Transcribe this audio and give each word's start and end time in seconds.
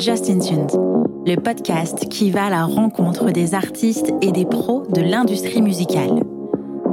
Justin 0.00 0.38
Tunes, 0.38 0.66
le 1.26 1.36
podcast 1.36 2.08
qui 2.08 2.30
va 2.30 2.46
à 2.46 2.50
la 2.50 2.64
rencontre 2.64 3.32
des 3.32 3.54
artistes 3.54 4.10
et 4.22 4.32
des 4.32 4.46
pros 4.46 4.84
de 4.88 5.02
l'industrie 5.02 5.60
musicale. 5.60 6.22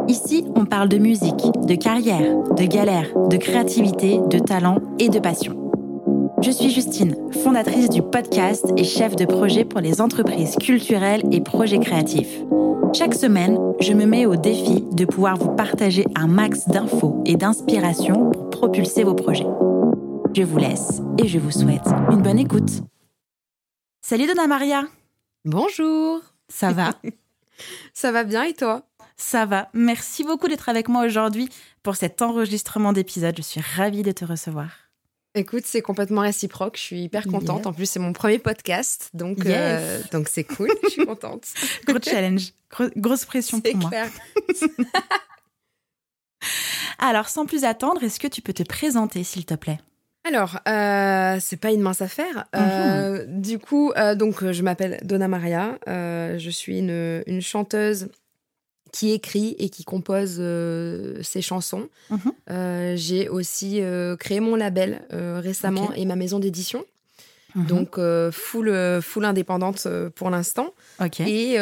Ici, 0.09 0.45
on 0.57 0.65
parle 0.65 0.89
de 0.89 0.97
musique, 0.97 1.45
de 1.65 1.75
carrière, 1.75 2.43
de 2.57 2.65
galère, 2.65 3.07
de 3.29 3.37
créativité, 3.37 4.19
de 4.29 4.39
talent 4.39 4.79
et 4.99 5.07
de 5.07 5.19
passion. 5.19 5.71
Je 6.41 6.51
suis 6.51 6.69
Justine, 6.69 7.15
fondatrice 7.43 7.89
du 7.89 8.01
podcast 8.01 8.65
et 8.75 8.83
chef 8.83 9.15
de 9.15 9.23
projet 9.23 9.63
pour 9.63 9.79
les 9.79 10.01
entreprises 10.01 10.57
culturelles 10.57 11.23
et 11.31 11.39
projets 11.39 11.79
créatifs. 11.79 12.41
Chaque 12.93 13.15
semaine, 13.15 13.57
je 13.79 13.93
me 13.93 14.05
mets 14.05 14.25
au 14.25 14.35
défi 14.35 14.83
de 14.91 15.05
pouvoir 15.05 15.37
vous 15.37 15.55
partager 15.55 16.03
un 16.15 16.27
max 16.27 16.67
d'infos 16.67 17.23
et 17.25 17.37
d'inspiration 17.37 18.31
pour 18.31 18.49
propulser 18.49 19.05
vos 19.05 19.15
projets. 19.15 19.47
Je 20.33 20.43
vous 20.43 20.57
laisse 20.57 21.01
et 21.17 21.27
je 21.27 21.39
vous 21.39 21.51
souhaite 21.51 21.87
une 22.11 22.21
bonne 22.21 22.39
écoute. 22.39 22.81
Salut 24.09 24.25
Donna 24.25 24.47
Maria. 24.47 24.87
Bonjour. 25.43 26.21
Ça 26.47 26.71
va? 26.71 26.91
Ça 27.93 28.13
va 28.13 28.23
bien 28.23 28.43
et 28.43 28.53
toi? 28.53 28.87
Ça 29.17 29.45
va. 29.45 29.67
Merci 29.73 30.23
beaucoup 30.23 30.47
d'être 30.47 30.69
avec 30.69 30.87
moi 30.87 31.05
aujourd'hui 31.05 31.49
pour 31.83 31.97
cet 31.97 32.21
enregistrement 32.21 32.93
d'épisode. 32.93 33.35
Je 33.35 33.41
suis 33.41 33.59
ravie 33.59 34.03
de 34.03 34.13
te 34.13 34.23
recevoir. 34.23 34.69
Écoute, 35.35 35.63
c'est 35.65 35.81
complètement 35.81 36.21
réciproque. 36.21 36.77
Je 36.77 36.83
suis 36.83 37.01
hyper 37.01 37.27
contente. 37.27 37.67
En 37.67 37.73
plus, 37.73 37.85
c'est 37.85 37.99
mon 37.99 38.13
premier 38.13 38.39
podcast, 38.39 39.09
donc 39.13 39.45
euh, 39.45 40.01
donc 40.13 40.29
c'est 40.29 40.45
cool. 40.45 40.71
Je 40.83 40.87
suis 40.87 41.05
contente. 41.05 41.43
Gros 41.85 41.99
challenge, 42.01 42.53
grosse 42.95 43.25
pression 43.25 43.59
pour 43.59 43.75
moi. 43.75 43.89
Clair. 43.89 44.09
Alors, 46.97 47.27
sans 47.27 47.45
plus 47.45 47.65
attendre, 47.65 48.01
est-ce 48.05 48.21
que 48.21 48.27
tu 48.27 48.41
peux 48.41 48.53
te 48.53 48.63
présenter, 48.63 49.25
s'il 49.25 49.45
te 49.45 49.55
plaît? 49.55 49.81
Alors, 50.27 50.59
euh, 50.67 51.37
c'est 51.39 51.57
pas 51.57 51.71
une 51.71 51.81
mince 51.81 52.01
affaire. 52.01 52.45
Euh, 52.55 53.25
mhm. 53.25 53.41
Du 53.41 53.59
coup, 53.59 53.91
euh, 53.95 54.15
donc 54.15 54.51
je 54.51 54.61
m'appelle 54.61 54.99
Donna 55.03 55.27
Maria. 55.27 55.77
je 55.87 56.49
suis 56.49 56.79
une, 56.79 57.23
une, 57.25 57.41
chanteuse 57.41 58.09
qui 58.91 59.11
écrit 59.11 59.55
et 59.59 59.69
qui 59.69 59.83
compose 59.83 60.41
ses 61.21 61.41
chansons. 61.41 61.87
Mhm. 62.09 62.95
J'ai 62.95 63.29
aussi 63.29 63.81
créé 64.19 64.39
mon 64.39 64.55
label 64.55 65.01
récemment 65.11 65.93
et 65.93 66.05
ma 66.05 66.15
maison 66.15 66.39
d'édition. 66.39 66.83
Mhm. 67.55 67.65
Donc 67.65 67.99
full, 68.31 69.01
full 69.01 69.25
indépendante 69.25 69.87
pour 70.15 70.29
l'instant. 70.29 70.73
Et 71.19 71.57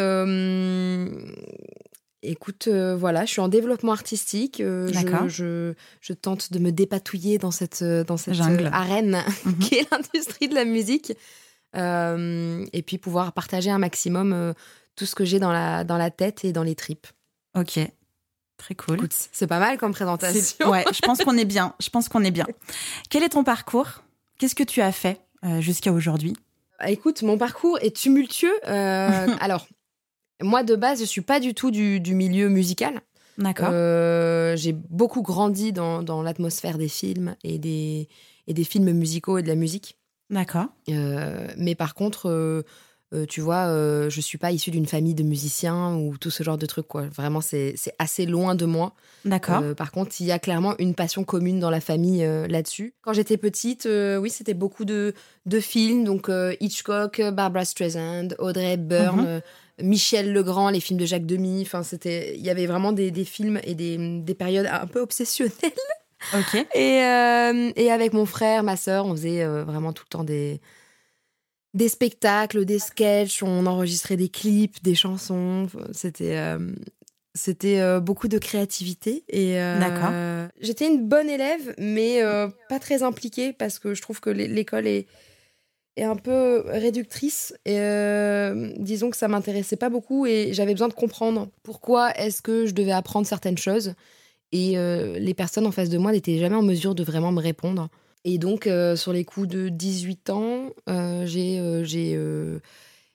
Écoute, 2.28 2.68
euh, 2.68 2.96
voilà, 2.96 3.26
je 3.26 3.32
suis 3.32 3.42
en 3.42 3.48
développement 3.48 3.92
artistique. 3.92 4.60
Euh, 4.60 4.92
je, 5.28 5.74
je, 6.02 6.14
tente 6.14 6.52
de 6.52 6.60
me 6.60 6.72
dépatouiller 6.72 7.38
dans 7.38 7.52
cette, 7.52 7.82
euh, 7.82 8.04
dans 8.04 8.18
cette 8.18 8.40
arène 8.72 9.24
mhm. 9.46 9.60
qui 9.60 9.76
est 9.76 9.92
l'industrie 9.92 10.48
de 10.48 10.56
la 10.56 10.66
musique. 10.66 11.14
et 11.76 12.84
puis 12.86 12.98
pouvoir 12.98 13.34
partager 13.34 13.70
un 13.70 13.78
maximum 13.78 14.54
tout 14.96 15.06
ce 15.06 15.14
que 15.14 15.26
j'ai 15.26 15.40
dans 15.40 15.52
la, 15.52 15.84
dans 15.84 15.98
la 15.98 16.10
tête 16.10 16.46
et 16.46 16.52
dans 16.52 16.64
les 16.64 16.76
tripes. 16.76 17.08
Ok. 17.56 17.80
Très 18.58 18.76
cool. 18.76 19.00
c'est 19.10 19.48
pas 19.48 19.60
mal 19.60 19.78
comme 19.78 19.92
présentation. 19.92 20.70
Ouais, 20.70 20.86
je 20.94 21.02
pense 21.02 21.20
qu'on 21.24 21.38
est 21.38 21.46
bien. 21.46 21.76
Je 21.82 21.90
pense 21.90 22.08
qu'on 22.08 22.24
est 22.24 22.32
bien. 22.32 22.48
Quel 23.10 23.24
est 23.24 23.30
ton 23.30 23.44
parcours? 23.44 24.04
Qu'est-ce 24.38 24.56
que 24.56 24.64
tu 24.64 24.82
as 24.82 24.94
fait 24.94 25.22
jusqu'à 25.60 25.92
aujourd'hui? 25.92 26.34
Écoute, 26.88 27.22
mon 27.22 27.38
parcours 27.38 27.78
est 27.82 27.96
tumultueux. 27.96 28.56
alors, 28.66 29.68
moi, 30.42 30.64
de 30.64 30.76
base, 30.76 31.00
je 31.00 31.06
suis 31.06 31.22
pas 31.22 31.40
du 31.40 31.54
tout 31.54 31.72
du, 31.72 32.02
milieu 32.14 32.50
musical. 32.50 33.02
D'accord. 33.38 33.70
Euh, 33.72 34.56
j'ai 34.56 34.74
beaucoup 34.74 35.22
grandi 35.22 35.74
dans, 35.74 36.22
l'atmosphère 36.24 36.78
des 36.78 36.88
films 36.88 37.36
et 37.44 37.58
des, 37.58 38.08
et 38.48 38.54
des 38.54 38.64
films 38.64 38.92
musicaux 38.92 39.38
et 39.38 39.44
de 39.44 39.48
la 39.48 39.56
musique. 39.56 39.98
D'accord. 40.30 40.68
Euh, 40.90 41.48
mais 41.58 41.76
par 41.76 41.94
contre, 41.94 42.30
euh, 42.30 42.64
tu 43.30 43.40
vois, 43.40 43.68
je 44.10 44.22
suis 44.22 44.38
pas 44.38 44.52
issue 44.52 44.72
d'une 44.72 44.88
famille 44.88 45.14
de 45.14 45.24
musiciens 45.24 45.96
ou 45.96 46.18
tout 46.18 46.32
ce 46.32 46.44
genre 46.44 46.58
de 46.58 46.66
trucs. 46.66 46.88
Quoi. 46.88 47.04
Vraiment, 47.04 47.40
c'est 47.40 47.76
assez 48.00 48.26
loin 48.26 48.56
de 48.56 48.66
moi. 48.66 48.94
D'accord. 49.24 49.64
par 49.76 49.92
contre, 49.92 50.16
il 50.20 50.26
y 50.26 50.32
a 50.32 50.40
clairement 50.40 50.76
une 50.80 50.96
passion 50.96 51.24
commune 51.24 51.60
dans 51.60 51.70
la 51.70 51.80
famille 51.82 52.26
là-dessus. 52.50 52.94
Quand 53.02 53.14
j'étais 53.14 53.38
petite, 53.38 53.88
oui, 54.20 54.30
c'était 54.30 54.54
beaucoup 54.54 54.86
de, 54.86 55.14
de 55.46 55.60
films. 55.62 56.04
Donc 56.04 56.30
Hitchcock, 56.60 57.22
Barbara 57.34 57.64
Streisand, 57.64 58.30
Audrey 58.40 58.74
Hepburn. 58.74 59.22
Mhm. 59.22 59.42
Michel 59.82 60.32
Legrand, 60.32 60.70
les 60.70 60.80
films 60.80 61.00
de 61.00 61.06
Jacques 61.06 61.26
Demy. 61.26 61.62
Enfin, 61.62 61.84
c'était, 61.84 62.36
il 62.36 62.46
y 62.46 62.50
avait 62.50 62.66
vraiment 62.66 62.92
des, 62.92 63.12
films 63.26 63.60
et 63.64 63.76
des, 63.76 64.36
périodes 64.36 64.68
un 64.68 64.88
peu 64.88 65.02
obsessionnelles. 65.02 65.54
Ok. 66.34 66.56
Et, 66.74 67.04
euh, 67.04 67.72
et 67.76 67.92
avec 67.92 68.14
mon 68.14 68.26
frère, 68.26 68.64
ma 68.64 68.78
sœur, 68.78 69.06
on 69.06 69.12
faisait 69.12 69.44
euh, 69.44 69.64
vraiment 69.64 69.94
tout 69.94 70.04
le 70.08 70.10
temps 70.10 70.24
des, 70.24 70.60
des 71.74 71.90
spectacles, 71.90 72.66
des 72.66 72.80
sketchs, 72.80 73.44
on 73.44 73.66
enregistrait 73.66 74.18
des 74.18 74.30
clips, 74.30 74.82
des 74.82 74.96
chansons. 74.96 75.68
C'était, 75.92 76.38
euh, 76.38 76.72
c'était 77.34 78.00
beaucoup 78.00 78.28
de 78.28 78.38
créativité. 78.38 79.24
Et 79.28 79.56
D'accord. 79.56 80.50
J'étais 80.62 80.88
une 80.88 81.08
bonne 81.08 81.30
élève, 81.30 81.76
mais 81.78 82.22
pas 82.70 82.80
très 82.80 83.04
impliquée 83.04 83.52
parce 83.52 83.78
que 83.78 83.94
je 83.94 84.02
trouve 84.02 84.22
que 84.22 84.30
l'école 84.30 84.88
est 84.88 85.08
un 86.04 86.16
peu 86.16 86.64
réductrice. 86.68 87.54
Et 87.66 87.80
euh, 87.80 88.74
disons 88.78 89.10
que 89.10 89.18
ça 89.18 89.28
m'intéressait 89.28 89.78
pas 89.78 89.90
beaucoup 89.90 90.26
et 90.26 90.50
j'avais 90.54 90.74
besoin 90.74 90.90
de 90.90 90.94
comprendre 90.94 91.48
pourquoi 91.64 92.12
est-ce 92.18 92.42
que 92.42 92.66
je 92.66 92.74
devais 92.74 92.92
apprendre 92.92 93.26
certaines 93.26 93.58
choses. 93.58 93.94
Et 94.52 94.78
euh, 94.78 95.18
les 95.18 95.34
personnes 95.34 95.66
en 95.66 95.72
face 95.72 95.90
de 95.90 95.98
moi 95.98 96.12
n'étaient 96.12 96.38
jamais 96.38 96.56
en 96.56 96.62
mesure 96.62 96.96
de 96.96 97.04
vraiment 97.04 97.32
me 97.32 97.42
répondre. 97.42 97.90
Et 98.26 98.38
donc, 98.38 98.68
euh, 98.68 98.96
sur 98.96 99.14
les 99.14 99.24
coups 99.24 99.48
de 99.48 99.70
18 99.70 100.30
ans, 100.32 100.70
j'ai 101.26 101.84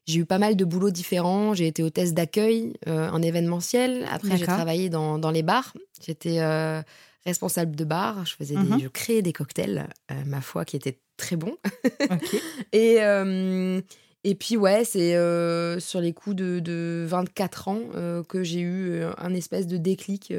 j'ai 0.07 0.19
eu 0.19 0.25
pas 0.25 0.39
mal 0.39 0.57
de 0.57 0.65
boulots 0.65 0.91
différents. 0.91 1.55
J'ai 1.55 1.67
été 1.67 1.83
hôtesse 1.83 2.15
d'accueil 2.15 2.73
en 2.87 3.21
événementiel. 3.23 4.07
Après, 4.11 4.37
j'ai 4.37 4.47
travaillé 4.47 4.89
dans, 4.89 5.19
dans, 5.19 5.31
les 5.31 5.43
bars. 5.43 5.75
J'étais 6.05 6.41
responsable 7.25 7.77
de 7.77 7.85
bar. 7.85 8.25
Je 8.27 8.35
faisais 8.35 8.55
des, 8.55 8.61
mhm. 8.61 8.81
je 8.81 8.89
créais 8.89 9.23
des 9.23 9.33
cocktails, 9.33 9.89
ma 10.27 10.41
foi, 10.41 10.65
qui 10.65 10.77
étaient 10.77 11.01
très 11.21 11.37
bon. 11.37 11.57
et, 12.73 12.97
euh, 13.01 13.81
et 14.25 14.35
puis, 14.35 14.57
ouais, 14.57 14.85
c'est 14.85 15.15
euh, 15.15 15.79
sur 15.79 16.01
les 16.01 16.13
coups 16.13 16.35
de, 16.35 16.59
de 16.59 17.05
24 17.07 17.69
ans 17.69 17.81
euh, 17.95 18.25
que 18.25 18.43
j'ai 18.43 18.61
eu 18.61 19.03
un 19.19 19.35
espèce 19.35 19.67
de 19.67 19.77
déclic 19.77 20.33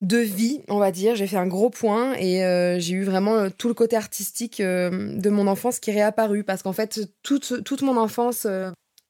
de 0.00 0.16
vie, 0.16 0.62
on 0.68 0.78
va 0.78 0.90
dire. 0.90 1.14
J'ai 1.14 1.26
fait 1.26 1.36
un 1.36 1.46
gros 1.46 1.70
point 1.70 2.14
et 2.14 2.40
j'ai 2.80 2.94
eu 2.94 3.04
vraiment 3.04 3.50
tout 3.50 3.68
le 3.68 3.74
côté 3.74 3.96
artistique 3.96 4.60
de 4.60 5.28
mon 5.28 5.46
enfance 5.46 5.78
qui 5.78 5.90
est 5.90 5.94
réapparu. 5.94 6.42
Parce 6.42 6.62
qu'en 6.62 6.72
fait, 6.72 7.00
toute, 7.22 7.62
toute 7.62 7.82
mon 7.82 7.96
enfance, 7.96 8.46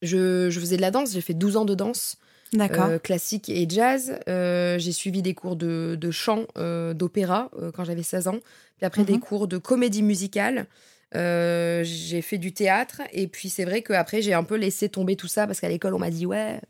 je, 0.03 0.51
je, 0.51 0.61
faisais 0.61 0.77
de 0.77 0.83
la 0.83 0.91
danse. 0.91 1.13
J'ai 1.13 1.21
fait 1.21 1.35
12 1.35 1.57
ans 1.57 1.65
de 1.65 1.75
danse. 1.75 2.17
Classique 3.03 3.49
et 3.49 3.67
jazz. 3.69 4.19
j'ai 4.27 4.93
suivi 4.93 5.23
des 5.23 5.35
cours 5.35 5.57
de, 5.57 5.97
de 6.01 6.11
chant, 6.11 6.47
d'opéra 6.95 7.51
quand 7.75 7.85
j'avais 7.85 8.03
16 8.03 8.29
ans. 8.29 8.39
Puis 8.81 8.87
après, 8.87 9.05
des 9.05 9.15
mhm. 9.15 9.21
cours 9.21 9.47
de 9.47 9.59
comédie 9.59 10.03
musicale. 10.03 10.67
Euh, 11.17 11.83
j'ai 11.85 12.23
fait 12.23 12.39
du 12.39 12.53
théâtre. 12.53 13.03
Et 13.13 13.27
puis, 13.27 13.49
c'est 13.49 13.65
vrai 13.65 13.83
qu'après, 13.83 14.23
j'ai 14.23 14.35
un 14.35 14.45
peu 14.45 14.57
laissé 14.57 14.89
tomber 14.89 15.17
tout 15.17 15.29
ça 15.29 15.47
parce 15.47 15.61
qu'à 15.61 15.69
l'école, 15.69 15.95
on 15.95 15.99
m'a 15.99 16.11
dit, 16.11 16.27
ouais, 16.27 16.61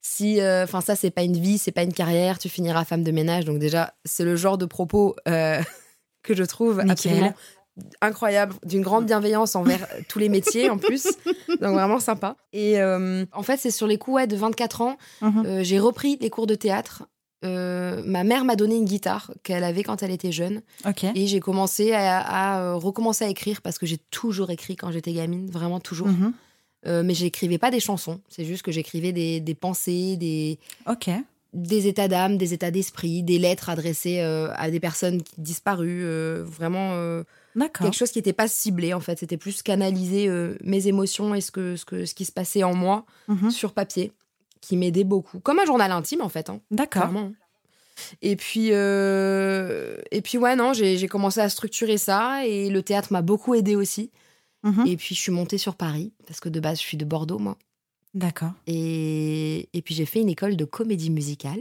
si. 0.00 0.40
Euh, 0.40 0.64
enfin, 0.64 0.80
ça, 0.80 0.96
c'est 0.96 1.10
pas 1.10 1.22
une 1.22 1.36
vie, 1.36 1.58
c'est 1.58 1.72
pas 1.72 1.82
une 1.82 1.92
carrière, 1.92 2.38
tu 2.38 2.48
finiras 2.48 2.84
femme 2.84 3.04
de 3.04 3.12
ménage. 3.12 3.44
Donc, 3.44 3.58
déjà, 3.58 3.94
c'est 4.04 4.24
le 4.24 4.36
genre 4.36 4.58
de 4.58 4.66
propos 4.66 5.14
euh, 5.28 5.62
que 6.22 6.34
je 6.34 6.44
trouve 6.44 6.80
absolument 6.80 7.34
incroyable, 8.00 8.54
d'une 8.64 8.82
grande 8.82 9.06
bienveillance 9.06 9.56
envers 9.56 9.86
tous 10.08 10.18
les 10.18 10.28
métiers 10.28 10.70
en 10.70 10.78
plus. 10.78 11.06
Donc 11.48 11.74
vraiment 11.74 12.00
sympa. 12.00 12.36
Et 12.52 12.82
en 12.82 13.42
fait, 13.42 13.58
c'est 13.58 13.70
sur 13.70 13.86
les 13.86 13.98
coups 13.98 14.26
de 14.26 14.36
24 14.36 14.80
ans, 14.82 14.96
mhm. 15.20 15.62
j'ai 15.62 15.78
repris 15.78 16.18
les 16.20 16.30
cours 16.30 16.46
de 16.46 16.54
théâtre 16.54 17.04
euh, 17.44 18.02
ma 18.04 18.24
mère 18.24 18.44
m'a 18.44 18.56
donné 18.56 18.76
une 18.76 18.84
guitare 18.84 19.32
qu'elle 19.42 19.64
avait 19.64 19.82
quand 19.82 20.02
elle 20.02 20.10
était 20.10 20.32
jeune. 20.32 20.62
Et 21.14 21.26
j'ai 21.26 21.40
commencé 21.40 21.92
à, 21.92 22.60
euh, 22.60 22.74
recommencer 22.76 23.24
à 23.24 23.28
écrire 23.28 23.62
parce 23.62 23.78
que 23.78 23.86
j'ai 23.86 23.98
toujours 23.98 24.50
écrit 24.50 24.76
quand 24.76 24.90
j'étais 24.92 25.12
gamine, 25.12 25.50
vraiment 25.50 25.80
toujours. 25.80 26.08
Mhm. 26.08 26.32
Euh, 26.86 27.02
mais 27.04 27.14
j'écrivais 27.14 27.58
pas 27.58 27.70
des 27.70 27.78
chansons, 27.78 28.20
c'est 28.28 28.44
juste 28.44 28.62
que 28.62 28.72
j'écrivais 28.72 29.12
des, 29.12 29.38
des, 29.38 29.54
pensées, 29.54 30.16
des, 30.16 30.58
des 31.52 31.86
états 31.86 32.08
d'âme, 32.08 32.36
des 32.36 32.54
états 32.54 32.72
d'esprit, 32.72 33.22
des 33.22 33.38
lettres 33.38 33.68
adressées 33.68 34.18
à 34.18 34.68
des 34.68 34.80
personnes 34.80 35.22
disparues. 35.38 36.04
vraiment 36.42 37.22
quelque 37.54 37.92
chose 37.92 38.10
qui 38.10 38.18
n'était 38.18 38.32
pas 38.32 38.48
ciblé 38.48 38.94
en 38.94 39.00
fait. 39.00 39.18
C'était 39.18 39.36
plus 39.36 39.62
canaliser 39.62 40.28
mes 40.62 40.88
émotions 40.88 41.34
et 41.34 41.40
ce, 41.40 41.50
que, 41.50 41.76
ce, 41.76 41.84
que, 41.84 42.04
ce 42.04 42.14
qui 42.14 42.24
se 42.24 42.32
passait 42.32 42.62
en 42.62 42.74
moi 42.74 43.04
mhm. 43.28 43.50
sur 43.50 43.72
papier 43.72 44.12
qui 44.62 44.78
m'aidait 44.78 45.04
beaucoup. 45.04 45.40
Comme 45.40 45.58
un 45.58 45.66
journal 45.66 45.92
intime, 45.92 46.22
en 46.22 46.30
fait. 46.30 46.48
Hein, 46.48 46.60
D'accord. 46.70 47.10
Et 48.22 48.36
puis, 48.36 48.68
euh, 48.70 49.96
et 50.10 50.22
puis 50.22 50.38
ouais, 50.38 50.56
non, 50.56 50.72
j'ai 50.72 51.06
commencé 51.08 51.40
à 51.40 51.50
structurer 51.50 51.98
ça 51.98 52.46
et 52.46 52.70
le 52.70 52.82
théâtre 52.82 53.12
m'a 53.12 53.20
beaucoup 53.20 53.54
aidé 53.54 53.76
aussi. 53.76 54.10
Mhm. 54.62 54.86
Et 54.86 54.96
puis, 54.96 55.14
je 55.14 55.20
suis 55.20 55.32
montée 55.32 55.58
sur 55.58 55.74
Paris 55.74 56.14
parce 56.26 56.40
que 56.40 56.48
de 56.48 56.60
base, 56.60 56.78
je 56.78 56.86
suis 56.86 56.96
de 56.96 57.04
Bordeaux, 57.04 57.38
moi. 57.38 57.58
D'accord. 58.14 58.52
Et, 58.66 59.68
et 59.72 59.82
puis, 59.82 59.94
j'ai 59.94 60.06
fait 60.06 60.20
une 60.20 60.28
école 60.28 60.56
de 60.56 60.64
comédie 60.64 61.10
musicale. 61.10 61.60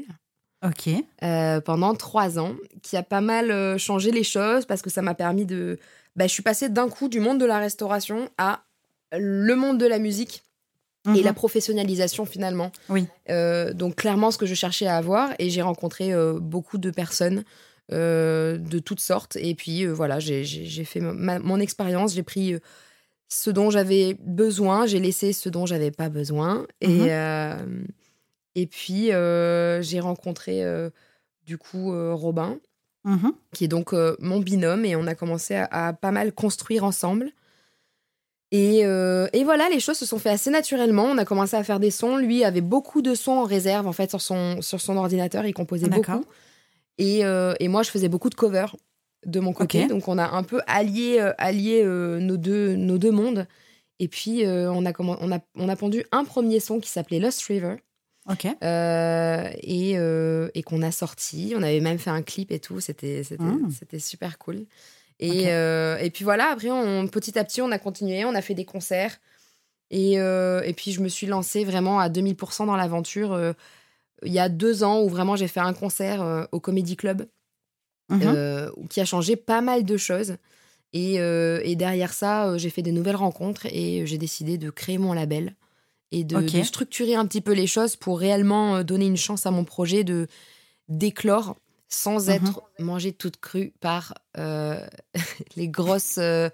Ok. 0.63 0.89
Euh, 1.23 1.59
pendant 1.61 1.95
trois 1.95 2.37
ans, 2.39 2.55
qui 2.83 2.95
a 2.97 3.03
pas 3.03 3.21
mal 3.21 3.49
euh, 3.51 3.77
changé 3.77 4.11
les 4.11 4.23
choses 4.23 4.65
parce 4.65 4.81
que 4.81 4.89
ça 4.89 5.01
m'a 5.01 5.15
permis 5.15 5.45
de, 5.45 5.79
bah, 6.15 6.27
je 6.27 6.31
suis 6.31 6.43
passée 6.43 6.69
d'un 6.69 6.87
coup 6.89 7.07
du 7.09 7.19
monde 7.19 7.39
de 7.39 7.45
la 7.45 7.57
restauration 7.57 8.29
à 8.37 8.61
le 9.17 9.55
monde 9.55 9.77
de 9.79 9.87
la 9.87 9.97
musique 9.99 10.43
et 11.07 11.09
Mhm. 11.09 11.23
la 11.23 11.33
professionnalisation 11.33 12.25
finalement. 12.25 12.71
Oui. 12.89 13.07
Euh, 13.31 13.73
donc 13.73 13.95
clairement 13.95 14.29
ce 14.29 14.37
que 14.37 14.45
je 14.45 14.53
cherchais 14.53 14.85
à 14.85 14.97
avoir 14.97 15.31
et 15.39 15.49
j'ai 15.49 15.63
rencontré 15.63 16.13
euh, 16.13 16.39
beaucoup 16.39 16.77
de 16.77 16.91
personnes 16.91 17.43
de 17.89 18.79
toutes 18.79 19.01
sortes 19.01 19.35
et 19.35 19.53
puis 19.53 19.85
voilà 19.85 20.19
j'ai- 20.19 20.45
fait 20.85 21.01
ma- 21.01 21.39
mon 21.39 21.59
expérience, 21.59 22.13
j'ai 22.13 22.23
pris 22.23 22.55
ce 23.27 23.49
dont 23.49 23.69
j'avais 23.69 24.15
besoin, 24.21 24.85
j'ai 24.85 24.99
laissé 24.99 25.33
ce 25.33 25.49
dont 25.49 25.65
j'avais 25.65 25.91
pas 25.91 26.07
besoin 26.07 26.65
et 26.79 26.87
Mhm. 27.09 27.87
Et 28.55 28.67
puis 28.67 29.11
euh, 29.11 29.81
j'ai 29.81 29.99
rencontré 29.99 30.63
euh, 30.63 30.89
du 31.45 31.57
coup 31.57 31.93
euh, 31.93 32.13
Robin 32.13 32.59
Mhm. 33.03 33.33
qui 33.51 33.63
est 33.63 33.67
donc 33.67 33.93
mon 34.19 34.39
binôme, 34.39 34.85
et 34.85 34.95
on 34.95 35.07
a 35.07 35.15
commencé 35.15 35.55
à, 35.55 35.65
à 35.71 35.91
pas 35.91 36.11
mal 36.11 36.33
construire 36.33 36.83
ensemble. 36.83 37.31
Et, 38.51 38.85
euh, 38.85 39.27
et 39.33 39.43
voilà, 39.43 39.69
les 39.69 39.79
choses 39.79 39.97
se 39.97 40.05
sont 40.05 40.19
fait 40.19 40.29
assez 40.29 40.51
naturellement. 40.51 41.05
On 41.05 41.17
a 41.17 41.25
commencé 41.25 41.55
à 41.55 41.63
faire 41.63 41.79
des 41.79 41.89
sons. 41.89 42.17
Lui 42.17 42.43
avait 42.43 42.61
beaucoup 42.61 43.01
de 43.01 43.15
sons 43.15 43.31
en 43.31 43.43
réserve, 43.45 43.87
en 43.87 43.91
fait, 43.91 44.09
sur 44.09 44.21
son, 44.21 44.61
sur 44.61 44.81
son 44.81 44.97
ordinateur. 44.97 45.45
Il 45.45 45.53
composait 45.53 45.87
D'accord. 45.87 46.17
beaucoup. 46.17 46.29
Et, 46.97 47.25
euh, 47.25 47.55
et 47.59 47.69
moi, 47.69 47.81
je 47.81 47.89
faisais 47.89 48.09
beaucoup 48.09 48.29
de 48.29 48.35
covers 48.35 48.75
de 49.25 49.39
mon 49.39 49.53
côté. 49.53 49.87
Donc, 49.87 50.07
on 50.07 50.17
a 50.17 50.27
un 50.29 50.43
peu 50.43 50.61
allié, 50.67 51.19
euh, 51.21 51.31
allié 51.37 51.83
nos, 51.83 52.37
deux, 52.37 52.75
nos 52.75 52.97
deux 52.97 53.11
mondes. 53.11 53.47
Et 53.99 54.07
puis, 54.09 54.43
on, 54.45 54.85
a 54.85 54.91
on, 54.99 55.31
a, 55.31 55.39
on 55.55 55.69
a 55.69 55.75
pondu 55.75 56.03
un 56.11 56.23
premier 56.25 56.59
son 56.59 56.79
qui 56.79 56.89
s'appelait 56.89 57.19
Lost 57.19 57.41
River. 57.43 57.77
Ok. 58.29 58.45
Euh, 58.63 59.49
et, 59.61 59.97
euh, 59.97 60.49
et 60.53 60.63
qu'on 60.63 60.81
a 60.81 60.91
sorti. 60.91 61.53
On 61.55 61.63
avait 61.63 61.79
même 61.79 61.97
fait 61.97 62.09
un 62.11 62.21
clip 62.21 62.51
et 62.51 62.59
tout. 62.59 62.79
C'était 62.79 63.23
c'était 63.23 63.43
Mm. 63.43 63.71
c'était 63.71 63.99
super 63.99 64.37
cool. 64.37 64.65
Et, 65.19 65.51
euh, 65.51 65.97
et 65.97 66.09
puis 66.09 66.23
voilà, 66.23 66.49
après, 66.51 66.71
on, 66.71 67.07
petit 67.07 67.37
à 67.37 67.43
petit, 67.43 67.61
on 67.61 67.71
a 67.71 67.77
continué. 67.77 68.25
On 68.25 68.33
a 68.35 68.41
fait 68.41 68.55
des 68.55 68.65
concerts. 68.65 69.19
Et, 69.91 70.19
euh, 70.19 70.61
et 70.63 70.73
puis, 70.73 70.91
je 70.93 71.01
me 71.01 71.09
suis 71.09 71.27
lancée 71.27 71.63
vraiment 71.63 71.99
à 71.99 72.09
2000% 72.09 72.65
dans 72.65 72.75
l'aventure. 72.75 73.39
il 74.23 74.31
y 74.31 74.39
a 74.39 74.49
deux 74.49 74.83
ans 74.83 75.01
où 75.01 75.09
vraiment 75.09 75.35
j'ai 75.35 75.47
fait 75.47 75.59
un 75.59 75.73
concert 75.73 76.47
au 76.51 76.59
Comedy 76.59 76.95
Club 76.95 77.27
euh, 78.11 78.71
qui 78.89 78.99
a 79.01 79.05
changé 79.05 79.35
pas 79.35 79.61
mal 79.61 79.83
de 79.83 79.97
choses. 79.97 80.37
Et, 80.93 81.15
et 81.15 81.75
derrière 81.75 82.13
ça, 82.13 82.57
j'ai 82.57 82.69
fait 82.69 82.81
de 82.81 82.91
nouvelles 82.91 83.15
rencontres 83.15 83.65
et 83.67 84.05
j'ai 84.05 84.17
décidé 84.17 84.57
de 84.57 84.69
créer 84.69 84.97
mon 84.97 85.13
label 85.13 85.55
et 86.11 86.23
de, 86.23 86.35
structurer 86.63 87.15
un 87.15 87.25
petit 87.25 87.41
peu 87.41 87.53
les 87.53 87.67
choses 87.67 87.95
pour 87.95 88.19
réellement 88.19 88.77
euh, 88.77 88.83
donner 88.83 89.05
une 89.05 89.17
chance 89.17 89.45
à 89.45 89.51
mon 89.51 89.63
projet 89.63 90.03
de 90.03 90.27
d'éclore 90.89 91.55
sans 91.87 92.27
Mhm. 92.29 92.35
être 92.35 92.61
mangé 92.79 93.11
toute 93.11 93.37
crue 93.37 93.73
par 93.81 94.13
euh, 94.37 94.79
les 95.57 95.67
grosses 95.67 96.17
euh, 96.17 96.49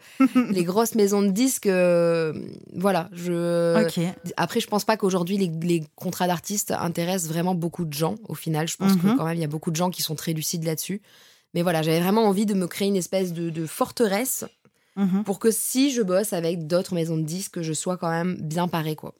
les 0.49 0.63
grosses 0.63 0.95
maisons 0.95 1.21
de 1.21 1.29
disques. 1.29 1.67
euh, 1.67 2.33
voilà, 2.73 3.09
je 3.13 3.83
Ok. 3.85 3.99
après, 4.35 4.59
je 4.59 4.67
pense 4.67 4.83
pas 4.85 4.97
qu'aujourd'hui 4.97 5.37
les, 5.37 5.51
les 5.61 5.83
contrats 5.95 6.25
d'artistes 6.27 6.71
intéressent 6.71 7.29
vraiment 7.31 7.53
beaucoup 7.55 7.85
de 7.85 7.93
gens. 7.93 8.15
Au 8.27 8.33
final, 8.35 8.67
je 8.67 8.77
pense 8.77 8.93
Mhm. 8.95 9.01
que 9.01 9.17
quand 9.17 9.25
même 9.25 9.37
il 9.37 9.41
y 9.41 9.45
a 9.45 9.47
beaucoup 9.47 9.69
de 9.71 9.75
gens 9.75 9.89
qui 9.91 10.01
sont 10.01 10.15
très 10.15 10.33
lucides 10.33 10.63
là-dessus. 10.63 11.01
Mais 11.53 11.61
voilà, 11.61 11.81
j'avais 11.83 11.99
vraiment 12.01 12.25
envie 12.25 12.45
de 12.47 12.53
me 12.55 12.67
créer 12.67 12.87
une 12.87 12.95
espèce 12.97 13.31
de, 13.33 13.49
de 13.51 13.65
forteresse 13.65 14.43
Mhm. 14.95 15.23
pour 15.23 15.37
que 15.37 15.51
si 15.51 15.91
je 15.91 16.01
bosse 16.01 16.33
avec 16.33 16.65
d'autres 16.65 16.95
maisons 16.95 17.17
de 17.17 17.23
disques, 17.23 17.61
je 17.61 17.73
sois 17.73 17.97
quand 17.97 18.09
même 18.09 18.37
bien 18.41 18.67
paré 18.67 18.95
quoi. 18.95 19.13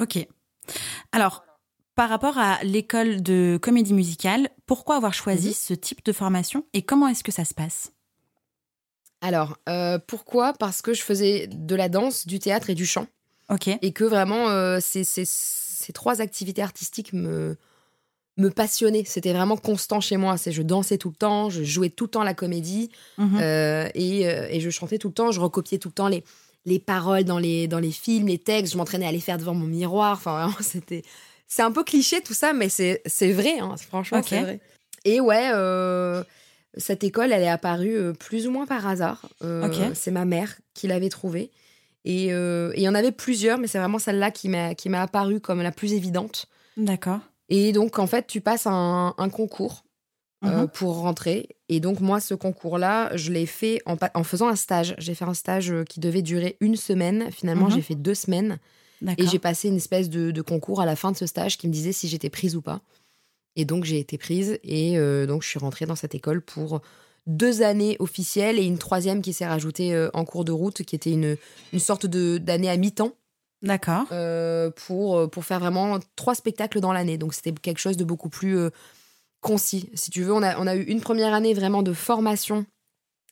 Ok. 0.00 0.26
Alors, 1.12 1.44
par 1.94 2.08
rapport 2.08 2.38
à 2.38 2.62
l'école 2.62 3.22
de 3.22 3.58
comédie 3.60 3.92
musicale, 3.94 4.48
pourquoi 4.66 4.96
avoir 4.96 5.12
choisi 5.14 5.48
Mhm. 5.48 5.54
ce 5.54 5.74
type 5.74 6.04
de 6.04 6.12
formation 6.12 6.64
et 6.72 6.82
comment 6.82 7.08
est-ce 7.08 7.22
que 7.24 7.32
ça 7.32 7.44
se 7.44 7.54
passe? 7.54 7.92
Alors, 9.20 9.58
euh, 9.68 9.98
pourquoi? 10.06 10.52
Parce 10.54 10.80
que 10.82 10.94
je 10.94 11.02
faisais 11.02 11.46
de 11.46 11.74
la 11.74 11.88
danse, 11.88 12.26
du 12.26 12.38
théâtre 12.38 12.70
et 12.70 12.74
du 12.74 12.86
chant. 12.86 13.06
Ok. 13.52 13.68
et 13.82 13.90
que 13.92 14.04
vraiment 14.04 14.48
euh, 14.50 14.78
ces, 14.80 15.02
ces- 15.02 15.24
ces 15.26 15.92
trois 15.92 16.20
activités 16.20 16.62
artistiques 16.62 17.12
me 17.12 17.56
me 18.36 18.48
passionnaient. 18.48 19.02
C'était 19.04 19.32
vraiment 19.32 19.56
constant 19.56 20.00
chez 20.00 20.16
moi. 20.16 20.38
C'est 20.38 20.52
je 20.52 20.62
dansais 20.62 20.98
tout 20.98 21.08
le 21.10 21.16
temps, 21.16 21.50
je 21.50 21.64
jouais 21.64 21.90
tout 21.90 22.04
le 22.04 22.10
temps 22.10 22.22
la 22.22 22.32
comédie 22.32 22.90
Mhm. 23.18 23.38
euh, 23.40 23.88
et, 23.94 24.20
et 24.22 24.60
je 24.60 24.70
chantais 24.70 24.98
tout 24.98 25.08
le 25.08 25.14
temps. 25.14 25.32
Je 25.32 25.40
recopiais 25.40 25.78
tout 25.78 25.88
le 25.88 25.92
temps 25.94 26.06
les 26.06 26.22
les 26.64 26.78
paroles 26.78 27.24
dans 27.24 27.38
les 27.38 27.66
dans 27.68 27.78
les 27.78 27.90
films, 27.92 28.28
les 28.28 28.38
textes. 28.38 28.72
Je 28.72 28.78
m'entraînais 28.78 29.06
à 29.06 29.12
les 29.12 29.20
faire 29.20 29.38
devant 29.38 29.54
mon 29.54 29.66
miroir. 29.66 30.12
Enfin 30.12 30.32
vraiment 30.46 30.56
c'était 30.60 31.02
c'est 31.46 31.62
un 31.62 31.72
peu 31.72 31.84
cliché 31.84 32.20
tout 32.20 32.34
ça, 32.34 32.52
mais 32.52 32.68
c'est 32.68 33.00
vrai. 33.32 33.58
hein. 33.60 33.74
Franchement 33.88 34.22
c'est 34.24 34.40
vrai. 34.40 34.60
Et 35.04 35.20
ouais. 35.20 35.50
euh, 35.54 36.22
cette 36.76 37.02
école, 37.02 37.32
elle 37.32 37.42
est 37.42 37.48
apparue 37.48 37.96
euh, 37.96 38.12
plus 38.12 38.46
ou 38.46 38.52
moins 38.52 38.66
par 38.66 38.86
hasard. 38.86 39.26
Euh. 39.42 39.90
C'est 39.94 40.12
ma 40.12 40.24
mère 40.24 40.54
qui 40.74 40.86
l'avait 40.86 41.08
trouvée. 41.08 41.50
Et 42.04 42.26
il 42.28 42.80
y 42.82 42.88
en 42.88 42.94
avait 42.94 43.12
plusieurs, 43.12 43.58
mais 43.58 43.66
c'est 43.66 43.78
vraiment 43.78 43.98
celle-là 43.98 44.30
qui 44.30 44.48
m'a 44.48 44.74
qui 44.74 44.88
m'a 44.88 45.02
apparue 45.02 45.40
comme 45.40 45.60
la 45.62 45.72
plus 45.72 45.92
évidente. 45.92 46.46
D'accord. 46.76 47.18
Et 47.50 47.72
donc, 47.72 47.98
en 47.98 48.06
fait, 48.06 48.26
tu 48.26 48.40
passes 48.40 48.66
un, 48.66 49.14
un 49.18 49.28
concours 49.28 49.82
euh, 50.44 50.62
Mhm. 50.62 50.68
pour 50.68 50.96
rentrer. 50.96 51.48
Et 51.68 51.80
donc, 51.80 52.00
moi, 52.00 52.18
ce 52.20 52.34
concours-là, 52.34 53.14
je 53.16 53.30
l'ai 53.30 53.46
fait 53.46 53.80
en, 53.86 54.24
faisant 54.24 54.48
un 54.48 54.56
stage. 54.56 54.94
J'ai 54.98 55.14
fait 55.14 55.24
un 55.26 55.34
stage 55.34 55.70
euh, 55.70 55.84
qui 55.84 56.00
devait 56.00 56.22
durer 56.22 56.56
une 56.60 56.76
semaine. 56.76 57.30
Finalement, 57.30 57.66
Mhm. 57.66 57.72
j'ai 57.74 57.82
fait 57.82 57.94
deux 57.94 58.14
semaines. 58.14 58.58
Et 59.18 59.26
j'ai 59.26 59.38
passé 59.38 59.68
une 59.68 59.76
espèce 59.76 60.10
de, 60.10 60.30
de 60.30 60.42
concours 60.42 60.80
à 60.80 60.86
la 60.86 60.94
fin 60.96 61.10
de 61.12 61.16
ce 61.16 61.24
stage 61.26 61.56
qui 61.58 61.68
me 61.68 61.72
disait 61.72 61.92
si 61.92 62.06
j'étais 62.08 62.28
prise 62.30 62.54
ou 62.56 62.62
pas. 62.62 62.80
Et 63.56 63.64
donc, 63.64 63.84
j'ai 63.84 63.98
été 63.98 64.16
prise. 64.18 64.58
Et 64.62 64.98
euh, 64.98 65.26
donc, 65.26 65.42
je 65.42 65.48
suis 65.48 65.58
rentrée 65.58 65.86
dans 65.86 65.96
cette 65.96 66.14
école 66.14 66.40
pour 66.42 66.80
deux 67.26 67.62
années 67.62 67.96
officielles 67.98 68.58
et 68.58 68.64
une 68.64 68.78
troisième 68.78 69.20
qui 69.22 69.32
s'est 69.34 69.46
rajoutée 69.46 69.94
euh, 69.94 70.08
en 70.14 70.24
cours 70.24 70.44
de 70.44 70.52
route, 70.52 70.82
qui 70.84 70.94
était 70.96 71.12
une, 71.12 71.36
une 71.72 71.78
sorte 71.80 72.06
d'année 72.06 72.70
à 72.70 72.76
mi-temps 72.78 73.12
D'accord. 73.62 74.06
pour, 74.86 75.30
pour 75.30 75.44
faire 75.44 75.60
vraiment 75.60 75.98
trois 76.16 76.34
spectacles 76.34 76.80
dans 76.80 76.92
l'année. 76.94 77.18
Donc 77.18 77.34
c'était 77.34 77.52
quelque 77.52 77.78
chose 77.78 77.96
de 77.98 78.04
beaucoup 78.04 78.30
plus 78.30 78.56
concis. 79.40 79.90
Si 79.94 80.10
tu 80.10 80.22
veux, 80.22 80.32
on 80.32 80.42
a, 80.42 80.58
on 80.58 80.66
a 80.66 80.76
eu 80.76 80.82
une 80.82 81.00
première 81.00 81.34
année 81.34 81.54
vraiment 81.54 81.82
de 81.82 81.92
formation. 81.92 82.66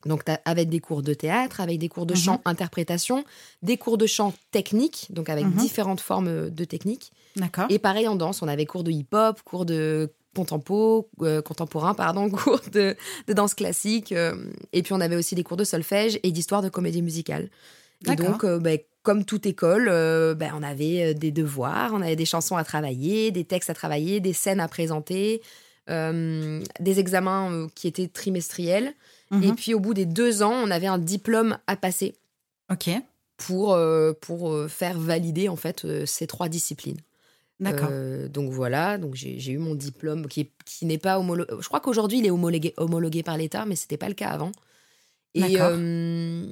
Donc 0.06 0.22
avec 0.44 0.68
des 0.68 0.78
cours 0.78 1.02
de 1.02 1.12
théâtre, 1.12 1.60
avec 1.60 1.78
des 1.78 1.88
cours 1.88 2.06
de 2.06 2.14
Mhm. 2.14 2.20
chant 2.20 2.40
interprétation, 2.44 3.24
des 3.62 3.76
cours 3.76 3.98
de 3.98 4.06
chant 4.06 4.32
technique, 4.52 5.06
donc 5.10 5.28
avec 5.28 5.44
Mhm. 5.46 5.56
différentes 5.56 6.00
formes 6.00 6.28
euh, 6.28 6.50
de 6.50 6.64
technique. 6.64 7.10
D'accord. 7.34 7.66
Et 7.68 7.78
pareil 7.80 8.06
en 8.06 8.14
danse, 8.14 8.40
on 8.40 8.48
avait 8.48 8.64
cours 8.64 8.84
de 8.84 8.92
hip-hop, 8.92 9.42
cours 9.42 9.64
de 9.66 10.12
contempo, 10.36 11.08
euh, 11.22 11.42
contemporain, 11.42 11.94
pardon, 11.94 12.30
cours 12.30 12.60
de, 12.72 12.94
de 13.26 13.32
danse 13.32 13.54
classique. 13.54 14.12
euh, 14.12 14.36
et 14.72 14.82
puis 14.84 14.92
on 14.92 15.00
avait 15.00 15.16
aussi 15.16 15.34
des 15.34 15.42
cours 15.42 15.56
de 15.56 15.64
solfège 15.64 16.20
et 16.22 16.30
d'histoire 16.30 16.62
de 16.62 16.68
comédie 16.68 17.02
musicale. 17.02 17.50
Et 18.06 18.14
donc, 18.14 18.44
euh, 18.44 18.60
ben, 18.60 18.78
comme 19.02 19.24
toute 19.24 19.46
école, 19.46 19.86
ben, 20.36 20.52
on 20.54 20.62
avait 20.62 21.12
des 21.14 21.32
devoirs, 21.32 21.90
on 21.92 22.02
avait 22.02 22.14
des 22.14 22.24
chansons 22.24 22.56
à 22.56 22.62
travailler, 22.62 23.32
des 23.32 23.44
textes 23.44 23.70
à 23.70 23.74
travailler, 23.74 24.20
des 24.20 24.32
scènes 24.32 24.60
à 24.60 24.68
présenter, 24.68 25.42
des 25.88 27.00
examens 27.00 27.52
euh, 27.52 27.66
qui 27.74 27.88
étaient 27.88 28.08
trimestriels. 28.08 28.94
Mhm. 29.30 29.42
Et 29.42 29.52
puis 29.52 29.74
au 29.74 29.80
bout 29.80 29.94
des 29.94 30.06
deux 30.06 30.42
ans, 30.42 30.52
on 30.52 30.70
avait 30.70 30.86
un 30.86 30.98
diplôme 30.98 31.58
à 31.66 31.76
passer 31.76 32.14
Ok. 32.70 32.90
pour, 33.36 33.72
euh, 33.74 34.12
pour 34.20 34.52
euh, 34.52 34.68
faire 34.68 34.98
valider 34.98 35.48
en 35.48 35.56
fait 35.56 35.84
euh, 35.84 36.06
ces 36.06 36.26
trois 36.26 36.48
disciplines. 36.48 36.98
D'accord. 37.60 37.88
Euh, 37.90 38.28
donc 38.28 38.52
voilà, 38.52 38.98
donc 38.98 39.14
j'ai 39.16 39.50
eu 39.50 39.58
mon 39.58 39.74
diplôme 39.74 40.28
qui, 40.28 40.48
qui 40.64 40.86
n'est 40.86 40.98
pas 40.98 41.18
homologué. 41.18 41.52
Je 41.60 41.66
crois 41.66 41.80
qu'aujourd'hui 41.80 42.18
il 42.18 42.26
est 42.26 42.30
homologué, 42.30 42.72
homologué 42.76 43.22
par 43.24 43.36
l'État, 43.36 43.64
mais 43.66 43.74
c'était 43.74 43.96
pas 43.96 44.08
le 44.08 44.14
cas 44.14 44.28
avant. 44.28 44.52
Et, 45.34 45.60
euh, 45.60 46.46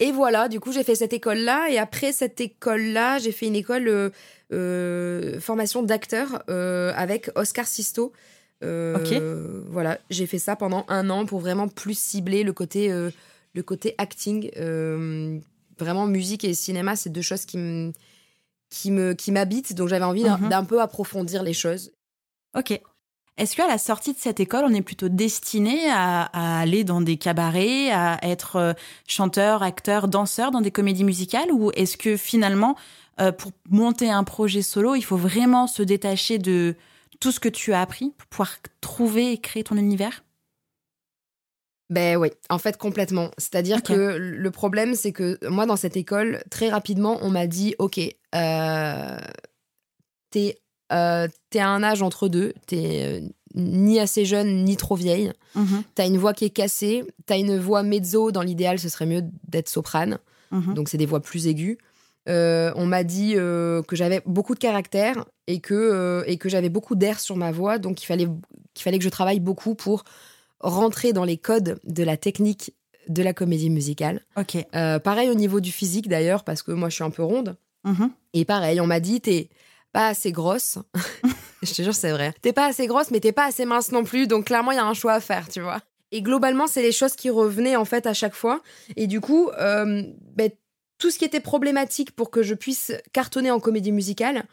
et 0.00 0.12
voilà, 0.12 0.48
du 0.48 0.58
coup 0.58 0.72
j'ai 0.72 0.84
fait 0.84 0.94
cette 0.94 1.12
école-là. 1.12 1.68
Et 1.70 1.78
après 1.78 2.12
cette 2.12 2.40
école-là, 2.40 3.18
j'ai 3.18 3.30
fait 3.32 3.46
une 3.46 3.56
école 3.56 3.88
euh, 3.88 4.10
euh, 4.52 5.38
formation 5.40 5.82
d'acteur 5.82 6.42
euh, 6.48 6.92
avec 6.96 7.30
Oscar 7.34 7.66
Sisto. 7.66 8.12
Euh, 8.64 9.62
Voilà, 9.70 9.98
j'ai 10.10 10.26
fait 10.26 10.38
ça 10.38 10.56
pendant 10.56 10.84
un 10.88 11.10
an 11.10 11.26
pour 11.26 11.40
vraiment 11.40 11.68
plus 11.68 11.98
cibler 11.98 12.42
le 12.42 12.52
côté, 12.52 12.90
euh, 12.90 13.10
le 13.54 13.62
côté 13.62 13.94
acting. 13.98 14.50
Euh, 14.56 15.38
vraiment, 15.78 16.06
musique 16.06 16.44
et 16.44 16.54
cinéma, 16.54 16.96
c'est 16.96 17.10
deux 17.10 17.22
choses 17.22 17.44
qui 17.44 17.58
me 17.58 17.92
qui 18.68 18.90
me 18.90 19.12
qui 19.14 19.30
m'habitent 19.30 19.74
donc 19.74 19.88
j'avais 19.88 20.04
envie 20.04 20.24
d'un 20.24 20.38
Mhm. 20.38 20.48
d'un 20.48 20.64
peu 20.64 20.80
approfondir 20.80 21.42
les 21.44 21.52
choses 21.52 21.92
Ok. 22.56 22.80
Est-ce 23.38 23.54
qu'à 23.54 23.66
la 23.68 23.76
sortie 23.76 24.14
de 24.14 24.18
cette 24.18 24.40
école, 24.40 24.64
on 24.66 24.72
est 24.72 24.80
plutôt 24.82 25.10
destiné 25.10 25.90
à, 25.90 26.22
à 26.32 26.58
aller 26.60 26.84
dans 26.84 27.02
des 27.02 27.18
cabarets, 27.18 27.90
à 27.92 28.18
être 28.22 28.74
chanteur, 29.06 29.62
acteur, 29.62 30.08
danseur 30.08 30.50
dans 30.50 30.62
des 30.62 30.70
comédies 30.70 31.04
musicales? 31.04 31.52
Ou 31.52 31.70
est-ce 31.74 31.98
que 31.98 32.16
finalement, 32.16 32.76
euh, 33.20 33.32
pour 33.32 33.52
monter 33.68 34.10
un 34.10 34.24
projet 34.24 34.62
solo, 34.62 34.94
il 34.94 35.02
faut 35.02 35.18
vraiment 35.18 35.66
se 35.66 35.82
détacher 35.82 36.38
de 36.38 36.74
tout 37.20 37.32
ce 37.32 37.40
que 37.40 37.48
tu 37.48 37.72
as 37.72 37.80
appris 37.80 38.12
pour 38.16 38.26
pouvoir 38.28 38.56
trouver 38.80 39.32
et 39.32 39.38
créer 39.38 39.64
ton 39.64 39.76
univers? 39.76 40.24
Ben 41.88 42.16
oui 42.16 42.30
en 42.50 42.58
fait 42.58 42.76
complètement 42.76 43.30
c'est 43.38 43.54
à 43.54 43.62
dire 43.62 43.76
Ok. 43.76 43.84
que 43.84 44.16
le 44.16 44.50
problème 44.50 44.96
c'est 44.96 45.12
que 45.12 45.38
moi 45.48 45.66
dans 45.66 45.76
cette 45.76 45.96
école 45.96 46.42
très 46.50 46.68
rapidement 46.68 47.18
on 47.22 47.30
m'a 47.30 47.46
dit 47.46 47.76
ok 47.78 48.00
euh, 48.34 49.18
t'es 50.30 50.58
euh, 50.92 51.28
t'es 51.50 51.60
à 51.60 51.68
un 51.68 51.84
âge 51.84 52.02
entre 52.02 52.28
deux 52.28 52.54
t'es 52.66 53.22
euh, 53.22 53.28
ni 53.54 53.98
assez 54.00 54.24
jeune 54.24 54.64
ni 54.64 54.76
trop 54.76 54.96
vieille. 54.96 55.32
Mhm. 55.54 55.82
T'as 55.94 56.06
une 56.06 56.18
voix 56.18 56.34
qui 56.34 56.44
est 56.44 56.50
cassée, 56.50 57.04
t'as 57.24 57.38
une 57.38 57.58
voix 57.58 57.82
mezzo. 57.82 58.30
Dans 58.30 58.42
l'idéal, 58.42 58.78
ce 58.78 58.90
serait 58.90 59.06
mieux 59.06 59.22
d'être 59.48 59.70
soprane. 59.70 60.18
Mhm. 60.50 60.74
Donc 60.74 60.90
c'est 60.90 60.98
des 60.98 61.06
voix 61.06 61.20
plus 61.20 61.46
aiguës. 61.46 61.78
Euh, 62.28 62.72
on 62.76 62.86
m'a 62.86 63.04
dit 63.04 63.34
euh, 63.36 63.82
que 63.82 63.96
j'avais 63.96 64.20
beaucoup 64.26 64.54
de 64.54 64.58
caractère 64.58 65.24
et 65.46 65.60
que, 65.60 65.74
euh, 65.74 66.24
et 66.26 66.38
que 66.38 66.48
j'avais 66.48 66.68
beaucoup 66.68 66.96
d'air 66.96 67.20
sur 67.20 67.36
ma 67.36 67.52
voix, 67.52 67.78
donc 67.78 68.02
il 68.02 68.06
fallait, 68.06 68.26
qu'il 68.74 68.82
fallait 68.82 68.98
que 68.98 69.04
je 69.04 69.08
travaille 69.08 69.40
beaucoup 69.40 69.74
pour 69.74 70.04
rentrer 70.60 71.12
dans 71.12 71.24
les 71.24 71.36
codes 71.36 71.78
de 71.84 72.02
la 72.02 72.16
technique 72.16 72.74
de 73.08 73.22
la 73.22 73.32
comédie 73.32 73.70
musicale. 73.70 74.22
Ok. 74.36 74.56
Pareil 74.72 75.30
au 75.30 75.34
niveau 75.34 75.60
du 75.60 75.70
physique 75.70 76.08
d'ailleurs, 76.08 76.42
parce 76.42 76.62
que 76.62 76.72
moi 76.72 76.88
je 76.88 76.96
suis 76.96 77.04
un 77.04 77.10
peu 77.10 77.22
ronde. 77.22 77.56
Mhm. 77.84 78.10
Et 78.32 78.44
pareil, 78.44 78.80
on 78.80 78.86
m'a 78.86 78.98
dit, 78.98 79.20
t'es 79.20 79.48
pas 79.92 80.08
assez 80.08 80.32
grosse. 80.32 80.78
je 81.62 81.72
te 81.72 81.82
jure, 81.82 81.94
c'est 81.94 82.10
vrai. 82.10 82.34
T'es 82.42 82.52
pas 82.52 82.66
assez 82.66 82.88
grosse, 82.88 83.10
mais 83.12 83.20
t'es 83.20 83.32
pas 83.32 83.46
assez 83.46 83.64
mince 83.64 83.92
non 83.92 84.02
plus. 84.02 84.26
Donc 84.26 84.46
clairement, 84.46 84.72
il 84.72 84.76
y 84.76 84.80
a 84.80 84.84
un 84.84 84.94
choix 84.94 85.12
à 85.12 85.20
faire, 85.20 85.48
tu 85.48 85.60
vois. 85.60 85.80
Et 86.12 86.22
globalement, 86.22 86.66
c'est 86.66 86.82
les 86.82 86.92
choses 86.92 87.14
qui 87.14 87.30
revenaient 87.30 87.76
en 87.76 87.84
fait 87.84 88.06
à 88.06 88.14
chaque 88.14 88.34
fois. 88.34 88.60
Et 88.96 89.06
du 89.06 89.20
coup, 89.20 89.50
euh, 89.58 90.02
ben, 90.34 90.50
tout 90.98 91.10
ce 91.10 91.18
qui 91.18 91.24
était 91.24 91.40
problématique 91.40 92.12
pour 92.12 92.30
que 92.30 92.42
je 92.42 92.54
puisse 92.54 92.92
cartonner 93.12 93.50
en 93.50 93.60
comédie 93.60 93.92
musicale. 93.92 94.44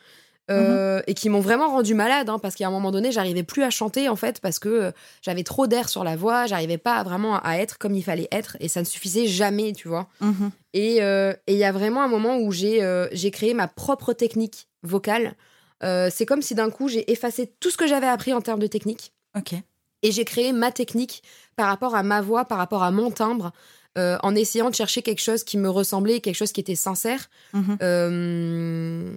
euh, 0.52 1.02
Et 1.08 1.14
qui 1.14 1.30
m'ont 1.30 1.40
vraiment 1.40 1.70
rendu 1.70 1.94
malade, 1.94 2.28
hein, 2.30 2.38
parce 2.38 2.56
qu'à 2.56 2.68
un 2.68 2.72
moment 2.72 2.92
donné, 2.92 3.14
j'arrivais 3.14 3.44
plus 3.44 3.64
à 3.64 3.70
chanter 3.70 4.10
en 4.10 4.18
fait, 4.18 4.42
parce 4.42 4.60
que 4.60 4.68
euh, 4.68 4.92
j'avais 5.22 5.44
trop 5.44 5.68
d'air 5.68 5.88
sur 5.88 6.04
la 6.04 6.18
voix, 6.18 6.48
j'arrivais 6.48 6.78
pas 6.78 7.02
vraiment 7.04 7.40
à 7.42 7.56
être 7.60 7.78
comme 7.78 7.96
il 7.96 8.04
fallait 8.04 8.28
être, 8.30 8.58
et 8.60 8.68
ça 8.68 8.82
ne 8.82 8.86
suffisait 8.86 9.26
jamais, 9.26 9.72
tu 9.72 9.88
vois. 9.88 10.10
Mhm. 10.20 10.52
Et 10.74 11.02
euh, 11.02 11.32
et 11.48 11.54
il 11.54 11.58
y 11.60 11.64
a 11.64 11.72
vraiment 11.72 12.04
un 12.04 12.10
moment 12.10 12.38
où 12.40 12.52
j'ai 12.52 13.32
créé 13.32 13.54
ma 13.54 13.70
propre 13.70 14.12
technique 14.12 14.68
vocale. 14.84 15.36
C'est 15.82 16.26
comme 16.26 16.42
si 16.42 16.56
d'un 16.56 16.70
coup 16.70 16.88
j'ai 16.90 17.10
effacé 17.12 17.54
tout 17.62 17.70
ce 17.70 17.78
que 17.78 17.88
j'avais 17.88 18.08
appris 18.08 18.34
en 18.34 18.42
termes 18.42 18.60
de 18.60 18.68
technique 18.68 19.12
Ok. 19.38 19.54
et 20.02 20.12
j'ai 20.12 20.24
créé 20.26 20.52
ma 20.54 20.72
technique 20.72 21.24
par 21.56 21.68
rapport 21.68 21.96
à 21.96 22.04
ma 22.04 22.22
voix, 22.22 22.46
par 22.46 22.58
rapport 22.58 22.84
à 22.84 22.92
mon 22.92 23.12
timbre, 23.12 23.52
euh, 23.98 24.18
en 24.24 24.34
essayant 24.36 24.70
de 24.70 24.76
chercher 24.76 25.02
quelque 25.02 25.22
chose 25.22 25.44
qui 25.44 25.58
me 25.58 25.70
ressemblait, 25.70 26.20
quelque 26.20 26.36
chose 26.36 26.52
qui 26.52 26.62
était 26.62 26.76
sincère 26.76 27.30
Mhm. 27.54 27.78
euh, 27.82 29.16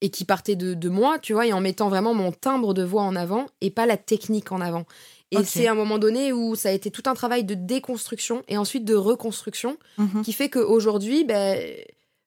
et 0.00 0.10
qui 0.10 0.24
partait 0.24 0.56
de, 0.56 0.74
de 0.74 0.88
moi, 0.88 1.18
tu 1.20 1.32
vois, 1.32 1.46
et 1.46 1.52
en 1.52 1.60
mettant 1.60 1.88
vraiment 1.88 2.12
mon 2.14 2.32
timbre 2.32 2.74
de 2.74 2.82
voix 2.82 3.02
en 3.02 3.14
avant 3.14 3.46
et 3.60 3.70
pas 3.70 3.86
la 3.86 3.96
technique 3.96 4.50
en 4.52 4.60
avant. 4.60 4.84
Et 5.30 5.36
c'est 5.44 5.66
un 5.68 5.74
moment 5.74 5.98
donné 5.98 6.32
où 6.32 6.54
ça 6.56 6.68
a 6.68 6.72
été 6.72 6.90
tout 6.90 7.04
un 7.06 7.14
travail 7.14 7.44
de 7.44 7.54
déconstruction 7.54 8.42
et 8.48 8.56
ensuite 8.58 8.84
de 8.84 8.94
reconstruction 8.94 9.76
Mhm. 9.98 10.22
qui 10.22 10.32
fait 10.32 10.50
qu'aujourd'hui, 10.50 11.24
ben, 11.24 11.58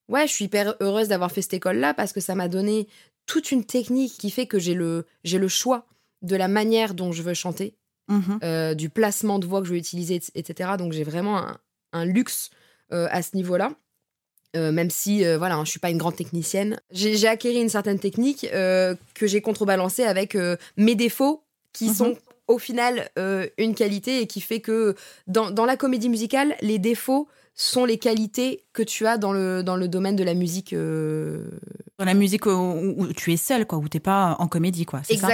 ouais, 0.10 0.25
je 0.28 0.34
suis 0.34 0.46
hyper 0.46 0.75
heureuse 0.80 1.10
d'avoir 1.10 1.32
fait 1.32 1.42
cette 1.42 1.54
école-là 1.54 1.94
parce 1.94 2.14
que 2.14 2.20
ça 2.22 2.34
m'a 2.34 2.48
donné 2.48 2.88
toute 3.28 3.52
une 3.52 3.64
technique 3.66 4.18
qui 4.18 4.32
fait 4.32 4.48
que 4.48 4.58
j'ai 4.60 4.74
le, 4.74 5.06
j'ai 5.24 5.38
le 5.38 5.48
choix 5.48 5.86
de 6.22 6.36
la 6.36 6.48
manière 6.48 6.94
dont 6.94 7.12
je 7.12 7.22
veux 7.22 7.34
chanter, 7.36 7.75
Mhm. 8.08 8.40
euh, 8.44 8.74
du 8.75 8.90
placement 8.90 9.38
de 9.40 9.48
voix 9.48 9.62
que 9.62 9.68
je 9.68 9.74
vais 9.74 9.80
utiliser, 9.80 10.20
etc. 10.36 10.72
Donc 10.78 10.94
j'ai 10.94 11.04
vraiment 11.04 11.38
un, 11.40 11.58
un 11.96 12.06
luxe 12.06 12.50
euh, 12.94 13.08
à 13.10 13.22
ce 13.22 13.36
niveau-là. 13.36 13.72
Euh, 14.56 14.72
même 14.72 14.90
si 14.90 15.25
euh, 15.25 15.38
voilà, 15.38 15.56
hein, 15.56 15.66
je 15.66 15.72
suis 15.72 15.80
pas 15.80 15.90
une 15.90 15.98
grande 15.98 16.16
technicienne, 16.16 16.80
j'ai 16.92 17.28
acquéri 17.28 17.60
une 17.60 17.68
certaine 17.70 18.00
technique 18.00 18.48
euh, 18.54 18.96
que 19.14 19.28
j'ai 19.28 19.42
contrebalancée 19.42 20.04
avec 20.04 20.38
mes 20.78 20.96
défauts 20.96 21.44
qui 21.74 21.88
Mhm. 21.90 21.94
sont 21.96 22.18
au 22.48 22.58
final 22.60 23.10
une 23.58 23.75
qualité 23.75 24.22
et 24.22 24.28
qui 24.28 24.40
fait 24.40 24.62
que 24.62 24.96
dans, 25.28 25.52
dans 25.52 25.66
la 25.66 25.75
comédie 25.75 26.10
musicale, 26.10 26.56
les 26.62 26.80
défauts 26.80 27.28
sont 27.54 27.86
les 27.86 27.98
qualités 27.98 28.64
que 28.72 28.84
tu 28.84 29.08
as 29.08 29.18
dans 29.18 29.34
le, 29.34 29.64
dans 29.64 29.75
le 29.75 29.88
domaine 29.88 30.16
de 30.16 30.24
la 30.24 30.36
musique. 30.36 30.74
Dans 30.74 32.06
la 32.06 32.14
musique 32.14 32.46
où, 32.46 33.08
tu 33.16 33.34
es 33.34 33.38
seule, 33.38 33.66
quoi, 33.66 33.78
où 33.80 33.90
t'es 33.90 34.00
pas 34.00 34.36
en 34.40 34.48
comédie, 34.48 34.86
quoi. 34.86 35.02
ça? 35.18 35.28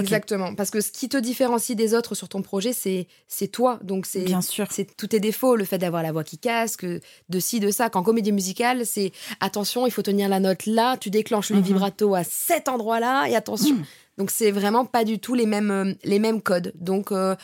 Exactement. 0.00 0.54
Parce 0.54 0.70
que 0.70 0.80
ce 0.80 0.90
qui 0.90 1.08
te 1.08 1.16
différencie 1.16 1.76
des 1.76 1.94
autres 1.94 2.14
sur 2.14 2.28
ton 2.28 2.42
projet, 2.42 2.72
c'est 2.72 3.06
c'est 3.28 3.48
toi. 3.48 3.78
Donc 3.82 4.06
c'est 4.06 4.22
Bien 4.24 4.40
sûr. 4.42 4.66
c'est 4.70 4.96
tous 4.96 5.06
tes 5.08 5.20
défauts, 5.20 5.56
le 5.56 5.64
fait 5.64 5.78
d'avoir 5.78 6.02
la 6.02 6.12
voix 6.12 6.24
qui 6.24 6.38
casse, 6.38 6.76
que 6.76 7.00
de 7.28 7.40
ci, 7.40 7.60
de 7.60 7.70
ça. 7.70 7.90
Qu'en 7.90 8.02
comédie 8.02 8.32
musicale, 8.32 8.86
c'est 8.86 9.12
attention, 9.40 9.86
il 9.86 9.90
faut 9.90 10.02
tenir 10.02 10.28
la 10.28 10.40
note 10.40 10.66
là, 10.66 10.96
tu 10.96 11.10
déclenches 11.10 11.50
le 11.50 11.56
Mhm. 11.56 11.62
vibrato 11.62 12.14
à 12.14 12.24
cet 12.24 12.68
endroit-là, 12.68 13.26
et 13.28 13.36
attention. 13.36 13.74
Mhm. 13.76 13.84
Donc 14.18 14.30
c'est 14.30 14.50
vraiment 14.52 14.84
pas 14.84 15.04
du 15.04 15.18
tout 15.18 15.34
les 15.34 15.46
mêmes, 15.46 15.70
euh, 15.70 15.92
les 16.04 16.18
mêmes 16.20 16.40
codes. 16.40 16.72
Donc 16.76 17.10
euh, 17.10 17.34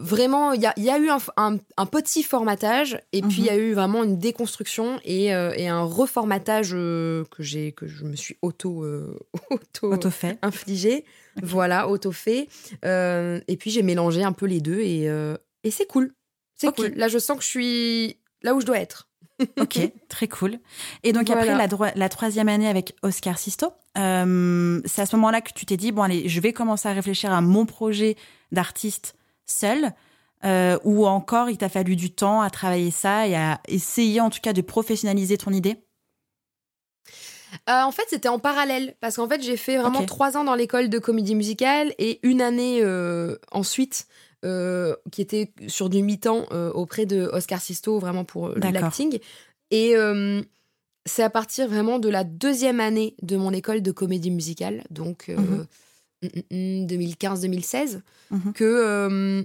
vraiment, 0.00 0.52
il 0.52 0.60
y 0.62 0.66
a, 0.66 0.72
il 0.76 0.82
y 0.84 0.90
a 0.90 0.98
eu 0.98 1.08
un, 1.10 1.18
un- 1.36 1.58
un 1.76 1.86
petit 1.86 2.22
formatage, 2.22 2.98
et 3.12 3.20
puis 3.22 3.36
il 3.38 3.44
y 3.44 3.50
a 3.50 3.56
eu 3.56 3.74
vraiment 3.74 4.02
une 4.02 4.18
déconstruction 4.18 4.98
et, 5.04 5.34
euh, 5.34 5.52
et 5.56 5.68
un 5.68 5.82
reformatage 5.82 6.70
euh, 6.74 7.24
que, 7.30 7.42
j'ai 7.42 7.72
que 7.72 7.86
je 7.86 8.04
me 8.04 8.16
suis 8.16 8.36
auto, 8.42 8.82
euh, 8.84 9.16
auto, 9.50 9.92
Auto 9.92 10.10
fait. 10.10 10.38
infligé. 10.42 11.04
Voilà, 11.42 11.88
auto-fait. 11.88 12.48
Euh, 12.84 13.40
et 13.46 13.56
puis 13.56 13.70
j'ai 13.70 13.82
mélangé 13.82 14.22
un 14.24 14.32
peu 14.32 14.46
les 14.46 14.60
deux 14.60 14.80
et, 14.80 15.04
et 15.64 15.70
c'est 15.70 15.86
cool. 15.86 16.12
C'est 16.56 16.74
cool. 16.74 16.92
Là, 16.96 17.08
je 17.08 17.18
sens 17.18 17.36
que 17.38 17.42
je 17.44 17.48
suis 17.48 18.16
là 18.42 18.54
où 18.54 18.60
je 18.60 18.66
dois 18.66 18.78
être. 18.78 19.06
Ok, 19.58 19.78
très 20.08 20.28
cool. 20.28 20.58
Et 21.02 21.12
donc 21.14 21.28
Voilà. 21.28 21.54
après 21.64 21.92
la, 21.96 22.08
troisième 22.10 22.48
année 22.50 22.68
avec 22.68 22.94
Oscar 23.02 23.38
Sisto, 23.38 23.72
c'est 23.94 24.00
à 25.02 25.06
ce 25.06 25.16
moment-là 25.16 25.40
que 25.40 25.52
tu 25.54 25.64
t'es 25.64 25.78
dit 25.78 25.92
bon 25.92 26.02
allez, 26.02 26.28
je 26.28 26.40
vais 26.40 26.52
commencer 26.52 26.88
à 26.88 26.92
réfléchir 26.92 27.32
à 27.32 27.40
mon 27.40 27.64
projet 27.64 28.16
d'artiste 28.52 29.14
seul, 29.50 29.92
euh, 30.44 30.78
ou 30.84 31.06
encore 31.06 31.50
il 31.50 31.58
t'a 31.58 31.68
fallu 31.68 31.96
du 31.96 32.10
temps 32.10 32.40
à 32.40 32.50
travailler 32.50 32.90
ça 32.90 33.26
et 33.26 33.34
à 33.34 33.60
essayer 33.68 34.20
en 34.20 34.30
tout 34.30 34.40
cas 34.42 34.52
de 34.52 34.62
professionnaliser 34.62 35.36
ton 35.36 35.50
idée? 35.50 35.76
Euh, 37.68 37.82
en 37.82 37.90
fait, 37.90 38.04
c'était 38.08 38.28
en 38.28 38.38
parallèle 38.38 38.94
parce 39.00 39.16
qu'en 39.16 39.28
fait, 39.28 39.42
j'ai 39.42 39.56
fait 39.56 39.76
vraiment 39.76 40.04
trois 40.06 40.36
ans 40.36 40.44
dans 40.44 40.54
l'école 40.54 40.88
de 40.88 40.98
comédie 40.98 41.34
musicale 41.34 41.92
et 41.98 42.20
une 42.22 42.40
année 42.40 42.80
euh, 42.82 43.36
ensuite 43.50 44.06
qui 44.42 45.20
était 45.20 45.52
sur 45.68 45.90
du 45.90 46.02
mi-temps 46.02 46.46
auprès 46.72 47.04
de 47.04 47.28
Oscar 47.30 47.60
Sisto, 47.60 47.98
vraiment 47.98 48.24
pour 48.24 48.48
l'acting. 48.48 49.18
Et 49.70 49.94
c'est 51.06 51.22
à 51.22 51.30
partir 51.30 51.68
vraiment 51.68 51.98
de 51.98 52.08
la 52.08 52.24
deuxième 52.24 52.80
année 52.80 53.14
de 53.22 53.36
mon 53.36 53.52
école 53.52 53.82
de 53.82 53.92
comédie 53.92 54.30
musicale, 54.30 54.84
donc 54.90 55.28
euh, 55.28 55.64
Mhm. 56.22 56.30
mm, 56.50 56.56
mm, 56.56 56.82
mm, 56.82 56.86
2015-2016, 56.86 58.00
Mhm. 58.30 58.52
que, 58.52 58.64
euh, 58.64 59.42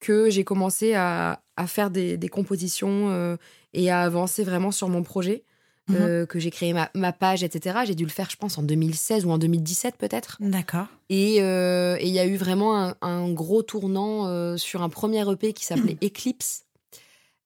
que 0.00 0.30
j'ai 0.30 0.44
commencé 0.44 0.94
à, 0.94 1.42
à 1.56 1.66
faire 1.66 1.90
des, 1.90 2.16
des 2.16 2.28
compositions 2.28 3.10
euh, 3.10 3.36
et 3.72 3.90
à 3.90 4.00
avancer 4.02 4.42
vraiment 4.44 4.70
sur 4.72 4.88
mon 4.88 5.02
projet 5.02 5.44
Mhm. 5.88 5.96
euh, 5.96 6.26
que 6.26 6.38
j'ai 6.38 6.52
créé 6.52 6.72
ma, 6.72 6.90
ma 6.94 7.12
page, 7.12 7.42
etc. 7.42 7.80
J'ai 7.84 7.96
dû 7.96 8.04
le 8.04 8.10
faire, 8.10 8.30
je 8.30 8.36
pense, 8.36 8.56
en 8.56 8.62
2016 8.62 9.24
ou 9.24 9.30
en 9.32 9.38
2017 9.38 9.96
peut-être. 9.96 10.36
D'accord. 10.40 10.86
Et 11.08 11.38
et 11.38 12.06
il 12.06 12.12
y 12.14 12.20
a 12.20 12.26
eu 12.26 12.36
vraiment 12.36 12.76
un, 12.80 12.94
un 13.02 13.30
gros 13.32 13.62
tournant 13.64 14.56
sur 14.56 14.82
un 14.82 14.88
premier 14.88 15.28
EP 15.28 15.52
qui 15.52 15.64
s'appelait 15.64 15.96
Eclipse. 16.04 16.64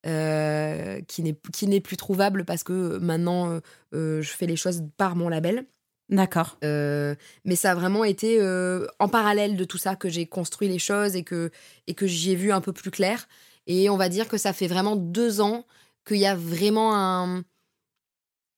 qui 0.05 1.67
n'est 1.67 1.81
plus 1.81 1.97
trouvable 1.97 2.45
parce 2.45 2.63
que 2.63 2.99
maintenant 2.99 3.59
je 3.93 4.23
fais 4.23 4.47
les 4.47 4.57
choses 4.57 4.83
par 4.99 5.17
mon 5.17 5.29
label 5.31 5.65
D'accord. 6.09 6.57
Euh, 6.63 7.17
mais 7.45 7.57
ça 7.57 7.73
a 7.73 7.75
vraiment 7.75 8.05
été 8.05 8.41
euh, 8.41 8.87
en 9.01 9.09
parallèle 9.09 9.57
de 9.57 9.65
tout 9.65 9.79
ça 9.79 9.97
que 9.97 10.09
j'ai 10.09 10.25
construit 10.27 10.69
les 10.69 10.79
choses 10.79 11.17
et 11.17 11.25
que 11.25 11.51
et 11.89 11.95
que 11.95 12.07
j'y 12.07 12.31
ai 12.31 12.37
vu 12.37 12.53
un 12.53 12.61
peu 12.61 12.73
plus 12.73 12.93
clair 12.93 13.27
et 13.67 13.91
on 13.91 13.97
va 13.97 14.09
dire 14.09 14.29
que 14.29 14.39
ça 14.39 14.53
fait 14.53 14.69
vraiment 14.69 14.95
deux 14.95 15.41
ans 15.41 15.67
qu'il 16.07 16.19
y 16.19 16.27
a 16.27 16.37
vraiment 16.37 16.95
un 16.97 17.43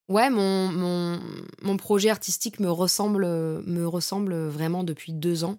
ouais 0.09 0.31
mon, 0.31 0.69
mon, 0.69 1.21
mon 1.63 1.77
projet 1.77 2.11
artistique 2.11 2.61
me 2.61 2.71
ressemble 2.71 3.25
me 3.27 3.87
ressemble 3.87 4.35
vraiment 4.49 4.85
depuis 4.85 5.13
deux 5.13 5.45
ans 5.45 5.59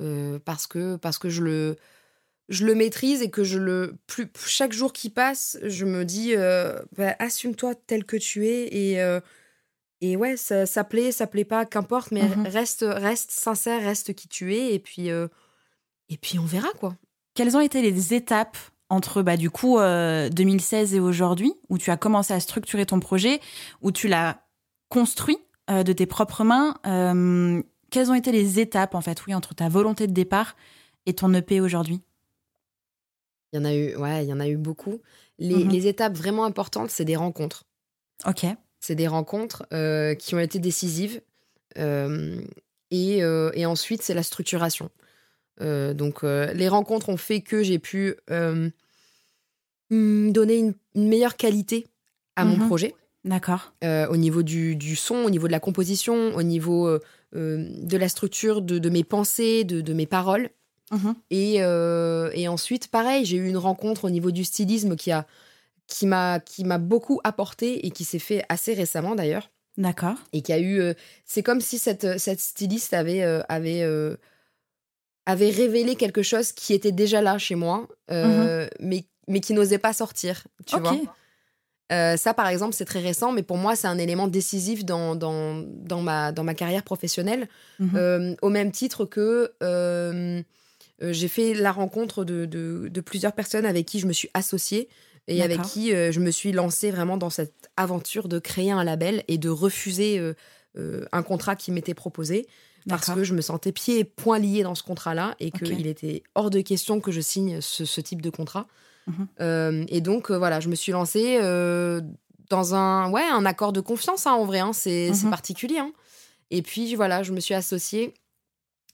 euh, 0.00 0.38
parce 0.44 0.66
que 0.66 0.96
parce 0.96 1.18
que 1.18 1.30
je 1.30 1.42
le 1.42 1.76
je 2.50 2.66
le 2.66 2.74
maîtrise 2.74 3.22
et 3.22 3.30
que 3.30 3.44
je 3.44 3.58
le 3.58 3.96
plus 4.06 4.28
chaque 4.46 4.72
jour 4.72 4.92
qui 4.92 5.10
passe 5.10 5.58
je 5.64 5.84
me 5.84 6.04
dis 6.04 6.34
bah, 6.96 7.16
assume-toi 7.18 7.74
tel 7.74 8.04
que 8.04 8.16
tu 8.16 8.46
es 8.48 8.68
et 8.74 9.20
et 10.06 10.16
ouais 10.16 10.36
ça, 10.36 10.66
ça 10.66 10.84
plaît 10.84 11.12
ça 11.12 11.26
plaît 11.26 11.44
pas 11.44 11.64
qu'importe 11.64 12.10
mais 12.10 12.28
Mhm. 12.28 12.46
reste 12.46 12.84
reste 12.88 13.30
sincère 13.30 13.80
reste 13.82 14.14
qui 14.14 14.28
tu 14.28 14.54
es 14.54 14.74
et 14.74 14.78
puis 14.78 15.10
euh, 15.10 15.28
et 16.08 16.16
puis 16.18 16.38
on 16.38 16.44
verra 16.44 16.68
quoi 16.78 16.96
Quelles 17.34 17.56
ont 17.56 17.60
été 17.60 17.80
les 17.82 18.14
étapes 18.14 18.56
entre 18.90 19.22
bah, 19.22 19.36
du 19.36 19.50
coup 19.50 19.78
euh, 19.78 20.28
2016 20.28 20.94
et 20.94 21.00
aujourd'hui 21.00 21.54
où 21.70 21.78
tu 21.78 21.90
as 21.90 21.96
commencé 21.96 22.32
à 22.34 22.40
structurer 22.40 22.84
ton 22.86 23.00
projet, 23.00 23.40
où 23.80 23.90
tu 23.92 24.08
l'as 24.08 24.42
construit 24.90 25.38
euh, 25.70 25.82
de 25.82 25.92
tes 25.94 26.06
propres 26.06 26.44
mains 26.44 26.76
euh, 26.86 27.62
Quelles 27.90 28.10
ont 28.10 28.14
été 28.14 28.30
les 28.30 28.60
étapes 28.60 28.94
en 28.94 29.00
fait, 29.00 29.24
oui, 29.26 29.34
entre 29.34 29.54
ta 29.54 29.68
volonté 29.70 30.06
de 30.06 30.12
départ 30.12 30.54
et 31.06 31.14
ton 31.14 31.32
EP 31.32 31.60
aujourd'hui? 31.60 32.02
Il 33.52 33.56
y 33.58 33.62
en 33.62 33.64
a 33.64 33.74
eu 33.74 33.96
ouais 33.96 34.24
il 34.24 34.28
y 34.28 34.32
en 34.32 34.40
a 34.40 34.48
eu 34.48 34.56
beaucoup 34.56 35.00
les, 35.38 35.64
Mhm. 35.64 35.70
les 35.70 35.86
étapes 35.86 36.14
vraiment 36.16 36.44
importantes 36.44 36.90
c'est 36.90 37.04
des 37.04 37.16
rencontres 37.16 37.64
Ok. 38.26 38.44
C'est 38.84 38.94
des 38.94 39.08
rencontres 39.08 39.64
euh, 39.72 40.14
qui 40.14 40.34
ont 40.34 40.40
été 40.40 40.58
décisives 40.58 41.20
Euh, 41.76 42.40
et, 42.92 43.24
euh, 43.24 43.50
et 43.54 43.66
ensuite 43.66 44.00
c'est 44.02 44.14
la 44.14 44.22
structuration 44.22 44.90
donc 45.58 46.22
les 46.22 46.68
rencontres 46.68 47.08
ont 47.08 47.16
fait 47.16 47.40
que 47.40 47.64
j'ai 47.64 47.80
pu 47.80 48.14
donner 48.30 48.72
une, 49.90 50.74
une 50.94 51.08
meilleure 51.08 51.36
qualité 51.36 51.86
à 52.36 52.44
mon 52.44 52.58
projet 52.68 52.94
D'accord. 53.24 53.72
au 53.82 54.16
niveau 54.16 54.42
du, 54.42 54.76
du, 54.76 54.94
son, 54.94 55.16
au 55.16 55.30
niveau 55.30 55.46
de 55.46 55.52
la 55.52 55.60
composition, 55.60 56.34
au 56.34 56.42
niveau 56.42 56.98
de 57.32 57.96
la 57.96 58.08
structure 58.08 58.62
de, 58.62 58.78
de 58.78 58.90
mes 58.90 59.04
pensées, 59.04 59.64
de, 59.64 59.80
de 59.80 59.92
mes 59.94 60.06
paroles. 60.06 60.50
Mhm. 60.90 61.14
Et, 61.30 61.54
et, 62.40 62.48
ensuite, 62.48 62.88
pareil, 62.88 63.24
j'ai 63.24 63.36
eu 63.36 63.48
une 63.48 63.62
rencontre 63.68 64.04
au 64.04 64.10
niveau 64.10 64.32
du 64.32 64.44
stylisme 64.44 64.96
qui 64.96 65.12
a 65.12 65.24
qui 65.86 66.06
m'a 66.06 66.40
qui 66.40 66.64
m'a 66.64 66.78
beaucoup 66.78 67.20
apporté 67.24 67.86
et 67.86 67.90
qui 67.90 68.04
s'est 68.04 68.18
fait 68.18 68.44
assez 68.48 68.74
récemment 68.74 69.14
d'ailleurs. 69.14 69.50
D'accord. 69.76 70.16
Et 70.32 70.42
qui 70.42 70.52
a 70.52 70.60
eu 70.60 70.94
c'est 71.24 71.42
comme 71.42 71.60
si 71.60 71.78
cette 71.78 72.18
cette 72.18 72.40
styliste 72.40 72.94
avait 72.94 73.22
avait 73.48 73.82
avait 75.26 75.50
révélé 75.50 75.96
quelque 75.96 76.22
chose 76.22 76.52
qui 76.52 76.74
était 76.74 76.92
déjà 76.92 77.22
là 77.22 77.38
chez 77.38 77.54
moi, 77.54 77.88
euh, 78.10 78.64
mhm. 78.64 78.70
mais, 78.80 79.04
mais 79.28 79.40
qui 79.40 79.54
n'osait 79.54 79.78
pas 79.78 79.92
sortir, 79.92 80.46
tu 80.66 80.78
vois. 80.78 80.96
Euh, 81.92 82.16
ça, 82.16 82.32
par 82.32 82.48
exemple, 82.48 82.74
c'est 82.74 82.86
très 82.86 83.00
récent, 83.00 83.32
mais 83.32 83.42
pour 83.42 83.58
moi, 83.58 83.76
c'est 83.76 83.86
un 83.86 83.98
élément 83.98 84.26
décisif 84.26 84.84
dans, 84.84 85.14
dans, 85.14 85.62
dans, 85.66 86.00
ma, 86.00 86.32
dans 86.32 86.42
ma 86.42 86.54
carrière 86.54 86.82
professionnelle, 86.82 87.48
euh, 87.94 88.34
au 88.42 88.48
même 88.48 88.72
titre 88.72 89.04
que 89.04 89.52
j'ai 91.00 91.28
fait 91.28 91.54
la 91.54 91.72
rencontre 91.72 92.24
de, 92.24 92.46
de, 92.46 92.88
de, 92.88 93.00
plusieurs 93.00 93.32
personnes 93.32 93.66
avec 93.66 93.86
qui 93.86 93.98
je 93.98 94.06
me 94.06 94.12
suis 94.12 94.30
associée 94.32 94.88
et 95.26 95.42
avec 95.42 95.62
qui 95.62 95.90
je 95.90 96.20
me 96.20 96.30
suis 96.30 96.52
lancée 96.52 96.90
vraiment 96.90 97.16
dans 97.16 97.30
cette 97.30 97.70
aventure 97.76 98.28
de 98.28 98.38
créer 98.38 98.70
un 98.70 98.84
label 98.84 99.24
et 99.28 99.38
de 99.38 99.48
refuser 99.48 100.20
un 100.76 101.22
contrat 101.22 101.56
qui 101.56 101.72
m'était 101.72 101.94
proposé 101.94 102.46
parce 102.88 103.10
que 103.10 103.24
je 103.24 103.34
me 103.34 103.40
sentais 103.40 103.72
pieds 103.72 104.00
et 104.00 104.04
poings 104.04 104.38
liés 104.38 104.62
dans 104.62 104.74
ce 104.74 104.82
contrat-là 104.82 105.34
et 105.40 105.50
qu'il 105.50 105.86
était 105.86 106.22
hors 106.34 106.50
de 106.50 106.60
question 106.60 107.00
que 107.00 107.12
je 107.12 107.20
signe 107.20 107.60
ce, 107.60 108.00
type 108.00 108.22
de 108.22 108.30
contrat. 108.30 108.66
Mhm. 109.06 109.26
Euh, 109.40 109.84
et 109.88 110.00
donc, 110.00 110.30
euh, 110.30 110.38
voilà, 110.38 110.60
je 110.60 110.68
me 110.68 110.74
suis 110.74 110.92
lancée 110.92 111.38
euh, 111.40 112.00
dans 112.50 112.74
un, 112.74 113.10
ouais, 113.10 113.24
un 113.24 113.44
accord 113.44 113.72
de 113.72 113.80
confiance, 113.80 114.26
hein, 114.26 114.32
en 114.32 114.44
vrai, 114.44 114.60
hein, 114.60 114.72
c'est 114.72 115.10
mhm. 115.10 115.30
particulier. 115.30 115.78
Hein. 115.78 115.92
Et 116.50 116.62
puis, 116.62 116.94
voilà, 116.94 117.22
je 117.22 117.32
me 117.32 117.40
suis 117.40 117.54
associée. 117.54 118.14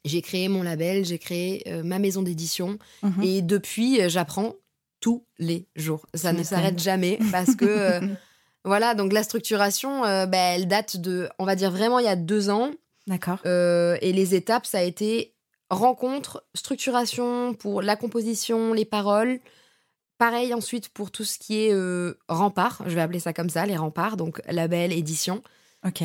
J'ai 0.05 0.23
créé 0.23 0.49
mon 0.49 0.63
label, 0.63 1.05
j'ai 1.05 1.19
créé 1.19 1.63
ma 1.85 1.99
maison 1.99 2.23
d'édition. 2.23 2.79
Mhm. 3.03 3.23
Et 3.23 3.43
depuis, 3.43 4.09
j'apprends 4.09 4.55
tous 5.01 5.25
les 5.39 5.67
jours. 5.77 6.07
Ça 6.15 6.33
ne 6.33 6.43
s'arrête 6.43 6.79
jamais 6.79 7.19
parce 7.33 7.55
que, 7.55 8.01
voilà, 8.65 8.95
donc 8.95 9.13
la 9.13 9.23
structuration, 9.23 10.03
bah, 10.03 10.55
elle 10.55 10.69
date 10.69 10.99
de, 10.99 11.29
on 11.39 11.45
va 11.45 11.57
dire 11.57 11.71
vraiment 11.71 11.99
il 11.99 12.05
y 12.05 12.09
a 12.09 12.17
deux 12.17 12.51
ans. 12.51 12.71
D'accord. 13.11 13.39
Euh, 13.45 13.97
et 14.01 14.13
les 14.13 14.35
étapes, 14.35 14.67
ça 14.67 14.79
a 14.79 14.83
été 14.83 15.35
rencontre, 15.69 16.45
structuration 16.55 17.55
pour 17.55 17.83
la 17.83 17.97
composition, 17.97 18.73
les 18.73 18.85
paroles. 18.85 19.41
Pareil 20.19 20.53
ensuite 20.55 20.89
pour 20.91 21.11
tout 21.11 21.25
ce 21.25 21.39
qui 21.39 21.65
est 21.65 21.73
euh, 21.73 22.19
rempart, 22.29 22.83
je 22.87 22.95
vais 22.95 23.01
appeler 23.01 23.21
ça 23.21 23.33
comme 23.33 23.49
ça, 23.49 23.67
les 23.67 23.77
remparts, 23.77 24.17
donc 24.17 24.43
label, 24.49 24.93
édition. 24.93 25.43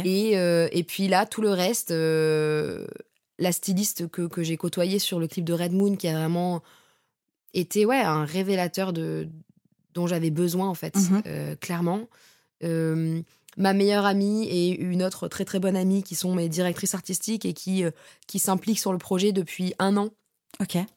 Et, 0.05 0.37
euh, 0.37 0.69
et 0.71 0.83
puis 0.83 1.09
là, 1.09 1.25
tout 1.25 1.41
le 1.41 1.49
reste, 1.51 1.91
la 1.91 3.51
styliste 3.51 4.09
que, 4.09 4.25
que 4.25 4.41
j'ai 4.41 4.55
côtoyée 4.55 4.99
sur 4.99 5.19
le 5.19 5.27
clip 5.27 5.43
de 5.43 5.53
Red 5.53 5.73
Moon, 5.73 5.97
qui 5.97 6.07
a 6.07 6.17
vraiment 6.17 6.63
été 7.59 7.85
ouais, 7.85 8.01
un 8.01 8.25
révélateur 8.25 8.93
de, 8.93 9.27
dont 9.93 10.07
j'avais 10.07 10.31
besoin, 10.31 10.67
en 10.67 10.75
fait, 10.75 10.95
mhm. 10.95 11.55
clairement 11.57 12.07
ma 13.57 13.73
meilleure 13.73 14.05
amie 14.05 14.47
et 14.47 14.79
une 14.79 15.03
autre 15.03 15.27
très 15.27 15.45
très 15.45 15.59
bonne 15.59 15.75
amie 15.75 16.03
qui 16.03 16.15
sont 16.15 16.33
mes 16.35 16.49
directrices 16.49 16.95
artistiques 16.95 17.45
et 17.45 17.53
qui, 17.53 17.83
euh, 17.83 17.91
qui 18.27 18.39
s'impliquent 18.39 18.79
sur 18.79 18.91
le 18.91 18.97
projet 18.97 19.31
depuis 19.31 19.73
un 19.79 19.97
an. 19.97 20.09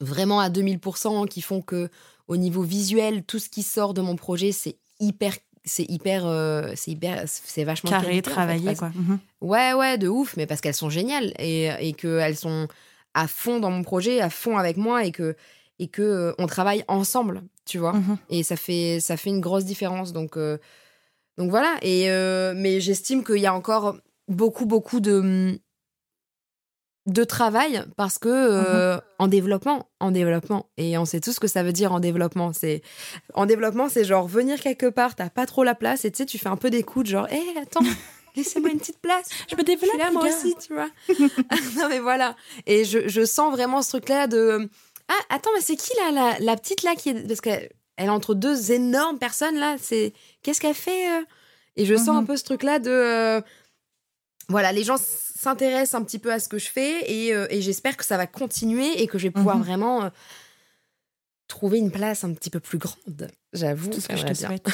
Vraiment 0.01 0.41
à 0.41 0.51
2000%, 0.51 1.29
qui 1.29 1.41
font 1.41 1.61
que 1.61 1.89
au 2.27 2.37
niveau 2.37 2.63
visuel, 2.63 3.23
tout 3.25 3.39
ce 3.39 3.49
qui 3.49 3.63
sort 3.63 3.95
de 3.95 4.01
mon 4.01 4.17
projet, 4.17 4.53
c'est 4.53 4.77
hyper 5.01 5.35
c'est 5.65 5.85
hyper 5.91 6.25
euh, 6.25 6.73
c'est 6.77 6.93
hyper 6.93 7.25
c'est 7.27 7.65
vachement 7.65 7.91
carré 7.91 8.23
travaillé 8.23 8.75
quoi 8.75 8.91
mhm. 8.95 9.19
ouais 9.43 9.75
ouais 9.75 9.99
de 9.99 10.09
ouf 10.09 10.35
mais 10.39 10.47
parce 10.47 10.63
qu'elles 10.63 10.73
sont 10.73 10.89
géniales 10.89 11.35
et 11.39 11.69
et 11.81 11.93
que 11.93 12.21
elles 12.21 12.37
sont 12.37 12.69
à 13.13 13.29
fond 13.29 13.61
dans 13.61 13.71
mon 13.71 13.83
projet 13.83 14.21
à 14.21 14.31
fond 14.31 14.57
avec 14.57 14.79
moi 14.79 15.05
et 15.05 15.11
que 15.11 15.37
et 15.79 15.89
que 15.89 16.03
euh, 16.03 16.33
on 16.39 16.47
travaille 16.47 16.85
ensemble 16.89 17.43
tu 17.65 17.79
vois 17.79 17.93
mhm. 17.93 18.17
et 18.31 18.43
ça 18.43 18.57
fait 18.57 18.99
ça 19.01 19.17
fait 19.17 19.31
une 19.31 19.41
grosse 19.41 19.65
différence 19.65 20.13
donc 20.13 20.37
donc 21.39 21.51
voilà, 21.51 21.77
et 21.83 22.11
euh, 22.11 22.53
mais 22.57 22.81
j'estime 22.81 23.23
qu'il 23.23 23.39
y 23.39 23.47
a 23.47 23.55
encore 23.55 23.97
beaucoup, 24.27 24.67
beaucoup 24.67 24.99
de, 24.99 25.57
de 27.07 27.25
travail 27.25 27.85
parce 27.97 28.19
que 28.19 28.29
euh, 28.29 28.97
mhm. 28.97 29.01
en 29.21 29.29
développement, 29.29 29.89
en 30.01 30.11
développement, 30.11 30.67
et 30.77 30.99
on 30.99 31.05
sait 31.05 31.21
tout 31.21 31.33
ce 31.33 31.39
que 31.39 31.47
ça 31.47 31.63
veut 31.63 31.73
dire 31.73 31.93
en 31.93 32.01
développement. 32.01 32.53
C'est 32.53 32.83
en 33.35 33.47
développement, 33.47 33.89
c'est 33.89 34.05
genre 34.05 34.27
venir 34.27 34.61
quelque 34.61 34.87
part, 34.87 35.15
t'as 35.15 35.31
pas 35.31 35.47
trop 35.47 35.63
la 35.63 35.77
place, 35.77 36.05
et 36.05 36.11
tu 36.11 36.19
sais, 36.19 36.27
tu 36.27 36.39
fais 36.39 36.49
un 36.49 36.57
peu 36.57 36.71
d'écoute, 36.71 37.07
genre, 37.07 37.29
hé, 37.31 37.41
attends. 37.63 37.85
Laissez-moi 38.37 38.71
une 38.71 38.79
petite 38.79 39.01
place. 39.01 39.29
Je 39.51 39.57
me 39.57 39.63
développe. 39.63 39.99
là, 39.99 40.11
moi 40.13 40.27
aussi, 40.29 40.55
tu 40.65 40.73
vois. 40.73 40.89
non, 41.77 41.89
mais 41.89 41.99
voilà. 41.99 42.37
Et 42.67 42.85
je, 42.85 43.09
je 43.09 43.25
sens 43.25 43.53
vraiment 43.53 43.83
ce 43.83 43.91
truc-là 43.91 44.27
de. 44.27 44.69
Ah, 45.09 45.21
attends, 45.31 45.51
mais 45.55 45.63
c'est 45.63 45.77
qui 45.77 45.91
là, 45.97 46.11
la, 46.13 46.39
la 46.39 46.57
petite 46.57 46.83
là 46.83 46.95
qui 46.95 47.11
est. 47.11 47.27
Parce 47.27 47.41
que 47.41 47.51
elle 47.99 48.07
est 48.07 48.11
entre 48.11 48.35
deux 48.35 48.73
énormes 48.73 49.19
personnes 49.19 49.57
là. 49.57 49.77
C'est 49.81 50.13
qu'est-ce 50.43 50.61
qu'elle 50.61 50.75
fait 50.75 51.19
euh? 51.19 51.25
Et 51.77 51.85
je 51.85 51.95
sens 51.95 52.11
un 52.11 52.21
mhm. 52.23 52.27
peu 52.27 52.37
ce 52.37 52.45
truc 52.45 52.63
là 52.63 52.79
de 52.79 52.91
euh, 52.91 53.41
voilà, 54.49 54.73
les 54.73 54.85
gens 54.85 54.97
s'intéressent 54.99 56.01
un 56.01 56.05
petit 56.05 56.19
peu 56.19 56.33
à 56.33 56.41
ce 56.41 56.49
que 56.49 56.59
je 56.59 56.69
fais 56.69 57.11
et, 57.11 57.35
euh, 57.35 57.47
j'espère 57.51 57.97
que 57.97 58.05
ça 58.05 58.17
va 58.17 58.27
continuer 58.27 59.03
et 59.03 59.07
que 59.07 59.19
je 59.19 59.25
vais 59.25 59.31
pouvoir 59.31 59.57
mhm. 59.57 59.63
vraiment 59.65 60.11
trouver 61.49 61.79
une 61.79 61.91
place 61.91 62.25
un 62.25 62.33
petit 62.35 62.51
peu 62.51 62.61
plus 62.61 62.79
grande. 62.79 63.31
J'avoue. 63.53 63.91
Tout 63.91 64.01
ce 64.01 64.09
que 64.09 64.17
je 64.17 64.27
te 64.27 64.35
souhaite. 64.35 64.69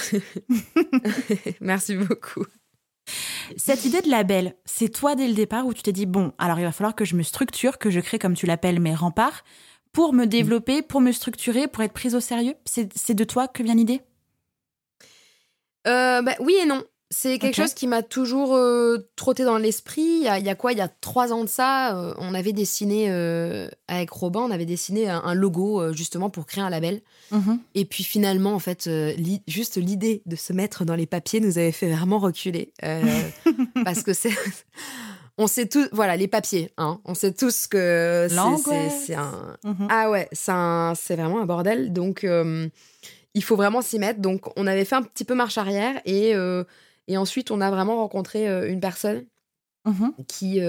Merci 1.60 1.96
beaucoup. 1.96 2.44
Cette 3.56 3.84
idée 3.84 4.00
de 4.00 4.10
label, 4.10 4.54
c'est 4.64 4.88
toi 4.88 5.14
dès 5.14 5.28
le 5.28 5.34
départ 5.34 5.66
où 5.66 5.74
tu 5.74 5.82
t'es 5.82 5.92
dit 5.92 6.06
bon, 6.06 6.32
alors 6.38 6.58
il 6.58 6.64
va 6.64 6.72
falloir 6.72 6.94
que 6.94 7.04
je 7.04 7.14
me 7.16 7.22
structure, 7.22 7.78
que 7.78 7.90
je 7.90 8.00
crée 8.00 8.18
comme 8.18 8.34
tu 8.34 8.46
l'appelles 8.46 8.80
mes 8.80 8.94
remparts 8.94 9.44
pour 9.94 10.12
me 10.12 10.26
développer, 10.26 10.82
pour 10.82 11.00
me 11.00 11.12
structurer, 11.12 11.68
pour 11.68 11.82
être 11.82 11.92
prise 11.92 12.14
au 12.14 12.20
sérieux? 12.20 12.54
C'est 12.66 13.14
de 13.14 13.24
toi 13.24 13.48
que 13.48 13.62
vient 13.62 13.76
l'idée? 13.76 14.02
Euh, 15.86 16.20
bah, 16.20 16.34
Oui 16.40 16.54
et 16.60 16.66
non. 16.66 16.82
C'est 17.10 17.38
quelque 17.38 17.54
chose 17.54 17.74
qui 17.74 17.86
m'a 17.86 18.02
toujours 18.02 18.56
euh, 18.56 19.08
trotté 19.14 19.44
dans 19.44 19.56
l'esprit. 19.56 20.02
Il, 20.02 20.22
y 20.24 20.48
a 20.48 20.54
quoi? 20.56 20.72
Il 20.72 20.78
y 20.78 20.80
a 20.80 20.88
trois 20.88 21.32
ans 21.32 21.44
de 21.44 21.48
ça, 21.48 21.96
euh, 21.96 22.12
on 22.18 22.34
avait 22.34 22.52
dessiné, 22.52 23.08
avec 23.86 24.10
Robin, 24.10 24.40
on 24.40 24.50
avait 24.50 24.66
dessiné 24.66 25.08
un, 25.08 25.32
logo 25.32 25.92
justement 25.92 26.28
pour 26.28 26.44
créer 26.44 26.64
un 26.64 26.70
label. 26.70 27.00
Mhm. 27.30 27.60
Et 27.76 27.84
puis 27.84 28.02
finalement, 28.02 28.52
en 28.52 28.58
fait, 28.58 28.90
juste 29.46 29.76
l'idée 29.76 30.22
de 30.26 30.34
se 30.34 30.52
mettre 30.52 30.84
dans 30.84 30.96
les 30.96 31.06
papiers 31.06 31.38
nous 31.38 31.56
avait 31.56 31.72
fait 31.72 31.92
vraiment 31.92 32.18
reculer. 32.18 32.72
parce 33.84 34.02
que 34.02 34.12
c'est 34.12 34.34
on 35.38 35.46
sait 35.46 35.66
tous, 35.66 35.88
voilà, 35.92 36.16
les 36.16 36.28
papiers, 36.28 36.70
hein, 36.76 37.00
on 37.04 37.14
sait 37.14 37.32
tous 37.32 37.66
que 37.66 38.28
c'est 38.28 39.14
un. 39.14 39.56
Mhm. 39.64 39.88
Ah 39.90 40.10
ouais, 40.10 40.28
c'est 40.32 41.16
vraiment 41.16 41.40
un 41.40 41.46
bordel. 41.46 41.92
Donc, 41.92 42.24
euh, 42.24 42.68
il 43.34 43.42
faut 43.42 43.56
vraiment 43.56 43.82
s'y 43.82 43.98
mettre. 43.98 44.20
Donc, 44.20 44.46
on 44.56 44.66
avait 44.66 44.84
fait 44.84 44.94
un 44.94 45.02
petit 45.02 45.24
peu 45.24 45.34
marche 45.34 45.58
arrière 45.58 46.00
et, 46.04 46.34
euh, 46.34 46.64
et 47.08 47.16
ensuite, 47.16 47.50
on 47.50 47.60
a 47.60 47.70
vraiment 47.70 47.96
rencontré 47.96 48.48
euh, 48.48 48.70
une 48.70 48.80
personne 48.80 49.24
mhm. 49.84 50.12
qui. 50.28 50.60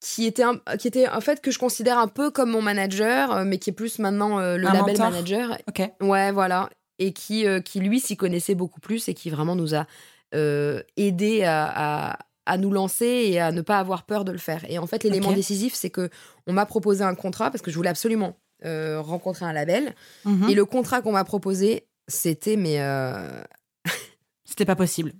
qui 0.00 0.26
était, 0.26 0.44
qui 0.78 0.88
était 0.88 1.08
en 1.08 1.20
fait 1.20 1.40
que 1.40 1.50
je 1.50 1.58
considère 1.58 1.98
un 1.98 2.08
peu 2.08 2.30
comme 2.30 2.50
mon 2.50 2.62
manager, 2.62 3.44
mais 3.44 3.58
qui 3.58 3.70
est 3.70 3.72
plus 3.72 3.98
maintenant 3.98 4.38
le 4.40 4.56
label 4.56 4.98
manager. 4.98 5.58
Ok. 5.68 5.82
Ouais, 6.00 6.32
voilà. 6.32 6.70
Et 7.00 7.12
qui, 7.12 7.46
qui 7.64 7.78
lui 7.78 8.00
s'y 8.00 8.16
connaissait 8.16 8.56
beaucoup 8.56 8.80
plus 8.80 9.08
et 9.08 9.14
qui 9.14 9.30
vraiment 9.30 9.54
nous 9.54 9.76
a 9.76 9.86
aidé 10.32 11.44
à 11.44 12.12
à 12.12 12.18
nous 12.56 12.70
lancer 12.70 13.06
et 13.06 13.40
à 13.40 13.52
ne 13.52 13.60
pas 13.60 13.78
avoir 13.78 14.04
peur 14.04 14.24
de 14.24 14.32
le 14.32 14.38
faire. 14.38 14.64
Et 14.68 14.78
en 14.78 14.86
fait, 14.86 15.04
l'élément 15.04 15.32
décisif, 15.32 15.74
c'est 15.74 15.90
que 15.90 16.08
on 16.46 16.52
m'a 16.52 16.66
proposé 16.66 17.04
un 17.04 17.14
contrat 17.14 17.50
parce 17.50 17.62
que 17.62 17.70
je 17.70 17.76
voulais 17.76 17.90
absolument 17.90 18.36
euh, 18.64 19.00
rencontrer 19.00 19.44
un 19.44 19.52
label. 19.52 19.94
Mhm. 20.24 20.48
Et 20.48 20.54
le 20.54 20.64
contrat 20.64 21.02
qu'on 21.02 21.12
m'a 21.12 21.24
proposé, 21.24 21.86
c'était 22.06 22.56
mais 22.56 22.80
euh, 22.80 23.42
c'était 24.44 24.64
pas 24.64 24.76
possible. 24.76 25.12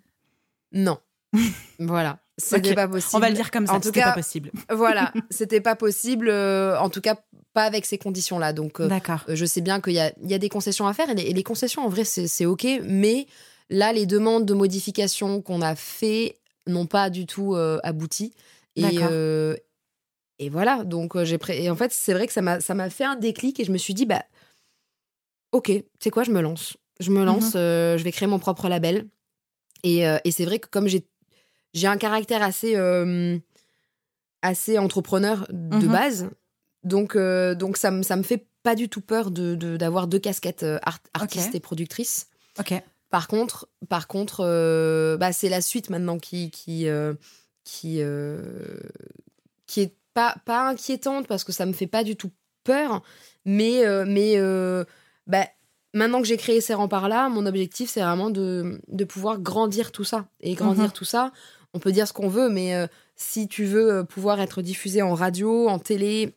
Non. 0.72 0.98
voilà. 1.78 2.18
C'était 2.38 2.74
pas 2.74 2.88
possible. 2.88 3.16
On 3.16 3.18
va 3.18 3.28
le 3.28 3.34
dire 3.34 3.50
comme 3.50 3.66
ça. 3.66 3.74
En 3.74 3.80
tout 3.80 3.90
cas, 3.90 4.10
pas 4.10 4.14
possible. 4.14 4.52
voilà, 4.70 5.12
c'était 5.28 5.60
pas 5.60 5.74
possible. 5.74 6.28
Euh, 6.28 6.78
en 6.78 6.88
tout 6.88 7.00
cas, 7.00 7.16
pas 7.52 7.64
avec 7.64 7.84
ces 7.84 7.98
conditions-là. 7.98 8.52
Donc, 8.52 8.80
D'accord. 8.80 9.24
je 9.28 9.44
sais 9.44 9.60
bien 9.60 9.80
qu'il 9.80 9.94
y 9.94 10.00
a, 10.00 10.12
il 10.22 10.30
y 10.30 10.34
a 10.34 10.38
des 10.38 10.48
concessions 10.48 10.86
à 10.86 10.94
faire 10.94 11.10
et 11.10 11.14
les, 11.14 11.42
concessions, 11.42 11.84
en 11.84 11.88
vrai, 11.88 12.04
c'est 12.04 12.46
ok. 12.46 12.64
Mais 12.84 13.26
là, 13.70 13.92
les 13.92 14.06
demandes 14.06 14.46
de 14.46 14.54
modification 14.54 15.42
qu'on 15.42 15.62
a 15.62 15.74
fait 15.74 16.38
n'ont 16.68 16.86
pas 16.86 17.10
du 17.10 17.26
tout 17.26 17.54
euh, 17.54 17.78
abouti. 17.82 18.32
Et, 18.76 18.84
euh, 19.02 19.56
et 20.38 20.48
voilà, 20.50 20.84
donc 20.84 21.16
euh, 21.16 21.24
j'ai 21.24 21.38
et 21.50 21.68
en 21.68 21.74
fait, 21.74 21.92
c'est 21.92 22.12
vrai 22.12 22.26
que 22.28 22.32
ça 22.32 22.42
m'a 22.42 22.60
ça 22.60 22.74
m'a 22.74 22.90
fait 22.90 23.04
un 23.04 23.16
déclic 23.16 23.58
et 23.58 23.64
je 23.64 23.72
me 23.72 23.78
suis 23.78 23.94
dit 23.94 24.06
bah 24.06 24.22
OK, 25.50 25.72
c'est 25.98 26.10
quoi, 26.10 26.22
je 26.22 26.30
me 26.30 26.40
lance. 26.40 26.76
Je 27.00 27.10
me 27.10 27.24
lance, 27.24 27.54
mhm. 27.54 27.96
je 27.96 28.02
vais 28.02 28.12
créer 28.12 28.28
mon 28.28 28.38
propre 28.38 28.68
label. 28.68 29.06
Et, 29.84 30.00
et 30.02 30.30
c'est 30.32 30.44
vrai 30.44 30.58
que 30.58 30.68
comme 30.68 30.88
j'ai 30.88 31.06
j'ai 31.72 31.86
un 31.86 31.96
caractère 31.96 32.42
assez 32.42 32.76
assez 34.42 34.78
entrepreneur 34.78 35.46
de 35.50 35.86
mhm. 35.86 35.92
base, 35.92 36.30
donc 36.84 37.16
donc 37.16 37.76
ça 37.76 37.90
me 37.90 38.02
ça 38.02 38.16
me 38.16 38.22
fait 38.22 38.46
pas 38.62 38.74
du 38.74 38.88
tout 38.88 39.00
peur 39.00 39.30
de 39.30 39.76
d'avoir 39.76 40.06
deux 40.06 40.18
casquettes 40.18 40.66
artistes 41.14 41.54
et 41.54 41.60
productrices. 41.60 42.28
OK. 42.58 42.74
Par 43.10 43.26
contre, 43.28 43.68
par 43.88 44.06
contre, 44.06 44.40
euh, 44.44 45.16
bah, 45.16 45.32
c'est 45.32 45.48
la 45.48 45.60
suite 45.60 45.88
maintenant 45.90 46.18
qui 46.18 46.50
qui 46.50 46.88
euh, 46.88 47.14
qui 47.64 48.02
euh, 48.02 48.78
qui 49.66 49.80
est 49.80 49.94
pas 50.14 50.36
pas 50.44 50.68
inquiétante 50.68 51.26
parce 51.26 51.44
que 51.44 51.52
ça 51.52 51.64
me 51.66 51.72
fait 51.72 51.86
pas 51.86 52.04
du 52.04 52.16
tout 52.16 52.30
peur, 52.64 53.02
mais 53.44 53.82
mais 54.06 54.36
bah, 55.26 55.46
maintenant 55.94 56.20
que 56.20 56.26
j'ai 56.26 56.36
créé 56.36 56.60
ces 56.60 56.74
remparts 56.74 57.08
là, 57.08 57.28
mon 57.28 57.46
objectif 57.46 57.88
c'est 57.90 58.00
vraiment 58.02 58.30
de 58.30 58.80
de 58.88 59.04
pouvoir 59.04 59.38
grandir 59.40 59.90
tout 59.92 60.04
ça 60.04 60.28
et 60.40 60.54
grandir 60.54 60.84
Mhm. 60.86 60.92
tout 60.92 61.04
ça. 61.06 61.32
On 61.74 61.78
peut 61.80 61.92
dire 61.92 62.08
ce 62.08 62.12
qu'on 62.12 62.28
veut, 62.28 62.48
mais 62.48 62.74
si 63.16 63.46
tu 63.48 63.64
veux 63.64 64.04
pouvoir 64.04 64.40
être 64.40 64.60
diffusé 64.62 65.02
en 65.02 65.14
radio, 65.14 65.68
en 65.68 65.78
télé, 65.78 66.34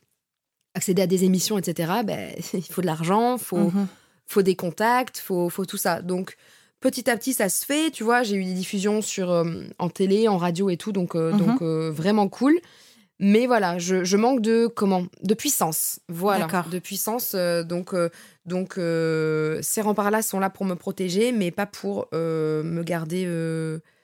accéder 0.74 1.02
à 1.02 1.06
des 1.06 1.24
émissions, 1.24 1.58
etc. 1.58 2.02
Ben, 2.04 2.34
il 2.54 2.62
faut 2.62 2.80
de 2.82 2.86
l'argent, 2.86 3.36
faut 3.38 3.70
Mhm. 3.70 3.86
faut 4.26 4.42
des 4.42 4.56
contacts, 4.56 5.18
faut, 5.18 5.48
faut 5.50 5.66
tout 5.66 5.76
ça. 5.76 6.00
Donc, 6.00 6.36
petit 6.82 7.08
à 7.08 7.16
petit, 7.16 7.32
ça 7.32 7.48
se 7.48 7.64
fait. 7.64 7.90
Tu 7.90 8.04
vois, 8.04 8.22
j'ai 8.22 8.36
eu 8.36 8.44
des 8.44 8.52
diffusions 8.52 9.00
sur, 9.00 9.30
euh, 9.30 9.44
en 9.78 9.88
télé, 9.88 10.28
en 10.28 10.36
radio 10.36 10.68
et 10.68 10.76
tout, 10.76 10.92
donc, 10.92 11.14
euh, 11.16 11.32
Mhm. 11.32 11.38
donc 11.38 11.62
euh, 11.62 11.90
vraiment 11.90 12.28
cool. 12.28 12.58
Mais 13.18 13.46
voilà, 13.46 13.78
je, 13.78 14.02
je 14.04 14.16
manque 14.16 14.40
de 14.42 14.66
comment? 14.66 15.06
De 15.22 15.34
puissance. 15.34 16.00
Voilà, 16.08 16.48
de 16.70 16.78
puissance. 16.80 17.34
donc, 17.64 17.94
donc 18.46 18.72
ces 19.62 19.80
remparts-là 19.80 20.22
sont 20.22 20.40
là 20.40 20.50
pour 20.50 20.66
me 20.66 20.74
protéger, 20.74 21.30
mais 21.32 21.50
pas 21.52 21.66
pour 21.66 22.08
me 22.12 22.82
garder. 22.82 23.24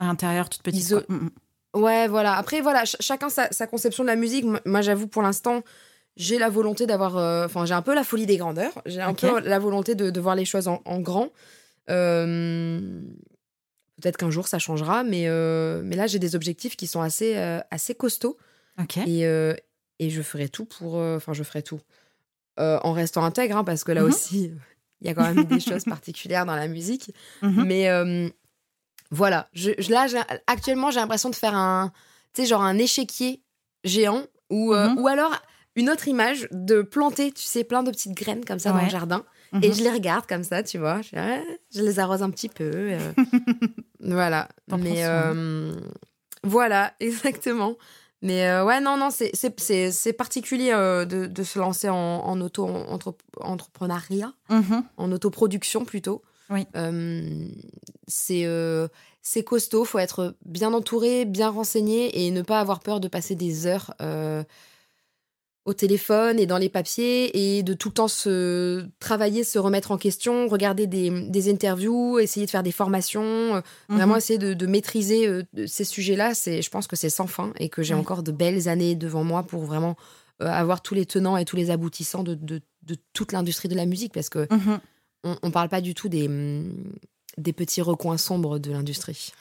À 0.01 0.07
l'intérieur, 0.07 0.49
toute 0.49 0.63
petite. 0.63 0.81
Iso-. 0.81 1.03
Mhm. 1.09 1.31
Ouais, 1.75 2.07
voilà. 2.09 2.35
Après, 2.37 2.61
voilà, 2.61 2.81
ch- 2.87 2.97
chacun 3.01 3.29
sa, 3.29 3.51
sa 3.51 3.67
conception 3.67 4.05
de 4.05 4.09
la 4.09 4.17
musique. 4.17 4.45
Moi, 4.65 4.81
j'avoue, 4.83 5.07
pour 5.09 5.23
l'instant, 5.23 5.63
j'ai 6.17 6.39
la 6.39 6.49
volonté 6.49 6.87
d'avoir. 6.87 7.17
Enfin, 7.45 7.67
j'ai 7.67 7.75
un 7.75 7.83
peu 7.83 7.95
la 7.95 8.05
folie 8.05 8.27
des 8.27 8.37
grandeurs. 8.37 8.81
J'ai 8.87 9.01
un 9.01 9.15
peu 9.15 9.41
la 9.41 9.59
volonté 9.59 9.95
de, 9.97 10.11
de 10.11 10.21
voir 10.21 10.35
les 10.37 10.45
choses 10.45 10.69
en, 10.69 10.81
en 10.85 11.01
grand. 11.01 11.29
Euh, 11.91 13.01
Peut-être 14.01 14.17
qu'un 14.17 14.31
jour, 14.31 14.47
ça 14.47 14.61
changera, 14.61 15.03
mais, 15.03 15.25
euh, 15.27 15.83
mais 15.85 15.97
là, 15.97 16.07
j'ai 16.07 16.21
des 16.21 16.37
objectifs 16.37 16.77
qui 16.77 16.87
sont 16.87 17.01
assez, 17.01 17.37
euh, 17.37 17.59
assez 17.73 17.97
costauds. 17.97 18.37
Ok. 18.81 18.97
Et, 18.99 19.23
et 19.99 20.11
je 20.11 20.23
ferai 20.23 20.49
tout 20.49 20.67
pour. 20.67 20.95
Enfin, 20.95 21.33
je 21.33 21.43
ferai 21.43 21.63
tout. 21.63 21.81
En 22.59 22.93
restant 22.93 23.25
intègre, 23.25 23.57
hein, 23.57 23.65
parce 23.65 23.83
que 23.85 23.91
là 23.93 24.03
Mhm. 24.03 24.09
aussi, 24.09 24.53
il 25.01 25.07
y 25.07 25.11
a 25.11 25.15
quand 25.15 25.33
même 25.35 25.47
des 25.47 25.59
choses 25.61 25.85
particulières 25.85 26.47
dans 26.47 26.55
la 26.57 26.69
musique. 26.69 27.13
Mhm. 27.43 27.65
Mais 27.65 27.89
voilà, 29.11 29.49
je, 29.53 29.71
je- 29.79 29.91
là, 29.91 30.07
actuellement, 30.47 30.91
j'ai 30.91 31.01
l'impression 31.01 31.31
de 31.31 31.35
faire 31.35 31.55
un, 31.55 31.93
tu 32.35 32.43
sais, 32.43 32.49
genre 32.49 32.63
un 32.63 32.79
échiquier 32.79 33.43
géant 33.85 34.25
ou, 34.51 34.75
euh, 34.75 34.91
Mhm. 34.91 34.99
ou 35.01 35.09
alors 35.09 35.35
une 35.77 35.89
autre 35.91 36.09
image 36.09 36.47
de 36.51 36.83
planter, 36.83 37.33
tu 37.33 37.43
sais, 37.43 37.65
plein 37.65 37.83
de 37.83 37.91
petites 37.91 38.13
graines 38.15 38.45
comme 38.45 38.59
ça 38.59 38.71
dans 38.71 38.77
le 38.85 38.91
jardin. 38.91 39.25
Mhm. 39.53 39.65
Et 39.65 39.73
je 39.73 39.83
les 39.83 39.91
regarde 39.91 40.27
comme 40.27 40.43
ça, 40.45 40.63
tu 40.63 40.79
vois. 40.79 41.01
Je, 41.03 41.11
ah, 41.17 41.41
je 41.75 41.83
les 41.83 41.99
arrose 41.99 42.23
un 42.23 42.31
petit 42.31 42.49
peu. 42.49 42.71
euh, 42.75 42.99
voilà. 44.01 44.49
Mais 44.79 45.05
euh, 45.07 45.75
voilà, 46.45 46.93
exactement. 47.01 47.75
Mais 48.21 48.47
euh, 48.49 48.65
ouais, 48.65 48.81
non, 48.81 48.97
non, 48.97 49.11
c'est- 49.11 49.31
c'est 49.35 49.59
c'est- 49.61 49.93
c'est 49.93 50.13
particulier 50.13 50.73
de, 50.73 51.27
de 51.27 51.43
se 51.45 51.59
lancer 51.59 51.89
en, 51.89 51.95
en 51.97 52.41
auto-entrepreneuriat 52.41 54.33
Mhm. 54.51 54.83
en 54.97 55.13
autoproduction 55.13 55.85
plutôt. 55.85 56.23
Oui. 56.51 56.67
C'est 58.07 58.47
c'est 59.23 59.45
costaud, 59.45 59.85
faut 59.85 59.99
être 59.99 60.35
bien 60.45 60.73
entouré, 60.73 61.25
bien 61.27 61.51
renseigné 61.51 62.25
et 62.27 62.31
ne 62.31 62.41
pas 62.43 62.61
avoir 62.61 62.81
peur 62.81 62.99
de 63.01 63.09
passer 63.09 63.35
des 63.35 63.67
heures 63.67 63.93
au 65.69 65.75
téléphone 65.75 66.39
et 66.41 66.47
dans 66.47 66.57
les 66.57 66.71
papiers 66.71 67.59
et 67.59 67.63
de 67.63 67.75
tout 67.75 67.89
le 67.91 67.95
temps 67.95 68.09
se 68.09 68.87
travailler, 69.01 69.45
se 69.45 69.59
remettre 69.59 69.91
en 69.91 69.99
question, 69.99 70.49
regarder 70.49 70.87
des, 70.87 71.11
des 71.29 71.51
interviews, 71.51 72.19
essayer 72.19 72.47
de 72.47 72.51
faire 72.51 72.63
des 72.63 72.73
formations, 72.73 73.57
euh, 73.57 73.61
vraiment 73.89 74.15
Mhm. 74.15 74.19
essayer 74.19 74.39
de, 74.39 74.55
de 74.55 74.67
maîtriser 74.67 75.27
euh, 75.29 75.43
ces 75.67 75.85
sujets-là. 75.85 76.35
C'est, 76.35 76.63
je 76.63 76.71
pense 76.71 76.87
que 76.87 76.97
c'est 76.97 77.11
sans 77.11 77.27
fin 77.27 77.53
et 77.59 77.69
que 77.69 77.83
j'ai 77.83 77.93
encore 77.95 78.23
de 78.23 78.33
belles 78.33 78.67
années 78.69 78.95
devant 78.97 79.25
moi 79.25 79.43
pour 79.43 79.63
vraiment 79.65 79.95
euh, 80.41 80.47
avoir 80.47 80.81
tous 80.81 80.95
les 80.95 81.05
tenants 81.05 81.37
et 81.37 81.45
tous 81.45 81.57
les 81.57 81.71
aboutissants 81.71 82.23
de, 82.23 82.35
de- 82.35 82.63
de 82.85 82.97
toute 83.13 83.33
l'industrie 83.33 83.69
de 83.69 83.75
la 83.75 83.85
musique 83.85 84.15
parce 84.15 84.31
que 84.31 84.47
Mhm. 84.51 84.79
on, 85.25 85.37
on 85.43 85.51
parle 85.51 85.69
pas 85.69 85.83
du 85.83 85.93
tout 85.95 86.09
des, 86.09 86.29
hum, 86.29 86.73
des 87.37 87.53
petits 87.53 87.83
recoins 87.83 88.17
sombres 88.17 88.59
de 88.59 88.71
l'industrie. 88.73 89.33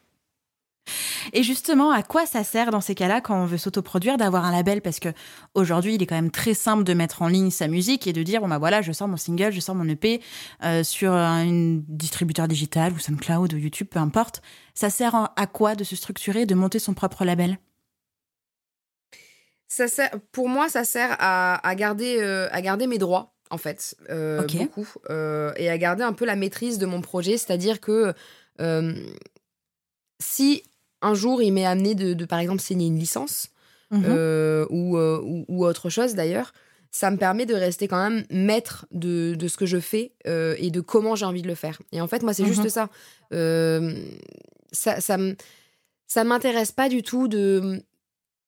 Et 1.32 1.42
justement, 1.42 1.90
à 1.90 2.02
quoi 2.02 2.26
ça 2.26 2.44
sert 2.44 2.70
dans 2.70 2.80
ces 2.80 2.94
cas-là 2.94 3.20
quand 3.20 3.40
on 3.40 3.46
veut 3.46 3.58
s'autoproduire 3.58 4.16
d'avoir 4.16 4.44
un 4.44 4.52
label? 4.52 4.80
Parce 4.82 5.00
que 5.00 5.08
aujourd'hui, 5.54 5.94
il 5.94 6.02
est 6.02 6.06
quand 6.06 6.14
même 6.14 6.30
très 6.30 6.54
simple 6.54 6.84
de 6.84 6.94
mettre 6.94 7.22
en 7.22 7.28
ligne 7.28 7.50
sa 7.50 7.68
musique 7.68 8.06
et 8.06 8.12
de 8.12 8.22
dire 8.22 8.40
bon 8.40 8.48
bah 8.48 8.58
voilà, 8.58 8.82
je 8.82 8.92
sors 8.92 9.08
mon 9.08 9.16
single, 9.16 9.52
je 9.52 9.60
sors 9.60 9.74
mon 9.74 9.88
EP 9.88 10.20
euh, 10.64 10.84
sur 10.84 11.12
un 11.12 11.80
distributeur 11.88 12.48
digital 12.48 12.92
ou 12.92 12.98
SoundCloud 12.98 13.52
ou 13.54 13.56
YouTube, 13.56 13.88
peu 13.90 13.98
importe. 13.98 14.42
Ça 14.74 14.90
sert 14.90 15.32
à 15.36 15.46
quoi 15.46 15.74
de 15.74 15.84
se 15.84 15.96
structurer, 15.96 16.46
de 16.46 16.54
monter 16.54 16.78
son 16.78 16.94
propre 16.94 17.24
label? 17.24 17.58
Ça 19.68 19.88
sert, 19.88 20.10
pour 20.30 20.48
moi, 20.48 20.68
ça 20.68 20.84
sert 20.84 21.16
à, 21.18 21.66
à 21.66 21.74
garder, 21.74 22.18
euh, 22.20 22.48
à 22.52 22.60
garder 22.60 22.86
mes 22.86 22.98
droits, 22.98 23.34
en 23.50 23.58
fait, 23.58 23.96
euh, 24.10 24.42
Ok. 24.42 24.56
beaucoup, 24.56 24.88
euh, 25.10 25.52
et 25.56 25.68
à 25.68 25.78
garder 25.78 26.04
un 26.04 26.12
peu 26.12 26.24
la 26.24 26.36
maîtrise 26.36 26.78
de 26.78 26.86
mon 26.86 27.00
projet. 27.00 27.36
C'est-à-dire 27.38 27.80
que 27.80 28.14
euh, 28.60 28.94
si 30.20 30.62
un 31.04 31.14
jour 31.14 31.42
il 31.42 31.52
m'est 31.52 31.66
amené 31.66 31.94
de, 31.94 32.14
de, 32.14 32.24
par 32.24 32.38
exemple, 32.38 32.60
signer 32.62 32.86
une 32.86 32.98
licence, 32.98 33.48
Mhm. 33.90 34.04
euh, 34.06 34.66
ou, 34.70 34.96
euh, 34.96 35.20
ou, 35.22 35.44
ou 35.48 35.64
autre 35.66 35.88
chose 35.90 36.14
d'ailleurs, 36.14 36.52
ça 36.90 37.10
me 37.10 37.16
permet 37.16 37.46
de 37.46 37.54
rester 37.54 37.86
quand 37.88 38.02
même 38.10 38.24
maître 38.30 38.86
de, 38.92 39.34
de 39.34 39.48
ce 39.48 39.56
que 39.56 39.66
je 39.66 39.78
fais 39.78 40.12
euh, 40.26 40.54
et 40.58 40.70
de 40.70 40.80
comment 40.80 41.14
j'ai 41.16 41.26
envie 41.26 41.42
de 41.42 41.48
le 41.48 41.54
faire. 41.54 41.80
Et 41.92 42.00
en 42.00 42.06
fait, 42.08 42.22
moi, 42.22 42.32
c'est 42.34 42.42
Mhm. 42.44 42.48
juste 42.54 42.68
ça. 42.70 42.88
Euh, 43.32 43.94
ça 44.72 45.00
ça 45.00 45.16
ça 46.06 46.24
m'intéresse 46.24 46.72
pas 46.72 46.88
du 46.88 47.02
tout 47.02 47.28
de 47.28 47.82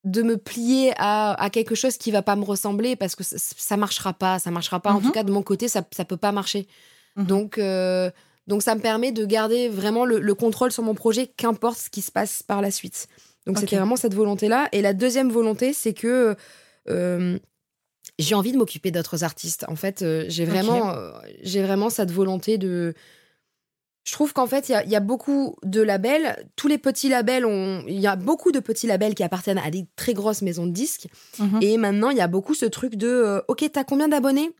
de 0.04 0.22
me 0.22 0.36
plier 0.36 0.92
à, 0.98 1.34
à 1.42 1.50
quelque 1.50 1.74
chose 1.74 1.96
qui 1.96 2.12
va 2.12 2.22
pas 2.22 2.36
me 2.36 2.44
ressembler 2.44 2.94
parce 2.94 3.16
que 3.16 3.24
ça, 3.24 3.36
ça 3.38 3.76
marchera 3.76 4.12
pas 4.12 4.38
ça 4.38 4.50
marchera 4.52 4.78
pas 4.80 4.92
en 4.92 4.98
Mhm. 5.00 5.02
tout 5.06 5.12
cas 5.12 5.24
de 5.24 5.32
mon 5.32 5.42
côté 5.42 5.66
ça 5.68 5.82
ça 5.90 6.04
peut 6.04 6.16
pas 6.16 6.32
marcher 6.32 6.68
Mhm. 7.16 7.26
donc 7.26 7.58
euh, 7.58 8.10
donc 8.46 8.62
ça 8.62 8.74
me 8.74 8.80
permet 8.80 9.12
de 9.12 9.24
garder 9.24 9.68
vraiment 9.68 10.04
le, 10.04 10.20
le 10.20 10.34
contrôle 10.34 10.72
sur 10.72 10.82
mon 10.82 10.94
projet 10.94 11.26
qu'importe 11.26 11.78
ce 11.78 11.90
qui 11.90 12.02
se 12.02 12.12
passe 12.12 12.42
par 12.42 12.62
la 12.62 12.70
suite 12.70 13.08
donc 13.46 13.58
c'était 13.58 13.76
vraiment 13.76 13.96
cette 13.96 14.14
volonté 14.14 14.48
là 14.48 14.68
et 14.72 14.82
la 14.82 14.92
deuxième 14.92 15.30
volonté 15.30 15.72
c'est 15.72 15.94
que 15.94 16.36
euh, 16.88 17.38
j'ai 18.18 18.34
envie 18.34 18.52
de 18.52 18.58
m'occuper 18.58 18.90
d'autres 18.90 19.24
artistes 19.24 19.64
en 19.68 19.76
fait 19.76 20.02
euh, 20.02 20.24
j'ai 20.28 20.44
vraiment 20.44 20.90
euh, 20.90 21.12
j'ai 21.42 21.62
vraiment 21.62 21.90
cette 21.90 22.10
volonté 22.10 22.58
de 22.58 22.94
je 24.06 24.12
trouve 24.12 24.32
qu'en 24.32 24.46
fait, 24.46 24.68
il 24.68 24.72
y 24.72 24.74
a, 24.76 24.84
il 24.84 24.90
y 24.90 24.94
a 24.94 25.00
beaucoup 25.00 25.56
de 25.64 25.82
labels. 25.82 26.48
Tous 26.54 26.68
les 26.68 26.78
petits 26.78 27.08
labels 27.08 27.44
ont. 27.44 27.82
Il 27.88 27.98
y 27.98 28.06
a 28.06 28.14
beaucoup 28.14 28.52
de 28.52 28.60
petits 28.60 28.86
labels 28.86 29.16
qui 29.16 29.24
appartiennent 29.24 29.58
à 29.58 29.68
des 29.68 29.88
très 29.96 30.14
grosses 30.14 30.42
maisons 30.42 30.64
de 30.64 30.70
disques. 30.70 31.08
Mhm. 31.40 31.58
Et 31.60 31.76
maintenant, 31.76 32.10
il 32.10 32.16
y 32.16 32.20
a 32.20 32.28
beaucoup 32.28 32.54
ce 32.54 32.66
truc 32.66 32.94
de 32.94 33.42
Ok, 33.48 33.68
t'as 33.72 33.82
combien 33.82 34.06
d'abonnés? 34.06 34.52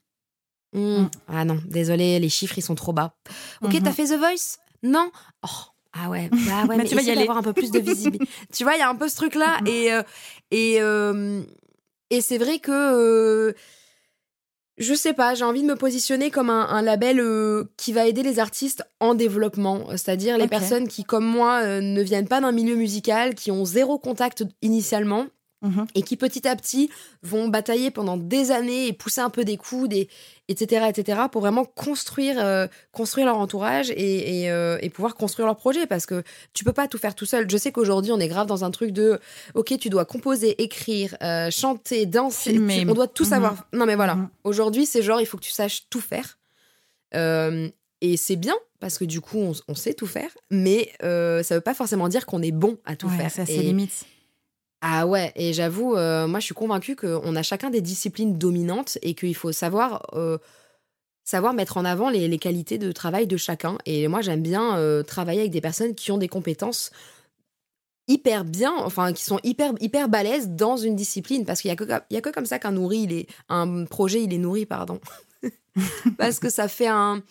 Hmm, 0.72 1.02
Mm. 1.02 1.11
Ah 1.29 1.44
non, 1.44 1.59
désolé, 1.66 2.18
les 2.18 2.29
chiffres, 2.29 2.59
ils 2.59 2.62
sont 2.62 2.74
trop 2.74 2.92
bas. 2.92 3.14
Ok, 3.62 3.74
Mhm. 3.74 3.83
t'as 3.83 3.92
fait 3.92 4.05
The 4.07 4.18
Voice? 4.18 4.59
Non 4.83 5.11
Oh, 5.42 5.48
ah 5.94 6.11
ouais, 6.11 6.29
bah 6.31 6.64
ouais, 6.66 6.76
Mais 6.76 6.76
mais, 6.79 6.85
tu 6.85 6.94
vas 6.94 7.02
y 7.02 7.11
aller. 7.11 7.20
d'avoir 7.20 7.38
un 7.38 7.42
peu 7.42 7.52
plus 7.52 7.70
de 7.70 7.79
visibilité. 7.81 8.26
tu 8.52 8.64
vois, 8.64 8.74
il 8.74 8.79
y 8.81 8.83
a 8.83 8.88
un 8.88 8.94
peu 8.96 9.09
ce 9.09 9.16
truc-là. 9.16 9.61
Mhm. 9.62 9.66
Et, 9.68 9.92
euh, 9.92 10.02
et, 10.50 10.76
euh, 10.81 11.42
et 12.11 12.20
c'est 12.20 12.38
vrai 12.38 12.59
que. 12.59 12.70
euh, 12.72 13.52
je 14.79 14.92
sais 14.92 15.14
pas, 15.14 15.35
j'ai 15.35 15.44
envie 15.44 15.62
de 15.62 15.66
me 15.66 15.74
positionner 15.76 16.31
comme 16.31 16.50
un, 16.50 16.68
un 16.68 16.83
label 16.83 17.18
euh, 17.18 17.64
qui 17.79 17.94
va 17.94 18.07
aider 18.07 18.22
les 18.22 18.38
artistes 18.38 18.85
en 19.00 19.14
développement, 19.14 19.87
c'est-à-dire 19.92 20.37
les 20.37 20.48
personnes 20.48 20.87
qui, 20.87 21.02
comme 21.02 21.24
moi, 21.24 21.81
ne 21.81 22.02
viennent 22.02 22.29
pas 22.29 22.42
d'un 22.42 22.52
milieu 22.52 22.74
musical, 22.76 23.35
qui 23.35 23.50
ont 23.50 23.64
zéro 23.64 23.98
contact 23.98 24.44
initialement 24.61 25.29
Mhm. 25.62 25.87
et 25.95 26.03
qui 26.03 26.16
petit 26.19 26.47
à 26.47 26.55
petit 26.55 26.90
vont 27.23 27.49
batailler 27.49 27.90
pendant 27.90 28.19
des 28.19 28.51
années 28.51 28.88
et 28.88 28.92
pousser 28.92 29.23
un 29.23 29.31
peu 29.31 29.42
des 29.45 29.57
coudes, 29.57 29.95
et, 29.95 30.09
etc., 30.49 30.85
etc., 30.88 31.23
pour 31.33 31.40
vraiment 31.40 31.64
construire, 31.64 32.37
euh, 32.38 32.66
construire 32.92 33.27
leur 33.27 33.38
entourage 33.38 33.90
et, 33.90 34.42
et, 34.42 34.51
euh, 34.51 34.79
et 34.83 34.90
pouvoir 34.90 35.14
construire 35.14 35.47
leur 35.47 35.57
projet 35.57 35.87
parce 35.87 36.05
que 36.05 36.23
tu 36.53 36.62
peux 36.62 36.75
pas 36.75 36.88
tout 36.88 36.99
faire 36.99 37.14
tout 37.14 37.25
seul. 37.25 37.51
Je 37.51 37.57
sais 37.57 37.73
qu'aujourd'hui, 37.73 38.12
on 38.12 38.21
est 38.21 38.29
grave 38.29 38.47
dans 38.47 38.64
un 38.64 38.71
truc 38.71 38.90
de 38.90 39.19
ok, 39.55 39.79
tu 39.79 39.88
dois 39.88 40.05
composer, 40.05 40.62
écrire, 40.62 41.16
euh, 41.23 41.51
chanter, 41.51 42.05
danser, 42.05 42.51
Filmer. 42.53 42.83
tu- 42.85 42.90
on 42.90 42.95
doit 42.95 43.09
tout 43.09 43.25
Mhm. 43.25 43.29
savoir. 43.31 43.66
Non, 43.73 43.87
mais 43.87 43.97
voilà. 43.97 44.16
Mhm. 44.16 44.29
Aujourd'hui, 44.45 44.85
c'est 44.85 45.01
genre, 45.03 45.21
il 45.23 45.27
faut 45.27 45.38
que 45.38 45.42
tu 45.45 45.51
saches 45.53 45.85
tout 45.88 46.03
faire. 46.03 46.38
Et 48.03 48.16
c'est 48.19 48.37
bien 48.37 48.55
parce 48.79 48.99
que 48.99 49.05
du 49.07 49.23
coup, 49.23 49.38
on, 49.38 49.53
on 49.69 49.75
sait 49.75 49.95
tout 49.95 50.07
faire, 50.07 50.31
mais 50.51 50.92
ça 51.01 51.55
veut 51.55 51.61
pas 51.62 51.75
forcément 51.75 52.09
dire 52.09 52.27
qu'on 52.27 52.42
est 52.42 52.53
bon 52.53 52.79
à 52.85 52.95
tout 52.95 53.09
Ouais, 53.09 53.16
faire. 53.16 53.31
ça, 53.31 53.47
c'est 53.47 53.57
limite. 53.62 54.05
Ah 54.88 55.05
ouais, 55.05 55.33
et 55.35 55.53
j'avoue, 55.53 55.96
euh, 55.96 56.29
moi 56.29 56.38
je 56.38 56.44
suis 56.44 56.55
convaincue 56.55 56.94
qu'on 56.94 57.35
a 57.35 57.42
chacun 57.42 57.70
des 57.70 57.81
disciplines 57.81 58.38
dominantes 58.38 58.99
et 59.03 59.14
qu'il 59.14 59.35
faut 59.35 59.51
savoir, 59.51 60.07
euh, 60.12 60.38
savoir 61.25 61.55
mettre 61.55 61.77
en 61.77 61.85
avant 61.85 62.09
les, 62.09 62.29
les 62.29 62.38
qualités 62.38 62.79
de 62.79 62.92
travail 62.92 63.27
de 63.27 63.37
chacun. 63.37 63.79
Et 63.85 64.07
moi 64.07 64.20
j'aime 64.20 64.42
bien 64.42 64.79
euh, 64.79 65.03
travailler 65.03 65.40
avec 65.40 65.51
des 65.51 65.61
personnes 65.61 65.96
qui 65.96 66.12
ont 66.12 66.18
des 66.18 66.29
compétences 66.29 66.92
hyper 68.07 68.44
bien, 68.44 68.72
enfin 68.77 69.12
qui 69.12 69.25
sont 69.25 69.40
hyper 69.42 69.72
hyper 69.81 70.09
balèzes 70.09 70.51
dans 70.51 70.77
une 70.77 70.94
discipline 70.94 71.44
parce 71.44 71.62
qu'il 71.62 71.68
y 71.68 71.72
a 71.72 71.77
que 71.77 71.90
a 71.90 72.20
que 72.20 72.31
comme 72.31 72.46
ça 72.46 72.61
qu'un 72.61 72.77
il 72.92 73.12
est 73.12 73.27
un 73.49 73.87
projet 73.87 74.22
il 74.22 74.33
est 74.33 74.38
nourri 74.38 74.66
pardon 74.66 75.01
parce 76.16 76.38
que 76.38 76.49
ça 76.49 76.68
fait 76.68 76.87
un 76.87 77.25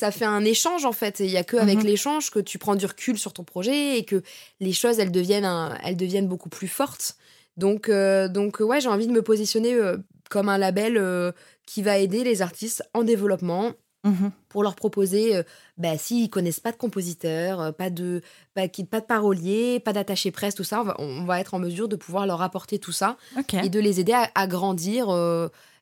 ça 0.00 0.10
fait 0.10 0.24
un 0.24 0.44
échange 0.44 0.84
en 0.84 0.92
fait. 0.92 1.20
Il 1.20 1.30
y 1.30 1.36
a 1.36 1.44
que 1.44 1.56
avec 1.56 1.78
Mhm. 1.78 1.86
l'échange 1.86 2.30
que 2.30 2.40
tu 2.40 2.58
prends 2.58 2.74
du 2.76 2.86
recul 2.86 3.18
sur 3.18 3.32
ton 3.32 3.44
projet 3.44 3.98
et 3.98 4.04
que 4.04 4.22
les 4.60 4.72
choses 4.72 4.98
elles 4.98 5.12
deviennent 5.12 5.44
un- 5.44 5.76
elles 5.84 5.96
deviennent 5.96 6.28
beaucoup 6.28 6.48
plus 6.48 6.68
fortes. 6.68 7.16
Donc 7.56 7.88
euh, 7.88 8.28
donc 8.28 8.60
ouais, 8.60 8.80
j'ai 8.80 8.88
envie 8.88 9.06
de 9.06 9.12
me 9.12 9.22
positionner 9.22 9.74
euh, 9.74 9.96
comme 10.30 10.48
un 10.48 10.58
label 10.58 10.96
euh, 10.96 11.32
qui 11.66 11.82
va 11.82 11.98
aider 11.98 12.24
les 12.24 12.42
artistes 12.42 12.82
en 12.94 13.02
développement 13.04 13.72
Mhm. 14.02 14.30
pour 14.48 14.62
leur 14.62 14.76
proposer, 14.76 15.36
euh, 15.36 15.42
bah, 15.76 15.98
s'ils 15.98 16.30
connaissent 16.30 16.58
pas 16.60 16.72
de 16.72 16.78
compositeur, 16.78 17.74
pas 17.74 17.90
de, 17.90 18.22
pas, 18.54 18.66
pas 18.90 19.00
de 19.00 19.06
parolier, 19.06 19.78
pas 19.78 19.92
d'attaché 19.92 20.30
presse, 20.30 20.54
tout 20.54 20.64
ça, 20.64 20.80
on 20.80 20.84
va, 20.84 20.94
on 20.98 21.24
va 21.26 21.38
être 21.38 21.52
en 21.52 21.58
mesure 21.58 21.86
de 21.86 21.96
pouvoir 21.96 22.26
leur 22.26 22.40
apporter 22.40 22.78
tout 22.78 22.92
ça 22.92 23.18
et 23.62 23.68
de 23.68 23.78
les 23.78 24.00
aider 24.00 24.14
à, 24.14 24.30
à 24.34 24.46
grandir 24.46 25.10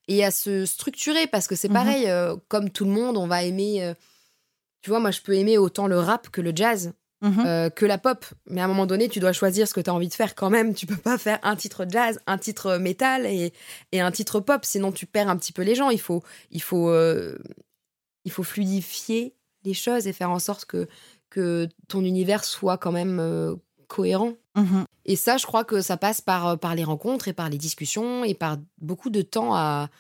et 0.09 0.25
à 0.25 0.31
se 0.33 0.65
structurer 0.67 1.27
parce 1.29 1.47
que 1.47 1.55
c'est 1.55 1.69
Mhm. 1.69 1.75
pareil, 1.75 2.05
euh, 2.09 2.35
comme 2.49 2.71
tout 2.71 2.85
le 2.87 2.91
monde, 2.91 3.17
on 3.17 3.29
va 3.29 3.45
aimer. 3.45 3.85
euh, 3.85 3.95
tu 4.89 4.91
vois, 4.91 5.01
moi, 5.01 5.11
je 5.11 5.21
peux 5.21 5.35
aimer 5.35 5.59
autant 5.59 5.87
le 5.87 5.99
rap 5.99 6.31
que 6.31 6.41
le 6.41 6.53
jazz, 6.55 6.95
Mhm. 7.21 7.45
euh, 7.47 7.69
que 7.69 7.85
la 7.85 7.99
pop. 7.99 8.25
Mais 8.47 8.63
à 8.63 8.65
un 8.65 8.69
moment 8.69 8.87
donné, 8.87 9.11
tu 9.11 9.21
dois 9.21 9.35
choisir 9.35 9.69
ce 9.69 9.75
que 9.75 9.83
tu 9.83 9.91
as 9.91 9.93
envie 9.95 10.09
de 10.09 10.15
faire 10.15 10.35
quand 10.35 10.49
même. 10.49 10.73
Tu 10.73 10.87
peux 10.87 10.97
pas 10.97 11.19
faire 11.19 11.39
un 11.43 11.57
titre 11.57 11.85
jazz, 11.87 12.19
un 12.27 12.39
titre 12.39 12.79
métal 12.79 13.27
et, 13.27 13.53
et 13.93 14.01
un 14.01 14.11
titre 14.11 14.41
pop, 14.41 14.65
sinon 14.65 14.93
tu 14.93 15.05
perds 15.05 15.29
un 15.29 15.37
petit 15.37 15.53
peu 15.53 15.61
les 15.61 15.75
gens. 15.75 15.91
Il 15.91 16.01
faut, 16.01 16.23
il 16.51 16.63
faut, 16.63 16.89
euh, 16.89 17.37
il 18.25 18.31
faut 18.33 18.45
fluidifier 18.45 19.35
les 19.65 19.75
choses 19.75 20.07
et 20.07 20.15
faire 20.15 20.31
en 20.31 20.39
sorte 20.39 20.65
que, 20.65 20.89
que 21.29 21.69
ton 21.87 22.03
univers 22.03 22.45
soit 22.45 22.79
quand 22.79 22.93
même 22.93 23.19
euh, 23.21 23.55
cohérent. 23.89 24.33
Mhm. 24.57 24.87
Et 25.05 25.17
ça, 25.17 25.37
je 25.37 25.45
crois 25.45 25.65
que 25.65 25.83
ça 25.83 25.99
passe 25.99 26.23
par, 26.23 26.59
par 26.59 26.75
les 26.75 26.85
rencontres 26.85 27.29
et 27.29 27.35
par 27.35 27.51
les 27.51 27.59
discussions 27.59 28.25
et 28.25 28.33
par 28.35 28.57
beaucoup 28.81 29.11
de 29.11 29.21
temps 29.21 29.55
à, 29.55 29.91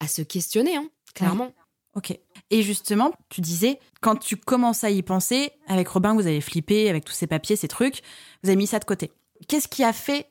à 0.00 0.06
se 0.06 0.20
questionner, 0.20 0.76
hein, 0.76 0.88
clairement. 1.14 1.52
Ok. 1.94 2.18
Et 2.50 2.62
justement, 2.62 3.12
tu 3.28 3.40
disais, 3.40 3.78
quand 4.00 4.16
tu 4.16 4.36
commences 4.36 4.84
à 4.84 4.90
y 4.90 5.02
penser, 5.02 5.52
avec 5.68 5.88
Robin, 5.88 6.14
vous 6.14 6.26
avez 6.26 6.40
flippé 6.40 6.90
avec 6.90 7.04
tous 7.04 7.12
ces 7.12 7.26
papiers, 7.26 7.56
ces 7.56 7.68
trucs, 7.68 8.02
vous 8.42 8.50
avez 8.50 8.56
mis 8.56 8.66
ça 8.66 8.78
de 8.78 8.84
côté. 8.84 9.12
Qu'est-ce 9.48 9.68
qui 9.68 9.84
a 9.84 9.92
fait 9.92 10.30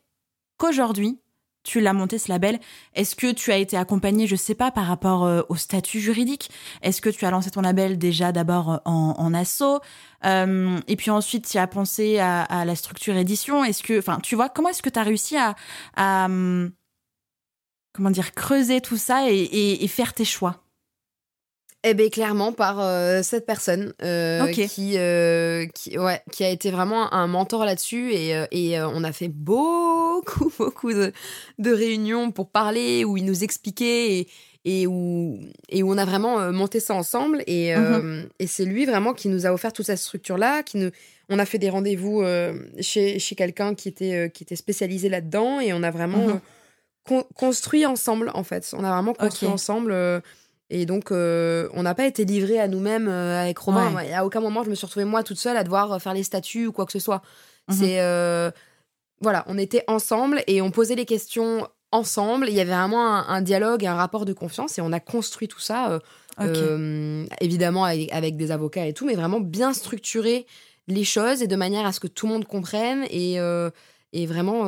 qu'aujourd'hui, 0.57 1.19
tu 1.63 1.79
l'as 1.79 1.93
monté 1.93 2.17
ce 2.17 2.29
label? 2.29 2.59
Est-ce 2.93 3.15
que 3.15 3.31
tu 3.31 3.53
as 3.53 3.57
été 3.57 3.77
accompagné, 3.77 4.27
je 4.27 4.35
sais 4.35 4.55
pas, 4.55 4.71
par 4.71 4.85
rapport 4.85 5.23
euh, 5.23 5.41
au 5.47 5.55
statut 5.55 6.01
juridique? 6.01 6.51
Est-ce 6.81 7.01
que 7.01 7.09
tu 7.09 7.25
as 7.25 7.31
lancé 7.31 7.49
ton 7.51 7.61
label 7.61 7.97
déjà 7.97 8.33
d'abord 8.33 8.81
en, 8.83 9.15
en 9.17 9.33
asso? 9.33 9.79
Euh, 10.25 10.79
Et 10.87 10.97
puis 10.97 11.11
ensuite, 11.11 11.49
tu 11.49 11.57
as 11.57 11.67
pensé 11.67 12.19
à, 12.19 12.65
la 12.65 12.75
structure 12.75 13.15
édition? 13.15 13.63
Est-ce 13.63 13.83
que, 13.83 13.97
enfin, 13.97 14.19
tu 14.21 14.35
vois, 14.35 14.49
comment 14.49 14.69
est-ce 14.69 14.81
que 14.81 14.89
tu 14.89 14.99
as 14.99 15.03
réussi 15.03 15.37
à, 15.37 15.55
à, 15.95 16.25
hum, 16.25 16.71
comment 17.93 18.11
dire, 18.11 18.33
creuser 18.33 18.81
tout 18.81 18.97
ça 18.97 19.29
et 19.29 19.87
faire 19.87 20.13
tes 20.13 20.25
choix? 20.25 20.62
Eh 21.85 21.93
bien, 21.93 22.07
clairement, 22.09 22.53
par 22.53 22.79
euh, 22.79 23.21
cette 23.23 23.45
personne 23.45 23.93
euh, 24.01 24.47
qui, 24.47 24.93
euh, 24.97 25.65
qui, 25.73 25.97
ouais, 25.99 26.21
qui 26.31 26.45
a 26.45 26.49
été 26.49 26.71
vraiment 26.71 27.13
un 27.13 27.27
mentor 27.27 27.65
là-dessus. 27.65 28.13
Et, 28.13 28.29
et 28.51 28.81
on 28.81 29.03
a 29.03 29.11
fait 29.11 29.27
beaucoup, 29.27 30.49
beaucoup 30.57 30.93
de, 30.93 31.11
de 31.59 31.71
réunions 31.73 32.31
pour 32.31 32.49
parler, 32.49 33.03
où 33.03 33.17
il 33.17 33.25
nous 33.25 33.43
expliquait 33.43 34.13
et, 34.19 34.27
et, 34.63 34.87
où, 34.87 35.37
et 35.67 35.83
où 35.83 35.91
on 35.91 35.97
a 35.97 36.05
vraiment 36.05 36.51
monté 36.53 36.79
ça 36.79 36.93
ensemble. 36.93 37.43
Et, 37.47 37.75
euh, 37.75 38.23
et 38.39 38.47
c'est 38.47 38.63
lui 38.63 38.85
vraiment 38.85 39.13
qui 39.13 39.27
nous 39.27 39.45
a 39.45 39.51
offert 39.51 39.73
toute 39.73 39.85
cette 39.87 39.97
structure-là. 39.99 40.63
Qui 40.63 40.77
nous, 40.77 40.89
on 41.29 41.37
a 41.37 41.45
fait 41.45 41.59
des 41.59 41.69
rendez-vous 41.69 42.23
chez, 42.79 43.19
chez 43.19 43.35
quelqu'un 43.35 43.75
qui 43.75 43.89
était, 43.89 44.31
qui 44.33 44.43
était 44.43 44.55
spécialisé 44.55 45.09
là-dedans. 45.09 45.59
Et 45.59 45.73
on 45.73 45.83
a 45.83 45.91
vraiment 45.91 46.27
Mhm. 46.27 46.39
con- 47.05 47.25
construit 47.35 47.85
ensemble, 47.85 48.31
en 48.33 48.45
fait. 48.45 48.73
On 48.77 48.85
a 48.85 48.93
vraiment 48.93 49.13
construit 49.13 49.49
ensemble. 49.49 49.93
Et 50.69 50.85
donc, 50.85 51.11
euh, 51.11 51.69
on 51.73 51.83
n'a 51.83 51.93
pas 51.93 52.05
été 52.05 52.25
livrés 52.25 52.59
à 52.59 52.67
nous-mêmes 52.67 53.07
euh, 53.07 53.41
avec 53.41 53.57
Romain. 53.59 53.93
Ouais. 53.93 54.13
À 54.13 54.25
aucun 54.25 54.39
moment, 54.39 54.63
je 54.63 54.69
me 54.69 54.75
suis 54.75 54.85
retrouvée 54.85 55.05
moi 55.05 55.21
toute 55.23 55.37
seule 55.37 55.57
à 55.57 55.63
devoir 55.63 55.91
euh, 55.91 55.99
faire 55.99 56.13
les 56.13 56.23
statuts 56.23 56.67
ou 56.67 56.71
quoi 56.71 56.85
que 56.85 56.91
ce 56.91 56.99
soit. 56.99 57.21
Mhm. 57.69 57.75
C'est. 57.75 58.01
euh, 58.01 58.49
voilà, 59.21 59.43
on 59.47 59.57
était 59.57 59.83
ensemble 59.87 60.41
et 60.47 60.61
on 60.61 60.71
posait 60.71 60.95
les 60.95 61.05
questions 61.05 61.67
ensemble. 61.91 62.47
Il 62.49 62.55
y 62.55 62.59
avait 62.59 62.73
vraiment 62.73 63.07
un, 63.07 63.27
un 63.27 63.41
dialogue, 63.41 63.85
un 63.85 63.93
rapport 63.95 64.25
de 64.25 64.33
confiance 64.33 64.77
et 64.77 64.81
on 64.81 64.91
a 64.91 64.99
construit 64.99 65.47
tout 65.47 65.61
ça, 65.61 65.99
évidemment 67.39 67.85
avec, 67.85 68.11
avec 68.11 68.35
des 68.35 68.51
avocats 68.51 68.85
et 68.85 68.93
tout, 68.93 69.05
mais 69.05 69.15
vraiment 69.15 69.39
bien 69.39 69.73
structurer 69.73 70.45
les 70.87 71.05
choses 71.05 71.41
et 71.41 71.47
de 71.47 71.55
manière 71.55 71.85
à 71.85 71.93
ce 71.93 72.01
que 72.01 72.07
tout 72.07 72.25
le 72.25 72.33
monde 72.33 72.45
comprenne 72.45 73.05
et, 73.09 73.35
et 74.11 74.25
vraiment. 74.25 74.65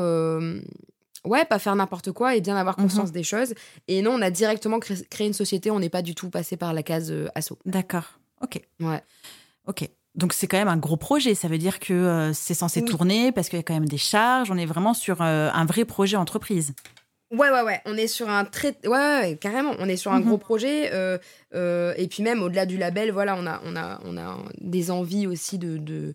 Ouais, 1.25 1.43
pas 1.45 1.59
faire 1.59 1.75
n'importe 1.75 2.11
quoi 2.11 2.35
et 2.35 2.41
bien 2.41 2.55
avoir 2.55 2.77
Mhm. 2.77 2.85
conscience 2.85 3.11
des 3.11 3.23
choses. 3.23 3.53
Et 3.87 4.01
non, 4.01 4.11
on 4.11 4.21
a 4.21 4.29
directement 4.31 4.79
cré- 4.79 5.05
créé 5.09 5.27
une 5.27 5.33
société, 5.33 5.71
on 5.71 5.79
n'est 5.79 5.89
pas 5.89 6.01
du 6.01 6.15
tout 6.15 6.29
passé 6.29 6.55
par 6.57 6.73
la 6.73 6.83
case 6.83 7.11
euh, 7.11 7.27
asso. 7.35 7.53
D'accord. 7.65 8.19
Ok. 8.41 8.61
Ouais. 8.79 9.01
Ok. 9.67 9.89
Donc 10.15 10.31
c'est 10.33 10.47
quand 10.47 10.57
même 10.57 10.67
un 10.69 10.77
gros 10.77 10.97
projet. 10.97 11.35
Ça 11.35 11.47
veut 11.47 11.57
dire 11.57 11.79
que 11.79 11.93
euh, 11.93 12.33
c'est 12.33 12.53
censé 12.53 12.81
Oui. 12.81 12.85
tourner 12.89 13.31
parce 13.31 13.49
qu'il 13.49 13.57
y 13.57 13.59
a 13.59 13.63
quand 13.63 13.73
même 13.73 13.87
des 13.87 13.97
charges. 13.97 14.49
On 14.51 14.57
est 14.57 14.65
vraiment 14.65 14.93
sur 14.93 15.21
euh, 15.21 15.49
un 15.53 15.65
vrai 15.65 15.83
projet 15.85 16.15
entreprise. 16.17 16.73
Ouais, 17.31 17.49
ouais, 17.49 17.61
ouais. 17.63 17.81
On 17.85 17.97
est 17.97 18.07
sur 18.07 18.29
un 18.29 18.45
très. 18.45 18.77
Ouais, 18.85 18.89
ouais, 18.91 19.19
ouais, 19.21 19.35
carrément. 19.37 19.73
On 19.79 19.89
est 19.89 19.97
sur 19.97 20.13
un 20.13 20.19
Mhm. 20.19 20.25
gros 20.27 20.37
projet. 20.37 20.91
euh, 20.93 21.17
et 21.97 22.07
puis 22.07 22.21
même 22.23 22.41
au-delà 22.43 22.65
du 22.65 22.77
label, 22.77 23.11
voilà, 23.11 23.35
on 23.37 23.45
a, 23.47 23.59
on 23.65 23.75
a, 23.75 23.99
on 24.05 24.17
a 24.17 24.37
des 24.61 24.91
envies 24.91 25.25
aussi 25.27 25.57
de, 25.57 25.77
de, 25.77 26.13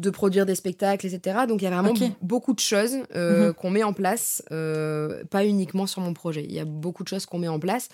de 0.00 0.10
produire 0.10 0.46
des 0.46 0.54
spectacles, 0.54 1.06
etc. 1.06 1.40
Donc 1.48 1.60
il 1.62 1.64
y 1.64 1.68
a 1.68 1.70
vraiment 1.70 1.92
beaucoup 2.22 2.52
de 2.54 2.60
choses 2.60 2.96
euh, 3.14 3.48
Mhm. 3.48 3.54
qu'on 3.54 3.70
met 3.70 3.82
en 3.82 3.92
place, 3.92 4.42
euh, 4.50 5.22
pas 5.30 5.44
uniquement 5.44 5.86
sur 5.86 6.00
mon 6.00 6.14
projet. 6.14 6.44
Il 6.48 6.52
y 6.52 6.60
a 6.60 6.64
beaucoup 6.64 7.02
de 7.04 7.08
choses 7.08 7.26
qu'on 7.26 7.38
met 7.38 7.48
en 7.48 7.58
place. 7.60 7.88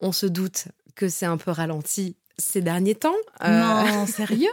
On 0.00 0.12
se 0.12 0.26
doute 0.26 0.64
que 0.94 1.08
c'est 1.08 1.26
un 1.26 1.36
peu 1.36 1.50
ralenti 1.50 2.16
ces 2.38 2.60
derniers 2.60 2.94
temps. 2.94 3.14
Euh, 3.44 3.60
Non, 3.60 4.06
sérieux? 4.06 4.50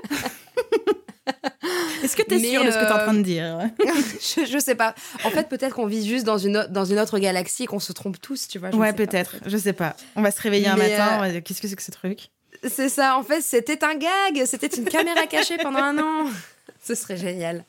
Est-ce 2.03 2.15
que 2.15 2.21
tu 2.21 2.35
es 2.35 2.39
Mais, 2.39 2.51
sûr 2.51 2.63
de 2.63 2.69
ce 2.71 2.75
que 2.77 2.81
tu 2.85 2.87
es 2.87 2.91
en 2.91 2.97
euh, 2.99 3.03
train 3.03 3.13
de 3.15 3.21
dire? 3.23 3.57
Je, 3.79 4.45
je 4.45 4.59
sais 4.59 4.75
pas. 4.75 4.93
En 5.23 5.31
fait, 5.31 5.49
peut-être 5.49 5.75
qu'on 5.75 5.87
vit 5.87 6.07
juste 6.07 6.23
dans 6.25 6.37
une, 6.37 6.67
dans 6.69 6.85
une 6.85 6.99
autre 6.99 7.17
galaxie 7.17 7.63
et 7.63 7.65
qu'on 7.67 7.79
se 7.79 7.93
trompe 7.93 8.21
tous, 8.21 8.47
tu 8.47 8.59
vois. 8.59 8.69
je 8.71 8.75
Ouais, 8.77 8.93
peut-être. 8.93 9.37
Je 9.45 9.57
sais 9.57 9.73
pas. 9.73 9.95
On 10.15 10.21
va 10.21 10.29
se 10.31 10.39
réveiller 10.41 10.67
un 10.67 10.75
matin. 10.75 11.23
euh, 11.23 11.31
va 11.33 11.41
Qu'est-ce 11.41 11.61
que 11.61 11.67
c'est 11.67 11.75
que 11.75 11.81
ce 11.81 11.91
truc? 11.91 12.29
C'est 12.67 12.89
ça, 12.89 13.17
en 13.17 13.23
fait, 13.23 13.41
c'était 13.41 13.83
un 13.83 13.95
gag, 13.95 14.45
c'était 14.45 14.67
une 14.67 14.85
caméra 14.85 15.25
cachée 15.27 15.57
pendant 15.57 15.79
un 15.79 15.97
an. 15.97 16.25
Ce 16.81 16.95
serait 16.95 17.17
génial. 17.17 17.65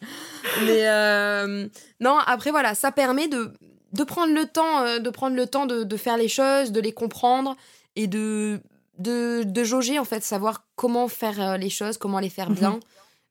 Mais 0.67 0.89
euh, 0.89 1.69
non, 2.01 2.19
après 2.27 2.51
voilà, 2.51 2.75
ça 2.75 2.93
permet 2.93 3.29
de, 3.29 3.53
de 3.93 4.05
prendre 4.05 4.33
le 4.35 4.45
temps, 4.47 4.83
euh, 4.85 4.99
de 4.99 5.11
prendre 5.11 5.37
le 5.37 5.47
temps 5.47 5.67
de, 5.67 5.85
de 5.85 5.97
faire 5.97 6.17
les 6.17 6.29
choses, 6.29 6.73
de 6.73 6.81
les 6.81 6.93
comprendre 6.93 7.57
et 7.95 8.07
de, 8.07 8.61
de, 8.99 9.43
de 9.45 9.65
jauger 9.65 9.99
en 9.99 10.05
fait, 10.05 10.23
savoir 10.23 10.67
comment 10.77 11.09
faire 11.09 11.41
euh, 11.41 11.57
les 11.57 11.71
choses, 11.71 11.97
comment 11.99 12.21
les 12.21 12.31
faire 12.31 12.51
bien. 12.51 12.79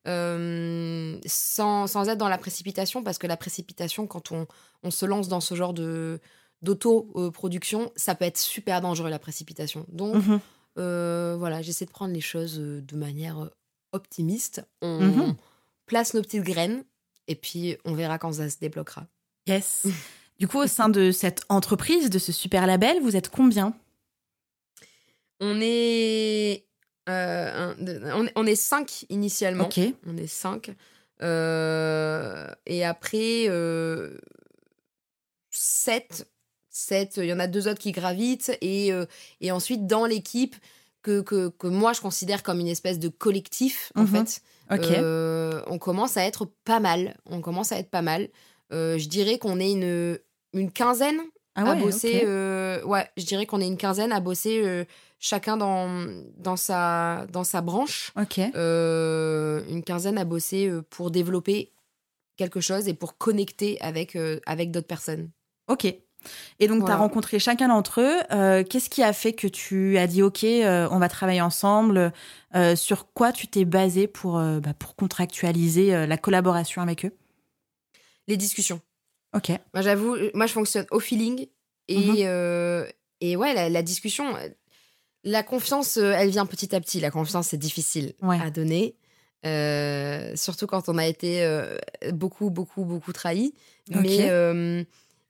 euh, 0.08 1.18
sans, 1.26 1.88
sans 1.88 2.10
être 2.10 2.18
dans 2.18 2.30
la 2.30 2.38
précipitation, 2.38 3.04
parce 3.04 3.18
que 3.18 3.28
la 3.28 3.38
précipitation, 3.38 4.08
quand 4.08 4.32
on, 4.32 4.48
on 4.84 4.92
se 4.92 5.06
lance 5.06 5.28
dans 5.28 5.42
ce 5.42 5.56
genre 5.56 5.74
de 5.74 6.20
d'auto-production, 6.62 7.92
ça 7.96 8.16
peut 8.16 8.26
être 8.26 8.38
super 8.40 8.82
dangereux, 8.82 9.10
la 9.10 9.20
précipitation. 9.20 9.86
Donc, 9.90 10.16
Mhm. 10.16 10.40
voilà, 11.38 11.62
j'essaie 11.62 11.86
de 11.86 11.92
prendre 11.92 12.14
les 12.14 12.22
choses 12.22 12.58
de 12.60 12.96
manière 12.96 13.50
optimiste. 13.92 14.64
On 14.82 15.00
Mhm. 15.02 15.36
Place 15.86 16.14
nos 16.14 16.22
petites 16.22 16.44
graines 16.44 16.84
et 17.28 17.36
puis 17.36 17.78
on 17.86 17.94
verra 17.94 18.18
quand 18.20 18.34
ça 18.34 18.50
se 18.50 18.58
débloquera. 18.60 19.06
Yes. 19.48 19.86
Du 20.38 20.50
coup, 20.50 20.58
au 20.60 20.68
sein 20.68 20.90
de 20.90 21.12
cette 21.12 21.44
entreprise, 21.48 22.10
de 22.10 22.20
ce 22.20 22.34
super 22.34 22.68
label, 22.68 23.00
vous 23.02 23.16
êtes 23.16 23.30
combien? 23.30 23.74
On 25.40 25.60
est, 25.62 26.66
euh, 27.08 27.74
un- 27.74 27.76
on, 28.18 28.26
est- 28.26 28.34
on 28.36 28.46
est 28.46 28.56
cinq 28.56 29.06
initialement. 29.08 29.64
Ok. 29.66 29.80
On 30.06 30.18
est 30.18 30.28
cinq. 30.28 30.72
Euh, 31.22 32.48
et 32.66 32.84
après, 32.84 33.46
euh, 33.48 34.18
sept. 35.52 36.28
Sept. 36.70 37.16
Il 37.18 37.26
y 37.28 37.34
en 37.34 37.40
a 37.40 37.48
deux 37.48 37.68
autres 37.70 37.80
qui 37.80 37.94
gravitent. 37.94 38.52
Et, 38.62 38.92
et 39.42 39.52
ensuite, 39.52 39.88
dans 39.88 40.06
l'équipe, 40.06 40.56
que, 41.02 41.22
que, 41.22 41.48
que 41.50 41.68
moi, 41.68 41.94
je 41.94 42.02
considère 42.02 42.44
comme 42.44 42.60
une 42.60 42.68
espèce 42.68 43.00
de 43.00 43.08
collectif, 43.08 43.92
en 43.96 44.02
Mhm. 44.04 44.08
fait. 44.26 44.42
Euh, 44.72 45.62
on 45.68 45.78
commence 45.78 46.18
à 46.18 46.26
être 46.26 46.50
pas 46.64 46.80
mal. 46.80 47.18
On 47.26 47.42
commence 47.42 47.72
à 47.72 47.80
être 47.80 47.90
pas 47.90 48.02
mal. 48.02 48.30
Euh, 48.74 48.98
je 48.98 49.08
dirais 49.08 49.38
qu'on 49.38 49.60
est 49.60 49.72
une, 49.72 50.20
une 50.54 50.72
quinzaine 50.72 51.20
ah 51.56 51.72
à 51.72 51.76
bosser. 51.76 52.24
euh, 52.26 52.84
ouais, 52.84 53.08
je 53.16 53.26
dirais 53.26 53.46
qu'on 53.46 53.62
est 53.62 53.68
une 53.68 53.78
quinzaine 53.78 54.12
à 54.12 54.20
bosser 54.20 54.86
chacun 55.20 55.58
dans, 55.58 56.08
dans, 56.38 56.58
sa, 56.58 57.26
dans 57.32 57.44
sa 57.44 57.62
branche. 57.62 58.12
Une 58.56 59.84
quinzaine 59.84 60.18
à 60.18 60.26
bosser 60.26 60.72
pour 60.90 61.12
développer 61.12 61.72
quelque 62.38 62.60
chose 62.60 62.88
et 62.88 62.94
pour 62.94 63.18
connecter 63.18 63.80
avec, 63.82 64.18
avec 64.46 64.72
d'autres 64.72 64.88
personnes. 64.88 65.30
Ok. 65.68 65.94
Et 66.60 66.68
donc, 66.68 66.86
tu 66.86 66.92
as 66.92 66.96
rencontré 66.98 67.40
chacun 67.40 67.68
d'entre 67.68 68.02
eux. 68.02 68.18
Euh, 68.32 68.64
Qu'est-ce 68.64 68.90
qui 68.90 69.04
a 69.04 69.14
fait 69.14 69.34
que 69.34 69.48
tu 69.48 69.98
as 69.98 70.08
dit, 70.08 70.22
OK, 70.22 70.44
euh, 70.44 70.88
on 70.92 71.00
va 71.00 71.10
travailler 71.10 71.42
ensemble 71.42 72.12
Euh, 72.56 72.76
Sur 72.76 73.12
quoi 73.14 73.32
tu 73.34 73.48
t'es 73.48 73.66
basé 73.66 74.08
pour, 74.08 74.40
bah, 74.40 74.74
pour 74.80 74.96
contractualiser 74.96 76.08
la 76.08 76.18
collaboration 76.18 76.82
avec 76.82 77.06
eux? 77.06 77.12
Les 78.28 78.38
discussions. 78.38 78.80
Ok. 79.36 79.50
Moi, 79.74 79.82
j'avoue, 79.84 80.16
moi, 80.34 80.46
je 80.48 80.54
fonctionne 80.54 80.86
au 80.92 81.00
feeling. 81.00 81.48
Et, 81.88 82.26
Mhm. 82.26 82.88
et 83.22 83.36
ouais, 83.36 83.54
la, 83.54 83.70
la 83.70 83.82
discussion, 83.84 84.26
La 85.28 85.42
confiance, 85.44 85.98
elle 85.98 86.30
vient 86.30 86.46
petit 86.46 86.76
à 86.76 86.80
petit. 86.80 87.00
La 87.00 87.10
confiance, 87.12 87.48
c'est 87.48 87.58
difficile 87.58 88.14
Ouais. 88.22 88.40
à 88.42 88.52
donner. 88.52 88.96
Surtout 90.36 90.68
quand 90.68 90.88
on 90.88 90.98
a 90.98 91.06
été 91.08 91.44
beaucoup, 92.14 92.50
beaucoup, 92.52 92.86
beaucoup 92.86 93.12
trahi. 93.12 93.54
Mais, 93.90 94.32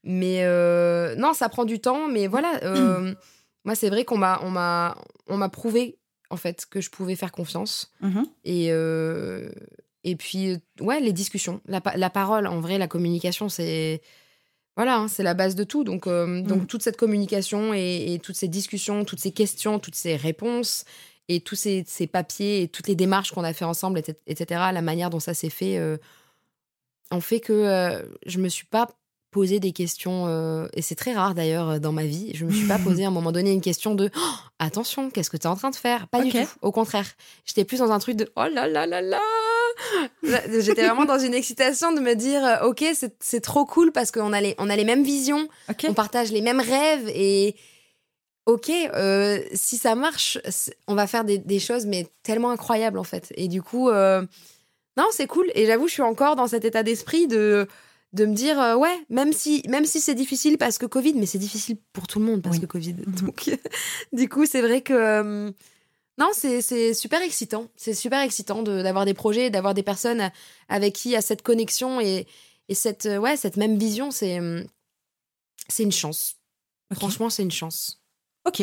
mais 0.06 0.44
euh, 0.44 1.16
non, 1.16 1.34
ça 1.34 1.50
prend 1.50 1.66
du 1.66 1.80
temps. 1.80 2.08
Mais 2.08 2.28
voilà, 2.28 2.60
euh, 2.64 3.14
moi, 3.66 3.76
c'est 3.76 3.90
vrai 3.90 4.06
qu'on 4.06 4.18
m'a, 4.18 4.40
on 4.44 4.50
m'a, 4.52 4.96
on 5.28 5.36
m'a 5.38 5.50
prouvé 5.50 5.98
en 6.30 6.38
fait 6.38 6.66
que 6.66 6.80
je 6.82 6.90
pouvais 6.90 7.16
faire 7.16 7.32
confiance. 7.32 7.92
Mhm. 8.02 8.26
Et 8.46 8.68
euh, 8.72 9.50
et 10.04 10.16
puis 10.16 10.58
ouais, 10.80 11.00
les 11.00 11.14
discussions, 11.14 11.62
la, 11.66 11.82
la 11.96 12.10
parole, 12.10 12.46
en 12.48 12.60
vrai, 12.62 12.78
la 12.78 12.88
communication, 12.88 13.50
c'est 13.50 14.02
voilà, 14.78 14.98
hein, 14.98 15.08
c'est 15.08 15.24
la 15.24 15.34
base 15.34 15.56
de 15.56 15.64
tout. 15.64 15.84
Donc 15.84 16.06
donc 16.06 16.62
Mhm. 16.62 16.68
toute 16.68 16.84
cette 16.84 16.98
communication 16.98 17.74
et, 17.74 18.14
et 18.14 18.20
toutes 18.20 18.36
ces 18.36 18.48
discussions, 18.48 19.04
toutes 19.06 19.20
ces 19.20 19.32
questions, 19.32 19.80
toutes 19.80 19.96
ces 19.96 20.16
réponses 20.16 20.86
et 21.28 21.42
tous 21.42 21.56
ces, 21.56 21.84
ces 21.88 22.06
papiers 22.06 22.62
et 22.62 22.68
toutes 22.68 22.88
les 22.88 22.94
démarches 22.96 23.32
qu'on 23.32 23.44
a 23.44 23.54
fait 23.54 23.66
ensemble, 23.66 23.98
etc., 23.98 24.20
etc., 24.28 24.62
la 24.72 24.82
manière 24.84 25.10
dont 25.10 25.20
ça 25.20 25.34
s'est 25.34 25.50
fait, 25.50 25.80
en 27.10 27.20
fait 27.20 27.40
que 27.40 28.06
je 28.28 28.38
me 28.40 28.48
suis 28.50 28.68
pas 28.68 28.88
posé 29.36 29.60
des 29.60 29.74
questions 29.74 30.28
euh, 30.28 30.70
et 30.72 30.82
c'est 30.82 30.96
très 30.96 31.12
rare 31.12 31.36
d'ailleurs 31.36 31.72
euh, 31.72 31.80
dans 31.80 31.92
ma 31.92 32.06
vie. 32.06 32.32
Je 32.36 32.46
me 32.46 32.54
suis 32.54 32.66
pas 32.68 32.80
posé 32.80 33.04
à 33.04 33.10
un 33.10 33.12
moment 33.12 33.34
donné 33.34 33.52
une 33.52 33.60
question 33.60 33.94
de 33.94 34.10
Oh, 34.16 34.34
attention, 34.60 35.10
qu'est-ce 35.10 35.30
que 35.30 35.36
tu 35.36 35.44
es 35.44 35.48
en 35.48 35.58
train 35.58 35.72
de 35.72 35.76
faire? 35.76 36.08
Pas 36.08 36.22
du 36.22 36.32
tout. 36.32 36.48
Au 36.62 36.72
contraire, 36.72 37.06
j'étais 37.44 37.66
plus 37.66 37.80
dans 37.80 37.92
un 37.92 38.00
truc 38.00 38.16
de 38.16 38.32
oh 38.38 38.46
là 38.50 38.70
là 38.70 38.88
là 38.88 39.02
là. 39.02 39.20
J'étais 40.24 40.84
vraiment 40.88 41.04
dans 41.04 41.20
une 41.20 41.34
excitation 41.34 41.92
de 41.92 42.00
me 42.00 42.16
dire 42.16 42.46
euh, 42.46 42.70
ok 42.70 42.86
c'est 43.20 43.42
trop 43.42 43.66
cool 43.66 43.92
parce 43.92 44.10
qu'on 44.10 44.32
a 44.32 44.40
les 44.40 44.56
on 44.58 44.70
a 44.70 44.76
les 44.78 44.86
mêmes 44.86 45.04
visions, 45.04 45.50
on 45.86 45.94
partage 45.94 46.32
les 46.32 46.42
mêmes 46.42 46.62
rêves 46.62 47.12
et 47.14 47.58
ok 48.46 48.70
euh, 48.70 49.42
si 49.54 49.76
ça 49.76 49.96
marche 49.96 50.38
on 50.88 50.96
va 50.96 51.08
faire 51.08 51.26
des, 51.26 51.40
des 51.40 51.60
choses 51.60 51.86
mais 51.86 52.08
tellement 52.24 52.52
incroyables 52.52 53.00
en 53.00 53.04
fait. 53.04 53.34
Et 53.36 53.50
du 53.50 53.62
coup 53.62 53.90
euh, 53.90 54.26
non 54.96 55.08
c'est 55.12 55.28
cool. 55.28 55.52
Et 55.56 55.66
j'avoue 55.66 55.90
je 55.90 55.94
suis 55.94 56.04
encore 56.04 56.38
dans 56.38 56.48
cet 56.48 56.64
état 56.64 56.84
d'esprit 56.84 57.28
de 57.28 57.68
de 58.16 58.26
me 58.26 58.34
dire 58.34 58.60
euh, 58.60 58.76
ouais 58.76 58.98
même 59.10 59.34
si 59.34 59.62
même 59.68 59.86
si 59.86 60.00
c'est 60.02 60.16
difficile 60.16 60.58
parce 60.58 60.78
que 60.78 60.86
Covid 60.86 61.14
mais 61.16 61.26
c'est 61.26 61.38
difficile 61.38 61.78
pour 61.94 62.08
tout 62.08 62.20
le 62.20 62.26
monde 62.26 62.42
parce 62.42 62.56
Oui. 62.56 62.62
que 62.62 62.66
Covid 62.68 62.94
Mhm. 63.06 63.16
donc 63.22 63.50
du 64.14 64.28
coup 64.30 64.46
c'est 64.46 64.62
vrai 64.62 64.82
que 64.82 64.94
euh, 64.94 65.52
non 66.18 66.30
c'est 66.34 66.94
super 66.94 67.22
excitant 67.22 67.68
c'est 67.76 67.94
super 67.94 68.22
excitant 68.22 68.64
de- 68.64 68.82
d'avoir 68.82 69.06
des 69.06 69.14
projets 69.14 69.50
d'avoir 69.50 69.74
des 69.74 69.84
personnes 69.84 70.32
avec 70.70 70.94
qui 70.96 71.10
il 71.10 71.12
y 71.12 71.16
a 71.18 71.22
cette 71.22 71.42
connexion 71.44 72.00
et 72.02 72.26
et 72.70 72.74
cette 72.76 73.06
euh, 73.06 73.18
ouais 73.18 73.38
cette 73.38 73.58
même 73.58 73.78
vision 73.78 74.12
c'est 74.12 74.40
c'est 75.68 75.84
une 75.84 75.92
chance 75.92 76.36
franchement 76.94 77.30
c'est 77.30 77.44
une 77.44 77.52
chance 77.52 78.02
Ok. 78.48 78.60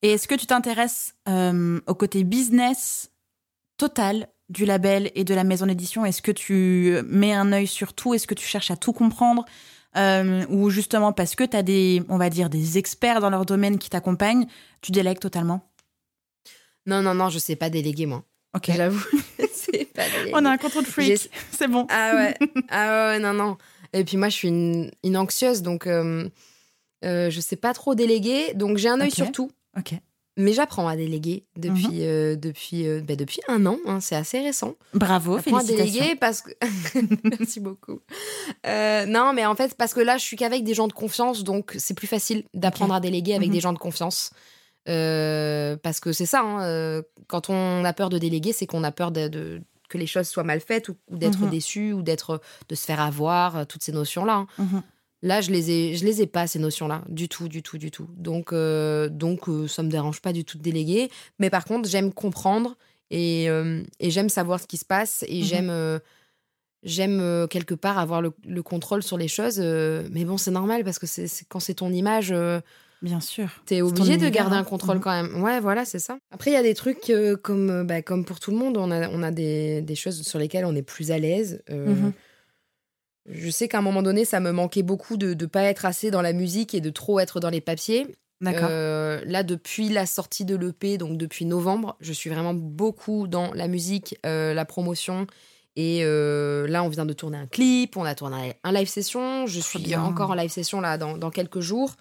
Et 0.00 0.12
est-ce 0.12 0.26
que 0.26 0.34
tu 0.34 0.46
t'intéresses 0.46 1.14
euh, 1.28 1.80
au 1.86 1.94
côté 1.94 2.24
business 2.24 3.10
total 3.76 4.26
du 4.48 4.64
label 4.64 5.10
et 5.14 5.24
de 5.24 5.34
la 5.34 5.44
maison 5.44 5.66
d'édition 5.66 6.04
Est-ce 6.04 6.22
que 6.22 6.32
tu 6.32 6.96
mets 7.06 7.32
un 7.32 7.52
œil 7.52 7.66
sur 7.66 7.92
tout? 7.92 8.14
Est-ce 8.14 8.26
que 8.26 8.34
tu 8.34 8.46
cherches 8.46 8.70
à 8.70 8.76
tout 8.76 8.92
comprendre? 8.92 9.44
Euh, 9.96 10.44
Ou 10.48 10.70
justement 10.70 11.12
parce 11.12 11.34
que 11.34 11.44
tu 11.44 11.56
as 11.56 11.62
des, 11.62 12.02
on 12.08 12.18
va 12.18 12.30
dire, 12.30 12.50
des 12.50 12.78
experts 12.78 13.20
dans 13.20 13.30
leur 13.30 13.44
domaine 13.44 13.78
qui 13.78 13.90
t'accompagnent, 13.90 14.46
tu 14.80 14.92
délègues 14.92 15.18
totalement? 15.18 15.70
Non, 16.86 17.02
non, 17.02 17.14
non, 17.14 17.28
je 17.28 17.38
sais 17.38 17.56
pas 17.56 17.68
déléguer, 17.70 18.06
moi. 18.06 18.24
Ok. 18.54 18.70
J'avoue, 18.76 19.04
pas 19.94 20.08
déléguer. 20.08 20.32
On 20.34 20.44
a 20.44 20.50
un 20.50 20.56
contrôle 20.56 20.84
freak. 20.86 21.28
C'est 21.50 21.68
bon. 21.68 21.86
Ah 21.90 22.14
ouais, 22.14 22.34
ah 22.70 23.08
ouais, 23.08 23.18
non, 23.18 23.34
non. 23.34 23.58
Et 23.92 24.04
puis 24.04 24.16
moi, 24.16 24.28
je 24.28 24.34
suis 24.34 24.48
une, 24.48 24.90
une 25.04 25.16
anxieuse, 25.16 25.62
donc 25.62 25.86
euh, 25.86 26.28
euh, 27.04 27.30
je 27.30 27.40
sais 27.40 27.56
pas 27.56 27.74
trop 27.74 27.94
déléguer. 27.94 28.54
Donc 28.54 28.78
j'ai 28.78 28.88
un 28.88 29.00
œil 29.00 29.10
sur 29.10 29.30
tout. 29.32 29.50
Ok. 29.76 29.94
Mais 30.40 30.52
j'apprends 30.52 30.86
à 30.86 30.94
déléguer 30.96 31.44
depuis, 31.56 31.86
Mhm. 31.88 31.92
euh, 32.00 32.36
depuis, 32.36 32.86
euh, 32.86 33.00
bah, 33.00 33.16
depuis 33.16 33.40
un 33.48 33.66
an. 33.66 33.76
hein, 33.86 33.98
c'est 34.00 34.14
assez 34.14 34.40
récent. 34.40 34.74
Bravo, 34.94 35.36
J'apprends 35.38 35.58
à 35.58 35.64
déléguer 35.64 36.14
parce 36.14 36.42
que. 36.42 36.50
Merci 37.24 37.58
beaucoup. 37.60 38.00
Euh, 38.66 39.04
non, 39.06 39.32
mais 39.34 39.44
en 39.46 39.54
fait, 39.56 39.74
parce 39.76 39.92
que 39.94 40.00
là, 40.00 40.16
je 40.16 40.22
suis 40.22 40.36
qu'avec 40.36 40.62
des 40.64 40.74
gens 40.74 40.86
de 40.88 40.92
confiance, 40.92 41.42
donc 41.44 41.74
c'est 41.78 41.94
plus 41.94 42.06
facile 42.06 42.44
d'apprendre 42.54 42.94
à 42.94 43.00
déléguer 43.00 43.34
avec 43.34 43.48
Mhm. 43.48 43.54
des 43.54 43.60
gens 43.60 43.72
de 43.72 43.78
confiance. 43.78 44.30
Parce 45.82 46.00
que 46.00 46.12
c'est 46.12 46.26
ça, 46.26 46.40
hein, 46.42 47.02
quand 47.26 47.50
on 47.50 47.84
a 47.84 47.92
peur 47.92 48.08
de 48.08 48.18
déléguer, 48.18 48.52
c'est 48.52 48.66
qu'on 48.66 48.84
a 48.84 48.92
peur 48.92 49.10
de, 49.10 49.28
de- 49.28 49.60
que 49.88 49.98
les 49.98 50.06
choses 50.06 50.28
soient 50.28 50.44
mal 50.44 50.60
faites 50.60 50.88
ou, 50.88 50.96
ou 51.10 51.16
d'être 51.16 51.40
Mhm. 51.40 51.50
déçu 51.50 51.92
ou 51.92 52.02
d'être 52.02 52.40
de 52.68 52.74
se 52.74 52.84
faire 52.84 53.00
avoir, 53.00 53.66
toutes 53.66 53.82
ces 53.82 53.92
notions-là. 53.92 54.46
hein. 54.58 54.82
Là, 55.22 55.40
je 55.40 55.50
les 55.50 55.70
ai, 55.70 55.94
je 55.96 56.04
les 56.04 56.22
ai 56.22 56.26
pas 56.28 56.46
ces 56.46 56.58
notions-là, 56.60 57.02
du 57.08 57.28
tout, 57.28 57.48
du 57.48 57.62
tout, 57.62 57.76
du 57.76 57.90
tout. 57.90 58.08
Donc, 58.16 58.52
euh, 58.52 59.08
donc, 59.08 59.48
euh, 59.48 59.66
ça 59.66 59.82
me 59.82 59.90
dérange 59.90 60.20
pas 60.20 60.32
du 60.32 60.44
tout 60.44 60.58
de 60.58 60.62
déléguer. 60.62 61.10
Mais 61.40 61.50
par 61.50 61.64
contre, 61.64 61.88
j'aime 61.88 62.12
comprendre 62.12 62.76
et, 63.10 63.50
euh, 63.50 63.82
et 63.98 64.10
j'aime 64.10 64.28
savoir 64.28 64.60
ce 64.60 64.66
qui 64.68 64.76
se 64.76 64.84
passe 64.84 65.24
et 65.26 65.38
Mhm. 65.40 65.44
j'aime, 65.44 65.70
euh, 65.70 65.98
j'aime 66.84 67.46
quelque 67.50 67.74
part 67.74 67.98
avoir 67.98 68.22
le, 68.22 68.32
le 68.46 68.62
contrôle 68.62 69.02
sur 69.02 69.18
les 69.18 69.28
choses. 69.28 69.58
mais 69.58 70.24
bon, 70.24 70.36
c'est 70.38 70.52
normal 70.52 70.84
parce 70.84 70.98
que 71.00 71.06
c'est 71.06 71.28
quand 71.48 71.60
c'est 71.60 71.74
ton 71.74 71.92
image, 71.92 72.32
Bien 73.02 73.20
sûr. 73.20 73.48
t'es 73.66 73.80
obligé 73.82 74.16
de 74.18 74.28
garder 74.28 74.54
hein. 74.56 74.60
un 74.60 74.64
contrôle 74.64 74.96
Mhm. 74.98 75.02
quand 75.02 75.10
même. 75.22 75.42
Ouais, 75.42 75.58
voilà, 75.60 75.84
c'est 75.84 75.98
ça. 75.98 76.18
Après, 76.30 76.50
il 76.52 76.54
y 76.54 76.56
a 76.56 76.62
des 76.62 76.74
trucs 76.74 77.12
comme, 77.42 77.84
bah, 77.86 78.02
comme 78.02 78.24
pour 78.24 78.38
tout 78.38 78.52
le 78.52 78.56
monde, 78.56 78.76
on 78.76 78.90
a, 78.92 79.08
on 79.08 79.22
a 79.24 79.32
des, 79.32 79.82
des 79.82 79.94
choses 79.96 80.22
sur 80.22 80.38
lesquelles 80.38 80.64
on 80.64 80.76
est 80.76 80.82
plus 80.82 81.10
à 81.10 81.18
l'aise. 81.18 81.60
Mhm. 81.68 82.12
Je 83.30 83.50
sais 83.50 83.68
qu'à 83.68 83.78
un 83.78 83.82
moment 83.82 84.02
donné, 84.02 84.24
ça 84.24 84.40
me 84.40 84.52
manquait 84.52 84.82
beaucoup 84.82 85.16
de 85.16 85.34
ne 85.34 85.46
pas 85.46 85.62
être 85.64 85.84
assez 85.84 86.10
dans 86.10 86.22
la 86.22 86.32
musique 86.32 86.74
et 86.74 86.80
de 86.80 86.90
trop 86.90 87.20
être 87.20 87.40
dans 87.40 87.50
les 87.50 87.60
papiers. 87.60 88.06
D'accord. 88.40 88.68
Euh, 88.70 89.20
là, 89.26 89.42
depuis 89.42 89.88
la 89.88 90.06
sortie 90.06 90.44
de 90.44 90.56
l'EP, 90.56 90.96
donc 90.98 91.18
depuis 91.18 91.44
novembre, 91.44 91.96
je 92.00 92.12
suis 92.12 92.30
vraiment 92.30 92.54
beaucoup 92.54 93.26
dans 93.26 93.52
la 93.52 93.68
musique, 93.68 94.16
euh, 94.24 94.54
la 94.54 94.64
promotion. 94.64 95.26
Et 95.76 96.00
euh, 96.02 96.66
là, 96.68 96.82
on 96.82 96.88
vient 96.88 97.06
de 97.06 97.12
tourner 97.12 97.38
un 97.38 97.46
clip, 97.46 97.96
on 97.96 98.04
a 98.04 98.14
tourné 98.14 98.54
un 98.64 98.72
live 98.72 98.88
session. 98.88 99.46
Je 99.46 99.60
suis 99.60 99.78
bien. 99.80 100.02
encore 100.02 100.30
en 100.30 100.34
live 100.34 100.50
session 100.50 100.80
là 100.80 100.98
dans, 100.98 101.16
dans 101.16 101.30
quelques 101.30 101.60
jours. 101.60 101.94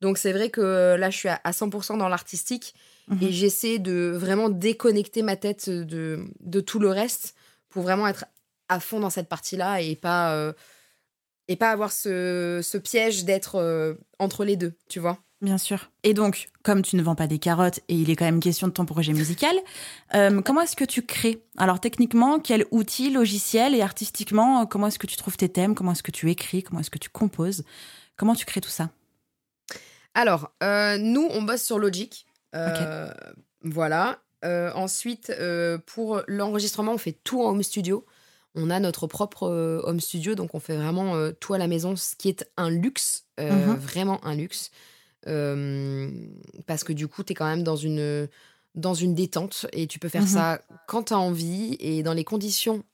Donc 0.00 0.18
c'est 0.18 0.32
vrai 0.32 0.50
que 0.50 0.96
là, 0.96 1.10
je 1.10 1.16
suis 1.16 1.28
à, 1.28 1.40
à 1.44 1.52
100% 1.52 1.96
dans 1.98 2.08
l'artistique 2.08 2.74
Mhm. 3.08 3.18
et 3.22 3.32
j'essaie 3.32 3.78
de 3.78 4.12
vraiment 4.16 4.48
déconnecter 4.48 5.22
ma 5.22 5.36
tête 5.36 5.68
de, 5.68 6.24
de 6.40 6.60
tout 6.60 6.78
le 6.78 6.88
reste 6.88 7.34
pour 7.68 7.82
vraiment 7.82 8.06
être 8.06 8.24
à 8.68 8.80
fond 8.80 9.00
dans 9.00 9.10
cette 9.10 9.28
partie-là 9.28 9.80
et 9.80 9.96
pas, 9.96 10.34
euh, 10.34 10.52
et 11.48 11.56
pas 11.56 11.70
avoir 11.70 11.92
ce, 11.92 12.60
ce 12.62 12.78
piège 12.78 13.24
d'être 13.24 13.56
euh, 13.56 13.94
entre 14.18 14.44
les 14.44 14.56
deux, 14.56 14.74
tu 14.88 15.00
vois. 15.00 15.18
Bien 15.40 15.58
sûr. 15.58 15.90
Et 16.04 16.14
donc, 16.14 16.48
comme 16.62 16.80
tu 16.80 16.96
ne 16.96 17.02
vends 17.02 17.14
pas 17.14 17.26
des 17.26 17.38
carottes 17.38 17.80
et 17.88 17.94
il 17.94 18.08
est 18.08 18.16
quand 18.16 18.24
même 18.24 18.40
question 18.40 18.66
de 18.66 18.72
ton 18.72 18.86
projet 18.86 19.12
musical, 19.12 19.54
euh, 20.14 20.40
comment 20.40 20.62
est-ce 20.62 20.76
que 20.76 20.84
tu 20.84 21.02
crées? 21.02 21.42
Alors 21.58 21.80
techniquement, 21.80 22.38
quel 22.38 22.64
outil, 22.70 23.10
logiciel 23.10 23.74
et 23.74 23.82
artistiquement, 23.82 24.64
comment 24.64 24.86
est-ce 24.86 24.98
que 24.98 25.06
tu 25.06 25.16
trouves 25.16 25.36
tes 25.36 25.50
thèmes? 25.50 25.74
Comment 25.74 25.92
est-ce 25.92 26.02
que 26.02 26.12
tu 26.12 26.30
écris? 26.30 26.62
Comment 26.62 26.80
est-ce 26.80 26.90
que 26.90 26.98
tu 26.98 27.10
composes? 27.10 27.64
Comment 28.16 28.34
tu 28.34 28.46
crées 28.46 28.62
tout 28.62 28.70
ça? 28.70 28.88
Alors, 30.14 30.52
nous, 30.62 31.26
on 31.30 31.42
bosse 31.42 31.64
sur 31.64 31.78
Logic. 31.78 32.24
Voilà. 33.62 34.20
Ensuite, 34.42 35.32
pour 35.84 36.22
l'enregistrement, 36.28 36.92
on 36.92 36.98
fait 36.98 37.18
tout 37.24 37.42
en 37.42 37.50
home 37.50 37.62
studio. 37.62 38.06
On 38.54 38.70
a 38.70 38.78
notre 38.80 39.06
propre 39.06 39.44
euh, 39.48 39.80
home 39.84 40.00
studio, 40.00 40.34
donc 40.34 40.54
on 40.54 40.60
fait 40.60 40.76
vraiment 40.76 41.16
euh, 41.16 41.32
tout 41.32 41.54
à 41.54 41.58
la 41.58 41.66
maison, 41.66 41.96
ce 41.96 42.14
qui 42.16 42.28
est 42.28 42.48
un 42.56 42.70
luxe, 42.70 43.24
euh, 43.40 43.66
Mhm. 43.66 43.76
vraiment 43.76 44.24
un 44.24 44.34
luxe. 44.36 44.70
Euh, 45.26 46.10
parce 46.66 46.84
que 46.84 46.92
du 46.92 47.08
coup, 47.08 47.22
tu 47.24 47.32
es 47.32 47.34
quand 47.34 47.46
même 47.46 47.62
dans 47.62 47.76
une, 47.76 48.28
dans 48.74 48.94
une 48.94 49.14
détente 49.14 49.66
et 49.72 49.86
tu 49.86 49.98
peux 49.98 50.08
faire 50.08 50.22
Mhm. 50.22 50.28
ça 50.28 50.60
quand 50.86 51.04
tu 51.04 51.12
as 51.14 51.18
envie 51.18 51.76
et 51.80 52.02
dans 52.02 52.12
les 52.14 52.24
conditions 52.24 52.84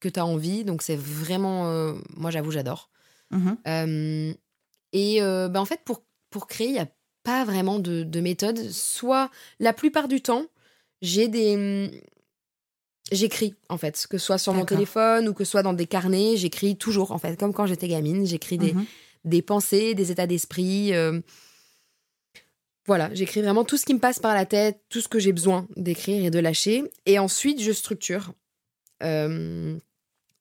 que 0.00 0.08
tu 0.08 0.20
as 0.20 0.26
envie. 0.26 0.64
Donc 0.64 0.82
c'est 0.82 0.96
vraiment... 0.96 1.94
moi, 2.16 2.30
j'avoue, 2.30 2.50
j'adore. 2.50 2.90
Mhm. 3.30 3.56
Euh, 3.66 4.34
et 4.92 5.20
bah, 5.20 5.60
en 5.60 5.64
fait, 5.64 5.80
pour, 5.84 6.02
pour 6.30 6.46
créer, 6.46 6.68
il 6.68 6.72
n'y 6.74 6.78
a 6.78 6.88
pas 7.22 7.44
vraiment 7.44 7.78
de, 7.78 8.02
de 8.02 8.20
méthode. 8.20 8.70
Soit, 8.70 9.30
la 9.58 9.72
plupart 9.72 10.06
du 10.08 10.20
temps, 10.20 10.44
j'ai 11.02 11.28
des. 11.28 12.02
J'écris, 13.12 13.54
en 13.68 13.76
fait, 13.78 14.06
que 14.08 14.16
ce 14.18 14.24
soit 14.26 14.38
sur 14.38 14.52
mon 14.54 14.64
téléphone 14.64 15.28
ou 15.28 15.34
que 15.34 15.44
ce 15.44 15.50
soit 15.52 15.62
dans 15.62 15.74
des 15.74 15.86
carnets, 15.86 16.36
j'écris 16.36 16.76
toujours, 16.76 17.12
en 17.12 17.18
fait, 17.18 17.38
comme 17.38 17.52
quand 17.52 17.66
j'étais 17.66 17.86
gamine, 17.88 18.26
j'écris 18.26 18.56
des, 18.58 18.72
Mhm. 18.72 18.86
des 19.24 19.42
pensées, 19.42 19.94
des 19.94 20.10
états 20.10 20.26
d'esprit. 20.26 20.94
euh, 20.94 21.20
Voilà, 22.86 23.08
j'écris 23.14 23.40
vraiment 23.40 23.64
tout 23.64 23.78
ce 23.78 23.86
qui 23.86 23.94
me 23.94 23.98
passe 23.98 24.18
par 24.18 24.34
la 24.34 24.44
tête, 24.44 24.78
tout 24.90 25.00
ce 25.00 25.08
que 25.08 25.18
j'ai 25.18 25.32
besoin 25.32 25.66
d'écrire 25.76 26.22
et 26.24 26.30
de 26.30 26.38
lâcher. 26.38 26.84
Et 27.06 27.18
ensuite, 27.18 27.60
je 27.62 27.72
structure 27.72 28.32
euh, 29.02 29.76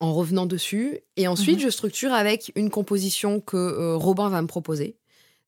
en 0.02 0.14
revenant 0.14 0.46
dessus. 0.46 1.00
Et 1.16 1.28
ensuite, 1.28 1.58
Mhm. 1.60 1.64
je 1.66 1.70
structure 1.70 2.12
avec 2.14 2.52
une 2.56 2.70
composition 2.70 3.40
que 3.40 3.56
euh, 3.58 3.96
Robin 3.96 4.28
va 4.30 4.42
me 4.42 4.48
proposer. 4.48 4.96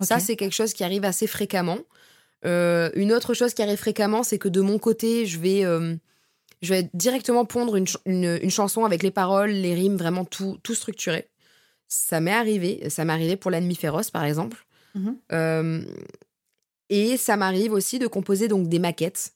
Ça, 0.02 0.20
c'est 0.20 0.36
quelque 0.36 0.54
chose 0.54 0.74
qui 0.74 0.84
arrive 0.84 1.04
assez 1.06 1.28
fréquemment. 1.28 1.80
Une 2.44 3.12
autre 3.14 3.34
chose 3.34 3.54
qui 3.54 3.62
arrive 3.62 3.78
fréquemment, 3.78 4.24
c'est 4.24 4.38
que 4.38 4.50
de 4.50 4.62
mon 4.62 4.78
côté, 4.80 5.26
je 5.26 5.40
vais, 5.40 5.64
je 6.62 6.74
vais 6.74 6.90
directement 6.94 7.46
pondre 7.46 7.76
une, 7.76 7.88
ch- 7.88 8.02
une- 8.06 8.40
une 8.42 8.50
chanson 8.52 8.86
avec 8.86 9.04
les 9.04 9.12
paroles, 9.12 9.52
les 9.52 9.74
rimes, 9.74 9.98
vraiment 9.98 10.26
tout, 10.26 10.58
tout 10.64 10.76
structuré. 10.76 11.30
Ça 11.88 12.20
m'est 12.20 12.32
arrivé. 12.32 12.90
Ça 12.90 13.06
m'est 13.06 13.14
arrivé 13.14 13.36
pour 13.36 13.52
L'ennemi 13.52 13.76
féroce, 13.76 14.10
par 14.12 14.24
exemple. 14.26 14.66
Mhm. 14.96 15.18
Euh, 15.32 15.82
Et 16.90 17.18
ça 17.18 17.36
m'arrive 17.38 17.74
aussi 17.74 18.00
de 18.00 18.08
composer 18.08 18.48
donc 18.48 18.70
des 18.70 18.80
maquettes 18.80 19.34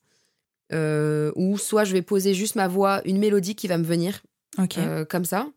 euh, 0.71 1.31
où 1.35 1.57
soit 1.57 1.83
je 1.83 1.93
vais 1.93 2.01
poser 2.03 2.33
juste 2.33 2.55
ma 2.55 2.67
voix, 2.67 3.01
une 3.05 3.17
mélodie 3.17 3.55
qui 3.55 3.67
va 3.67 3.77
me 3.77 3.83
venir 3.83 4.21
euh, 4.77 5.03
comme 5.05 5.25
ça, 5.25 5.47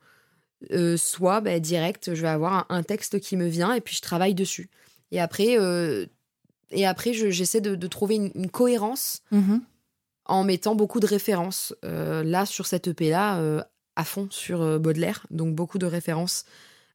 soit 0.97 1.41
bah, 1.41 1.59
direct, 1.61 2.15
je 2.15 2.23
vais 2.23 2.29
avoir 2.29 2.67
un, 2.71 2.83
texte 2.83 3.21
qui 3.21 3.37
me 3.37 3.47
vient 3.47 3.75
et 3.75 3.81
puis 3.81 3.95
je 3.95 4.01
travaille 4.01 4.35
dessus. 4.35 4.71
Et 5.11 5.21
après, 5.21 5.59
et 6.71 6.87
après 6.87 7.13
j'essaie 7.13 7.61
de, 7.61 7.87
trouver 7.87 8.17
une, 8.17 8.51
cohérence 8.51 9.23
mm-hmm. 9.33 9.61
En 10.27 10.45
mettant 10.45 10.75
beaucoup 10.75 11.01
de 11.01 11.07
références. 11.07 11.75
là, 11.83 12.47
sur 12.47 12.66
cette 12.66 12.89
EP-là, 12.89 13.66
à 13.97 14.05
fond 14.05 14.29
sur 14.31 14.79
Baudelaire, 14.81 15.27
donc 15.31 15.55
beaucoup 15.55 15.79
de 15.79 15.87
références 15.87 16.45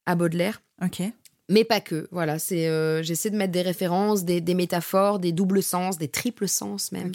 à 0.05 0.15
Baudelaire. 0.15 0.61
Ok 0.81 1.01
mais 1.49 1.63
pas 1.63 1.81
que. 1.81 2.07
Voilà, 2.11 2.39
c'est 2.39 2.67
euh, 2.67 3.01
j'essaie 3.03 3.29
de 3.29 3.37
mettre 3.37 3.53
des 3.53 3.61
références, 3.61 4.25
des, 4.25 4.41
métaphores, 4.53 5.19
des 5.19 5.31
doubles 5.31 5.63
sens, 5.63 5.97
des 5.97 6.09
triples 6.09 6.47
sens 6.47 6.91
même, 6.91 7.11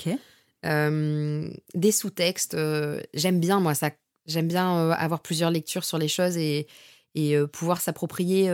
euh, 0.64 1.50
des 1.74 1.92
sous-textes. 1.92 2.54
Euh, 2.54 3.00
j'aime 3.14 3.40
bien 3.40 3.60
moi 3.60 3.74
ça. 3.74 3.90
J'aime 4.26 4.46
bien 4.46 4.90
avoir 4.90 5.20
plusieurs 5.20 5.50
lectures 5.50 5.84
sur 5.84 5.98
les 5.98 6.06
choses 6.06 6.36
et, 6.36 6.68
et 7.16 7.36
pouvoir 7.48 7.80
s'approprier 7.80 8.48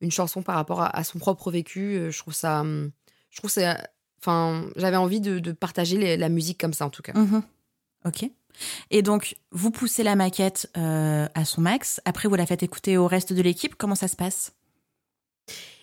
une 0.00 0.10
chanson 0.12 0.40
par 0.40 0.54
rapport 0.54 0.82
à, 0.82 1.02
son 1.02 1.18
propre 1.18 1.50
vécu. 1.50 2.12
je 2.12 2.18
trouve 2.20 2.32
ça, 2.32 2.64
je 3.30 3.36
trouve 3.36 3.50
ça. 3.50 3.76
Enfin, 4.24 4.64
j'avais 4.76 4.96
envie 4.96 5.20
de, 5.20 5.52
partager 5.52 6.16
la 6.16 6.28
musique 6.28 6.58
comme 6.58 6.72
ça 6.72 6.86
en 6.86 6.90
tout 6.90 7.02
cas. 7.02 7.12
Mm-hmm. 7.12 7.42
Ok. 8.06 8.30
Et 8.90 9.02
donc, 9.02 9.36
vous 9.50 9.70
poussez 9.70 10.02
la 10.02 10.16
maquette 10.16 10.70
à 10.74 11.44
son 11.44 11.60
max. 11.60 12.00
Après, 12.04 12.28
vous 12.28 12.36
la 12.36 12.46
faites 12.46 12.62
écouter 12.62 12.96
au 12.96 13.06
reste 13.06 13.32
de 13.32 13.42
l'équipe. 13.42 13.74
Comment 13.76 13.96
ça 13.96 14.08
se 14.08 14.16
passe? 14.16 14.52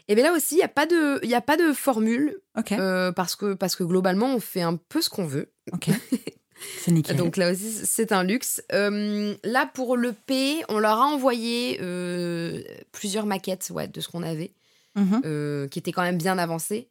Et 0.08 0.16
bien 0.16 0.26
là 0.26 0.34
aussi, 0.34 0.56
il 0.56 0.58
n'y 0.58 0.64
a, 0.64 0.68
pas 0.68 0.86
de, 0.86 1.26
y 1.26 1.36
a 1.36 1.42
pas 1.42 1.56
de 1.56 1.72
formule. 1.72 2.38
Euh, 2.74 3.14
parce, 3.14 3.38
que, 3.38 3.54
parce 3.54 3.78
que 3.78 3.84
globalement, 3.86 4.36
on 4.36 4.42
fait 4.42 4.62
un 4.62 4.76
peu 4.76 5.02
ce 5.02 5.10
qu'on 5.10 5.26
veut. 5.26 5.52
Ok. 5.72 5.90
C'est 6.80 6.92
nickel. 6.92 7.16
Donc 7.16 7.38
là 7.38 7.52
aussi, 7.52 7.72
c'est 7.86 8.12
un 8.12 8.24
luxe. 8.24 8.62
Euh, 8.72 9.34
là, 9.44 9.66
pour 9.74 9.98
le 9.98 10.14
P, 10.14 10.62
on 10.70 10.78
leur 10.78 11.00
a 11.00 11.06
envoyé 11.06 11.80
euh, 11.82 12.62
plusieurs 12.92 13.26
maquettes 13.26 13.72
ouais, 13.74 13.88
de 13.88 14.00
ce 14.00 14.10
qu'on 14.10 14.22
avait, 14.22 14.52
mhm. 14.96 15.68
qui 15.70 15.80
étaient 15.80 15.92
quand 15.92 16.04
même 16.04 16.20
bien 16.20 16.38
avancées. 16.38 16.88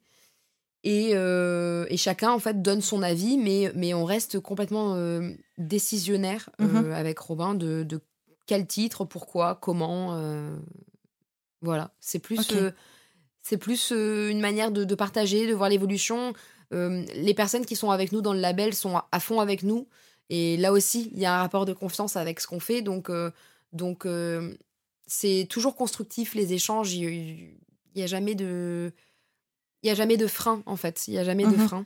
Et, 0.83 1.11
et, 1.11 1.97
chacun, 1.97 2.31
en 2.31 2.39
fait, 2.39 2.61
donne 2.61 2.81
son 2.81 3.03
avis, 3.03 3.37
mais, 3.37 3.71
mais 3.75 3.93
on 3.93 4.03
reste 4.03 4.39
complètement 4.39 4.97
décisionnaire 5.59 6.49
mhm. 6.57 6.91
avec 6.91 7.19
Robin 7.19 7.53
de, 7.53 7.83
de, 7.83 8.01
quel 8.47 8.65
titre, 8.65 9.05
pourquoi, 9.05 9.59
comment. 9.61 10.19
voilà. 11.61 11.91
C'est 11.99 12.19
plus 12.19 12.51
c'est 13.41 13.57
plus 13.57 13.91
euh, 13.91 14.29
une 14.29 14.39
manière 14.39 14.71
de, 14.71 14.95
partager, 14.95 15.47
de 15.47 15.53
voir 15.53 15.69
l'évolution. 15.69 16.33
Euh, 16.73 17.03
les 17.15 17.33
personnes 17.33 17.65
qui 17.65 17.75
sont 17.75 17.91
avec 17.91 18.11
nous 18.11 18.21
dans 18.21 18.33
le 18.33 18.39
label 18.39 18.73
sont 18.73 19.01
à, 19.11 19.19
fond 19.19 19.39
avec 19.39 19.63
nous. 19.63 19.87
Et 20.29 20.57
là 20.57 20.71
aussi, 20.71 21.11
il 21.13 21.19
y 21.19 21.25
a 21.25 21.35
un 21.35 21.41
rapport 21.41 21.65
de 21.65 21.73
confiance 21.73 22.15
avec 22.15 22.39
ce 22.39 22.47
qu'on 22.47 22.59
fait. 22.59 22.81
Donc, 22.81 23.09
euh, 23.09 23.31
donc 23.73 24.07
c'est 25.07 25.47
toujours 25.49 25.75
constructif, 25.75 26.35
les 26.35 26.53
échanges. 26.53 26.93
Il 26.93 27.57
n'y 27.95 28.03
a 28.03 28.07
jamais 28.07 28.35
de... 28.35 28.93
Il 29.83 29.87
y 29.87 29.89
a 29.89 29.95
jamais 29.95 30.17
de 30.17 30.27
frein, 30.27 30.63
en 30.65 30.75
fait. 30.75 31.07
Il 31.07 31.11
n'y 31.13 31.19
a 31.19 31.23
jamais 31.23 31.45
de 31.45 31.55
mhm. 31.55 31.67
frein. 31.67 31.85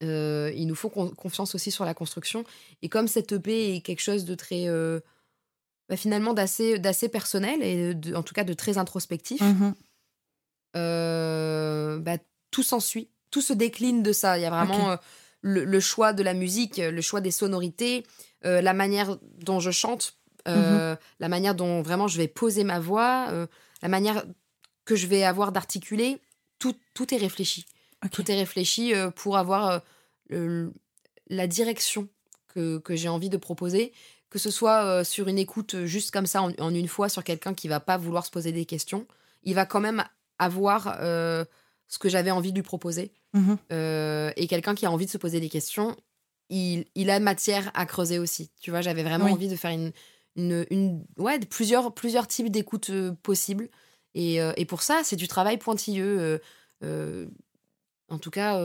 il 0.00 0.66
nous 0.66 0.74
faut 0.74 0.88
confiance 0.88 1.54
aussi 1.54 1.70
sur 1.70 1.84
la 1.84 1.94
construction. 1.94 2.44
Et 2.82 2.88
comme 2.88 3.08
cette 3.08 3.32
EP 3.32 3.76
est 3.76 3.80
quelque 3.80 4.02
chose 4.02 4.24
de 4.24 4.34
très... 4.34 4.66
Bah, 5.88 5.96
finalement 5.96 6.32
d'assez 6.32 7.08
personnel 7.10 7.62
et 7.62 8.14
en 8.14 8.22
tout 8.22 8.32
cas 8.32 8.44
de 8.44 8.54
très 8.54 8.78
introspectif, 8.78 9.40
mhm. 9.40 9.74
Euh, 10.74 11.98
bah, 11.98 12.16
tout 12.50 12.62
s'ensuit, 12.62 13.10
tout 13.30 13.42
se 13.42 13.52
décline 13.52 14.02
de 14.02 14.12
ça. 14.12 14.38
Il 14.38 14.42
y 14.42 14.46
a 14.46 14.50
vraiment 14.50 14.92
euh, 14.92 14.96
le, 15.42 15.80
choix 15.80 16.14
de 16.14 16.22
la 16.22 16.32
musique, 16.32 16.78
le 16.78 17.00
choix 17.02 17.20
des 17.20 17.30
sonorités, 17.30 18.06
euh, 18.46 18.62
la 18.62 18.72
manière 18.72 19.18
dont 19.38 19.60
je 19.60 19.70
chante, 19.70 20.16
mhm. 20.46 20.96
la 21.20 21.28
manière 21.28 21.54
dont 21.54 21.82
vraiment 21.82 22.08
je 22.08 22.16
vais 22.16 22.28
poser 22.28 22.64
ma 22.64 22.80
voix, 22.80 23.28
la 23.82 23.88
manière 23.88 24.24
que 24.86 24.96
je 24.96 25.06
vais 25.06 25.24
avoir 25.24 25.52
d'articuler. 25.52 26.18
Tout, 26.62 26.76
tout 26.94 27.12
est 27.12 27.18
réfléchi. 27.18 27.66
Tout 28.12 28.30
est 28.30 28.36
réfléchi 28.36 28.92
pour 29.16 29.36
avoir 29.36 29.82
la 30.30 31.46
direction 31.46 32.08
que, 32.48 32.78
que 32.78 32.94
j'ai 32.94 33.08
envie 33.08 33.30
de 33.30 33.36
proposer, 33.36 33.92
que 34.30 34.38
ce 34.38 34.50
soit 34.50 35.04
sur 35.04 35.28
une 35.28 35.38
écoute 35.38 35.84
juste 35.84 36.10
comme 36.12 36.26
ça 36.26 36.42
en, 36.42 36.52
en 36.58 36.74
une 36.74 36.88
fois 36.88 37.08
sur 37.08 37.24
quelqu'un 37.24 37.54
qui 37.54 37.66
va 37.68 37.80
pas 37.80 37.96
vouloir 37.96 38.24
se 38.24 38.30
poser 38.30 38.52
des 38.52 38.64
questions. 38.64 39.06
Il 39.42 39.54
va 39.54 39.66
quand 39.66 39.80
même 39.80 40.04
avoir 40.38 40.98
euh, 41.00 41.44
ce 41.88 41.98
que 41.98 42.08
j'avais 42.08 42.30
envie 42.30 42.50
de 42.50 42.56
lui 42.56 42.62
proposer. 42.62 43.12
Mhm. 43.32 43.58
Euh, 43.72 44.32
et 44.36 44.46
quelqu'un 44.46 44.74
qui 44.74 44.86
a 44.86 44.90
envie 44.90 45.06
de 45.06 45.10
se 45.10 45.18
poser 45.18 45.40
des 45.40 45.48
questions, 45.48 45.96
il, 46.48 46.84
il 46.94 47.10
a 47.10 47.18
matière 47.20 47.70
à 47.74 47.86
creuser 47.86 48.18
aussi. 48.18 48.50
Tu 48.60 48.70
vois, 48.70 48.82
j'avais 48.82 49.02
vraiment 49.02 49.26
envie 49.26 49.48
de 49.48 49.56
faire 49.56 49.70
une, 49.70 49.92
une, 50.36 50.66
une, 50.70 51.04
ouais, 51.16 51.38
plusieurs, 51.40 51.94
plusieurs 51.94 52.26
types 52.26 52.50
d'écoute 52.50 52.90
euh, 52.90 53.12
possibles. 53.22 53.68
Et, 54.14 54.36
et, 54.36 54.64
pour 54.66 54.82
ça, 54.82 55.02
c'est 55.04 55.16
du 55.16 55.28
travail 55.28 55.58
pointilleux. 55.58 56.40
en 56.82 58.18
tout 58.20 58.30
cas, 58.30 58.60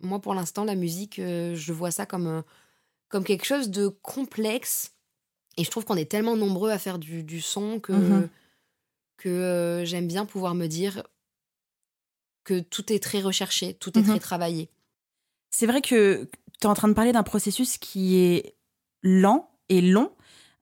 moi, 0.00 0.20
pour 0.20 0.34
l'instant, 0.34 0.64
la 0.64 0.74
musique, 0.74 1.16
je 1.18 1.72
vois 1.72 1.90
ça 1.90 2.06
comme, 2.06 2.42
comme 3.08 3.24
quelque 3.24 3.46
chose 3.46 3.70
de 3.70 3.88
complexe. 3.88 4.92
Et 5.56 5.64
je 5.64 5.70
trouve 5.70 5.84
qu'on 5.84 5.96
est 5.96 6.10
tellement 6.10 6.36
nombreux 6.36 6.70
à 6.70 6.78
faire 6.78 6.98
du, 6.98 7.22
du 7.22 7.40
son 7.40 7.78
que, 7.78 7.92
mhm. 7.92 8.28
que 9.18 9.82
j'aime 9.84 10.06
bien 10.06 10.24
pouvoir 10.24 10.54
me 10.54 10.66
dire 10.66 11.02
que 12.44 12.60
tout 12.60 12.92
est 12.92 13.02
très 13.02 13.20
recherché, 13.20 13.74
tout 13.74 13.98
est 13.98 14.02
très 14.02 14.14
mhm. 14.14 14.20
travaillé. 14.20 14.68
C'est 15.50 15.66
vrai 15.66 15.82
que 15.82 16.28
tu 16.60 16.66
es 16.66 16.66
en 16.66 16.74
train 16.74 16.88
de 16.88 16.94
parler 16.94 17.12
d'un 17.12 17.22
processus 17.22 17.78
qui 17.78 18.16
est 18.16 18.56
lent 19.02 19.50
et 19.68 19.80
long 19.80 20.12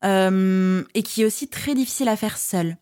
euh, 0.05 0.83
et 0.95 1.03
qui 1.03 1.23
est 1.23 1.25
aussi 1.25 1.49
très 1.49 1.75
difficile 1.75 2.09
à 2.09 2.17
faire 2.17 2.39
seul. 2.39 2.77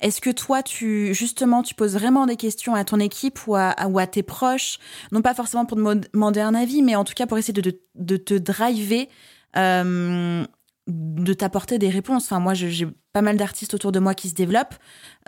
Est-ce 0.00 0.20
que 0.20 0.30
toi, 0.30 0.62
tu 0.62 1.14
justement, 1.14 1.62
tu 1.62 1.74
poses 1.74 1.94
vraiment 1.94 2.26
des 2.26 2.36
questions 2.36 2.74
à 2.74 2.84
ton 2.84 2.98
équipe 3.00 3.46
ou 3.46 3.54
à, 3.56 3.74
ou 3.88 3.98
à 3.98 4.06
tes 4.06 4.22
proches, 4.22 4.78
non 5.12 5.22
pas 5.22 5.34
forcément 5.34 5.66
pour 5.66 5.76
demander 5.76 6.40
un 6.40 6.54
avis, 6.54 6.82
mais 6.82 6.96
en 6.96 7.04
tout 7.04 7.14
cas 7.14 7.26
pour 7.26 7.38
essayer 7.38 7.52
de, 7.52 8.16
te 8.16 8.34
driver 8.34 9.08
euh, 9.56 10.44
de 10.86 11.32
t'apporter 11.34 11.78
des 11.78 11.88
réponses. 11.88 12.24
Enfin, 12.24 12.40
moi, 12.40 12.54
j'ai 12.54 12.88
pas 13.12 13.22
mal 13.22 13.36
d'artistes 13.36 13.74
autour 13.74 13.92
de 13.92 13.98
moi 13.98 14.14
qui 14.14 14.28
se 14.28 14.34
développent 14.34 14.74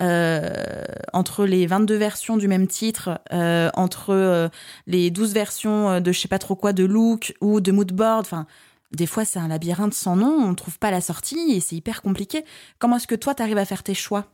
euh, 0.00 0.84
entre 1.12 1.44
les 1.44 1.66
22 1.66 1.96
versions 1.96 2.36
du 2.36 2.48
même 2.48 2.66
titre, 2.66 3.20
euh, 3.32 3.70
entre 3.74 4.50
les 4.86 5.10
12 5.10 5.34
versions 5.34 6.00
de 6.00 6.12
je 6.12 6.18
sais 6.18 6.28
pas 6.28 6.38
trop 6.38 6.56
quoi 6.56 6.72
de 6.72 6.84
look 6.84 7.34
ou 7.40 7.60
de 7.60 7.72
moodboard. 7.72 8.24
Enfin, 8.26 8.46
des 8.92 9.06
fois, 9.06 9.24
c'est 9.24 9.38
un 9.38 9.48
labyrinthe 9.48 9.94
sans 9.94 10.16
nom. 10.16 10.32
On 10.32 10.54
trouve 10.54 10.78
pas 10.78 10.90
la 10.90 11.00
sortie 11.00 11.52
et 11.52 11.60
c'est 11.60 11.76
hyper 11.76 12.02
compliqué. 12.02 12.44
Comment 12.78 12.96
est-ce 12.96 13.06
que 13.06 13.14
toi, 13.14 13.34
tu 13.34 13.42
arrives 13.42 13.58
à 13.58 13.64
faire 13.64 13.82
tes 13.82 13.94
choix? 13.94 14.26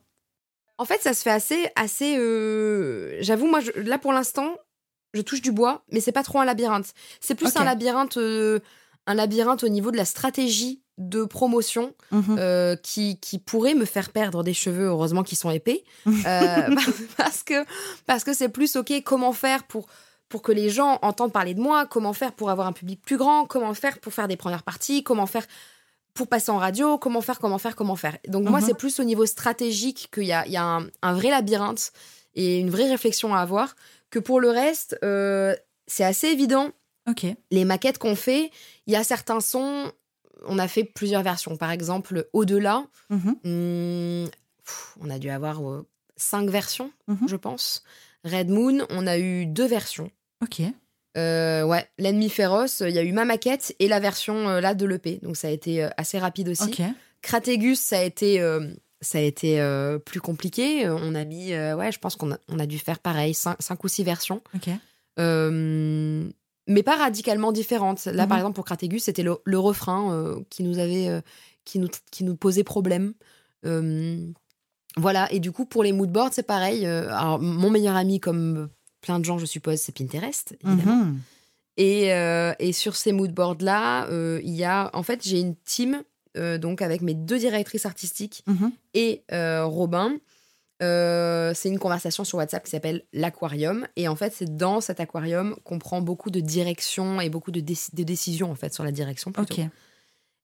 En 0.79 0.85
fait, 0.85 1.01
ça 1.01 1.15
se 1.15 1.23
fait 1.23 1.31
assez, 1.31 1.69
assez. 1.77 2.15
J'avoue, 3.21 3.47
moi, 3.47 3.61
là 3.77 3.99
pour 3.99 4.13
l'instant, 4.13 4.57
je 5.15 5.23
touche 5.23 5.43
du 5.43 5.53
bois, 5.53 5.83
mais 5.91 6.01
c'est 6.01 6.13
pas 6.13 6.23
trop 6.23 6.41
un 6.41 6.45
labyrinthe. 6.45 6.93
C'est 7.21 7.35
plus 7.35 7.57
un 7.57 7.65
labyrinthe, 7.65 8.17
un 8.17 9.15
labyrinthe 9.15 9.65
au 9.65 9.69
niveau 9.69 9.91
de 9.91 9.97
la 9.97 10.05
stratégie 10.05 10.83
de 10.99 11.25
promotion 11.25 11.95
mhm. 12.11 12.37
euh, 12.39 12.77
qui, 12.77 13.19
qui 13.21 13.39
pourrait 13.39 13.75
me 13.75 13.85
faire 13.85 14.11
perdre 14.11 14.43
des 14.43 14.53
cheveux, 14.53 14.87
heureusement 14.87 15.23
qu'ils 15.23 15.39
sont 15.39 15.51
épais, 15.51 15.85
euh, 16.07 16.77
parce 17.17 17.43
que 17.45 17.65
parce 18.05 18.25
que 18.25 18.35
c'est 18.35 18.49
plus 18.49 18.77
ok 18.77 19.03
comment 19.05 19.33
faire 19.33 19.65
pour 19.65 19.87
pour 20.29 20.43
que 20.43 20.53
les 20.53 20.69
gens 20.71 20.99
entendent 21.03 21.33
parler 21.33 21.55
de 21.55 21.61
moi, 21.61 21.87
comment 21.87 22.13
faire 22.13 22.33
pour 22.33 22.51
avoir 22.51 22.67
un 22.67 22.73
public 22.73 23.01
plus 23.03 23.17
grand, 23.17 23.47
comment 23.47 23.73
faire 23.75 23.99
pour 23.99 24.13
faire 24.13 24.29
des 24.29 24.37
premières 24.37 24.63
parties, 24.63 25.03
comment 25.03 25.27
faire 25.27 25.47
pour 26.15 26.27
passer 26.29 26.51
en 26.51 26.59
radio, 26.59 26.99
comment 26.99 27.21
faire, 27.21 27.39
comment 27.39 27.59
faire, 27.59 27.77
comment 27.77 27.97
faire. 27.97 28.19
Donc 28.27 28.49
moi, 28.49 28.61
Mhm. 28.61 28.67
c'est 28.67 28.75
plus 28.75 28.99
au 29.01 29.05
niveau 29.05 29.25
stratégique 29.27 30.09
qu'il 30.13 30.25
y 30.25 30.33
a, 30.33 30.45
il 30.47 30.53
y 30.53 30.57
a 30.57 30.65
un, 30.65 30.87
un 31.03 31.15
vrai 31.15 31.31
labyrinthe 31.31 31.93
et 32.35 32.59
une 32.59 32.71
vraie 32.71 32.89
réflexion 32.91 33.35
à 33.35 33.41
avoir, 33.41 33.77
que 34.11 34.19
pour 34.19 34.41
le 34.41 34.51
reste, 34.51 34.99
euh, 35.05 35.55
c'est 35.87 36.05
assez 36.05 36.27
évident. 36.29 36.71
Ok. 37.09 37.25
Les 37.51 37.65
maquettes 37.65 37.99
qu'on 37.99 38.17
fait, 38.17 38.51
il 38.87 38.93
y 38.93 38.97
a 38.97 39.05
certains 39.05 39.41
sons, 39.41 39.93
on 40.47 40.59
a 40.59 40.69
fait 40.69 40.85
plusieurs 40.85 41.23
versions. 41.23 41.57
Par 41.57 41.71
exemple, 41.71 42.29
Au-delà, 42.33 42.85
Mhm. 43.11 43.37
hmm, 43.45 44.29
on 45.01 45.11
a 45.11 45.19
dû 45.19 45.31
avoir 45.31 45.67
euh, 45.69 45.87
cinq 46.17 46.51
versions, 46.51 46.91
Mhm. 47.07 47.29
je 47.29 47.37
pense. 47.37 47.83
Red 48.25 48.49
Moon, 48.51 48.85
on 48.91 49.07
a 49.07 49.19
eu 49.19 49.47
deux 49.47 49.67
versions. 49.67 50.11
Ok. 50.43 50.63
Euh, 51.17 51.65
ouais, 51.65 51.89
L'ennemi 51.99 52.29
féroce, 52.29 52.83
il 52.87 52.95
y 52.95 52.99
a 52.99 53.03
eu 53.03 53.13
ma 53.13 53.25
maquette 53.25 53.75
et 53.81 53.89
la 53.89 53.99
version 53.99 54.49
euh, 54.49 54.61
là 54.61 54.75
de 54.75 54.87
l'EP. 54.87 55.19
Donc 55.23 55.37
ça 55.37 55.49
a 55.49 55.51
été 55.51 55.83
euh, 55.83 55.89
assez 55.97 56.19
rapide 56.19 56.49
aussi. 56.51 56.63
Ok. 56.65 56.83
Kratégus, 57.23 57.81
ça 57.81 57.99
a 57.99 58.03
été, 58.03 58.41
ça 59.01 59.19
a 59.19 59.21
été 59.23 59.61
plus 60.07 60.21
compliqué. 60.21 60.89
On 60.89 61.17
a 61.17 61.25
mis, 61.25 61.49
ouais, 61.53 61.91
je 61.91 61.99
pense 61.99 62.15
qu'on 62.15 62.31
a, 62.31 62.39
on 62.49 62.61
a 62.61 62.67
dû 62.67 62.79
faire 62.79 63.01
pareil, 63.01 63.35
cinq, 63.35 63.83
ou 63.83 63.89
six 63.89 64.05
versions. 64.05 64.41
Ok. 64.55 64.69
Euh, 65.19 66.29
mais 66.69 66.83
pas 66.85 66.95
radicalement 66.95 67.51
différentes. 67.51 68.05
Là, 68.05 68.23
Mhm. 68.23 68.29
par 68.29 68.39
exemple, 68.39 68.55
pour 68.55 68.65
Kratégus, 68.65 69.03
c'était 69.03 69.25
le, 69.25 69.37
le 69.45 69.59
refrain 69.59 70.37
qui 70.49 70.63
nous 70.63 70.79
avait, 70.79 71.09
qui 71.65 71.81
nous, 71.81 71.89
qui 72.13 72.23
nous 72.23 72.37
posait 72.37 72.63
problème. 72.63 73.15
Voilà. 74.97 75.33
Et 75.33 75.41
du 75.41 75.51
coup, 75.53 75.65
pour 75.65 75.83
les 75.83 75.93
moodboards, 75.93 76.31
c'est 76.33 76.43
pareil. 76.47 76.87
Alors, 76.87 77.41
mon 77.41 77.71
meilleur 77.71 77.97
ami, 77.97 78.21
comme 78.21 78.69
plein 79.01 79.19
de 79.19 79.25
gens, 79.25 79.39
je 79.39 79.47
suppose, 79.47 79.79
c'est 79.79 79.93
Pinterest, 79.97 80.57
évidemment. 80.65 81.05
Mhm. 81.05 81.19
Et, 81.77 82.13
euh, 82.13 82.53
et 82.59 82.73
sur 82.73 82.97
ces 82.97 83.13
moodboards-là, 83.13 84.07
euh, 84.09 84.41
il 84.43 84.55
y 84.55 84.65
a. 84.65 84.91
En 84.95 85.03
fait, 85.05 85.23
j'ai 85.23 85.39
une 85.41 85.55
team, 85.65 86.03
euh, 86.37 86.59
donc 86.59 86.83
avec 86.83 87.03
mes 87.03 87.15
deux 87.15 87.39
directrices 87.39 87.87
artistiques 87.87 88.43
Mhm. 88.49 88.73
et 88.95 89.23
Robin. 89.31 90.13
C'est 90.81 91.69
une 91.69 91.79
conversation 91.79 92.25
sur 92.25 92.39
WhatsApp 92.39 92.65
qui 92.65 92.71
s'appelle 92.71 93.05
l'aquarium. 93.13 93.87
Et 93.97 94.09
en 94.09 94.17
fait, 94.17 94.33
c'est 94.33 94.57
dans 94.57 94.81
cet 94.81 95.01
aquarium 95.01 95.57
qu'on 95.65 95.79
prend 95.79 96.01
beaucoup 96.01 96.31
de 96.31 96.41
directions 96.41 97.21
et 97.21 97.31
beaucoup 97.31 97.51
de, 97.51 97.61
déci- 97.61 97.95
de 97.95 98.03
décisions, 98.05 98.51
en 98.51 98.55
fait, 98.55 98.73
sur 98.75 98.85
la 98.85 98.93
direction 98.93 99.33
plutôt. 99.33 99.55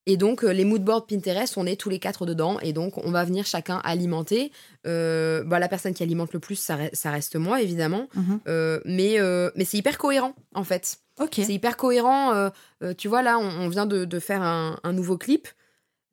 Et 0.06 0.16
donc, 0.18 0.44
euh, 0.44 0.52
les 0.52 0.64
moodboards 0.64 1.06
Pinterest, 1.06 1.56
on 1.56 1.64
est 1.64 1.76
tous 1.80 1.88
les 1.88 1.98
quatre 1.98 2.26
dedans. 2.26 2.60
Et 2.60 2.72
donc, 2.74 2.98
on 2.98 3.10
va 3.10 3.24
venir 3.24 3.46
chacun 3.46 3.80
alimenter. 3.84 4.52
Euh, 4.86 5.42
bah, 5.44 5.58
la 5.58 5.68
personne 5.68 5.94
qui 5.94 6.02
alimente 6.02 6.32
le 6.34 6.40
plus, 6.40 6.56
ça, 6.56 6.76
re- 6.76 6.94
ça 6.94 7.10
reste 7.10 7.36
moi, 7.36 7.62
évidemment. 7.62 8.08
Mhm. 8.14 8.40
Euh, 8.46 8.80
mais 8.84 9.18
euh, 9.18 9.50
mais 9.56 9.64
c'est 9.64 9.78
hyper 9.78 9.96
cohérent, 9.96 10.34
en 10.54 10.64
fait. 10.64 10.98
Ok. 11.20 11.34
C'est 11.36 11.54
hyper 11.54 11.76
cohérent. 11.76 12.50
tu 12.98 13.08
vois, 13.08 13.22
là, 13.22 13.38
on, 13.38 13.44
on 13.48 13.68
vient 13.68 13.86
de, 13.86 14.04
de 14.04 14.18
faire 14.20 14.42
un, 14.42 14.78
un 14.82 14.92
nouveau 14.92 15.16
clip. 15.16 15.48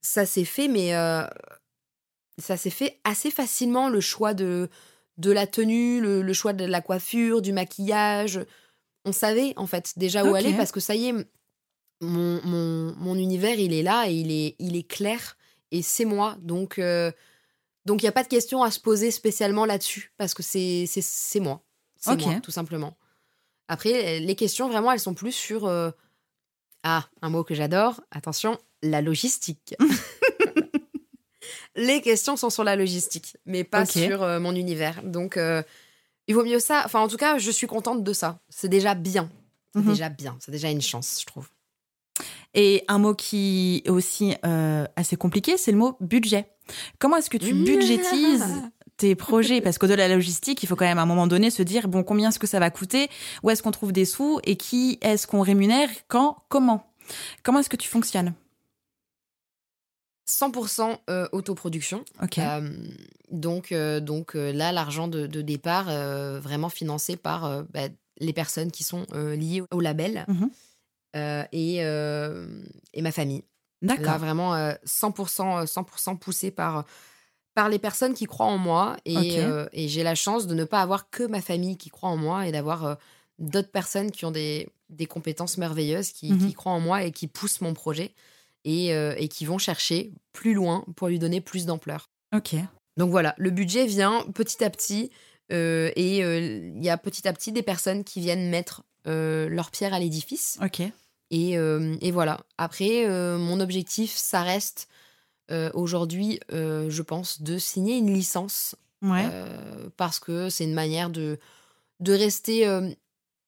Ça 0.02 0.26
s'est 0.26 0.46
fait, 0.46 0.68
mais 0.68 0.94
ça 2.38 2.58
s'est 2.58 2.70
fait 2.70 3.00
assez 3.04 3.30
facilement, 3.30 3.89
le 3.89 4.00
choix 4.00 4.34
de, 4.34 4.70
de 5.18 5.32
la 5.32 5.48
tenue, 5.48 6.02
le, 6.02 6.22
le 6.22 6.34
choix 6.34 6.54
de 6.54 6.66
la 6.66 6.82
coiffure, 6.82 7.42
du 7.42 7.52
maquillage. 7.52 8.39
On 9.06 9.12
savait, 9.12 9.54
en 9.58 9.68
fait, 9.68 9.94
déjà 9.98 10.24
où 10.24 10.34
aller, 10.36 10.54
parce 10.58 10.72
que 10.72 10.80
ça 10.80 10.96
y 10.96 11.08
est, 11.10 11.14
mon, 12.02 12.41
mon, 12.45 12.95
mon 12.97 13.16
univers, 13.16 13.58
il 13.60 13.74
est 13.74 13.84
là 13.84 14.10
et 14.10 14.14
il 14.14 14.32
est, 14.32 14.56
il 14.60 14.76
est 14.76 14.88
clair. 14.88 15.38
Et 15.72 15.82
c'est 15.82 16.06
moi. 16.06 16.36
Donc, 16.41 16.80
euh, 16.80 17.12
donc 17.86 18.02
il 18.02 18.06
n'y 18.06 18.10
a 18.10 18.14
pas 18.14 18.24
de 18.24 18.28
question 18.28 18.62
à 18.64 18.72
se 18.72 18.80
poser 18.80 19.12
spécialement 19.12 19.66
là-dessus, 19.66 20.12
parce 20.18 20.34
que 20.34 20.43
c'est 20.43 20.86
moi. 21.39 21.64
C'est 21.97 22.20
moi, 22.20 22.39
tout 22.41 22.52
simplement. 22.52 22.97
Après, 23.68 24.20
les 24.20 24.36
questions, 24.36 24.68
vraiment, 24.70 24.91
elles 24.91 24.99
sont 24.99 25.14
plus 25.14 25.32
sur... 25.32 25.66
euh, 25.66 25.91
Ah, 26.84 27.08
un 27.22 27.30
mot 27.30 27.43
que 27.43 27.54
j'adore. 27.56 28.02
Attention, 28.12 28.58
la 28.82 29.02
logistique. 29.02 29.76
les 31.76 32.02
questions 32.02 32.36
sont 32.36 32.49
sur 32.49 32.64
la 32.64 32.76
logistique, 32.76 33.38
mais 33.45 33.64
pas 33.64 33.86
sur 33.86 34.24
euh, 34.24 34.39
mon 34.39 34.56
univers. 34.56 35.02
Donc, 35.04 35.39
il 36.28 36.36
vaut 36.36 36.43
mieux 36.43 36.60
ça. 36.60 36.84
Enfin, 36.86 36.99
en 37.02 37.08
tout 37.08 37.18
cas, 37.18 37.38
je 37.38 37.52
suis 37.52 37.68
contente 37.68 38.04
de 38.04 38.14
ça. 38.14 38.39
C'est 38.49 38.70
déjà 38.70 38.93
bien. 38.95 39.30
C'est 39.74 39.82
Mhm. 39.82 39.88
déjà 39.89 40.10
bien. 40.10 40.38
C'est 40.41 40.52
déjà 40.52 40.70
une 40.70 40.82
chance, 40.82 41.20
je 41.22 41.26
trouve. 41.26 41.47
Et 42.54 42.84
un 42.88 42.99
mot 42.99 43.14
qui 43.14 43.82
est 43.86 43.89
aussi 43.89 44.36
euh, 44.45 44.86
assez 44.95 45.16
compliqué, 45.16 45.58
c'est 45.58 45.72
le 45.72 45.78
mot 45.78 45.97
budget. 46.02 46.52
Comment 46.99 47.18
est-ce 47.18 47.30
que 47.30 47.38
tu 47.38 47.54
budgétises 47.54 48.45
tes 48.97 49.16
projets? 49.16 49.62
Parce 49.62 49.78
qu'au-delà 49.78 50.06
de 50.06 50.10
la 50.10 50.16
logistique, 50.16 50.62
il 50.64 50.68
faut 50.68 50.76
quand 50.76 50.86
même 50.86 50.99
à 50.99 51.04
un 51.04 51.06
moment 51.06 51.28
donné 51.28 51.49
se 51.49 51.64
dire 51.64 51.88
bon, 51.88 52.04
combien 52.04 52.30
est-ce 52.30 52.39
que 52.39 52.47
ça 52.47 52.60
va 52.60 52.70
coûter? 52.70 53.10
Où 53.43 53.49
est-ce 53.49 53.64
qu'on 53.64 53.72
trouve 53.72 53.93
des 53.93 54.06
sous? 54.06 54.39
Et 54.43 54.58
qui 54.58 54.97
est-ce 55.02 55.28
qu'on 55.28 55.41
rémunère? 55.41 55.89
Quand? 56.08 56.43
Comment? 56.49 56.86
Comment 57.43 57.60
est-ce 57.60 57.70
que 57.70 57.78
tu 57.78 57.88
fonctionnes? 57.88 58.34
100% 60.32 60.97
euh, 61.10 61.28
autoproduction. 61.32 62.04
Ok. 62.22 62.38
Euh, 62.38 62.70
donc, 63.32 63.72
euh, 63.72 63.99
donc 63.99 64.34
là, 64.34 64.72
l'argent 64.72 65.08
de, 65.08 65.28
de 65.28 65.41
départ, 65.41 65.86
vraiment 66.41 66.70
financé 66.70 67.16
par 67.16 67.64
bah, 67.74 67.88
les 68.20 68.34
personnes 68.34 68.72
qui 68.72 68.84
sont 68.84 69.06
liées 69.14 69.64
au 69.72 69.80
label. 69.80 70.26
Euh, 70.30 70.34
et, 71.51 71.84
euh, 71.84 72.47
et 72.93 73.01
ma 73.01 73.12
famille. 73.12 73.43
Là, 73.82 73.95
D'accord. 73.97 74.20
vraiment 74.20 74.53
euh, 74.55 74.74
100%, 74.86 75.62
euh, 75.62 75.66
100% 75.66 76.18
poussé 76.18 76.51
par, 76.51 76.86
par 77.55 77.68
les 77.68 77.80
personnes 77.80 78.14
qui 78.14 78.26
croient 78.26 78.45
en 78.45 78.57
moi. 78.57 78.97
Et, 79.05 79.39
euh, 79.39 79.68
et 79.74 79.88
j'ai 79.88 80.03
la 80.03 80.16
chance 80.16 80.45
de 80.47 80.53
ne 80.53 80.64
pas 80.66 80.82
avoir 80.82 81.09
que 81.09 81.24
ma 81.24 81.41
famille 81.41 81.78
qui 81.78 81.89
croit 81.89 82.09
en 82.09 82.18
moi 82.18 82.47
et 82.47 82.51
d'avoir 82.51 82.86
euh, 82.86 82.95
d'autres 83.39 83.72
personnes 83.72 84.12
qui 84.12 84.24
ont 84.26 84.32
des, 84.32 84.70
des 84.89 85.07
compétences 85.07 85.57
merveilleuses, 85.57 86.12
qui, 86.12 86.32
Mhm. 86.34 86.47
qui 86.47 86.53
croient 86.53 86.74
en 86.74 86.80
moi 86.80 87.03
et 87.03 87.12
qui 87.12 87.28
poussent 87.28 87.62
mon 87.62 87.74
projet 87.74 88.14
et, 88.66 88.93
euh, 88.93 89.16
et 89.18 89.28
qui 89.28 89.45
vont 89.45 89.57
chercher 89.57 90.12
plus 90.32 90.53
loin 90.53 90.86
pour 90.95 91.07
lui 91.07 91.18
donner 91.18 91.41
plus 91.41 91.66
d'ampleur. 91.66 92.09
Ok. 92.36 92.55
Donc 92.97 93.09
voilà, 93.09 93.34
le 93.38 93.49
budget 93.49 93.88
vient 93.88 94.24
petit 94.36 94.64
à 94.64 94.70
petit 94.70 95.09
euh, 95.51 95.91
et 95.95 96.24
euh, 96.24 96.72
il 96.76 96.84
y 96.84 96.89
a 96.89 96.97
petit 96.97 97.28
à 97.28 97.34
petit 97.34 97.51
des 97.51 97.64
personnes 97.64 98.03
qui 98.03 98.20
viennent 98.22 98.49
mettre 98.49 98.84
euh, 99.07 99.49
leur 99.49 99.72
pierre 99.72 99.93
à 99.95 99.99
l'édifice. 99.99 100.59
Ok. 100.64 100.84
Et, 101.32 101.57
euh, 101.57 101.95
et 102.01 102.11
voilà. 102.11 102.41
Après, 102.57 103.07
euh, 103.07 103.38
mon 103.39 103.59
objectif, 103.59 104.13
ça 104.15 104.43
reste 104.43 104.88
euh, 105.49 105.71
aujourd'hui, 105.73 106.39
je 106.51 107.01
pense, 107.01 107.41
de 107.41 107.57
signer 107.57 107.97
une 107.97 108.13
licence 108.13 108.75
Ouais. 109.01 109.25
parce 109.97 110.19
que 110.19 110.49
c'est 110.49 110.63
une 110.65 110.75
manière 110.75 111.09
de, 111.09 111.39
de, 112.01 112.13
rester, 112.13 112.65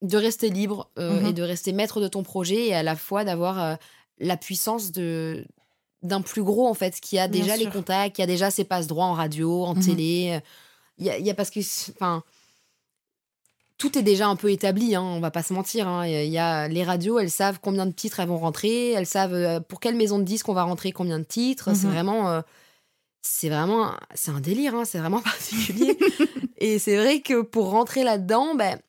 de 0.02 0.18
rester 0.18 0.50
libre 0.50 0.90
euh, 0.98 1.20
Mhm. 1.22 1.26
et 1.28 1.34
de 1.34 1.44
rester 1.44 1.74
maître 1.74 2.02
de 2.02 2.08
ton 2.08 2.24
projet 2.24 2.68
et 2.70 2.74
à 2.74 2.82
la 2.84 2.96
fois 2.96 3.24
d'avoir 3.24 3.62
euh, 3.62 3.76
la 4.20 4.36
puissance 4.38 4.92
de 4.92 5.46
d'un 6.02 6.22
plus 6.22 6.44
gros 6.44 6.68
en 6.68 6.74
fait 6.74 7.00
qui 7.00 7.18
a 7.18 7.30
déjà 7.30 7.56
les 7.56 7.70
contacts 7.70 8.16
qui 8.18 8.22
a 8.22 8.26
déjà 8.28 8.52
ses 8.52 8.66
passe 8.66 8.88
droits 8.88 9.06
en 9.06 9.14
radio 9.14 9.64
en 9.64 9.74
Mhm. 9.76 9.82
télé 9.84 10.42
il 10.98 11.06
y 11.06 11.10
a, 11.10 11.18
y 11.18 11.30
a 11.30 11.34
parce 11.34 11.50
que 11.50 11.60
enfin 11.92 12.24
tout 13.84 13.98
est 13.98 14.02
déjà 14.02 14.28
un 14.30 14.38
peu 14.38 14.50
établi, 14.50 14.96
hein, 14.96 15.02
on 15.02 15.20
va 15.20 15.30
pas 15.30 15.44
se 15.44 15.52
mentir. 15.52 15.90
hein. 15.90 16.08
Il 16.08 16.30
y 16.30 16.38
a 16.38 16.70
les 16.70 16.84
radios, 16.86 17.20
elles 17.20 17.30
savent 17.30 17.60
combien 17.62 17.86
de 17.86 17.92
titres 17.92 18.22
elles 18.22 18.30
vont 18.30 18.38
rentrer, 18.38 18.92
elles 18.92 19.06
savent 19.06 19.34
euh, 19.34 19.60
pour 19.60 19.82
quelle 19.82 19.96
maison 19.96 20.20
de 20.20 20.24
disques 20.24 20.48
on 20.48 20.54
va 20.54 20.64
rentrer 20.64 20.94
combien 20.94 21.20
de 21.20 21.26
titres. 21.26 21.76
C'est 21.76 21.88
Mhm. 21.88 21.92
vraiment, 21.94 22.30
euh, 22.30 22.42
c'est 23.22 23.50
vraiment, 23.50 23.92
c'est 24.16 24.32
un 24.32 24.40
délire, 24.40 24.74
hein, 24.74 24.86
c'est 24.86 25.00
vraiment 25.00 25.20
particulier. 25.22 25.98
Et 26.60 26.80
c'est 26.80 26.96
vrai 26.96 27.20
que 27.20 27.42
pour 27.42 27.72
rentrer 27.72 28.06
là-dedans, 28.06 28.56
ben, 28.56 28.80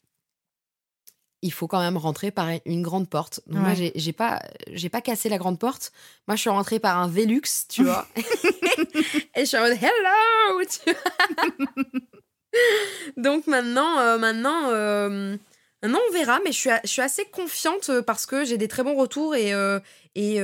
il 1.43 1.53
faut 1.53 1.67
quand 1.67 1.81
même 1.81 1.97
rentrer 1.97 2.31
par 2.31 2.49
une 2.65 2.83
grande 2.83 3.09
porte. 3.09 3.41
Donc 3.49 3.59
moi, 3.63 3.73
Ouais. 3.73 3.91
j'ai 3.97 4.13
pas, 4.13 4.41
j'ai 4.73 4.89
pas 4.91 5.01
cassé 5.01 5.29
la 5.29 5.39
grande 5.39 5.59
porte. 5.59 5.91
Moi, 6.29 6.37
je 6.37 6.41
suis 6.41 6.51
rentrée 6.51 6.79
par 6.79 6.99
un 6.99 7.09
Velux, 7.09 7.43
tu 7.69 7.83
vois. 7.83 8.07
Et 9.35 9.41
je 9.41 9.45
suis 9.45 9.57
en 9.57 9.63
mode 9.63 9.73
hello, 9.73 10.65
tu 10.71 10.93
vois. 10.93 11.49
Donc 13.17 13.47
maintenant, 13.47 13.99
euh, 14.01 14.19
maintenant, 14.19 14.71
euh, 14.71 15.37
maintenant, 15.83 15.99
on 16.09 16.13
verra. 16.13 16.41
Mais 16.45 16.53
je 16.53 16.59
suis, 16.59 16.71
a- 16.71 16.81
je 16.85 16.89
suis 16.91 17.03
assez 17.03 17.25
confiante 17.27 17.89
euh, 17.91 18.03
parce 18.03 18.27
que 18.27 18.45
j'ai 18.45 18.59
des 18.59 18.69
très 18.69 18.83
bons 18.83 18.95
retours 18.97 19.35
et 19.35 19.53
euh, 19.55 19.79
et 20.15 20.37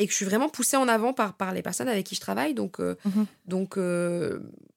et 0.00 0.06
que 0.06 0.12
je 0.12 0.16
suis 0.16 0.24
vraiment 0.26 0.48
poussée 0.48 0.76
en 0.76 0.86
avant 0.88 1.12
par 1.12 1.36
par 1.36 1.52
les 1.52 1.62
personnes 1.62 1.88
avec 1.88 2.06
qui 2.06 2.14
je 2.14 2.20
travaille. 2.20 2.54
Donc 2.54 2.78
Mhm. 2.78 3.26
donc 3.46 3.78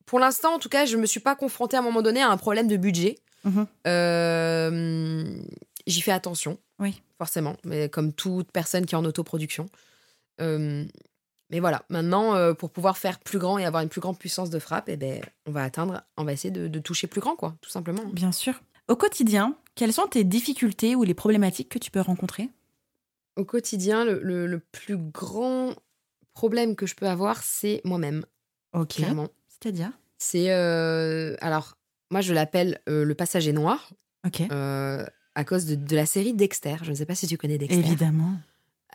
pour 0.07 0.19
l'instant, 0.19 0.55
en 0.55 0.59
tout 0.59 0.69
cas, 0.69 0.85
je 0.85 0.97
me 0.97 1.05
suis 1.05 1.19
pas 1.21 1.35
confrontée 1.35 1.77
à 1.77 1.79
un 1.79 1.83
moment 1.83 2.01
donné 2.01 2.21
à 2.21 2.29
un 2.29 2.37
problème 2.37 2.67
de 2.67 2.75
budget. 2.77 3.17
Mhm. 3.45 3.65
J'y 5.87 6.01
fais 6.01 6.11
attention. 6.11 6.57
Oui. 6.79 7.01
Forcément, 7.17 7.55
mais 7.63 7.89
comme 7.89 8.13
toute 8.13 8.51
personne 8.51 8.85
qui 8.85 8.95
est 8.95 8.97
en 8.97 9.05
autoproduction. 9.05 9.67
Mais 11.51 11.59
voilà, 11.59 11.83
maintenant, 11.89 12.33
euh, 12.35 12.53
pour 12.53 12.71
pouvoir 12.71 12.97
faire 12.97 13.19
plus 13.19 13.37
grand 13.37 13.57
et 13.57 13.65
avoir 13.65 13.83
une 13.83 13.89
plus 13.89 14.01
grande 14.01 14.17
puissance 14.17 14.49
de 14.49 14.57
frappe, 14.59 14.87
eh 14.87 14.95
ben, 14.97 15.21
on 15.45 15.51
va 15.51 15.63
atteindre, 15.63 16.01
on 16.17 16.23
va 16.23 16.31
essayer 16.33 16.51
de, 16.51 16.67
de 16.67 16.79
toucher 16.79 17.07
plus 17.07 17.19
grand, 17.21 17.35
quoi, 17.35 17.55
tout 17.61 17.69
simplement. 17.69 18.03
Bien 18.13 18.31
sûr. 18.31 18.61
Au 18.87 18.95
quotidien, 18.95 19.55
quelles 19.75 19.93
sont 19.93 20.07
tes 20.07 20.23
difficultés 20.23 20.95
ou 20.95 21.03
les 21.03 21.13
problématiques 21.13 21.69
que 21.69 21.77
tu 21.79 21.91
peux 21.91 22.01
rencontrer? 22.01 22.49
Au 23.35 23.45
quotidien, 23.45 24.05
le, 24.05 24.19
le- 24.21 24.47
le 24.47 24.59
plus 24.59 24.97
grand 24.97 25.73
problème 26.33 26.75
que 26.75 26.85
je 26.85 26.95
peux 26.95 27.07
avoir, 27.07 27.43
c'est 27.43 27.81
moi-même, 27.83 28.25
Ok. 28.73 28.95
clairement. 28.95 29.27
C'est-à-dire? 29.49 29.91
C'est. 30.17 30.51
euh, 30.51 31.35
alors, 31.41 31.77
moi, 32.11 32.21
je 32.21 32.33
l'appelle 32.33 32.79
euh, 32.89 33.03
le 33.05 33.15
passager 33.15 33.53
noir, 33.53 33.91
Ok. 34.25 34.41
à 34.49 35.43
cause 35.45 35.65
de, 35.65 35.75
de 35.75 35.95
la 35.95 36.05
série 36.05 36.33
Dexter. 36.33 36.75
Je 36.83 36.91
ne 36.91 36.95
sais 36.95 37.05
pas 37.05 37.15
si 37.15 37.27
tu 37.27 37.37
connais 37.37 37.57
Dexter. 37.57 37.79
Évidemment. 37.79 38.33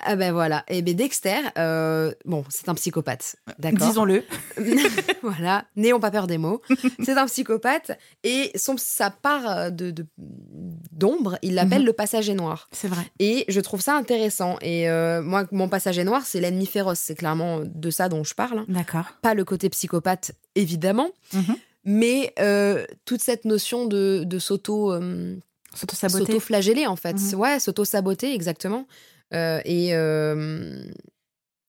Ah 0.04 0.14
ben 0.16 0.32
voilà. 0.32 0.64
Et 0.68 0.82
ben 0.82 0.94
Dexter, 0.94 1.38
euh, 1.58 2.12
bon, 2.24 2.44
c'est 2.48 2.68
un 2.68 2.74
psychopathe, 2.74 3.36
d'accord. 3.58 3.86
Disons-le. 3.88 4.24
voilà, 5.22 5.64
n'ayons 5.76 6.00
pas 6.00 6.10
peur 6.10 6.26
des 6.26 6.38
mots. 6.38 6.60
c'est 7.02 7.16
un 7.16 7.26
psychopathe 7.26 7.92
et 8.22 8.50
son, 8.56 8.76
sa 8.76 9.10
part 9.10 9.72
de 9.72 9.94
d'ombre, 10.92 11.38
il 11.42 11.54
l'appelle 11.54 11.80
Mhm. 11.80 11.86
le 11.86 11.92
passager 11.92 12.34
noir. 12.34 12.68
C'est 12.72 12.88
vrai. 12.88 13.02
Et 13.18 13.44
je 13.48 13.60
trouve 13.60 13.80
ça 13.80 13.94
intéressant. 13.96 14.56
Et 14.60 14.88
euh, 14.88 15.22
moi, 15.22 15.44
mon 15.52 15.68
passager 15.68 16.04
noir, 16.04 16.22
c'est 16.24 16.40
l'ennemi 16.40 16.66
féroce. 16.66 16.98
C'est 17.00 17.14
clairement 17.14 17.60
de 17.64 17.90
ça 17.90 18.08
dont 18.08 18.24
je 18.24 18.34
parle. 18.34 18.60
hein. 18.60 18.64
D'accord. 18.68 19.04
Pas 19.22 19.34
le 19.34 19.44
côté 19.44 19.68
psychopathe, 19.70 20.32
évidemment, 20.54 21.10
Mhm. 21.32 21.56
mais 21.84 22.32
euh, 22.38 22.84
toute 23.04 23.20
cette 23.22 23.44
notion 23.44 23.86
de, 23.86 24.24
de 24.24 24.38
s'auto. 24.38 24.92
S'auto-saboter. 25.74 26.32
S'auto-flageller, 26.32 26.86
en 26.86 26.96
fait. 26.96 27.14
Mhm. 27.18 27.34
Ouais, 27.38 27.60
s'auto-saboter, 27.60 28.32
exactement. 28.34 28.86
Euh, 29.34 29.60
et 29.64 29.94
euh, 29.94 30.82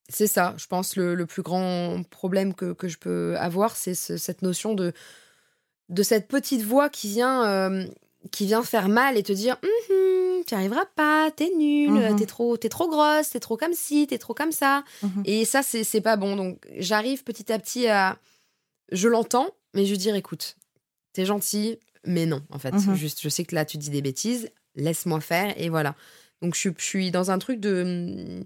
c'est 0.09 0.27
ça, 0.27 0.53
je 0.57 0.67
pense, 0.67 0.95
le, 0.95 1.15
le 1.15 1.25
plus 1.25 1.41
grand 1.41 2.03
problème 2.09 2.53
que, 2.53 2.73
que 2.73 2.87
je 2.87 2.97
peux 2.97 3.35
avoir, 3.37 3.75
c'est 3.75 3.95
ce- 3.95 4.17
cette 4.17 4.41
notion 4.41 4.73
de, 4.73 4.93
de 5.89 6.03
cette 6.03 6.27
petite 6.27 6.61
voix 6.61 6.89
qui 6.89 7.09
vient, 7.09 7.45
euh, 7.47 7.85
qui 8.31 8.45
vient 8.45 8.63
faire 8.63 8.89
mal 8.89 9.17
et 9.17 9.23
te 9.23 9.31
dire 9.33 9.57
Hum, 9.63 10.43
Tu 10.45 10.53
n'y 10.53 10.59
arriveras 10.59 10.85
pas, 10.95 11.29
t'es 11.35 11.49
nul, 11.57 11.91
Mhm. 11.91 12.15
t'es 12.15 12.25
trop, 12.25 12.55
trop 12.57 12.87
grosse, 12.87 13.31
t'es 13.31 13.39
trop 13.39 13.57
comme 13.57 13.73
ci, 13.73 14.07
t'es 14.07 14.17
trop 14.17 14.33
comme 14.33 14.51
ça. 14.51 14.83
Mhm. 15.03 15.23
Et 15.25 15.43
ça, 15.45 15.61
c'est 15.63 16.01
pas 16.01 16.15
bon. 16.15 16.35
Donc, 16.35 16.65
j'arrive 16.77 17.23
petit 17.23 17.51
à 17.51 17.59
petit 17.59 17.87
à. 17.87 18.17
Je 18.91 19.09
l'entends, 19.09 19.49
mais 19.73 19.85
je 19.85 19.91
veux 19.91 19.97
dire 19.97 20.15
Écoute, 20.15 20.55
t'es 21.11 21.25
gentil, 21.25 21.79
mais 22.05 22.25
non, 22.25 22.41
en 22.49 22.59
fait. 22.59 22.71
Mhm. 22.71 22.95
Juste, 22.95 23.19
je 23.21 23.27
sais 23.29 23.43
que 23.43 23.55
là, 23.55 23.65
tu 23.65 23.77
dis 23.77 23.89
des 23.89 24.01
bêtises, 24.01 24.49
laisse-moi 24.75 25.19
faire, 25.19 25.53
et 25.59 25.67
voilà. 25.69 25.95
Donc, 26.41 26.53
je, 26.55 26.59
suis- 26.59 26.73
je 26.77 26.83
suis 26.83 27.11
dans 27.11 27.31
un 27.31 27.39
truc 27.39 27.59
de, 27.59 28.43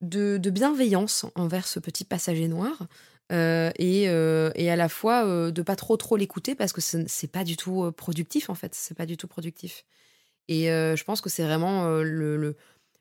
de, 0.00 0.36
de 0.38 0.50
bienveillance 0.50 1.26
envers 1.34 1.66
ce 1.66 1.78
petit 1.78 2.04
passager 2.04 2.48
noir. 2.48 2.86
euh, 3.30 3.70
et, 3.78 4.08
euh, 4.08 4.50
et 4.56 4.70
à 4.70 4.76
la 4.76 4.88
fois 4.90 5.24
euh, 5.24 5.50
de 5.50 5.62
pas 5.62 5.76
trop 5.76 5.96
trop 5.96 6.16
l'écouter 6.16 6.54
parce 6.54 6.72
que 6.72 6.80
ce- 6.82 7.04
c'est 7.06 7.28
pas 7.30 7.44
du 7.44 7.56
tout 7.56 7.84
euh, 7.84 7.90
productif 7.92 8.50
en 8.50 8.54
fait. 8.54 8.74
C'est 8.74 8.96
pas 8.96 9.06
du 9.06 9.16
tout 9.16 9.28
productif. 9.28 9.84
Et 10.48 10.64
je 10.66 11.04
pense 11.04 11.20
que 11.22 11.30
c'est 11.30 11.44
vraiment 11.44 11.86
le, 11.86 12.36
le, 12.36 12.56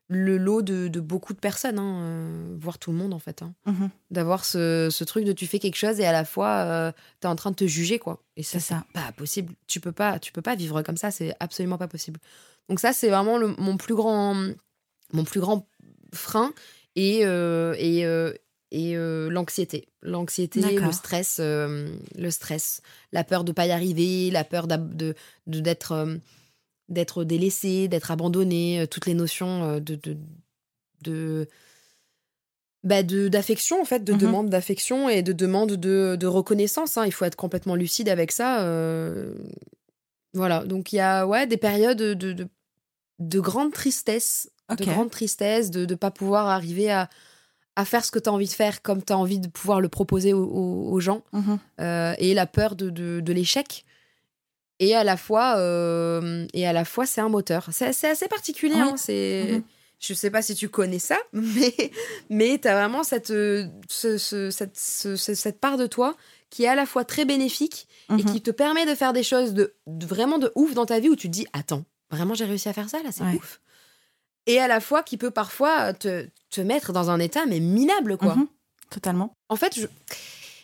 le 0.08 0.38
lot 0.38 0.62
de, 0.62 0.88
de 0.88 1.00
beaucoup 1.02 1.34
de 1.34 1.40
personnes 1.40 1.80
hein, 1.80 2.56
voire 2.60 2.78
tout 2.78 2.92
le 2.92 2.98
monde 2.98 3.14
en 3.14 3.20
fait 3.20 3.42
hein 3.42 3.54
Mhm. 3.66 3.90
d'avoir 4.12 4.46
ce, 4.46 4.90
ce 4.92 5.04
truc 5.04 5.26
de 5.26 5.34
tu 5.34 5.48
fais 5.48 5.58
quelque 5.60 5.76
chose 5.76 6.00
et 6.00 6.06
à 6.06 6.12
la 6.14 6.24
fois 6.24 6.50
euh, 6.66 6.92
t'es 7.20 7.28
en 7.28 7.36
train 7.36 7.50
de 7.52 7.56
te 7.56 7.66
juger 7.68 7.98
quoi. 8.00 8.22
Et 8.38 8.44
ça 8.44 8.60
C'est 8.60 8.76
pas 8.94 9.12
possible. 9.12 9.54
Tu 9.68 9.80
peux 9.82 9.92
pas 9.92 10.20
tu 10.20 10.32
peux 10.32 10.44
pas 10.44 10.56
vivre 10.56 10.82
comme 10.84 10.98
ça. 10.98 11.10
C'est 11.12 11.34
absolument 11.42 11.80
pas 11.80 11.88
possible 11.90 12.20
donc 12.72 12.80
ça 12.80 12.94
c'est 12.94 13.10
vraiment 13.10 13.38
le- 13.38 13.54
mon 13.58 13.76
plus 13.78 13.96
grand 13.96 14.34
mon 15.14 15.24
plus 15.26 15.42
grand 15.42 15.68
frein 16.14 16.54
et 16.96 17.26
euh, 17.26 17.76
et 17.78 18.06
euh, 18.06 18.34
et 18.72 18.96
euh, 18.96 19.30
l'anxiété 19.30 19.90
l'anxiété 20.02 20.62
le 20.88 20.92
stress 20.94 21.40
le 21.40 22.30
stress 22.30 22.82
la 23.12 23.24
peur 23.26 23.44
de 23.44 23.52
pas 23.52 23.66
y 23.68 23.72
arriver 23.72 24.32
la 24.32 24.44
peur 24.46 24.68
de 24.68 25.14
d'être 25.48 26.18
d'être 26.88 27.24
délaissé 27.26 27.88
d'être 27.90 28.10
abandonné 28.12 28.86
toutes 28.90 29.06
les 29.06 29.14
notions 29.14 29.80
de 29.80 29.96
de, 29.96 30.18
de 31.02 31.48
bah 32.84 33.04
d'affection 33.04 33.82
en 33.82 33.86
fait 33.86 34.04
de 34.04 34.14
Mhm. 34.14 34.20
demande 34.20 34.50
d'affection 34.50 35.08
et 35.10 35.22
de 35.22 35.34
demande 35.34 35.74
de, 35.74 36.16
de 36.20 36.28
reconnaissance 36.28 36.98
hein. 36.98 37.06
il 37.06 37.12
faut 37.12 37.26
être 37.26 37.36
complètement 37.36 37.76
lucide 37.76 38.10
avec 38.10 38.32
ça 38.32 38.64
euh. 38.64 39.36
voilà 40.34 40.66
donc 40.66 40.92
il 40.92 40.96
y 40.96 41.00
a 41.00 41.28
ouais 41.28 41.46
des 41.46 41.58
périodes 41.58 41.98
de 42.00 42.34
de, 42.34 42.48
de 43.30 43.40
grande 43.40 43.72
tristesse 43.74 44.50
de 44.70 44.86
grande 44.86 45.10
tristesse 45.12 45.70
de 45.70 45.86
ne 45.86 45.96
pas 45.96 46.12
pouvoir 46.12 46.48
arriver 46.48 46.90
à 46.92 47.10
à 47.78 47.86
faire 47.86 48.04
ce 48.04 48.12
que 48.12 48.20
tu 48.20 48.30
as 48.30 48.34
envie 48.34 48.48
de 48.48 48.52
faire 48.54 48.82
comme 48.82 49.02
tu 49.04 49.14
as 49.14 49.18
envie 49.18 49.40
de 49.40 49.48
pouvoir 49.48 49.80
le 49.82 49.88
proposer 49.90 50.34
aux, 50.34 51.00
gens 51.00 51.24
Mhm. 51.34 51.60
euh, 51.80 52.14
et 52.20 52.34
la 52.34 52.46
peur 52.46 52.76
de, 52.76 52.90
de, 52.90 53.22
de 53.22 53.34
l'échec 53.34 53.86
et 54.80 54.94
à 54.96 55.04
la 55.04 55.16
fois 55.18 55.56
euh, 55.58 56.46
et 56.54 56.68
à 56.68 56.74
la 56.74 56.86
fois 56.86 57.06
c'est 57.06 57.22
un 57.22 57.30
moteur 57.30 57.70
c'est 57.72 57.88
assez 58.10 58.28
particulier 58.28 58.76
Oui. 58.76 58.82
hein, 58.82 58.96
c'est 58.98 59.48
Mhm. 59.54 59.64
je 60.00 60.14
sais 60.14 60.30
pas 60.32 60.42
si 60.42 60.54
tu 60.56 60.68
connais 60.70 61.00
ça 61.00 61.18
mais 61.34 61.74
mais 62.30 62.58
t'as 62.58 62.74
vraiment 62.74 63.04
cette 63.04 63.32
euh, 63.32 63.68
ce- 63.90 64.18
ce- 64.18 64.50
cette, 64.52 64.78
ce- 64.78 65.16
ce- 65.16 65.34
cette 65.36 65.60
part 65.60 65.78
de 65.78 65.88
toi 65.88 66.16
qui 66.50 66.64
est 66.64 66.68
à 66.68 66.76
la 66.76 66.86
fois 66.86 67.06
très 67.06 67.24
bénéfique 67.26 67.88
et 68.10 68.14
Mhm. 68.24 68.26
qui 68.26 68.42
te 68.42 68.52
permet 68.52 68.86
de 68.86 68.96
faire 68.96 69.14
des 69.14 69.24
choses 69.24 69.54
de, 69.54 69.74
de- 69.88 70.06
vraiment 70.06 70.40
de 70.40 70.52
ouf 70.56 70.74
dans 70.74 70.86
ta 70.86 71.00
vie 71.00 71.08
où 71.10 71.16
tu 71.16 71.28
te 71.28 71.34
dis 71.34 71.48
attends 71.54 71.86
vraiment 72.12 72.34
j'ai 72.34 72.46
réussi 72.46 72.70
à 72.70 72.74
faire 72.74 72.90
ça 72.90 73.02
là 73.04 73.12
c'est 73.12 73.24
Ouais. 73.24 73.36
ouf 73.36 73.60
et 74.48 74.60
à 74.60 74.68
la 74.68 74.80
fois 74.80 75.04
qui 75.04 75.18
peut 75.18 75.32
parfois 75.32 75.94
te, 75.94 76.28
te 76.50 76.62
mettre 76.62 76.92
dans 76.94 77.10
un 77.10 77.20
état 77.20 77.46
mais 77.48 77.60
minable 77.60 78.18
quoi 78.18 78.36
Mhm. 78.36 78.48
Totalement. 78.90 79.34
en 79.50 79.56
fait, 79.56 79.74
je, 79.80 79.88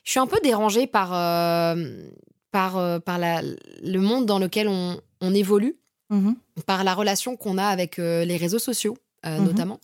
je 0.04 0.12
suis 0.12 0.20
un 0.20 0.28
peu 0.28 0.38
dérangée 0.44 0.86
par, 0.86 1.14
euh, 1.14 2.10
par, 2.52 2.76
euh, 2.78 3.00
par 3.00 3.18
la, 3.18 3.42
le 3.42 4.00
monde 4.00 4.26
dans 4.26 4.38
lequel 4.40 4.68
on, 4.68 5.00
on 5.22 5.34
évolue, 5.34 5.78
Mhm. 6.10 6.36
par 6.66 6.84
la 6.84 6.94
relation 6.94 7.38
qu'on 7.38 7.58
a 7.58 7.66
avec 7.66 8.00
euh, 8.00 8.26
les 8.26 8.36
réseaux 8.36 8.60
sociaux, 8.60 8.98
euh, 9.26 9.38
Mhm. 9.40 9.46
notamment, 9.46 9.80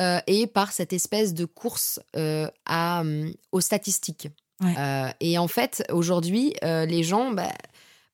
euh, 0.00 0.20
et 0.26 0.46
par 0.46 0.72
cette 0.72 0.94
espèce 0.94 1.34
de 1.34 1.44
course 1.44 2.00
euh, 2.16 2.48
à, 2.64 3.02
euh, 3.02 3.30
aux 3.52 3.60
statistiques. 3.60 4.28
Ouais. 4.62 4.74
Euh, 4.78 5.08
et 5.20 5.36
en 5.36 5.48
fait, 5.48 5.84
aujourd'hui, 5.92 6.54
euh, 6.64 6.86
les 6.86 7.02
gens, 7.02 7.30
bah, 7.32 7.52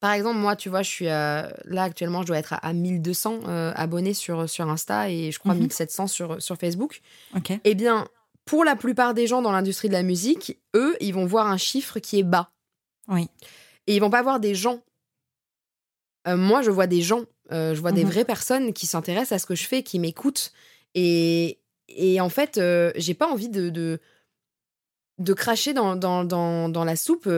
par 0.00 0.12
exemple, 0.12 0.38
moi, 0.38 0.54
tu 0.56 0.68
vois, 0.68 0.82
je 0.82 0.90
suis 0.90 1.08
euh, 1.08 1.48
là 1.64 1.82
actuellement, 1.84 2.22
je 2.22 2.28
dois 2.28 2.38
être 2.38 2.52
à, 2.52 2.56
à 2.58 2.72
1200 2.72 3.40
euh, 3.48 3.72
abonnés 3.74 4.14
sur, 4.14 4.48
sur 4.48 4.68
Insta 4.68 5.10
et 5.10 5.32
je 5.32 5.38
crois 5.38 5.54
Mhm. 5.54 5.62
1700 5.62 6.06
sur, 6.06 6.40
sur 6.42 6.56
Facebook. 6.56 7.00
Ok. 7.36 7.52
Eh 7.64 7.74
bien, 7.74 8.06
pour 8.44 8.64
la 8.64 8.76
plupart 8.76 9.12
des 9.14 9.26
gens 9.26 9.42
dans 9.42 9.52
l'industrie 9.52 9.88
de 9.88 9.92
la 9.94 10.02
musique, 10.02 10.58
eux, 10.76 10.96
ils 11.00 11.12
vont 11.12 11.26
voir 11.26 11.46
un 11.48 11.56
chiffre 11.58 11.98
qui 11.98 12.18
est 12.18 12.22
bas. 12.22 12.50
Oui. 13.08 13.28
Et 13.86 13.96
ils 13.96 14.00
vont 14.00 14.10
pas 14.10 14.22
voir 14.22 14.38
des 14.40 14.54
gens. 14.54 14.80
Euh, 16.26 16.36
moi, 16.36 16.62
je 16.62 16.70
vois 16.70 16.86
des 16.86 17.00
gens. 17.02 17.24
je 17.50 17.80
vois 17.80 17.92
des 17.92 18.04
Mhm. 18.04 18.10
vraies 18.10 18.24
personnes 18.24 18.72
qui 18.74 18.86
s'intéressent 18.86 19.32
à 19.32 19.38
ce 19.38 19.46
que 19.46 19.54
je 19.54 19.66
fais, 19.66 19.82
qui 19.82 19.98
m'écoutent. 19.98 20.52
Et, 20.94 21.58
et 21.88 22.20
en 22.20 22.28
fait, 22.28 22.60
j'ai 22.96 23.14
pas 23.14 23.26
envie 23.28 23.48
de, 23.48 23.70
de, 23.70 23.98
de 25.18 25.32
cracher 25.32 25.72
dans, 25.72 25.96
dans, 25.96 26.24
dans, 26.24 26.68
dans 26.68 26.84
la 26.84 26.94
soupe. 26.96 27.28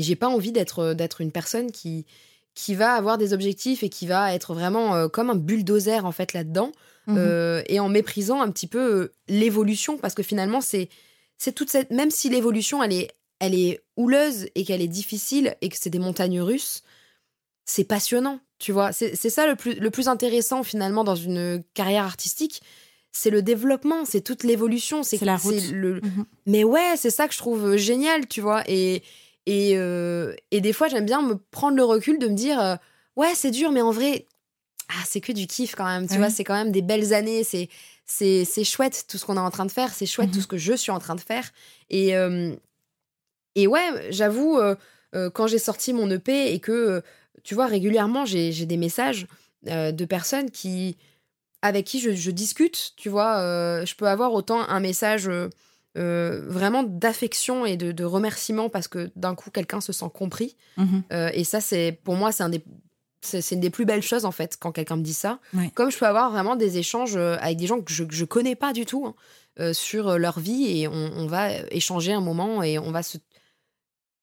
Euh, 0.00 0.04
j'ai 0.04 0.16
pas 0.16 0.28
envie 0.28 0.52
d'être 0.52 0.94
d'être 0.94 1.20
une 1.20 1.32
personne 1.32 1.70
qui, 1.70 2.06
qui 2.54 2.74
va 2.74 2.94
avoir 2.94 3.18
des 3.18 3.32
objectifs 3.32 3.82
et 3.82 3.88
qui 3.88 4.06
va 4.06 4.34
être 4.34 4.54
vraiment 4.54 4.94
euh, 4.94 5.08
comme 5.08 5.30
un 5.30 5.36
bulldozer, 5.36 6.04
en 6.04 6.12
fait, 6.12 6.32
là-dedans. 6.32 6.72
Mhm. 7.06 7.16
Euh, 7.18 7.62
et 7.66 7.80
en 7.80 7.88
méprisant 7.88 8.40
un 8.42 8.50
petit 8.50 8.66
peu 8.66 8.78
euh, 8.94 9.12
l'évolution 9.26 9.96
parce 9.96 10.14
que 10.14 10.22
finalement 10.22 10.60
c'est 10.60 10.90
c'est 11.38 11.52
toute 11.52 11.70
cette 11.70 11.90
même 11.90 12.10
si 12.10 12.28
l'évolution 12.28 12.82
elle 12.82 12.92
est 12.92 13.08
elle 13.38 13.54
est 13.54 13.80
houleuse 13.96 14.46
et 14.54 14.64
qu'elle 14.64 14.82
est 14.82 14.86
difficile 14.86 15.56
et 15.62 15.70
que 15.70 15.76
c'est 15.80 15.88
des 15.88 15.98
montagnes 15.98 16.42
russes 16.42 16.82
c'est 17.64 17.84
passionnant 17.84 18.38
tu 18.58 18.70
vois 18.70 18.92
c'est 18.92 19.16
ça 19.16 19.46
le 19.46 19.56
plus 19.56 19.74
le 19.80 19.90
plus 19.90 20.08
intéressant 20.08 20.62
finalement 20.62 21.02
dans 21.02 21.16
une 21.16 21.64
carrière 21.72 22.04
artistique 22.04 22.60
c'est 23.12 23.30
le 23.30 23.40
développement 23.42 24.04
c'est 24.04 24.20
toute 24.20 24.44
l'évolution 24.44 25.02
C'est 25.02 25.24
la 25.24 25.38
route. 25.38 25.70
le 25.72 25.94
Mhm. 26.02 26.26
mais 26.46 26.64
ouais 26.64 26.96
c'est 26.96 27.10
ça 27.10 27.26
que 27.28 27.32
je 27.32 27.38
trouve 27.38 27.64
euh, 27.64 27.76
génial 27.78 28.28
tu 28.28 28.42
vois 28.42 28.62
et 28.68 29.02
et 29.46 29.72
euh, 29.76 30.34
et 30.50 30.60
des 30.60 30.72
fois 30.72 30.88
j'aime 30.88 31.06
bien 31.06 31.22
me 31.22 31.34
prendre 31.50 31.76
le 31.76 31.84
recul 31.84 32.18
de 32.18 32.28
me 32.28 32.34
dire 32.34 32.60
euh, 32.60 32.76
ouais 33.16 33.34
c'est 33.34 33.50
dur 33.50 33.72
mais 33.72 33.80
en 33.82 33.90
vrai 33.90 34.26
ah, 34.88 35.02
c'est 35.06 35.20
que 35.20 35.30
du 35.30 35.46
kiff 35.46 35.76
quand 35.76 35.84
même, 35.84 36.08
tu 36.08 36.16
vois, 36.16 36.30
c'est 36.30 36.42
quand 36.42 36.54
même 36.54 36.72
des 36.72 36.82
belles 36.82 37.14
années, 37.14 37.44
c'est 37.44 37.68
c'est 38.06 38.64
chouette 38.64 39.04
tout 39.08 39.18
ce 39.18 39.24
qu'on 39.24 39.36
est 39.36 39.40
en 39.40 39.50
train 39.52 39.64
de 39.66 39.70
faire, 39.70 39.94
c'est 39.94 40.04
chouette 40.04 40.30
Mhm. 40.30 40.34
tout 40.34 40.40
ce 40.40 40.46
que 40.48 40.56
je 40.56 40.72
suis 40.72 40.90
en 40.90 40.98
train 40.98 41.14
de 41.14 41.20
faire 41.20 41.52
et 41.90 42.16
euh, 42.16 42.52
et 43.54 43.66
ouais, 43.68 44.08
j'avoue 44.10 44.58
quand 45.34 45.46
j'ai 45.46 45.58
sorti 45.60 45.92
mon 45.92 46.10
EP 46.10 46.52
et 46.52 46.58
que 46.60 47.02
tu 47.44 47.54
vois 47.54 47.66
régulièrement 47.66 48.24
j'ai 48.24 48.66
des 48.66 48.76
messages 48.76 49.26
de 49.64 50.04
personnes 50.04 50.50
qui 50.50 50.96
avec 51.62 51.86
qui 51.86 52.00
je, 52.00 52.10
je 52.12 52.30
discute, 52.32 52.94
tu 52.96 53.08
vois, 53.10 53.84
je 53.84 53.94
peux 53.94 54.08
avoir 54.08 54.32
autant 54.34 54.60
un 54.68 54.80
message 54.80 55.30
euh, 55.98 56.44
vraiment 56.48 56.82
d'affection 56.84 57.66
et 57.66 57.76
de, 57.76 57.92
de 57.92 58.04
remerciement 58.04 58.68
parce 58.68 58.86
que 58.88 59.10
d'un 59.16 59.34
coup 59.34 59.50
quelqu'un 59.50 59.80
se 59.80 59.92
sent 59.92 60.10
compris 60.14 60.56
Mhm. 60.76 61.02
euh, 61.12 61.30
et 61.34 61.44
ça, 61.44 61.60
c'est 61.60 61.98
pour 62.04 62.14
moi, 62.14 62.32
c'est 62.32 62.42
un 62.42 62.48
des 62.48 62.62
c'est 63.22 63.50
une 63.54 63.60
des 63.60 63.68
plus 63.68 63.84
belles 63.84 64.02
choses 64.02 64.24
en 64.24 64.30
fait 64.30 64.56
quand 64.58 64.72
quelqu'un 64.72 64.96
me 64.96 65.02
dit 65.02 65.12
ça. 65.12 65.40
Comme 65.74 65.90
je 65.90 65.98
peux 65.98 66.06
avoir 66.06 66.30
vraiment 66.30 66.56
des 66.56 66.78
échanges 66.78 67.16
euh, 67.16 67.36
avec 67.40 67.58
des 67.58 67.66
gens 67.66 67.80
que 67.82 67.92
je, 67.92 68.04
que 68.04 68.14
je 68.14 68.24
connais 68.24 68.54
pas 68.56 68.72
du 68.72 68.86
tout 68.86 69.04
hein, 69.04 69.14
euh, 69.58 69.74
sur 69.74 70.16
leur 70.18 70.40
vie 70.40 70.80
et 70.80 70.88
on, 70.88 70.94
on 71.16 71.26
va 71.26 71.52
échanger 71.70 72.12
un 72.14 72.22
moment 72.22 72.62
et 72.62 72.78
on 72.78 72.90
va 72.92 73.02
se 73.02 73.18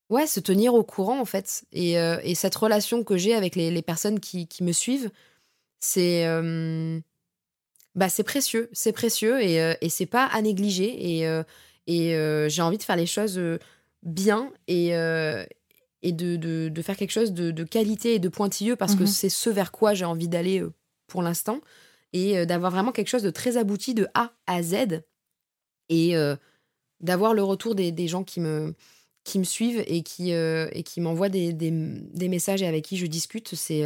ouais 0.10 0.26
se 0.26 0.40
tenir 0.40 0.74
au 0.74 0.84
courant 0.84 1.20
en 1.20 1.26
fait 1.26 1.66
et, 1.74 2.00
euh, 2.00 2.18
et 2.24 2.34
cette 2.34 2.56
relation 2.56 3.04
que 3.04 3.18
j'ai 3.18 3.36
avec 3.36 3.56
les, 3.56 3.70
les 3.70 3.82
personnes 3.84 4.20
qui, 4.20 4.48
qui 4.48 4.64
me 4.64 4.72
suivent 4.72 5.12
c'est 5.80 6.26
euh, 6.26 7.00
bah 7.98 8.08
c'est 8.10 8.24
précieux 8.24 8.70
c'est 8.72 8.94
précieux 8.94 9.42
et, 9.42 9.62
euh, 9.62 9.74
et 9.82 9.90
c'est 9.90 10.06
pas 10.06 10.26
à 10.26 10.42
négliger 10.42 11.18
et, 11.18 11.28
euh, 11.28 11.44
et 11.88 12.16
euh, 12.16 12.48
j'ai 12.48 12.62
envie 12.62 12.78
de 12.78 12.84
faire 12.84 12.96
les 12.96 13.06
choses 13.08 13.42
bien 14.04 14.52
et, 14.68 14.90
et 16.04 16.12
de, 16.12 16.36
de, 16.38 16.70
de 16.70 16.82
faire 16.82 16.96
quelque 16.96 17.12
chose 17.12 17.34
de, 17.34 17.52
de 17.52 17.64
qualité 17.64 18.14
et 18.14 18.20
de 18.20 18.30
pointilleux 18.30 18.76
parce 18.76 18.96
que 18.96 19.02
Mhm. 19.04 19.08
c'est 19.08 19.30
ce 19.30 19.50
vers 19.50 19.72
quoi 19.72 19.94
j'ai 19.94 20.06
envie 20.06 20.28
d'aller 20.30 20.64
pour 21.08 21.22
l'instant 21.24 21.60
et 22.14 22.46
d'avoir 22.46 22.72
vraiment 22.72 22.92
quelque 22.94 23.10
chose 23.10 23.24
de 23.24 23.32
très 23.32 23.58
abouti 23.58 23.94
de 23.94 24.08
A 24.14 24.32
à 24.46 24.62
Z 24.64 25.02
et 25.90 26.14
d'avoir 27.02 27.34
le 27.34 27.44
retour 27.44 27.76
des, 27.76 27.92
des 27.92 28.08
gens 28.08 28.24
qui 28.24 28.40
me, 28.40 28.76
qui 29.24 29.40
me 29.40 29.44
suivent 29.44 29.84
et 29.88 30.04
qui, 30.04 30.32
et 30.32 30.84
qui 30.86 31.02
m'envoient 31.02 31.30
des, 31.30 31.52
des, 31.54 31.72
des 31.72 32.30
messages 32.30 32.62
et 32.62 32.68
avec 32.68 32.86
qui 32.86 32.98
je 32.98 33.08
discute. 33.08 33.56
C'est 33.56 33.84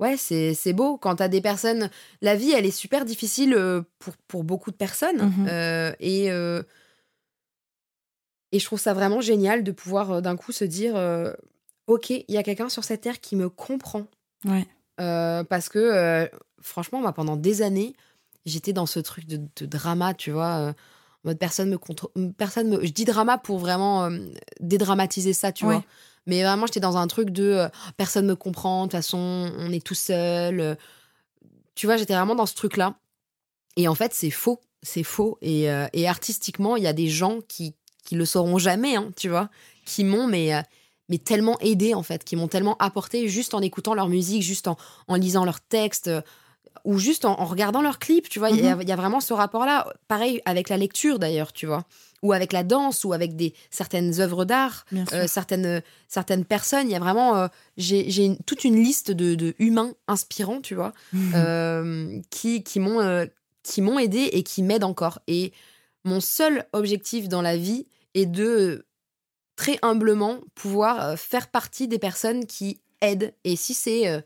ouais, 0.00 0.16
c'est 0.16 0.72
beau. 0.72 0.96
Quand 0.98 1.16
t'as 1.16 1.28
des 1.28 1.40
personnes. 1.40 1.90
La 2.20 2.36
vie, 2.36 2.52
elle 2.52 2.66
est 2.66 2.70
super 2.70 3.04
difficile 3.04 3.54
euh, 3.54 3.82
pour, 3.98 4.14
pour 4.28 4.44
beaucoup 4.44 4.70
de 4.70 4.76
personnes. 4.76 5.22
Mhm. 5.22 5.46
euh, 5.48 5.92
et, 6.00 6.30
euh, 6.30 6.62
et 8.52 8.58
je 8.58 8.64
trouve 8.64 8.80
ça 8.80 8.94
vraiment 8.94 9.20
génial 9.20 9.64
de 9.64 9.72
pouvoir 9.72 10.22
d'un 10.22 10.36
coup 10.36 10.52
se 10.52 10.64
dire 10.64 10.94
euh, 10.96 11.32
Ok, 11.86 12.10
il 12.10 12.24
y 12.28 12.36
a 12.38 12.42
quelqu'un 12.42 12.68
sur 12.68 12.84
cette 12.84 13.02
terre 13.02 13.20
qui 13.20 13.36
me 13.36 13.48
comprend. 13.48 14.06
Ouais. 14.44 14.66
Parce 14.96 15.68
que, 15.68 16.28
franchement, 16.62 17.00
moi, 17.00 17.12
pendant 17.12 17.36
des 17.36 17.62
années, 17.62 17.94
j'étais 18.46 18.72
dans 18.72 18.86
ce 18.86 19.00
truc 19.00 19.26
de, 19.26 19.40
de 19.56 19.66
drama, 19.66 20.14
tu 20.14 20.30
vois. 20.30 20.68
en 20.68 20.74
mode 21.24 21.38
personne 21.38 21.68
me 21.70 22.30
personne 22.32 22.68
me... 22.68 22.84
Je 22.86 22.92
dis 22.92 23.04
drama 23.04 23.36
pour 23.38 23.58
vraiment 23.58 24.08
dédramatiser 24.60 25.32
ça, 25.32 25.50
tu 25.52 25.66
Ouais. 25.66 25.74
vois. 25.74 25.84
Mais 26.26 26.42
vraiment, 26.42 26.66
j'étais 26.66 26.80
dans 26.80 26.96
un 26.96 27.06
truc 27.06 27.30
de 27.30 27.44
euh, 27.44 27.68
personne 27.96 28.26
me 28.26 28.36
comprend, 28.36 28.82
de 28.82 28.86
toute 28.86 28.92
façon, 28.92 29.52
on 29.58 29.72
est 29.72 29.84
tout 29.84 29.94
seul. 29.94 30.60
euh. 30.60 30.74
Tu 31.74 31.86
vois, 31.86 31.96
j'étais 31.96 32.14
vraiment 32.14 32.34
dans 32.34 32.46
ce 32.46 32.54
truc-là. 32.54 32.96
Et 33.76 33.88
en 33.88 33.94
fait, 33.94 34.14
c'est 34.14 34.30
faux. 34.30 34.60
C'est 34.82 35.02
faux. 35.02 35.38
Et, 35.42 35.70
euh, 35.70 35.86
artistiquement, 36.06 36.76
il 36.76 36.82
y 36.84 36.86
a 36.86 36.92
des 36.92 37.08
gens 37.08 37.40
qui, 37.48 37.74
qui 38.04 38.14
le 38.14 38.24
sauront 38.24 38.58
jamais, 38.58 38.96
hein, 38.96 39.10
tu 39.16 39.28
vois, 39.28 39.48
qui 39.84 40.04
m'ont, 40.04 40.26
mais, 40.26 40.54
euh, 40.54 40.60
mais 41.08 41.18
tellement 41.18 41.58
aidé 41.60 41.94
en 41.94 42.02
fait, 42.02 42.24
qui 42.24 42.36
m'ont 42.36 42.48
tellement 42.48 42.76
apporté 42.78 43.28
juste 43.28 43.54
en 43.54 43.60
écoutant 43.60 43.94
leur 43.94 44.08
musique, 44.08 44.42
juste 44.42 44.68
en, 44.68 44.76
en 45.08 45.16
lisant 45.16 45.44
leurs 45.44 45.60
textes 45.60 46.10
ou 46.84 46.98
juste 46.98 47.24
en, 47.24 47.38
en 47.40 47.44
regardant 47.44 47.82
leurs 47.82 47.98
clips, 47.98 48.28
tu 48.28 48.38
vois. 48.38 48.50
Il 48.50 48.56
y 48.56 48.66
a- 48.68 48.74
Mhm. 48.76 48.82
il 48.82 48.88
y, 48.88 48.92
a 48.92 48.96
vraiment 48.96 49.20
ce 49.20 49.32
rapport-là. 49.32 49.86
Pareil 50.08 50.40
avec 50.44 50.68
la 50.68 50.76
lecture 50.76 51.18
d'ailleurs, 51.18 51.52
tu 51.52 51.66
vois, 51.66 51.84
ou 52.22 52.32
avec 52.32 52.52
la 52.52 52.62
danse, 52.64 53.04
ou 53.04 53.12
avec 53.12 53.36
des 53.36 53.54
certaines 53.70 54.20
œuvres 54.20 54.44
d'art, 54.44 54.84
euh, 55.12 55.26
certaines 55.26 55.82
certaines 56.08 56.44
personnes. 56.44 56.88
Il 56.88 56.92
y 56.92 56.96
a 56.96 57.00
vraiment, 57.00 57.36
euh, 57.36 57.48
j'ai 57.76 58.24
une- 58.24 58.38
toute 58.44 58.64
une 58.64 58.82
liste 58.82 59.10
de, 59.10 59.34
de 59.34 59.54
humains 59.58 59.92
inspirants, 60.08 60.60
tu 60.60 60.74
vois, 60.74 60.92
euh, 61.34 62.20
qui 62.30 62.62
qui 62.62 62.80
m'ont 62.80 63.00
euh, 63.00 63.26
qui 63.62 63.80
m'ont 63.80 63.98
aidé 63.98 64.28
et 64.32 64.42
qui 64.42 64.62
m'aident 64.62 64.84
encore. 64.84 65.20
Et 65.26 65.52
mon 66.04 66.20
seul 66.20 66.66
objectif 66.72 67.28
dans 67.28 67.40
la 67.42 67.56
vie 67.56 67.86
est 68.14 68.26
de 68.26 68.44
euh, 68.44 68.86
très 69.56 69.78
humblement 69.82 70.40
pouvoir 70.54 71.00
euh, 71.02 71.16
faire 71.16 71.48
partie 71.50 71.88
des 71.88 71.98
personnes 71.98 72.46
qui 72.46 72.80
aident. 73.00 73.32
Et 73.44 73.56
si 73.56 73.72
c'est 73.74 74.08
euh, 74.08 74.20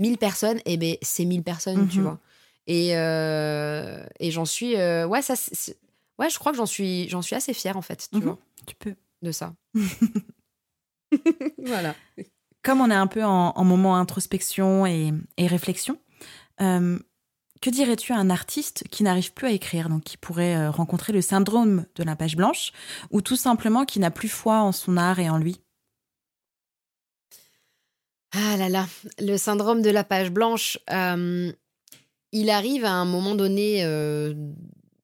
1000 0.00 0.18
personnes, 0.18 0.60
eh 0.64 0.76
ben 0.76 0.96
c'est 1.02 1.24
1000 1.24 1.42
personnes, 1.44 1.86
tu 1.88 2.00
Mhm. 2.00 2.06
vois. 2.06 2.18
Et, 2.66 2.96
euh, 2.96 4.04
et 4.18 4.30
j'en 4.32 4.44
suis. 4.44 4.76
euh, 4.76 5.06
ouais, 5.06 5.22
ça, 5.22 5.34
ouais, 6.18 6.28
je 6.30 6.38
crois 6.38 6.50
que 6.52 6.58
j'en 6.58 6.66
suis, 6.66 7.08
j'en 7.08 7.22
suis 7.22 7.36
assez 7.36 7.54
fière, 7.54 7.76
en 7.76 7.82
fait, 7.82 8.08
tu 8.10 8.18
Mhm. 8.18 8.24
vois, 8.24 8.38
Tu 8.66 8.74
peux. 8.74 8.94
de 9.22 9.30
ça. 9.32 9.54
voilà. 11.58 11.94
Comme 12.62 12.80
on 12.80 12.90
est 12.90 12.94
un 12.94 13.06
peu 13.06 13.24
en, 13.24 13.50
en 13.56 13.64
moment 13.64 13.96
introspection 13.96 14.86
et, 14.86 15.12
et 15.38 15.46
réflexion, 15.46 15.98
euh, 16.60 16.98
que 17.62 17.70
dirais-tu 17.70 18.12
à 18.12 18.16
un 18.16 18.30
artiste 18.30 18.84
qui 18.90 19.02
n'arrive 19.02 19.32
plus 19.32 19.46
à 19.46 19.50
écrire, 19.52 19.88
donc 19.88 20.02
qui 20.04 20.16
pourrait 20.16 20.68
rencontrer 20.68 21.12
le 21.12 21.22
syndrome 21.22 21.86
de 21.96 22.02
la 22.04 22.16
page 22.16 22.36
blanche, 22.36 22.72
ou 23.10 23.20
tout 23.22 23.36
simplement 23.36 23.84
qui 23.84 23.98
n'a 24.00 24.10
plus 24.10 24.28
foi 24.28 24.60
en 24.60 24.72
son 24.72 24.96
art 24.96 25.18
et 25.20 25.30
en 25.30 25.38
lui? 25.38 25.60
Ah 28.32 28.56
là 28.56 28.68
là, 28.68 28.86
le 29.18 29.36
syndrome 29.36 29.82
de 29.82 29.90
la 29.90 30.04
page 30.04 30.30
blanche, 30.30 30.78
euh, 30.90 31.52
il 32.32 32.50
arrive 32.50 32.84
à 32.84 32.92
un 32.92 33.04
moment 33.04 33.34
donné 33.34 33.84
euh, 33.84 34.34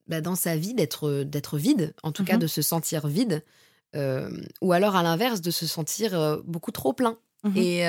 bah, 0.07 0.21
dans 0.21 0.37
sa 0.37 0.57
vie 0.57 0.75
d'être 0.75 1.23
d'être 1.25 1.59
vide, 1.59 1.93
en 2.05 2.13
tout 2.13 2.25
cas 2.25 2.35
Mhm. 2.35 2.41
de 2.41 2.47
se 2.47 2.63
sentir 2.63 3.09
vide, 3.09 3.43
euh, 3.97 4.31
ou 4.61 4.73
alors 4.73 4.95
à 4.95 5.03
l'inverse 5.03 5.41
de 5.41 5.51
se 5.51 5.67
sentir 5.67 6.41
beaucoup 6.45 6.71
trop 6.71 6.93
plein. 6.93 7.19
Mhm. 7.45 7.57
Et, 7.57 7.81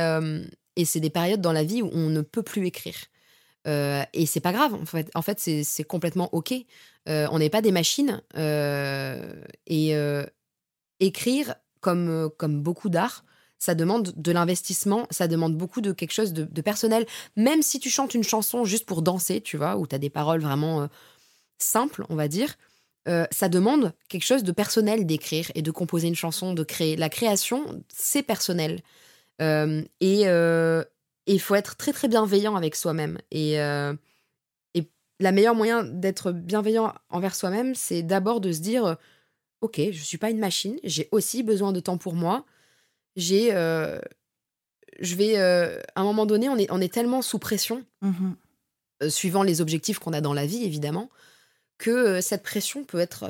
et 0.75 0.85
c'est 0.85 0.99
des 0.99 1.09
périodes 1.11 1.41
dans 1.41 1.51
la 1.53 1.63
vie 1.63 1.81
où 1.81 1.89
on 1.93 2.09
ne 2.09 2.21
peut 2.21 2.43
plus 2.43 2.65
écrire. 2.65 2.97
Et 3.65 4.25
c'est 4.25 4.39
pas 4.39 4.53
grave, 4.53 4.73
en 4.73 4.85
fait, 4.85 5.09
en 5.13 5.21
fait 5.21 5.39
c'est 5.39 5.83
complètement 5.83 6.29
OK. 6.33 6.53
On 7.07 7.37
n'est 7.39 7.49
pas 7.49 7.61
des 7.61 7.71
machines. 7.71 8.21
et 8.35 9.93
écrire, 10.99 11.55
comme, 11.79 12.29
comme 12.37 12.61
beaucoup 12.61 12.89
d'art, 12.89 13.23
ça 13.59 13.75
demande 13.75 14.13
de 14.15 14.31
l'investissement, 14.31 15.07
ça 15.09 15.27
demande 15.27 15.55
beaucoup 15.55 15.81
de 15.81 15.91
quelque 15.91 16.11
chose 16.11 16.33
de, 16.33 16.61
personnel. 16.61 17.05
Même 17.35 17.61
si 17.61 17.79
tu 17.79 17.89
chantes 17.89 18.13
une 18.13 18.23
chanson 18.23 18.65
juste 18.65 18.85
pour 18.85 19.01
danser, 19.01 19.41
tu 19.41 19.57
vois, 19.57 19.77
où 19.77 19.87
tu 19.87 19.95
as 19.95 19.99
des 19.99 20.09
paroles 20.09 20.41
vraiment 20.41 20.81
euh, 20.81 20.87
simples, 21.57 22.05
on 22.09 22.15
va 22.15 22.27
dire, 22.27 22.55
euh, 23.07 23.25
ça 23.31 23.49
demande 23.49 23.93
quelque 24.09 24.25
chose 24.25 24.43
de 24.43 24.51
personnel 24.51 25.05
d'écrire 25.05 25.51
et 25.55 25.61
de 25.61 25.71
composer 25.71 26.07
une 26.07 26.15
chanson, 26.15 26.53
de 26.53 26.63
créer. 26.63 26.95
La 26.95 27.09
création, 27.09 27.83
c'est 27.87 28.23
personnel. 28.23 28.81
Euh, 29.41 29.83
et 30.01 30.25
il 31.33 31.39
faut 31.39 31.55
être 31.55 31.75
très 31.75 31.93
très 31.93 32.07
bienveillant 32.07 32.55
avec 32.55 32.75
soi-même. 32.75 33.17
Et, 33.31 33.53
et 33.53 34.89
la 35.19 35.31
meilleure 35.31 35.55
moyen 35.55 35.83
d'être 35.83 36.31
bienveillant 36.31 36.93
envers 37.09 37.35
soi-même, 37.35 37.75
c'est 37.75 38.03
d'abord 38.03 38.39
de 38.39 38.51
se 38.51 38.59
dire, 38.59 38.97
ok, 39.61 39.81
je 39.91 40.03
suis 40.03 40.17
pas 40.17 40.29
une 40.29 40.39
machine, 40.39 40.77
j'ai 40.83 41.09
aussi 41.11 41.43
besoin 41.43 41.71
de 41.71 41.79
temps 41.79 41.97
pour 41.97 42.13
moi. 42.13 42.45
J'ai, 43.17 43.49
euh, 43.53 43.99
je 44.99 45.15
vais, 45.15 45.37
euh, 45.37 45.81
à 45.95 46.01
un 46.01 46.03
moment 46.03 46.25
donné, 46.25 46.47
on 46.49 46.57
est, 46.57 46.71
on 46.71 46.79
est 46.79 46.93
tellement 46.93 47.21
sous 47.21 47.39
pression, 47.39 47.83
Mhm. 48.01 48.35
euh, 49.03 49.09
suivant 49.09 49.43
les 49.43 49.59
objectifs 49.59 49.99
qu'on 49.99 50.13
a 50.13 50.21
dans 50.21 50.33
la 50.33 50.45
vie, 50.45 50.63
évidemment, 50.63 51.09
que 51.77 52.21
cette 52.21 52.41
pression 52.43 52.83
peut 52.85 52.99
être 52.99 53.29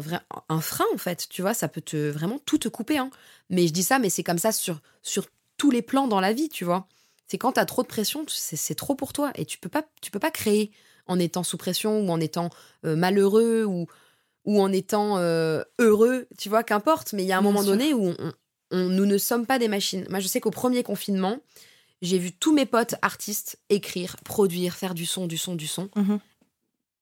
un 0.49 0.61
frein, 0.61 0.85
en 0.93 0.97
fait. 0.97 1.27
Tu 1.29 1.41
vois, 1.41 1.53
ça 1.53 1.67
peut 1.67 1.81
te 1.81 2.09
vraiment 2.09 2.39
tout 2.39 2.57
te 2.57 2.69
couper. 2.69 2.97
hein. 2.97 3.09
Mais 3.49 3.67
je 3.67 3.73
dis 3.73 3.83
ça, 3.83 3.97
mais 3.99 4.09
c'est 4.09 4.23
comme 4.23 4.37
ça 4.37 4.51
sur, 4.53 4.79
sur 5.01 5.25
tous 5.57 5.71
les 5.71 5.81
plans 5.81 6.07
dans 6.07 6.19
la 6.21 6.31
vie, 6.33 6.47
tu 6.49 6.63
vois. 6.63 6.87
C'est 7.27 7.37
quand 7.37 7.53
tu 7.53 7.59
as 7.59 7.65
trop 7.65 7.81
de 7.81 7.87
pression, 7.87 8.23
c'est 8.29 8.75
trop 8.75 8.95
pour 8.95 9.11
toi. 9.11 9.31
Et 9.35 9.43
tu 9.45 9.57
peux 9.57 9.67
pas, 9.67 9.83
tu 10.01 10.11
peux 10.11 10.19
pas 10.19 10.31
créer 10.31 10.71
en 11.07 11.19
étant 11.19 11.43
sous 11.43 11.57
pression 11.57 11.99
ou 11.99 12.09
en 12.09 12.21
étant 12.21 12.49
malheureux 12.83 13.65
ou, 13.65 13.87
ou 14.45 14.61
en 14.61 14.71
étant 14.71 15.17
euh, 15.17 15.61
heureux, 15.79 16.27
tu 16.37 16.47
vois, 16.47 16.63
qu'importe. 16.63 17.11
Mais 17.11 17.23
il 17.23 17.27
y 17.27 17.33
a 17.33 17.37
un 17.37 17.41
Bien 17.41 17.49
moment 17.51 17.63
sûr. 17.63 17.71
donné 17.71 17.93
où 17.93 18.13
on- 18.17 18.33
on- 18.71 18.89
nous 18.89 19.05
ne 19.05 19.17
sommes 19.17 19.45
pas 19.45 19.59
des 19.59 19.67
machines. 19.67 20.05
Moi, 20.09 20.19
je 20.19 20.27
sais 20.27 20.39
qu'au 20.39 20.51
premier 20.51 20.83
confinement, 20.83 21.37
j'ai 22.01 22.17
vu 22.19 22.31
tous 22.31 22.53
mes 22.53 22.65
potes 22.65 22.95
artistes 23.01 23.59
écrire, 23.69 24.15
produire, 24.23 24.75
faire 24.75 24.93
du 24.93 25.05
son, 25.05 25.27
du 25.27 25.37
son, 25.37 25.55
du 25.55 25.67
son. 25.67 25.89
Mhm. 25.95 26.19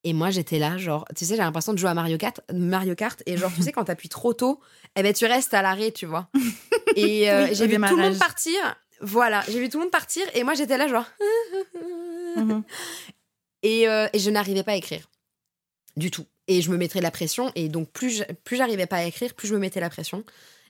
Et 0.04 0.14
moi, 0.14 0.30
j'étais 0.30 0.60
là, 0.60 0.78
genre, 0.78 1.06
tu 1.16 1.26
sais, 1.26 1.34
j'ai 1.36 1.42
l'impression 1.42 1.74
de 1.74 1.80
jouer 1.80 1.90
à 1.90 1.94
Mario 1.96 2.18
Kart, 2.18 2.40
Mario 2.54 2.94
Kart 2.96 3.22
et 3.26 3.38
genre, 3.38 3.52
tu 3.56 3.64
sais, 3.64 3.72
quand 3.72 3.86
t'appuies 3.86 4.08
trop 4.10 4.34
tôt, 4.34 4.60
eh 4.96 5.02
ben, 5.02 5.12
tu 5.14 5.26
restes 5.26 5.54
à 5.56 5.62
l'arrêt, 5.64 5.92
tu 5.92 6.06
vois. 6.06 6.30
Et 6.96 7.30
euh, 7.32 7.46
Oui, 7.50 7.56
j'ai 7.56 7.66
vu 7.68 7.76
tout 7.76 7.96
le 7.98 8.04
monde 8.04 8.20
partir. 8.20 8.54
Voilà, 9.02 9.44
j'ai 9.50 9.60
vu 9.60 9.68
tout 9.68 9.78
le 9.80 9.84
monde 9.86 9.92
partir 9.92 10.24
et 10.36 10.44
moi, 10.44 10.54
j'étais 10.54 10.78
là, 10.78 10.88
genre. 10.88 11.06
Mhm. 12.38 12.64
Et, 13.64 13.90
euh, 13.90 14.08
et 14.14 14.20
je 14.20 14.30
n'arrivais 14.30 14.62
pas 14.64 14.74
à 14.74 14.76
écrire. 14.76 15.10
Du 15.98 16.12
tout. 16.12 16.26
Et 16.48 16.62
je 16.62 16.70
me 16.70 16.78
mettrais 16.78 17.00
de 17.00 17.04
la 17.04 17.10
pression. 17.10 17.52
Et 17.56 17.68
donc, 17.68 17.90
plus 17.92 18.24
j'arrivais 18.52 18.86
pas 18.86 18.98
à 18.98 19.04
écrire, 19.06 19.34
plus 19.34 19.48
je 19.48 19.56
me 19.56 19.60
mettais 19.60 19.80
la 19.80 19.90
pression. 19.90 20.24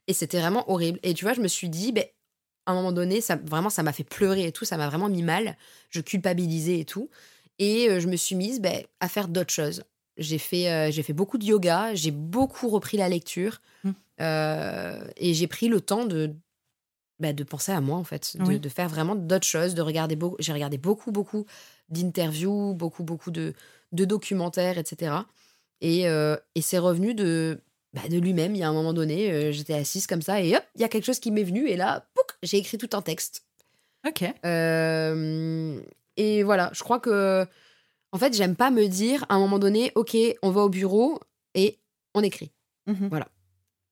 Et 0.07 0.13
c'était 0.13 0.39
vraiment 0.39 0.69
horrible. 0.69 0.99
Et 1.03 1.13
tu 1.13 1.25
vois, 1.25 1.33
je 1.33 1.41
me 1.41 1.47
suis 1.47 1.69
dit, 1.69 1.91
ben, 1.91 2.05
à 2.65 2.71
un 2.71 2.75
moment 2.75 2.91
donné, 2.91 3.21
ça, 3.21 3.35
vraiment, 3.35 3.69
ça 3.69 3.83
m'a 3.83 3.93
fait 3.93 4.03
pleurer 4.03 4.45
et 4.45 4.51
tout. 4.51 4.65
Ça 4.65 4.77
m'a 4.77 4.87
vraiment 4.87 5.09
mis 5.09 5.23
mal. 5.23 5.57
Je 5.89 6.01
culpabilisais 6.01 6.79
et 6.79 6.85
tout. 6.85 7.09
Et 7.59 7.89
euh, 7.89 7.99
je 7.99 8.07
me 8.07 8.15
suis 8.15 8.35
mise 8.35 8.59
ben, 8.59 8.83
à 8.99 9.07
faire 9.07 9.27
d'autres 9.27 9.53
choses. 9.53 9.83
J'ai 10.17 10.37
fait, 10.37 10.69
euh, 10.71 10.91
j'ai 10.91 11.03
fait 11.03 11.13
beaucoup 11.13 11.37
de 11.37 11.45
yoga. 11.45 11.93
J'ai 11.93 12.11
beaucoup 12.11 12.69
repris 12.69 12.97
la 12.97 13.09
lecture. 13.09 13.61
Mm. 13.83 13.91
Euh, 14.21 15.07
et 15.17 15.33
j'ai 15.33 15.47
pris 15.47 15.67
le 15.67 15.81
temps 15.81 16.05
de, 16.05 16.33
ben, 17.19 17.35
de 17.35 17.43
penser 17.43 17.71
à 17.71 17.81
moi, 17.81 17.97
en 17.97 18.03
fait. 18.03 18.35
De, 18.37 18.43
Oui. 18.43 18.59
de 18.59 18.69
faire 18.69 18.89
vraiment 18.89 19.15
d'autres 19.15 19.47
choses. 19.47 19.73
De 19.75 19.81
regarder 19.81 20.15
beaucoup. 20.15 20.37
J'ai 20.39 20.53
regardé 20.53 20.77
beaucoup, 20.77 21.11
beaucoup 21.11 21.45
d'interviews, 21.89 22.73
beaucoup, 22.73 23.03
beaucoup 23.03 23.31
de, 23.31 23.53
de 23.91 24.05
documentaires, 24.05 24.77
etc. 24.77 25.15
Et, 25.81 26.07
euh, 26.07 26.35
et 26.55 26.61
c'est 26.61 26.79
revenu 26.79 27.13
de, 27.13 27.59
bah, 27.95 28.01
de 28.09 28.17
lui-même. 28.17 28.53
Il 28.55 28.59
y 28.59 28.63
a 28.63 28.69
un 28.69 28.73
moment 28.73 28.93
donné, 28.93 29.31
euh, 29.31 29.51
j'étais 29.53 29.73
assise 29.73 30.05
comme 30.05 30.21
ça 30.21 30.41
et 30.41 30.55
hop, 30.55 30.63
il 30.75 30.81
y 30.81 30.83
a 30.83 30.89
quelque 30.89 31.05
chose 31.05 31.19
qui 31.19 31.31
m'est 31.31 31.43
venu 31.43 31.67
et 31.67 31.77
là, 31.77 32.05
j'ai 32.43 32.57
écrit 32.57 32.77
tout 32.77 32.89
un 32.93 33.01
texte. 33.01 33.45
Ok. 34.05 34.23
Euh, 34.45 35.79
et 36.17 36.43
voilà, 36.43 36.69
je 36.73 36.83
crois 36.83 36.99
que, 36.99 37.47
en 38.11 38.17
fait, 38.17 38.35
j'aime 38.35 38.55
pas 38.55 38.69
me 38.69 38.87
dire 38.87 39.25
à 39.29 39.35
un 39.35 39.39
moment 39.39 39.59
donné, 39.59 39.93
ok, 39.95 40.15
on 40.41 40.51
va 40.51 40.61
au 40.61 40.69
bureau 40.69 41.19
et 41.53 41.79
on 42.13 42.21
écrit. 42.21 42.51
Mhm. 42.85 43.09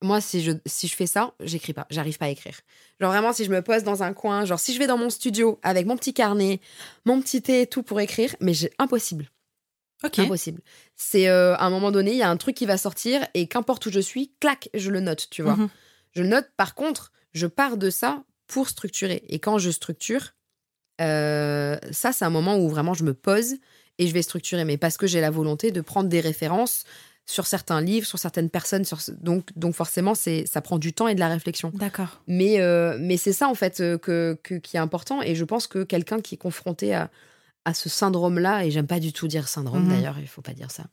Moi, 0.02 0.20
si 0.20 0.42
je, 0.42 0.52
si 0.66 0.90
je 0.90 0.96
fais 0.96 1.06
ça, 1.06 1.34
j'écris 1.40 1.72
pas. 1.72 1.88
J'arrive 1.90 2.18
pas 2.18 2.26
à 2.26 2.30
écrire. 2.30 2.60
Genre 3.00 3.10
vraiment, 3.10 3.32
si 3.32 3.46
je 3.46 3.50
me 3.50 3.62
pose 3.62 3.84
dans 3.84 4.04
un 4.04 4.12
coin, 4.12 4.44
genre 4.44 4.60
si 4.60 4.74
je 4.74 4.80
vais 4.80 4.88
dans 4.88 4.98
mon 4.98 5.10
studio 5.10 5.60
avec 5.64 5.86
mon 5.86 5.96
petit 5.96 6.14
carnet, 6.14 6.60
mon 7.06 7.22
petit 7.22 7.42
thé 7.42 7.62
et 7.62 7.68
tout 7.68 7.84
pour 7.84 8.02
écrire, 8.02 8.36
mais 8.42 8.54
j'ai 8.54 8.72
impossible. 8.80 9.30
Ok. 10.06 10.20
Impossible. 10.20 10.62
C'est 10.96 11.28
euh, 11.30 11.56
à 11.56 11.66
un 11.66 11.70
moment 11.70 11.92
donné, 11.92 12.12
il 12.12 12.18
y 12.18 12.24
a 12.24 12.30
un 12.30 12.38
truc 12.38 12.56
qui 12.56 12.66
va 12.66 12.78
sortir 12.78 13.26
et 13.34 13.48
qu'importe 13.48 13.86
où 13.86 13.92
je 13.92 14.00
suis, 14.00 14.32
clac, 14.40 14.70
je 14.74 14.90
le 14.90 15.00
note, 15.00 15.28
tu 15.32 15.42
vois. 15.42 15.56
Mhm. 15.56 15.70
Je 16.12 16.22
le 16.22 16.28
note, 16.28 16.48
par 16.58 16.76
contre, 16.76 17.12
je 17.34 17.48
pars 17.48 17.78
de 17.78 17.90
ça 17.90 18.24
pour 18.48 18.68
structurer. 18.70 19.24
Et 19.30 19.40
quand 19.40 19.58
je 19.58 19.70
structure, 19.72 20.34
euh, 21.02 21.78
ça, 21.92 22.12
c'est 22.12 22.26
un 22.26 22.30
moment 22.30 22.58
où 22.58 22.70
vraiment 22.70 22.94
je 22.94 23.04
me 23.04 23.14
pose 23.14 23.56
et 23.98 24.08
je 24.08 24.14
vais 24.14 24.22
structurer. 24.22 24.66
Mais 24.66 24.78
parce 24.78 24.98
que 24.98 25.08
j'ai 25.08 25.22
la 25.22 25.32
volonté 25.32 25.72
de 25.72 25.82
prendre 25.82 26.10
des 26.10 26.20
références 26.20 26.84
sur 27.26 27.48
certains 27.48 27.80
livres, 27.82 28.06
sur 28.06 28.20
certaines 28.20 28.50
personnes. 28.50 28.84
Sur... 28.86 29.00
Donc, 29.22 29.48
donc 29.56 29.74
forcément, 29.74 30.14
c'est 30.16 30.46
ça 30.46 30.62
prend 30.62 30.78
du 30.78 30.94
temps 30.94 31.08
et 31.08 31.16
de 31.16 31.20
la 31.22 31.30
réflexion. 31.30 31.72
D'accord. 31.74 32.22
Mais, 32.28 32.60
euh, 32.60 32.98
mais 33.00 33.18
c'est 33.18 33.34
ça, 33.34 33.48
en 33.48 33.56
fait, 33.56 33.78
que, 33.78 34.38
que- 34.44 34.56
qui 34.56 34.76
est 34.76 34.80
important. 34.82 35.22
Et 35.22 35.34
je 35.34 35.46
pense 35.46 35.68
que 35.68 35.84
quelqu'un 35.84 36.20
qui 36.20 36.36
est 36.36 36.38
confronté 36.38 36.94
à, 36.94 37.10
à 37.66 37.74
ce 37.74 37.90
syndrome-là, 37.90 38.66
et 38.66 38.72
j'aime 38.72 38.88
pas 38.88 39.00
du 39.00 39.14
tout 39.14 39.28
dire 39.28 39.48
syndrome 39.48 39.84
Mhm. 39.84 39.90
d'ailleurs, 39.90 40.20
il 40.20 40.28
faut 40.28 40.42
pas 40.42 40.54
dire 40.54 40.70
ça, 40.72 40.84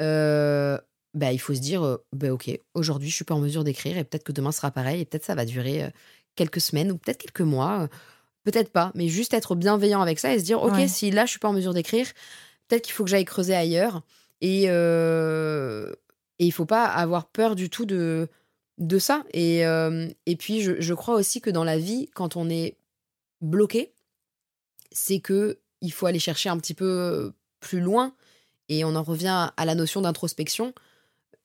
euh, 0.00 0.78
bah, 1.14 1.32
il 1.32 1.38
faut 1.38 1.54
se 1.54 1.60
dire, 1.60 1.82
euh, 1.84 1.96
bah, 2.12 2.32
ok, 2.32 2.50
aujourd'hui, 2.74 3.08
je 3.10 3.14
suis 3.14 3.24
pas 3.24 3.34
en 3.34 3.40
mesure 3.40 3.64
d'écrire, 3.64 3.96
et 3.98 4.04
peut-être 4.04 4.24
que 4.24 4.32
demain 4.32 4.52
sera 4.52 4.70
pareil, 4.70 5.00
et 5.00 5.04
peut-être 5.04 5.24
ça 5.24 5.34
va 5.34 5.44
durer 5.44 5.84
euh, 5.84 5.90
quelques 6.36 6.60
semaines, 6.60 6.92
ou 6.92 6.98
peut-être 6.98 7.18
quelques 7.18 7.40
mois, 7.40 7.82
euh, 7.82 7.88
peut-être 8.44 8.70
pas, 8.70 8.92
mais 8.94 9.08
juste 9.08 9.34
être 9.34 9.54
bienveillant 9.56 10.00
avec 10.00 10.18
ça 10.18 10.32
et 10.34 10.38
se 10.38 10.44
dire, 10.44 10.62
ok, 10.62 10.72
Ouais. 10.74 10.88
si 10.88 11.10
là, 11.10 11.24
je 11.26 11.30
suis 11.30 11.40
pas 11.40 11.48
en 11.48 11.52
mesure 11.52 11.74
d'écrire, 11.74 12.06
peut-être 12.68 12.82
qu'il 12.84 12.92
faut 12.92 13.04
que 13.04 13.10
j'aille 13.10 13.24
creuser 13.24 13.54
ailleurs. 13.54 14.02
Et, 14.42 14.66
euh, 14.68 15.90
et 16.38 16.44
il 16.46 16.52
faut 16.52 16.66
pas 16.66 16.84
avoir 16.84 17.26
peur 17.26 17.56
du 17.56 17.70
tout 17.70 17.86
de, 17.86 18.28
de 18.78 18.98
ça. 18.98 19.24
Et, 19.32 19.60
et 19.62 20.36
puis, 20.36 20.60
je, 20.60 20.80
je 20.80 20.94
crois 20.94 21.14
aussi 21.14 21.40
que 21.40 21.48
dans 21.50 21.64
la 21.64 21.78
vie, 21.78 22.08
quand 22.14 22.36
on 22.36 22.50
est 22.50 22.76
bloqué, 23.40 23.92
c'est 24.92 25.20
que 25.20 25.58
il 25.80 25.92
faut 25.92 26.06
aller 26.06 26.18
chercher 26.18 26.48
un 26.48 26.58
petit 26.58 26.74
peu 26.74 27.32
plus 27.60 27.80
loin. 27.80 28.12
Et 28.68 28.84
on 28.84 28.94
en 28.96 29.02
revient 29.02 29.50
à 29.56 29.64
la 29.64 29.74
notion 29.74 30.00
d'introspection. 30.00 30.72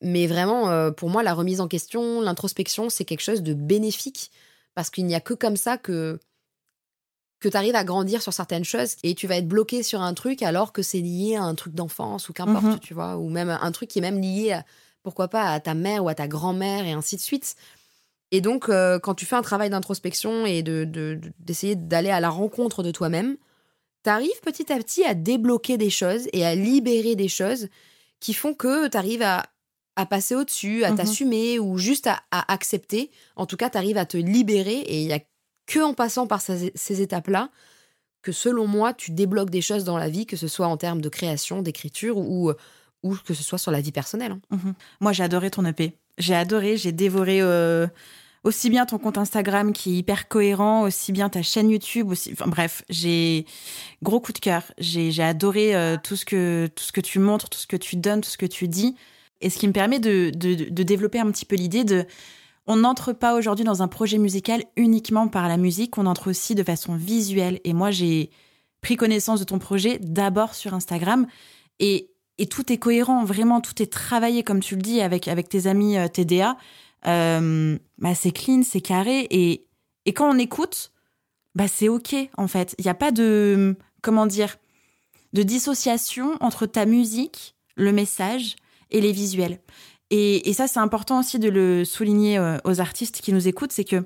Mais 0.02 0.26
vraiment, 0.26 0.92
pour 0.94 1.10
moi, 1.10 1.22
la 1.22 1.34
remise 1.36 1.62
en 1.62 1.68
question, 1.68 2.22
l'introspection, 2.22 2.90
c'est 2.90 3.06
quelque 3.06 3.22
chose 3.22 3.44
de 3.44 3.54
bénéfique. 3.54 4.32
Parce 4.74 4.90
qu'il 4.90 5.06
n'y 5.06 5.14
a 5.16 5.20
que 5.22 5.34
comme 5.36 5.58
ça 5.58 5.78
que 5.78 6.20
que 7.40 7.50
tu 7.50 7.58
arrives 7.58 7.76
à 7.76 7.84
grandir 7.84 8.22
sur 8.22 8.34
certaines 8.34 8.64
choses 8.64 8.96
et 9.04 9.16
tu 9.16 9.26
vas 9.26 9.38
être 9.38 9.48
bloqué 9.48 9.82
sur 9.82 10.00
un 10.02 10.14
truc 10.14 10.44
alors 10.44 10.72
que 10.74 10.84
c'est 10.84 11.00
lié 11.02 11.36
à 11.38 11.42
un 11.44 11.56
truc 11.56 11.74
d'enfance 11.74 12.30
ou 12.30 12.34
qu'importe, 12.34 12.64
Mhm. 12.66 12.80
tu 12.80 12.94
vois, 12.94 13.18
ou 13.18 13.30
même 13.30 13.50
un 13.50 13.72
truc 13.72 13.90
qui 13.90 13.98
est 13.98 14.02
même 14.04 14.22
lié, 14.22 14.52
à, 14.52 14.66
pourquoi 15.02 15.28
pas, 15.28 15.46
à 15.52 15.60
ta 15.60 15.74
mère 15.74 16.04
ou 16.04 16.10
à 16.10 16.14
ta 16.14 16.28
grand-mère 16.28 16.86
et 16.86 16.92
ainsi 16.92 17.16
de 17.16 17.22
suite. 17.22 17.56
Et 18.30 18.42
donc, 18.42 18.70
euh, 18.70 19.00
quand 19.00 19.16
tu 19.16 19.26
fais 19.26 19.36
un 19.36 19.42
travail 19.42 19.72
d'introspection 19.72 20.46
et 20.46 20.62
de, 20.62 20.84
de- 20.86 21.16
de- 21.16 21.34
d'essayer 21.40 21.76
d'aller 21.76 22.12
à 22.12 22.20
la 22.20 22.30
rencontre 22.30 22.84
de 22.84 22.92
toi-même, 22.92 23.38
tu 24.04 24.10
arrives 24.10 24.39
petit 24.43 24.72
à 24.72 24.78
petit 24.78 25.04
à 25.04 25.14
débloquer 25.14 25.78
des 25.78 25.89
choses 25.89 26.28
et 26.34 26.45
à 26.45 26.56
libérer 26.56 27.16
des 27.16 27.28
choses 27.28 27.68
qui 28.20 28.34
font 28.34 28.54
que 28.54 28.88
tu 28.88 28.97
arrives 28.97 29.22
à, 29.24 29.45
à 29.95 30.06
passer 30.06 30.36
au-dessus, 30.36 30.84
à 30.84 30.91
Mhm. 30.91 30.97
t'assumer 30.97 31.60
ou 31.60 31.78
juste 31.78 32.08
à, 32.08 32.22
à 32.32 32.52
accepter. 32.54 33.12
En 33.36 33.45
tout 33.45 33.58
cas, 33.58 33.70
tu 33.70 33.78
arrives 33.78 33.97
à 33.97 34.06
te 34.06 34.18
libérer 34.18 34.80
et 34.80 35.02
il 35.02 35.08
y 35.08 35.14
a 35.14 35.20
que 35.68 35.80
en 35.80 35.93
passant 35.93 36.28
par 36.28 36.41
ces, 36.41 36.72
ces 36.76 37.02
étapes-là 37.02 37.49
que 38.22 38.32
selon 38.32 38.68
moi, 38.68 38.93
tu 38.93 39.12
débloques 39.12 39.49
des 39.49 39.62
choses 39.62 39.84
dans 39.84 39.97
la 39.97 40.08
vie, 40.10 40.26
que 40.28 40.38
ce 40.38 40.47
soit 40.47 40.68
en 40.68 40.78
termes 40.78 41.02
de 41.02 41.10
création, 41.10 41.62
d'écriture 41.64 42.18
ou, 42.18 42.52
ou 43.02 43.16
que 43.26 43.34
ce 43.34 43.41
soit 43.43 43.58
sur 43.58 43.72
la 43.72 43.82
vie 43.82 43.91
personnelle. 43.91 44.34
hein. 44.34 44.41
Mhm. 44.52 44.74
Moi, 44.99 45.12
j'ai 45.14 45.24
adoré 45.24 45.49
ton 45.49 45.66
EP. 45.66 45.93
J'ai 46.20 46.36
adoré, 46.36 46.78
j'ai 46.78 46.91
dévoré 46.91 47.41
euh, 47.41 47.88
aussi 48.44 48.70
bien 48.70 48.86
ton 48.86 48.98
compte 48.98 49.18
Instagram 49.18 49.72
qui 49.72 49.94
est 49.94 49.98
hyper 49.98 50.28
cohérent, 50.28 50.84
aussi 50.84 51.12
bien 51.12 51.30
ta 51.30 51.42
chaîne 51.42 51.70
YouTube. 51.70 52.12
Enfin 52.12 52.48
bref, 52.48 52.84
j'ai 52.89 53.46
gros 54.02 54.20
coup 54.20 54.34
de 54.34 54.39
cœur. 54.39 54.64
J'ai 54.78 55.22
adoré 55.22 55.76
euh, 55.76 55.98
tout 56.02 56.16
ce 56.16 56.26
que 56.26 56.70
tout 56.76 56.84
ce 56.84 56.92
que 56.92 57.02
tu 57.02 57.20
montres, 57.20 57.50
tout 57.50 57.60
ce 57.60 57.68
que 57.68 57.78
tu 57.78 57.96
donnes, 57.98 58.22
tout 58.22 58.30
ce 58.30 58.38
que 58.38 58.46
tu 58.46 58.68
dis, 58.68 58.96
et 59.42 59.50
ce 59.50 59.58
qui 59.58 59.68
me 59.68 59.74
permet 59.74 60.00
de 60.00 60.32
de, 60.36 60.70
de 60.70 60.84
développer 60.84 61.20
un 61.20 61.30
petit 61.32 61.46
peu 61.46 61.56
l'idée 61.56 61.84
de 61.84 62.06
on 62.68 62.78
n'entre 62.78 63.14
pas 63.14 63.36
aujourd'hui 63.36 63.66
dans 63.66 63.82
un 63.82 63.88
projet 63.88 64.18
musical 64.18 64.64
uniquement 64.76 65.28
par 65.28 65.48
la 65.48 65.58
musique, 65.58 65.98
on 65.98 66.06
entre 66.06 66.30
aussi 66.30 66.56
de 66.56 66.64
façon 66.64 66.96
visuelle. 66.96 67.60
Et 67.64 67.74
moi, 67.74 67.92
j'ai 67.92 68.30
pris 68.82 68.96
connaissance 68.96 69.39
de 69.39 69.46
ton 69.46 69.60
projet 69.60 70.00
d'abord 70.00 70.54
sur 70.54 70.74
Instagram 70.74 71.28
et, 71.80 72.12
et 72.38 72.48
tout 72.48 72.72
est 72.72 72.78
cohérent, 72.78 73.24
vraiment, 73.26 73.62
tout 73.62 73.82
est 73.82 73.92
travaillé, 73.92 74.44
comme 74.44 74.60
tu 74.60 74.76
le 74.76 74.82
dis, 74.82 75.02
avec, 75.02 75.28
avec 75.28 75.50
tes 75.50 75.68
amis 75.68 75.98
euh, 75.98 76.08
TDA. 76.08 76.58
Euh, 77.08 77.78
bah, 77.97 78.16
c'est 78.16 78.32
clean, 78.32 78.64
c'est 78.64 78.82
carré. 78.82 79.28
Et, 79.30 79.66
et 80.06 80.14
quand 80.14 80.30
on 80.34 80.38
écoute, 80.38 80.91
bah, 81.56 81.68
c'est 81.68 81.89
OK, 81.89 82.16
en 82.38 82.47
fait. 82.47 82.76
Il 82.78 82.84
n'y 82.84 82.91
a 82.91 82.95
pas 82.95 83.12
de, 83.12 83.76
comment 84.02 84.26
dire, 84.26 84.58
de 85.34 85.43
dissociation 85.43 86.38
entre 86.39 86.66
ta 86.66 86.86
musique, 86.86 87.56
le 87.76 87.91
message 87.91 88.56
et 88.89 89.02
les 89.02 89.12
visuels. 89.12 89.60
Et, 90.10 90.49
et 90.49 90.54
ça, 90.54 90.68
c'est 90.68 90.80
important 90.80 91.20
aussi 91.20 91.39
de 91.39 91.49
le 91.49 91.86
souligner 91.86 92.38
euh, 92.38 92.58
aux 92.66 92.82
artistes 92.82 93.22
qui 93.22 93.32
nous 93.32 93.47
écoutent, 93.47 93.72
c'est 93.72 93.86
que 93.86 94.04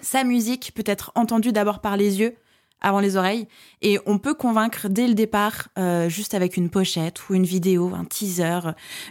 sa 0.00 0.24
musique 0.24 0.72
peut 0.74 0.84
être 0.86 1.12
entendue 1.14 1.52
d'abord 1.52 1.80
par 1.80 1.96
les 1.96 2.20
yeux, 2.20 2.34
avant 2.82 3.00
les 3.00 3.16
oreilles, 3.16 3.48
et 3.80 3.98
on 4.06 4.18
peut 4.18 4.34
convaincre 4.34 4.88
dès 4.88 5.06
le 5.08 5.14
départ, 5.14 5.68
euh, 5.78 6.08
juste 6.08 6.34
avec 6.34 6.56
une 6.56 6.68
pochette 6.68 7.28
ou 7.28 7.34
une 7.34 7.44
vidéo, 7.46 7.92
un 7.94 8.04
teaser, 8.04 8.60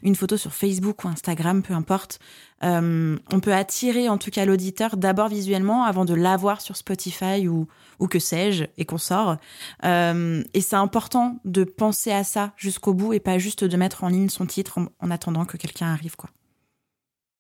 une 0.04 0.16
photo 0.16 0.38
sur 0.38 0.54
Facebook 0.54 1.04
ou 1.04 1.08
Instagram, 1.08 1.64
peu 1.64 1.74
importe. 1.74 2.20
Euh, 2.64 3.18
on 3.34 3.40
peut 3.40 3.54
attirer 3.56 4.08
en 4.08 4.20
tout 4.20 4.30
cas 4.30 4.46
l'auditeur 4.46 4.96
d'abord 4.96 5.30
visuellement 5.30 5.84
avant 5.86 6.06
de 6.06 6.14
l'avoir 6.14 6.62
sur 6.62 6.76
Spotify 6.78 7.48
ou, 7.48 7.68
ou 8.00 8.08
que 8.08 8.20
sais-je, 8.20 8.66
et 8.78 8.86
qu'on 8.86 9.00
sort. 9.00 9.38
Euh, 9.84 10.44
et 10.54 10.62
c'est 10.62 10.76
important 10.76 11.40
de 11.44 11.64
penser 11.64 12.12
à 12.12 12.24
ça 12.24 12.54
jusqu'au 12.58 12.94
bout 12.94 13.14
et 13.14 13.20
pas 13.20 13.40
juste 13.40 13.64
de 13.64 13.78
mettre 13.78 14.04
en 14.04 14.10
ligne 14.10 14.30
son 14.30 14.46
titre 14.46 14.78
en, 14.78 14.86
en 15.00 15.10
attendant 15.10 15.46
que 15.46 15.58
quelqu'un 15.58 15.88
arrive, 15.92 16.16
quoi. 16.16 16.30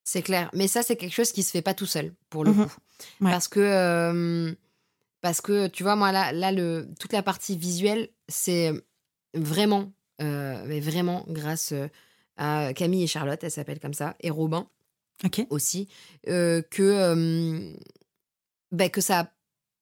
C'est 0.03 0.23
clair. 0.23 0.49
Mais 0.53 0.67
ça, 0.67 0.81
c'est 0.81 0.95
quelque 0.95 1.13
chose 1.13 1.31
qui 1.31 1.43
se 1.43 1.51
fait 1.51 1.61
pas 1.61 1.75
tout 1.75 1.85
seul, 1.85 2.13
pour 2.31 2.43
le 2.43 2.51
Mhm. 2.51 2.65
coup. 2.65 2.71
Ouais. 3.21 3.31
Parce 3.31 3.47
que, 3.47 4.55
parce 5.21 5.41
que, 5.41 5.67
tu 5.67 5.83
vois, 5.83 5.95
moi, 5.95 6.11
là, 6.11 6.31
là 6.33 6.51
le, 6.51 6.87
toute 6.99 7.13
la 7.13 7.23
partie 7.23 7.57
visuelle, 7.57 8.09
c'est 8.27 8.71
vraiment, 9.33 9.91
euh, 10.21 10.63
mais 10.67 10.79
vraiment 10.79 11.23
grâce 11.27 11.71
euh, 11.71 11.87
à 12.37 12.73
Camille 12.73 13.03
et 13.03 13.07
Charlotte, 13.07 13.43
elles 13.43 13.51
s'appellent 13.51 13.79
comme 13.79 13.93
ça, 13.93 14.15
et 14.19 14.29
Robin 14.29 14.67
aussi, 15.51 15.87
euh, 16.27 16.61
que, 16.63 16.81
euh, 16.81 17.73
ben, 18.71 18.89
que 18.89 19.01
ça, 19.01 19.31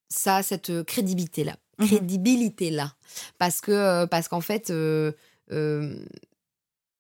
ça 0.10 0.38
a 0.38 0.44
cette 0.44 0.84
crédibilité-là. 0.84 1.56
Mhm. 1.80 1.88
Crédibilité-là. 1.88 2.94
Parce 3.38 3.62
que, 3.62 3.72
euh, 3.72 4.06
parce 4.08 4.28
qu'en 4.28 4.42
fait, 4.42 4.72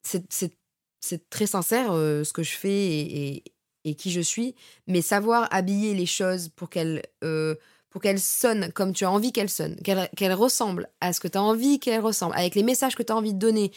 c'est- 0.03 0.25
c'est 0.29 0.53
c'est 1.01 1.29
très 1.29 1.47
sincère 1.47 1.93
ce 1.93 2.33
que 2.33 2.43
je 2.43 2.57
fais 2.57 2.69
et, 2.73 3.27
et- 3.37 3.43
et 3.85 3.95
qui 3.95 4.11
je 4.11 4.19
suis, 4.19 4.53
mais 4.85 5.01
savoir 5.01 5.47
habiller 5.49 5.93
les 5.93 6.05
choses 6.05 6.49
pour 6.49 6.69
qu'elles 6.69 7.03
pour 7.89 8.01
qu'elles 8.01 8.19
sonnent 8.19 8.71
comme 8.73 8.93
tu 8.93 9.05
as 9.05 9.11
envie 9.11 9.31
qu'elles 9.31 9.49
sonnent, 9.49 9.75
qu'elles 9.77 10.09
qu'elles 10.15 10.33
ressemblent 10.33 10.89
à 11.01 11.11
ce 11.13 11.19
que 11.19 11.27
tu 11.27 11.37
as 11.37 11.43
envie 11.43 11.79
qu'elles 11.79 12.01
ressemblent, 12.01 12.35
avec 12.35 12.55
les 12.55 12.63
messages 12.63 12.95
que 12.95 13.03
tu 13.03 13.11
as 13.11 13.15
envie 13.15 13.33
de 13.33 13.39
donner. 13.39 13.71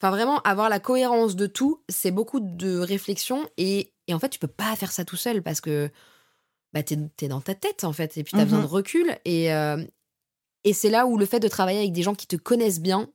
Enfin, 0.00 0.10
vraiment, 0.10 0.38
avoir 0.42 0.68
la 0.68 0.78
cohérence 0.80 1.34
de 1.36 1.46
tout, 1.46 1.82
c'est 1.88 2.12
beaucoup 2.12 2.40
de 2.40 2.78
réflexion 2.78 3.48
et, 3.56 3.92
et 4.06 4.14
en 4.14 4.18
fait, 4.20 4.28
tu 4.28 4.38
peux 4.38 4.46
pas 4.46 4.74
faire 4.76 4.92
ça 4.92 5.04
tout 5.04 5.16
seul 5.16 5.42
parce 5.42 5.60
que 5.60 5.90
bah, 6.72 6.82
tu 6.82 6.94
es, 7.22 7.28
dans 7.28 7.40
ta 7.40 7.54
tête 7.54 7.82
en 7.84 7.92
fait 7.92 8.16
et 8.16 8.22
puis 8.24 8.32
tu 8.32 8.40
as 8.40 8.44
Mhm. 8.44 8.50
besoin 8.50 8.60
de 8.62 8.66
recul. 8.66 9.18
Et, 9.24 9.52
euh, 9.52 9.82
et 10.64 10.72
c'est 10.72 10.90
là 10.90 11.06
où 11.06 11.18
le 11.18 11.26
fait 11.26 11.40
de 11.40 11.48
travailler 11.48 11.78
avec 11.80 11.92
des 11.92 12.02
gens 12.02 12.14
qui 12.14 12.26
te 12.26 12.36
connaissent 12.36 12.80
bien, 12.80 13.10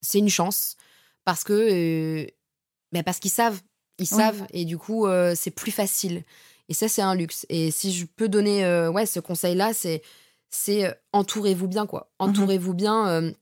c'est 0.00 0.18
une 0.18 0.28
chance 0.30 0.76
parce 1.24 1.44
que 1.44 1.52
euh, 1.52 2.26
bah, 2.92 3.02
parce 3.02 3.18
qu'ils 3.18 3.30
savent, 3.30 3.60
ils 3.98 4.08
Oui. 4.10 4.16
savent 4.18 4.46
et 4.52 4.64
du 4.64 4.78
coup 4.78 5.06
euh, 5.06 5.34
c'est 5.36 5.50
plus 5.50 5.70
facile. 5.72 6.24
Et 6.68 6.74
ça 6.74 6.88
c'est 6.88 7.02
un 7.02 7.14
luxe. 7.14 7.44
Et 7.48 7.70
si 7.70 7.92
je 7.92 8.06
peux 8.06 8.28
donner 8.28 8.64
euh, 8.64 8.90
ouais 8.90 9.06
ce 9.06 9.20
conseil 9.20 9.54
là, 9.54 9.72
c'est 9.74 10.02
c'est 10.50 10.84
euh, 10.86 10.92
entourez-vous 11.12 11.68
bien 11.68 11.86
quoi. 11.86 12.10
Entourez-vous 12.18 12.74
bien 12.74 13.08
euh, 13.08 13.32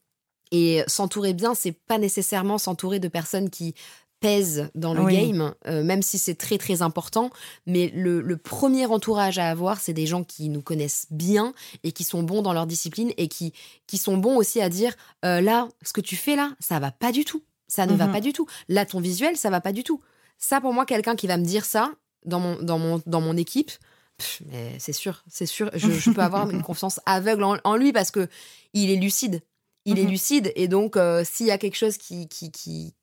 et 0.53 0.83
s'entourer 0.87 1.33
bien, 1.35 1.55
c'est 1.55 1.73
pas 1.73 1.99
nécessairement 1.99 2.59
s'entourer 2.59 2.99
de 2.99 3.09
personnes 3.09 3.51
qui 3.51 3.75
pèsent 4.21 4.69
dans 4.75 4.93
le 4.93 5.03
Oui. 5.03 5.15
game, 5.15 5.55
euh, 5.67 5.83
même 5.83 6.03
si 6.03 6.19
c'est 6.19 6.35
très 6.35 6.59
très 6.59 6.83
important. 6.83 7.31
Mais 7.67 7.91
le, 7.95 8.21
le 8.21 8.37
premier 8.37 8.85
entourage 8.87 9.39
à 9.39 9.49
avoir, 9.49 9.81
c'est 9.81 9.95
des 9.95 10.07
gens 10.07 10.25
qui 10.25 10.51
nous 10.51 10.61
connaissent 10.61 11.07
bien 11.11 11.55
et 11.85 11.93
qui 11.93 12.05
sont 12.05 12.23
bons 12.23 12.43
dans 12.43 12.53
leur 12.53 12.67
discipline 12.67 13.13
et 13.17 13.29
qui, 13.29 13.55
qui 13.87 13.97
sont 13.97 14.19
bons 14.19 14.37
aussi 14.37 14.61
à 14.61 14.69
dire 14.69 14.95
euh, 15.25 15.41
là, 15.41 15.69
ce 15.83 15.93
que 15.95 16.03
tu 16.03 16.17
fais 16.17 16.37
là, 16.37 16.53
ça 16.61 16.79
va 16.81 16.91
pas 16.91 17.13
du 17.13 17.25
tout. 17.25 17.43
Ça 17.67 17.87
ne 17.87 17.95
va 17.95 18.07
Mhm. 18.09 18.13
pas 18.13 18.21
du 18.21 18.33
tout. 18.35 18.47
Là, 18.69 18.85
ton 18.85 19.01
visuel, 19.01 19.37
ça 19.39 19.49
va 19.49 19.61
pas 19.63 19.73
du 19.73 19.85
tout. 19.85 20.01
Ça, 20.37 20.61
pour 20.61 20.75
moi, 20.75 20.85
quelqu'un 20.85 21.17
qui 21.17 21.27
va 21.27 21.39
me 21.39 21.45
dire 21.45 21.65
ça 21.65 21.91
dans 22.25 22.41
mon, 22.41 22.63
dans 22.63 22.79
mon, 22.79 23.03
dans 23.07 23.21
mon 23.21 23.37
équipe, 23.37 23.71
pff, 24.19 24.43
mais 24.47 24.79
c'est 24.79 24.93
sûr, 24.93 25.23
c'est 25.29 25.47
sûr, 25.47 25.71
je, 25.75 25.91
je 25.91 26.11
peux 26.11 26.21
avoir 26.23 26.51
une 26.51 26.63
confiance 26.63 27.01
aveugle 27.07 27.45
en, 27.45 27.57
en 27.65 27.77
lui 27.77 27.93
parce 27.93 28.11
que 28.11 28.29
il 28.75 28.91
est 28.91 28.97
lucide. 28.97 29.43
Il 29.87 29.99
est 29.99 30.05
Mhm. 30.05 30.11
lucide 30.11 30.53
et 30.57 30.69
donc 30.69 30.97
euh, 30.97 31.25
s'il 31.25 31.47
y 31.47 31.51
a 31.51 31.57
quelque 31.59 31.77
chose 31.77 31.97
qui, 31.97 32.29
qui, 32.29 32.51
qui, 32.53 32.95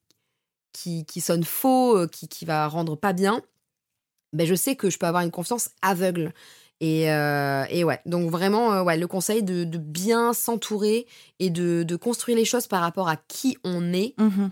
qui, 0.74 1.06
qui 1.06 1.22
sonne 1.22 1.44
faux, 1.44 1.98
euh, 1.98 2.08
qui, 2.08 2.28
qui 2.28 2.46
va 2.46 2.68
rendre 2.68 2.96
pas 2.96 3.14
bien, 3.14 3.42
ben 4.34 4.46
je 4.46 4.54
sais 4.56 4.76
que 4.76 4.90
je 4.92 4.98
peux 5.00 5.08
avoir 5.08 5.24
une 5.24 5.32
confiance 5.32 5.70
aveugle. 5.82 6.34
Et, 6.80 7.12
euh, 7.12 7.66
et 7.72 7.84
ouais, 7.84 8.00
donc 8.06 8.30
vraiment, 8.30 8.72
euh, 8.74 8.84
ouais, 8.84 8.98
le 8.98 9.08
conseil 9.08 9.42
de, 9.42 9.64
de 9.64 9.80
bien 9.80 10.34
s'entourer 10.34 11.08
et 11.40 11.50
de, 11.50 11.82
de 11.82 11.96
construire 11.96 12.38
les 12.38 12.46
choses 12.46 12.68
par 12.68 12.82
rapport 12.82 13.10
à 13.10 13.16
qui 13.16 13.58
on 13.64 13.92
est 13.94 14.14
Mhm. 14.20 14.52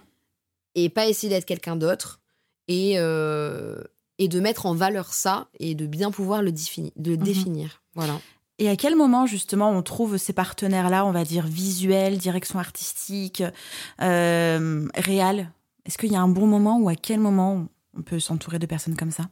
et 0.73 0.89
pas 0.89 1.07
essayer 1.07 1.29
d'être 1.29 1.45
quelqu'un 1.45 1.75
d'autre 1.75 2.19
et, 2.67 2.93
euh, 2.97 3.83
et 4.19 4.27
de 4.27 4.39
mettre 4.39 4.65
en 4.65 4.73
valeur 4.73 5.13
ça 5.13 5.47
et 5.59 5.75
de 5.75 5.85
bien 5.87 6.11
pouvoir 6.11 6.41
le, 6.41 6.51
Mhm. 6.51 7.17
définir. 7.17 7.81
Voilà. 7.95 8.19
Et 8.57 8.69
à 8.69 8.75
quel 8.77 8.95
moment, 8.95 9.25
justement, 9.25 9.69
on 9.71 9.81
trouve 9.81 10.17
ces 10.17 10.31
partenaires-là, 10.31 11.05
on 11.05 11.11
va 11.11 11.25
dire 11.25 11.45
visuels, 11.45 12.17
direction 12.17 12.57
artistique, 12.59 13.43
euh, 14.01 14.87
réel 14.95 15.51
Est-ce 15.85 15.97
qu'il 15.97 16.11
y 16.11 16.15
a 16.15 16.21
un 16.21 16.27
bon 16.29 16.47
moment 16.47 16.79
ou 16.79 16.89
à 16.89 16.95
quel 16.95 17.19
moment 17.19 17.67
on 17.95 18.01
peut 18.01 18.19
s'entourer 18.19 18.57
de 18.57 18.65
personnes 18.65 18.95
comme 18.95 19.11
ça? 19.11 19.25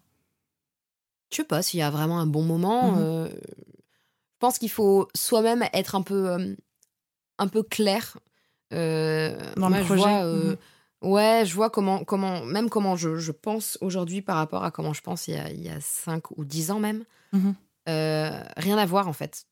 Je 1.31 1.37
sais 1.37 1.43
pas 1.45 1.61
s'il 1.63 1.79
y 1.79 1.83
a 1.83 1.89
vraiment 1.89 2.19
un 2.19 2.27
bon 2.27 2.43
moment. 2.43 2.91
Mhm. 2.91 2.97
euh, 2.99 3.29
je 3.29 4.37
pense 4.39 4.59
qu'il 4.59 4.69
faut 4.69 5.07
soi-même 5.15 5.63
être 5.73 5.95
un 5.95 6.01
peu, 6.01 6.29
euh, 6.29 6.53
un 7.39 7.47
peu 7.47 7.63
clair. 7.63 8.17
Euh, 8.73 9.37
Dans 9.55 9.69
moi, 9.69 9.77
le 9.79 9.83
je 9.83 9.87
projet 9.87 10.01
vois, 10.03 10.25
Mhm. 10.25 10.57
Ouais, 11.03 11.43
je 11.45 11.53
vois 11.53 11.69
comment, 11.69 12.05
comment 12.05 12.45
même 12.45 12.69
comment 12.69 12.95
je, 12.95 13.17
je 13.17 13.33
pense 13.33 13.77
aujourd'hui 13.81 14.21
par 14.21 14.37
rapport 14.37 14.63
à 14.63 14.71
comment 14.71 14.93
je 14.93 15.01
pense 15.01 15.27
il 15.27 15.35
y 15.35 15.37
a, 15.37 15.51
il 15.51 15.61
y 15.61 15.69
a 15.69 15.79
5 15.81 16.31
ou 16.37 16.45
10 16.45 16.71
ans 16.71 16.79
même. 16.79 17.03
Mhm. 17.33 17.55
Euh, 17.89 18.41
rien 18.55 18.77
à 18.77 18.85
voir 18.85 19.09
en 19.09 19.13
fait. 19.13 19.45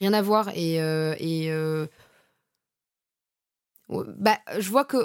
Rien 0.00 0.14
à 0.14 0.22
voir. 0.22 0.48
Et, 0.54 0.80
euh, 0.80 1.14
et 1.18 1.50
euh, 1.50 1.86
bah, 3.88 4.38
je 4.58 4.70
vois 4.70 4.86
que 4.86 4.96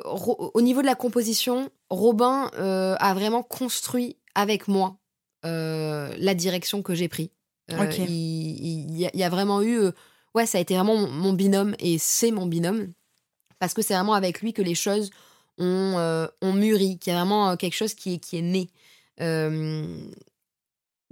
au 0.56 0.62
niveau 0.62 0.82
de 0.82 0.86
la 0.86 0.96
composition, 0.96 1.70
Robin 1.90 2.50
a 2.56 3.14
vraiment 3.14 3.44
construit 3.44 4.18
avec 4.36 4.70
moi 4.70 4.98
la 5.44 6.34
direction 6.34 6.82
que 6.82 6.96
j'ai 6.96 7.10
pris. 7.10 7.32
Ok. 7.72 7.98
il, 7.98 8.98
y 8.98 9.24
a, 9.24 9.30
vraiment 9.30 9.62
eu. 9.62 9.90
ouais, 10.36 10.46
ça 10.46 10.60
a 10.60 10.62
été 10.62 10.76
vraiment 10.76 10.96
mon, 10.96 11.10
mon 11.10 11.34
binôme 11.34 11.76
et 11.80 11.98
c'est 11.98 12.32
mon 12.32 12.46
binôme. 12.46 12.94
Parce 13.60 13.74
que 13.74 13.82
c'est 13.82 13.94
vraiment 13.94 14.14
avec 14.14 14.42
lui 14.42 14.54
que 14.54 14.62
les 14.62 14.76
choses 14.76 15.10
ont, 15.58 15.98
euh, 15.98 16.28
ont 16.42 16.54
mûri, 16.54 16.98
qu'il 16.98 17.14
y 17.14 17.16
a 17.16 17.20
vraiment 17.20 17.52
euh, 17.52 17.56
quelque 17.56 17.76
chose 17.76 17.94
qui 17.94 18.16
est, 18.16 18.18
qui 18.18 18.38
est 18.38 18.42
né. 18.42 18.70
Euh, 19.22 19.86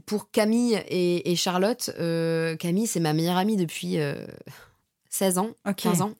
pour 0.05 0.31
Camille 0.31 0.81
et, 0.89 1.35
Charlotte, 1.35 1.91
euh, 1.99 2.55
Camille, 2.57 2.87
c'est 2.87 2.99
ma 2.99 3.13
meilleure 3.13 3.37
amie 3.37 3.55
depuis 3.55 3.97
16 5.09 5.37
ans, 5.37 5.51
15 5.77 6.01
ans. 6.01 6.13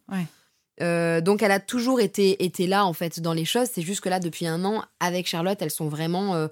donc 0.80 1.42
elle 1.42 1.52
a 1.52 1.60
toujours 1.60 2.00
été, 2.00 2.46
été 2.46 2.68
là 2.68 2.86
en 2.86 2.94
fait 2.94 3.20
dans 3.20 3.34
les 3.34 3.44
choses. 3.44 3.68
C'est 3.74 3.82
juste 3.82 4.02
que 4.02 4.08
là, 4.08 4.20
depuis 4.20 4.46
un 4.46 4.64
an, 4.64 4.84
avec 5.00 5.28
Charlotte, 5.28 5.62
elles 5.62 5.72
sont 5.72 5.90
vraiment 5.90 6.48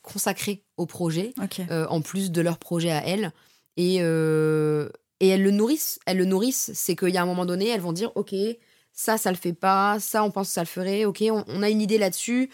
consacrées 0.00 0.64
au 0.78 0.86
projet, 0.86 1.32
en 1.70 2.00
plus 2.00 2.32
de 2.32 2.40
leur 2.40 2.58
projet 2.58 2.90
à 2.90 3.06
elles. 3.06 3.30
Et, 3.76 3.96
et 3.96 5.28
elles 5.28 5.42
le 5.42 5.50
nourrissent. 5.50 6.00
Elles 6.06 6.18
le 6.18 6.24
nourrissent. 6.24 6.72
C'est 6.74 6.96
qu'il 6.96 7.10
y 7.10 7.18
a 7.18 7.22
un 7.22 7.26
moment 7.26 7.46
donné, 7.46 7.68
elles 7.68 7.82
vont 7.82 7.92
dire, 7.92 8.10
ok, 8.16 8.34
ça, 8.92 9.18
ça 9.18 9.30
le 9.30 9.36
fait 9.36 9.52
pas, 9.52 9.98
ça, 10.00 10.22
on 10.22 10.30
pense 10.30 10.48
que 10.48 10.54
ça 10.54 10.60
le 10.60 10.66
ferait, 10.66 11.04
ok, 11.04 11.24
on, 11.30 11.62
a 11.62 11.70
une 11.70 11.80
idée 11.80 11.98
là-dessus. 11.98 12.50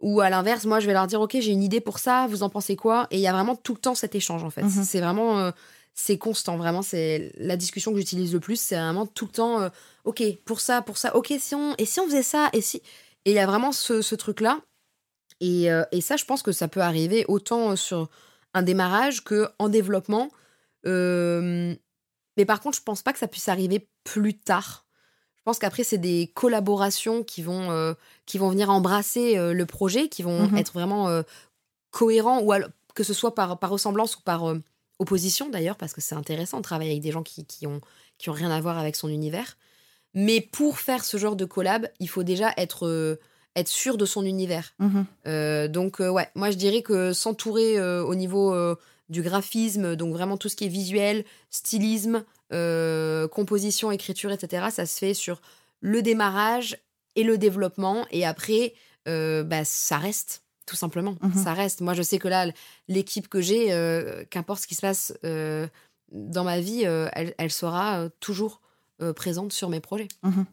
Ou 0.00 0.20
à 0.20 0.30
l'inverse, 0.30 0.64
moi, 0.64 0.80
je 0.80 0.86
vais 0.86 0.94
leur 0.94 1.06
dire, 1.06 1.20
ok, 1.20 1.36
j'ai 1.40 1.50
une 1.50 1.62
idée 1.62 1.80
pour 1.80 1.98
ça, 1.98 2.26
vous 2.28 2.42
en 2.42 2.48
pensez 2.48 2.74
quoi? 2.74 3.06
Et 3.10 3.16
il 3.16 3.20
y 3.20 3.26
a 3.26 3.32
vraiment 3.32 3.56
tout 3.56 3.74
le 3.74 3.80
temps 3.80 3.94
cet 3.94 4.14
échange, 4.14 4.42
en 4.44 4.50
fait. 4.50 4.62
Mhm. 4.62 4.84
C'est 4.84 5.00
vraiment, 5.00 5.38
euh, 5.38 5.50
c'est 5.94 6.16
constant, 6.16 6.56
vraiment, 6.56 6.80
c'est 6.80 7.32
la 7.36 7.56
discussion 7.56 7.92
que 7.92 7.98
j'utilise 7.98 8.32
le 8.32 8.40
plus, 8.40 8.58
c'est 8.58 8.76
vraiment 8.76 9.06
tout 9.06 9.26
le 9.26 9.32
temps, 9.32 9.60
euh, 9.60 9.68
ok, 10.04 10.22
pour 10.46 10.60
ça, 10.60 10.80
pour 10.80 10.96
ça, 10.96 11.14
ok, 11.16 11.34
si 11.38 11.54
on, 11.54 11.74
et 11.76 11.84
si 11.84 12.00
on 12.00 12.06
faisait 12.06 12.22
ça, 12.22 12.48
et 12.52 12.60
si... 12.60 12.82
Et 13.26 13.32
il 13.32 13.34
y 13.34 13.38
a 13.38 13.44
vraiment 13.46 13.70
ce, 13.70 14.14
truc-là. 14.14 14.62
Et, 15.40 15.70
euh, 15.70 15.84
et, 15.92 16.00
ça, 16.00 16.16
je 16.16 16.24
pense 16.24 16.42
que 16.42 16.52
ça 16.52 16.68
peut 16.68 16.80
arriver 16.80 17.26
autant 17.28 17.76
sur 17.76 18.08
un 18.54 18.62
démarrage 18.62 19.22
que 19.24 19.46
en 19.58 19.68
développement. 19.68 20.30
mais 20.84 21.76
par 22.46 22.60
contre, 22.62 22.78
je 22.78 22.82
pense 22.82 23.02
pas 23.02 23.12
que 23.12 23.18
ça 23.18 23.28
puisse 23.28 23.50
arriver 23.50 23.86
plus 24.04 24.38
tard. 24.38 24.86
Je 25.40 25.44
pense 25.46 25.58
qu'après, 25.58 25.84
c'est 25.84 25.98
des 25.98 26.30
collaborations 26.34 27.24
qui 27.24 27.40
vont, 27.40 27.70
euh, 27.70 27.94
qui 28.26 28.36
vont 28.36 28.50
venir 28.50 28.68
embrasser 28.68 29.38
euh, 29.38 29.54
le 29.54 29.64
projet, 29.64 30.08
qui 30.08 30.22
vont 30.22 30.48
mhm. 30.48 30.58
être 30.58 30.74
vraiment 30.74 31.08
euh, 31.08 31.22
cohérents, 31.90 32.42
ou 32.42 32.52
que 32.94 33.02
ce 33.02 33.14
soit 33.14 33.34
par, 33.34 33.58
par 33.58 33.70
ressemblance 33.70 34.16
ou 34.16 34.20
par 34.20 34.54
opposition 34.98 35.48
d'ailleurs, 35.48 35.76
parce 35.76 35.94
que 35.94 36.02
c'est 36.02 36.14
intéressant 36.14 36.58
de 36.58 36.62
travailler 36.62 36.90
avec 36.90 37.02
des 37.02 37.10
gens 37.10 37.22
qui, 37.22 37.46
qui, 37.46 37.66
ont, 37.66 37.80
qui 38.18 38.28
ont 38.28 38.34
rien 38.34 38.50
à 38.50 38.60
voir 38.60 38.76
avec 38.76 38.96
son 38.96 39.08
univers. 39.08 39.56
Mais 40.12 40.42
pour 40.42 40.78
faire 40.78 41.04
ce 41.04 41.16
genre 41.16 41.36
de 41.36 41.46
collab, 41.46 41.88
il 42.00 42.08
faut 42.10 42.22
déjà 42.22 42.52
être, 42.58 43.18
être 43.56 43.68
sûr 43.68 43.96
de 43.96 44.04
son 44.04 44.26
univers. 44.26 44.74
Mhm. 44.78 45.68
donc, 45.68 46.00
ouais, 46.00 46.28
moi 46.34 46.50
je 46.50 46.56
dirais 46.56 46.82
que 46.82 47.14
s'entourer 47.14 47.80
au 47.80 48.14
niveau 48.14 48.54
du 49.08 49.22
graphisme, 49.22 49.96
donc 49.96 50.12
vraiment 50.12 50.36
tout 50.36 50.50
ce 50.50 50.56
qui 50.56 50.66
est 50.66 50.68
visuel, 50.68 51.24
stylisme, 51.50 52.24
euh, 52.52 53.28
composition, 53.28 53.90
écriture, 53.90 54.30
etc. 54.32 54.68
Ça 54.70 54.86
se 54.86 54.98
fait 54.98 55.14
sur 55.14 55.40
le 55.80 56.02
démarrage 56.02 56.76
et 57.16 57.24
le 57.24 57.38
développement. 57.38 58.06
Et 58.10 58.24
après, 58.24 58.74
euh, 59.08 59.42
bah, 59.42 59.64
ça 59.64 59.98
reste, 59.98 60.42
tout 60.66 60.76
simplement. 60.76 61.16
Mhm. 61.22 61.34
Ça 61.34 61.54
reste. 61.54 61.80
Moi, 61.80 61.94
je 61.94 62.02
sais 62.02 62.18
que 62.18 62.28
là, 62.28 62.50
l'équipe 62.88 63.28
que 63.28 63.40
j'ai, 63.40 63.72
euh, 63.72 64.24
qu'importe 64.30 64.62
ce 64.62 64.66
qui 64.66 64.74
se 64.74 64.82
passe 64.82 65.14
dans 65.22 66.44
ma 66.44 66.60
vie, 66.60 66.82
elle, 66.82 67.50
sera 67.52 68.08
toujours 68.20 68.60
présente 69.14 69.52
sur 69.52 69.68
mes 69.68 69.80
projets. 69.80 70.08
Mhm. 70.22 70.44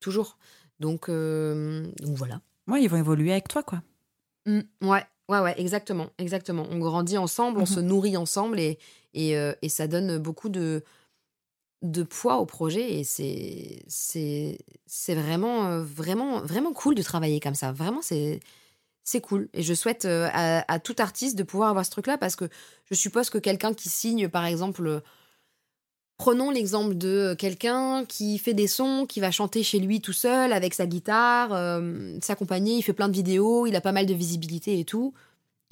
Toujours. 0.00 0.38
Donc, 0.80 1.08
donc 1.08 2.16
voilà. 2.16 2.40
Ouais, 2.68 2.82
ils 2.82 2.88
vont 2.88 2.96
évoluer 2.96 3.32
avec 3.32 3.48
toi, 3.48 3.62
quoi. 3.62 3.82
Mmh, 4.46 4.60
ouais, 4.82 5.04
ouais, 5.28 5.40
ouais, 5.40 5.60
exactement, 5.60 6.08
exactement. 6.18 6.66
On 6.70 6.78
grandit 6.78 7.18
ensemble, 7.18 7.60
on 7.60 7.66
se 7.66 7.80
nourrit 7.80 8.16
ensemble 8.16 8.60
et, 8.60 8.78
euh, 9.16 9.54
et, 9.62 9.68
ça 9.68 9.86
donne 9.86 10.18
beaucoup 10.18 10.48
de, 10.48 10.82
de 11.82 12.02
poids 12.02 12.38
au 12.38 12.46
projet 12.46 13.00
et 13.00 13.04
c'est 13.04 13.84
c'est 13.88 15.14
vraiment 15.14 15.66
euh, 15.66 15.82
vraiment 15.82 16.40
vraiment 16.40 16.72
cool 16.72 16.94
de 16.94 17.02
travailler 17.02 17.40
comme 17.40 17.56
ça 17.56 17.72
vraiment 17.72 18.02
c'est 18.02 18.40
c'est 19.02 19.20
cool 19.20 19.48
et 19.52 19.62
je 19.62 19.74
souhaite 19.74 20.04
euh, 20.04 20.28
à, 20.32 20.78
tout 20.78 20.94
artiste 20.98 21.36
de 21.36 21.42
pouvoir 21.42 21.70
avoir 21.70 21.84
ce 21.84 21.90
truc 21.90 22.06
là 22.06 22.16
parce 22.18 22.36
que 22.36 22.48
je 22.88 22.94
suppose 22.94 23.30
que 23.30 23.38
quelqu'un 23.38 23.74
qui 23.74 23.88
signe 23.88 24.28
par 24.28 24.44
exemple 24.44 25.02
prenons 26.22 26.50
l'exemple 26.50 26.94
de 26.94 27.34
quelqu'un 27.36 28.04
qui 28.04 28.38
fait 28.38 28.54
des 28.54 28.68
sons 28.68 29.06
qui 29.08 29.18
va 29.18 29.32
chanter 29.32 29.64
chez 29.64 29.80
lui 29.80 30.00
tout 30.00 30.12
seul 30.12 30.52
avec 30.52 30.72
sa 30.72 30.86
guitare 30.86 31.80
s'accompagner 32.20 32.76
il 32.76 32.82
fait 32.82 32.92
plein 32.92 33.08
de 33.08 33.14
vidéos 33.14 33.66
il 33.66 33.74
a 33.74 33.80
pas 33.80 33.90
mal 33.90 34.06
de 34.06 34.14
visibilité 34.14 34.78
et 34.78 34.84
tout 34.84 35.14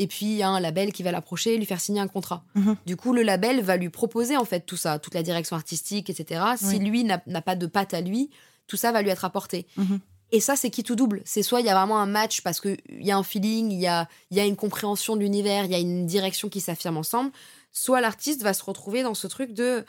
et 0.01 0.07
puis 0.07 0.25
il 0.25 0.37
y 0.37 0.43
a 0.43 0.49
un 0.49 0.61
label 0.61 0.93
qui 0.93 1.03
va 1.03 1.13
l'approcher, 1.13 1.59
lui 1.59 1.67
faire 1.67 1.81
signer 1.81 2.01
un 2.01 2.09
contrat. 2.09 2.43
Mhm. 2.55 2.77
Du 2.87 2.97
coup, 2.97 3.13
le 3.13 3.23
label 3.23 3.61
va 3.61 3.77
lui 3.77 3.91
proposer 3.91 4.39
en 4.39 4.47
fait 4.47 4.61
tout 4.61 4.79
ça, 4.79 4.99
toute 4.99 5.13
la 5.13 5.23
direction 5.23 5.57
artistique, 5.57 6.09
etc. 6.09 6.43
Si 6.57 6.79
lui 6.79 7.05
n'a 7.05 7.19
pas 7.19 7.55
de 7.55 7.67
patte 7.67 7.93
à 7.93 8.01
lui, 8.01 8.31
tout 8.67 8.79
ça 8.79 8.93
va 8.93 9.03
lui 9.03 9.11
être 9.11 9.27
apporté. 9.27 9.67
Mhm. 9.77 10.01
Et 10.33 10.41
ça, 10.41 10.57
c'est 10.57 10.71
qui 10.71 10.85
tout 10.85 10.97
double? 10.97 11.21
C'est 11.27 11.43
soit 11.43 11.61
il 11.61 11.67
y 11.67 11.69
a 11.69 11.75
vraiment 11.75 11.99
un 11.99 12.07
match 12.07 12.41
parce 12.41 12.61
qu'il 12.63 12.79
y 12.89 13.11
a 13.11 13.17
un 13.19 13.23
feeling, 13.23 13.71
il 13.71 13.81
y 13.81 13.89
a, 13.89 14.09
y 14.31 14.41
a 14.41 14.47
une 14.47 14.57
compréhension 14.57 15.17
de 15.17 15.21
l'univers, 15.21 15.67
il 15.67 15.71
y 15.71 15.75
a 15.75 15.79
une 15.79 16.07
direction 16.07 16.49
qui 16.49 16.63
s'affirme 16.63 16.97
ensemble, 16.97 17.31
soit 17.71 18.01
l'artiste 18.01 18.43
va 18.43 18.55
se 18.55 18.65
retrouver 18.65 19.03
dans 19.03 19.15
ce 19.15 19.27
truc 19.27 19.53
de 19.53 19.85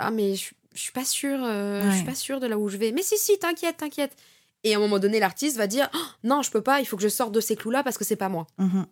ah 0.00 0.10
mais 0.10 0.34
je, 0.34 0.52
suis 0.74 0.92
pas 0.92 1.04
sûr, 1.04 1.38
euh, 1.42 1.90
je 1.90 1.96
suis 1.96 2.04
pas 2.04 2.14
sûr 2.14 2.40
de 2.40 2.46
là 2.46 2.58
où 2.58 2.68
je 2.68 2.76
vais. 2.76 2.92
Mais 2.92 3.02
si 3.02 3.16
si, 3.18 3.38
t'inquiète, 3.38 3.78
t'inquiète. 3.78 4.16
Et 4.62 4.74
à 4.74 4.76
un 4.76 4.80
moment 4.80 4.98
donné, 4.98 5.20
l'artiste 5.20 5.56
va 5.56 5.66
dire 5.66 5.88
non, 6.24 6.42
je 6.42 6.50
peux 6.50 6.62
pas, 6.62 6.80
il 6.80 6.86
faut 6.86 6.96
que 6.96 7.02
je 7.02 7.08
sorte 7.08 7.32
de 7.32 7.40
ces 7.40 7.56
clous-là 7.56 7.82
parce 7.82 7.98
que 7.98 8.04
c'est 8.04 8.16
pas 8.16 8.28
moi. 8.28 8.46
Mhm. 8.58 8.86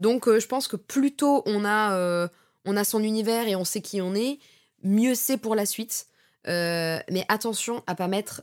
Donc 0.00 0.28
euh, 0.28 0.40
je 0.40 0.46
pense 0.46 0.68
que 0.68 0.76
plus 0.76 1.14
tôt 1.14 1.42
on 1.46 1.64
a, 1.64 1.94
euh, 1.94 2.28
on 2.64 2.76
a 2.76 2.84
son 2.84 3.02
univers 3.02 3.46
et 3.46 3.56
on 3.56 3.64
sait 3.64 3.80
qui 3.80 4.00
on 4.00 4.14
est, 4.14 4.38
mieux 4.82 5.14
c'est 5.14 5.36
pour 5.36 5.54
la 5.54 5.66
suite. 5.66 6.06
Mais 6.46 7.24
attention 7.28 7.82
à 7.86 7.94
pas 7.94 8.08
mettre 8.08 8.42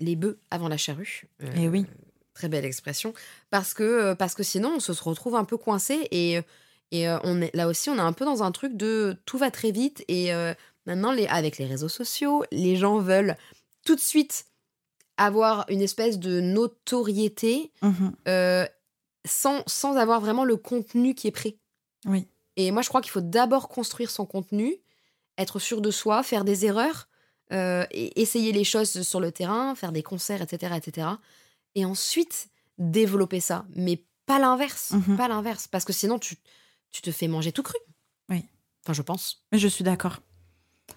les 0.00 0.16
bœufs 0.16 0.38
avant 0.50 0.68
la 0.68 0.76
charrue. 0.76 1.26
et 1.40 1.64
eh 1.64 1.68
oui. 1.68 1.86
Très 2.34 2.48
belle 2.48 2.66
expression. 2.66 3.14
Parce 3.50 3.72
que, 3.72 4.12
parce 4.12 4.34
que 4.34 4.42
sinon, 4.42 4.74
on 4.76 4.80
se 4.80 4.92
retrouve 4.92 5.36
un 5.36 5.44
peu 5.44 5.56
coincé. 5.56 6.06
Et, 6.10 6.38
et 6.92 7.08
on 7.24 7.40
est, 7.40 7.54
là 7.56 7.66
aussi, 7.66 7.88
on 7.88 7.96
est 7.96 8.00
un 8.00 8.12
peu 8.12 8.26
dans 8.26 8.42
un 8.42 8.52
truc 8.52 8.76
de 8.76 9.16
tout 9.24 9.38
va 9.38 9.50
très 9.50 9.70
vite. 9.70 10.04
Et 10.08 10.32
maintenant, 10.86 11.12
les, 11.12 11.26
avec 11.26 11.58
les 11.58 11.66
réseaux 11.66 11.88
sociaux, 11.88 12.44
les 12.50 12.76
gens 12.76 12.98
veulent 12.98 13.36
tout 13.84 13.94
de 13.94 14.00
suite 14.00 14.46
avoir 15.16 15.64
une 15.68 15.82
espèce 15.82 16.18
de 16.18 16.40
notoriété. 16.40 17.72
Mmh 17.82 18.10
sans, 19.26 19.62
sans 19.66 19.96
avoir 19.96 20.20
vraiment 20.20 20.44
le 20.44 20.56
contenu 20.56 21.14
qui 21.14 21.26
est 21.26 21.32
prêt. 21.32 21.56
Oui. 22.06 22.26
Et 22.56 22.70
moi, 22.70 22.82
je 22.82 22.88
crois 22.88 23.02
qu'il 23.02 23.10
faut 23.10 23.20
d'abord 23.20 23.68
construire 23.68 24.10
son 24.10 24.24
contenu, 24.24 24.76
être 25.36 25.58
sûr 25.58 25.80
de 25.80 25.90
soi, 25.90 26.22
faire 26.22 26.44
des 26.44 26.64
erreurs, 26.64 27.08
euh, 27.52 27.84
et 27.90 28.20
essayer 28.20 28.52
les 28.52 28.64
choses 28.64 29.02
sur 29.02 29.20
le 29.20 29.30
terrain, 29.30 29.74
faire 29.74 29.92
des 29.92 30.02
concerts, 30.02 30.42
etc., 30.42 30.74
etc. 30.76 31.08
Et 31.74 31.84
ensuite, 31.84 32.48
développer 32.78 33.40
ça. 33.40 33.66
Mais 33.74 34.02
pas 34.24 34.38
l'inverse. 34.38 34.92
Mhm. 34.92 35.16
Pas 35.16 35.28
l'inverse. 35.28 35.68
Parce 35.68 35.84
que 35.84 35.92
sinon, 35.92 36.18
tu, 36.18 36.36
tu 36.90 37.02
te 37.02 37.10
fais 37.10 37.28
manger 37.28 37.52
tout 37.52 37.62
cru. 37.62 37.78
Oui. 38.28 38.44
Enfin, 38.84 38.94
je 38.94 39.02
pense. 39.02 39.44
Mais 39.52 39.58
je 39.58 39.68
suis 39.68 39.84
d'accord. 39.84 40.20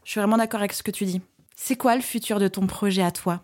Je 0.04 0.12
suis 0.12 0.20
vraiment 0.20 0.38
d'accord 0.38 0.60
avec 0.60 0.74
ce 0.74 0.84
que 0.84 0.92
tu 0.92 1.06
dis. 1.06 1.22
C'est 1.56 1.76
quoi 1.76 1.96
le 1.96 2.02
futur 2.02 2.40
de 2.40 2.48
ton 2.48 2.68
projet 2.68 3.02
à 3.02 3.12
toi? 3.12 3.44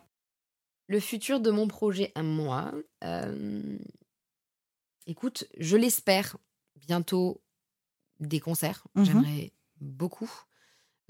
Le 0.88 0.99
futur 0.99 1.39
de 1.39 1.51
mon 1.51 1.68
projet 1.68 2.12
à 2.16 2.24
moi, 2.24 2.72
euh, 3.03 3.78
Écoute, 5.08 5.45
je 5.60 5.78
l'espère, 5.78 6.38
bientôt 6.76 7.41
des 8.20 8.39
concerts. 8.39 8.86
Mhm. 8.95 9.06
J'aimerais 9.06 9.51
beaucoup. 9.80 10.32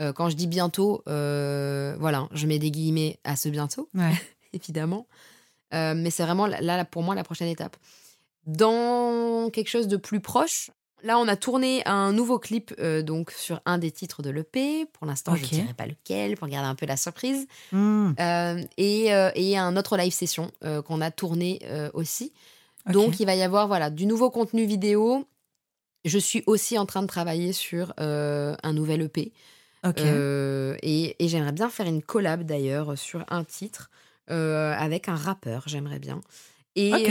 Euh, 0.02 0.12
quand 0.12 0.30
je 0.30 0.36
dis 0.36 0.48
bientôt, 0.48 1.02
euh, 1.08 1.96
voilà, 2.00 2.28
je 2.32 2.46
mets 2.46 2.60
des 2.60 2.72
guillemets 2.72 3.20
à 3.24 3.38
ce 3.38 3.48
bientôt, 3.48 3.90
évidemment. 4.54 5.08
Mais 5.72 6.10
c'est 6.10 6.24
vraiment 6.24 6.48
là, 6.48 6.86
pour 6.86 7.04
moi 7.04 7.16
la 7.16 7.26
prochaine 7.26 7.50
étape. 7.50 7.76
Dans 8.46 9.50
quelque 9.50 9.68
chose 9.68 9.90
de 9.90 9.98
plus 9.98 10.22
proche, 10.22 10.72
là 11.06 11.18
on 11.18 11.28
a 11.28 11.36
tourné 11.38 11.82
un 11.86 12.12
nouveau 12.12 12.40
clip 12.40 12.74
donc 13.04 13.32
sur 13.32 13.62
un 13.66 13.78
des 13.78 13.92
titres 13.92 14.22
de 14.22 14.30
l'EP. 14.30 14.86
Pour 14.92 15.08
l'instant, 15.08 15.36
je 15.36 15.44
ne 15.44 15.48
dirai 15.48 15.74
pas 15.74 15.86
lequel 15.86 16.36
pour 16.36 16.48
garder 16.50 16.68
un 16.68 16.76
peu 16.76 16.86
la 16.86 16.98
surprise. 16.98 17.48
Hmm. 17.72 18.12
et, 18.78 19.06
et, 19.36 19.58
un 19.58 19.78
autre 19.78 19.96
live 19.96 20.14
session 20.14 20.52
qu'on 20.86 21.00
a 21.02 21.12
tourné 21.12 21.60
aussi. 21.94 22.34
Donc, 22.92 23.20
il 23.20 23.26
va 23.26 23.36
y 23.36 23.42
avoir 23.42 23.68
voilà, 23.68 23.90
du 23.90 24.06
nouveau 24.06 24.30
contenu 24.30 24.66
vidéo. 24.66 25.26
Je 26.04 26.20
suis 26.20 26.44
aussi 26.46 26.78
en 26.78 26.86
train 26.86 27.02
de 27.02 27.08
travailler 27.08 27.52
sur 27.52 27.94
euh, 28.00 28.56
un 28.62 28.74
nouvel 28.74 29.02
EP. 29.02 29.32
Euh, 30.00 30.76
et, 30.82 31.16
j'aimerais 31.20 31.52
bien 31.52 31.70
faire 31.70 31.88
une 31.88 32.02
collab 32.02 32.44
d'ailleurs 32.44 32.98
sur 32.98 33.26
un 33.30 33.44
titre 33.44 33.90
euh, 34.32 34.74
avec 34.78 35.10
un 35.10 35.16
rappeur, 35.16 35.64
j'aimerais 35.68 36.00
bien. 36.00 36.22
Et 36.76 37.10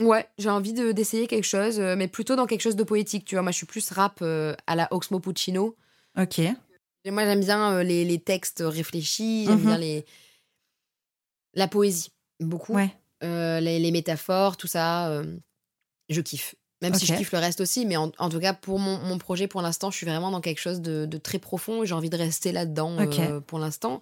ouais, 0.00 0.26
j'ai 0.38 0.50
envie 0.50 0.72
d'essayer 0.72 1.26
quelque 1.26 1.44
chose, 1.44 1.78
mais 1.78 2.08
plutôt 2.08 2.36
dans 2.36 2.46
quelque 2.46 2.62
chose 2.62 2.76
de 2.76 2.84
poétique. 2.84 3.24
Tu 3.24 3.34
vois, 3.34 3.42
moi 3.42 3.52
je 3.52 3.56
suis 3.56 3.66
plus 3.66 3.90
rap 3.90 4.22
à 4.22 4.76
la 4.76 4.88
Oxmo 4.92 5.20
Puccino. 5.20 5.76
Ok. 6.18 6.40
moi 7.06 7.24
j'aime 7.24 7.40
bien 7.40 7.82
les, 7.82 8.04
les, 8.04 8.18
textes 8.18 8.62
réfléchis, 8.64 9.46
j'aime 9.46 9.60
bien 9.60 9.74
mhm. 9.74 9.80
les... 9.80 10.04
la 11.54 11.68
poésie, 11.68 12.12
beaucoup. 12.40 12.74
Ouais. 12.74 12.94
Euh, 13.22 13.60
les, 13.60 13.90
métaphores, 13.92 14.56
tout 14.56 14.66
ça, 14.66 15.08
euh, 15.08 15.36
je 16.08 16.20
kiffe. 16.20 16.54
Même 16.80 16.94
si 16.94 17.06
je 17.06 17.14
kiffe 17.14 17.30
le 17.30 17.38
reste 17.38 17.60
aussi, 17.60 17.86
mais 17.86 17.96
en, 17.96 18.10
tout 18.10 18.40
cas, 18.40 18.54
pour 18.54 18.80
mon, 18.80 19.16
projet, 19.18 19.46
pour 19.46 19.62
l'instant, 19.62 19.92
je 19.92 19.96
suis 19.96 20.06
vraiment 20.06 20.32
dans 20.32 20.40
quelque 20.40 20.58
chose 20.58 20.80
de, 20.80 21.06
très 21.18 21.38
profond 21.38 21.84
et 21.84 21.86
j'ai 21.86 21.94
envie 21.94 22.10
de 22.10 22.16
rester 22.16 22.50
là-dedans 22.50 22.96
euh, 22.98 23.40
pour 23.40 23.60
l'instant. 23.60 24.00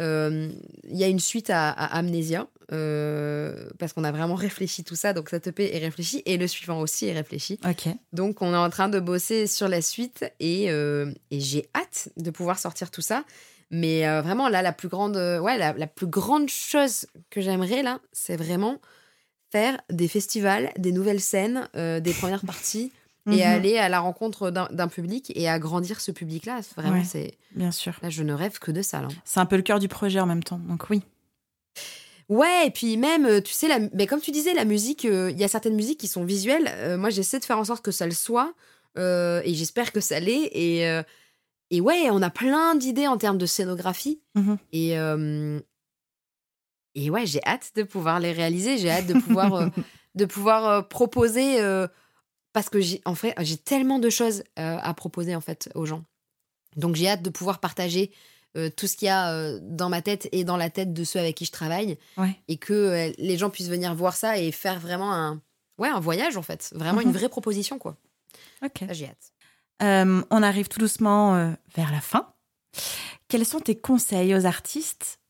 Il 0.00 0.96
y 0.96 1.04
a 1.04 1.08
une 1.08 1.20
suite 1.20 1.50
à, 1.50 1.70
à 1.70 1.98
Amnesia, 1.98 2.48
parce 2.68 3.92
qu'on 3.92 4.04
a 4.04 4.12
vraiment 4.12 4.34
réfléchi 4.34 4.82
tout 4.84 4.96
ça. 4.96 5.12
Donc 5.12 5.28
cette 5.28 5.46
EP 5.46 5.76
est 5.76 5.78
réfléchi 5.78 6.22
et 6.24 6.36
le 6.36 6.46
suivant 6.46 6.80
aussi 6.80 7.06
est 7.06 7.12
réfléchi. 7.12 7.58
Ok. 7.68 7.88
Donc 8.12 8.42
on 8.42 8.52
est 8.52 8.56
en 8.56 8.70
train 8.70 8.88
de 8.88 8.98
bosser 9.00 9.46
sur 9.46 9.68
la 9.68 9.82
suite 9.82 10.24
et, 10.40 10.64
et 10.66 11.40
j'ai 11.40 11.68
hâte 11.74 12.08
de 12.16 12.30
pouvoir 12.30 12.58
sortir 12.58 12.90
tout 12.90 13.02
ça. 13.02 13.24
Mais 13.70 14.02
vraiment, 14.22 14.48
là, 14.48 14.62
la 14.62 14.72
plus 14.72 14.88
grande, 14.88 15.16
ouais, 15.16 15.58
la, 15.58 15.72
la 15.74 15.86
plus 15.86 16.06
grande 16.08 16.48
chose 16.48 17.06
que 17.30 17.40
j'aimerais, 17.40 17.82
là, 17.82 18.00
c'est 18.12 18.36
vraiment 18.36 18.80
faire 19.52 19.80
des 19.90 20.08
festivals, 20.08 20.70
des 20.78 20.92
nouvelles 20.92 21.20
scènes, 21.20 21.68
des 21.74 22.14
premières 22.18 22.44
parties 22.44 22.92
et 23.26 23.36
Mhm. 23.36 23.40
aller 23.42 23.76
à 23.78 23.88
la 23.88 24.00
rencontre 24.00 24.50
d'un 24.50 24.88
public 24.88 25.30
et 25.34 25.48
agrandir 25.48 26.00
ce 26.00 26.10
public-là. 26.10 26.60
Vraiment, 26.76 26.98
Ouais. 26.98 27.04
c'est 27.04 27.32
Bien 27.54 27.70
sûr. 27.70 27.98
là, 28.02 28.10
je 28.10 28.22
ne 28.22 28.32
rêve 28.32 28.58
que 28.58 28.70
de 28.70 28.82
ça. 28.82 29.06
C'est 29.24 29.40
un 29.40 29.46
peu 29.46 29.56
le 29.56 29.62
cœur 29.62 29.78
du 29.78 29.88
projet 29.88 30.20
en 30.20 30.26
même 30.26 30.42
temps. 30.42 30.58
Donc 30.58 30.88
oui. 30.90 31.02
Ouais, 32.28 32.68
et 32.68 32.70
puis 32.70 32.96
même, 32.96 33.26
euh, 33.26 33.40
tu 33.40 33.52
sais, 33.52 33.66
la, 33.66 33.80
mais 33.92 34.06
comme 34.06 34.20
tu 34.20 34.30
disais, 34.30 34.54
la 34.54 34.64
musique, 34.64 35.04
euh, 35.04 35.30
il 35.32 35.38
y 35.40 35.42
a 35.44 35.48
certaines 35.48 35.74
musiques 35.74 35.98
qui 35.98 36.06
sont 36.06 36.24
visuelles. 36.24 36.68
Euh, 36.76 36.96
moi, 36.96 37.10
j'essaie 37.10 37.40
de 37.40 37.44
faire 37.44 37.58
en 37.58 37.64
sorte 37.64 37.84
que 37.84 37.90
ça 37.90 38.06
le 38.06 38.12
soit, 38.12 38.54
euh, 38.98 39.42
et 39.44 39.52
j'espère 39.54 39.90
que 39.92 40.00
ça 40.00 40.20
l'est. 40.20 40.44
Et, 40.52 40.84
et 41.72 41.80
ouais, 41.80 42.08
on 42.10 42.22
a 42.22 42.30
plein 42.30 42.76
d'idées 42.76 43.08
en 43.08 43.16
termes 43.18 43.38
de 43.38 43.46
scénographie. 43.46 44.20
Mhm. 44.36 44.58
Et, 44.72 44.94
et 46.94 47.10
ouais, 47.10 47.26
j'ai 47.26 47.40
hâte 47.44 47.72
de 47.76 47.82
pouvoir 47.82 48.20
les 48.20 48.32
réaliser. 48.32 48.78
J'ai 48.78 48.90
hâte 48.90 49.06
de 49.06 49.14
pouvoir, 49.14 49.68
de 50.14 50.24
pouvoir 50.24 50.88
proposer, 50.88 51.56
parce 52.52 52.68
que 52.68 52.80
j'ai, 52.80 53.00
en 53.04 53.14
fait, 53.14 53.34
j'ai 53.40 53.56
tellement 53.56 53.98
de 53.98 54.10
choses 54.10 54.42
euh, 54.58 54.78
à 54.80 54.94
proposer 54.94 55.34
en 55.36 55.40
fait 55.40 55.70
aux 55.74 55.86
gens. 55.86 56.04
Donc 56.76 56.96
j'ai 56.96 57.08
hâte 57.08 57.22
de 57.22 57.30
pouvoir 57.30 57.58
partager 57.60 58.12
euh, 58.56 58.70
tout 58.70 58.86
ce 58.86 58.96
qu'il 58.96 59.06
y 59.06 59.08
a 59.08 59.32
euh, 59.32 59.58
dans 59.62 59.88
ma 59.88 60.02
tête 60.02 60.28
et 60.32 60.44
dans 60.44 60.56
la 60.56 60.70
tête 60.70 60.92
de 60.92 61.04
ceux 61.04 61.18
avec 61.20 61.36
qui 61.36 61.44
je 61.44 61.52
travaille 61.52 61.98
Ouais. 62.16 62.34
et 62.48 62.56
que 62.56 63.12
les 63.18 63.38
gens 63.38 63.50
puissent 63.50 63.68
venir 63.68 63.94
voir 63.94 64.14
ça 64.16 64.38
et 64.38 64.50
faire 64.52 64.80
vraiment 64.80 65.12
un 65.12 65.40
ouais 65.78 65.88
un 65.88 66.00
voyage 66.00 66.36
en 66.36 66.42
fait 66.42 66.70
vraiment 66.74 67.00
une 67.00 67.08
Mhm. 67.08 67.14
vraie 67.14 67.28
proposition 67.28 67.78
quoi 67.78 67.96
Ok. 68.62 68.84
j'ai 68.90 69.06
hâte 69.06 69.32
on 70.30 70.42
arrive 70.42 70.68
tout 70.68 70.78
doucement 70.78 71.54
vers 71.74 71.90
la 71.90 72.00
fin. 72.02 72.34
Quels 73.28 73.46
sont 73.46 73.60
tes 73.60 73.78
conseils 73.78 74.34
aux 74.34 74.44
artistes 74.44 75.20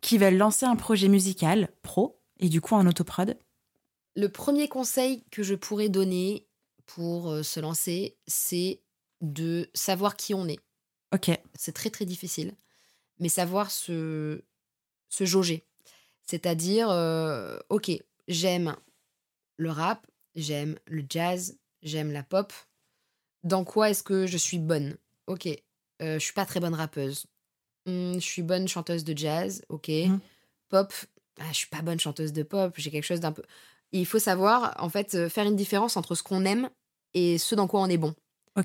qui 0.00 0.18
veulent 0.18 0.36
lancer 0.36 0.66
un 0.66 0.74
projet 0.76 1.06
musical 1.08 1.68
pro 1.82 2.18
et 2.40 2.48
du 2.48 2.60
coup 2.60 2.74
en 2.74 2.86
autoprod? 2.86 3.36
Le 4.16 4.28
premier 4.30 4.66
conseil 4.66 5.22
que 5.30 5.42
je 5.42 5.54
pourrais 5.54 5.90
donner 5.90 6.48
pour 6.86 7.30
euh, 7.30 7.42
se 7.42 7.60
lancer 7.60 8.16
c'est 8.26 8.80
de 9.20 9.68
savoir 9.74 10.16
qui 10.16 10.34
on 10.34 10.48
est. 10.48 10.58
Ok. 11.14 11.30
c'est 11.54 11.72
très 11.72 11.90
très 11.90 12.04
difficile 12.04 12.52
mais 13.18 13.28
savoir 13.28 13.70
se 13.70 14.42
se 15.08 15.24
jauger. 15.24 15.64
C'est-à-dire 16.22 16.90
euh, 16.90 17.58
ok 17.68 17.90
j'aime 18.26 18.76
le 19.56 19.70
rap 19.70 20.06
j'aime 20.34 20.76
le 20.86 21.04
jazz 21.08 21.56
j'aime 21.82 22.10
la 22.10 22.22
pop. 22.22 22.52
Dans 23.44 23.64
quoi 23.64 23.90
est-ce 23.90 24.02
que 24.02 24.26
je 24.26 24.36
suis 24.36 24.58
bonne? 24.58 24.96
Ok 25.26 25.46
euh, 25.46 26.18
je 26.18 26.24
suis 26.24 26.34
pas 26.34 26.44
très 26.44 26.60
bonne 26.60 26.74
rappeuse. 26.74 27.26
Hmm, 27.86 28.14
je 28.14 28.20
suis 28.20 28.42
bonne 28.42 28.66
chanteuse 28.66 29.04
de 29.04 29.16
jazz 29.16 29.62
ok. 29.68 29.88
Mhm. 29.88 30.20
pop 30.68 30.92
ah, 31.38 31.48
je 31.50 31.56
suis 31.56 31.68
pas 31.68 31.82
bonne 31.82 32.00
chanteuse 32.00 32.32
de 32.32 32.42
pop 32.42 32.74
j'ai 32.76 32.90
quelque 32.90 33.04
chose 33.04 33.20
d'un 33.20 33.32
peu 33.32 33.42
Et 33.96 34.00
il 34.00 34.04
faut 34.06 34.18
savoir 34.18 34.74
en 34.78 34.88
fait 34.88 35.14
euh, 35.14 35.28
faire 35.28 35.46
une 35.46 35.56
différence 35.56 35.96
entre 35.96 36.14
ce 36.14 36.22
qu'on 36.22 36.44
aime 36.44 36.68
et 37.14 37.38
ce 37.38 37.54
dans 37.54 37.66
quoi 37.66 37.80
on 37.80 37.88
est 37.88 37.96
bon 37.96 38.14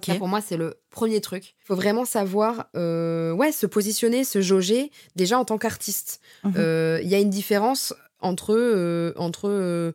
ça, 0.04 0.16
pour 0.16 0.28
moi, 0.28 0.42
c'est 0.42 0.58
le 0.58 0.80
premier 0.90 1.22
truc. 1.22 1.56
Il 1.62 1.66
faut 1.66 1.76
vraiment 1.76 2.06
savoir 2.06 2.68
euh, 2.76 3.32
ouais, 3.32 3.52
se 3.52 3.66
positionner, 3.66 4.24
se 4.24 4.42
jauger, 4.42 4.92
déjà 5.16 5.38
en 5.38 5.46
tant 5.46 5.58
qu'artiste. 5.58 6.22
Mhm. 6.44 6.54
Euh, 6.58 7.00
Il 7.04 7.10
y 7.10 7.16
a 7.16 7.20
une 7.20 7.30
différence 7.30 7.94
entre, 8.20 8.54
euh, 8.56 9.14
entre 9.18 9.94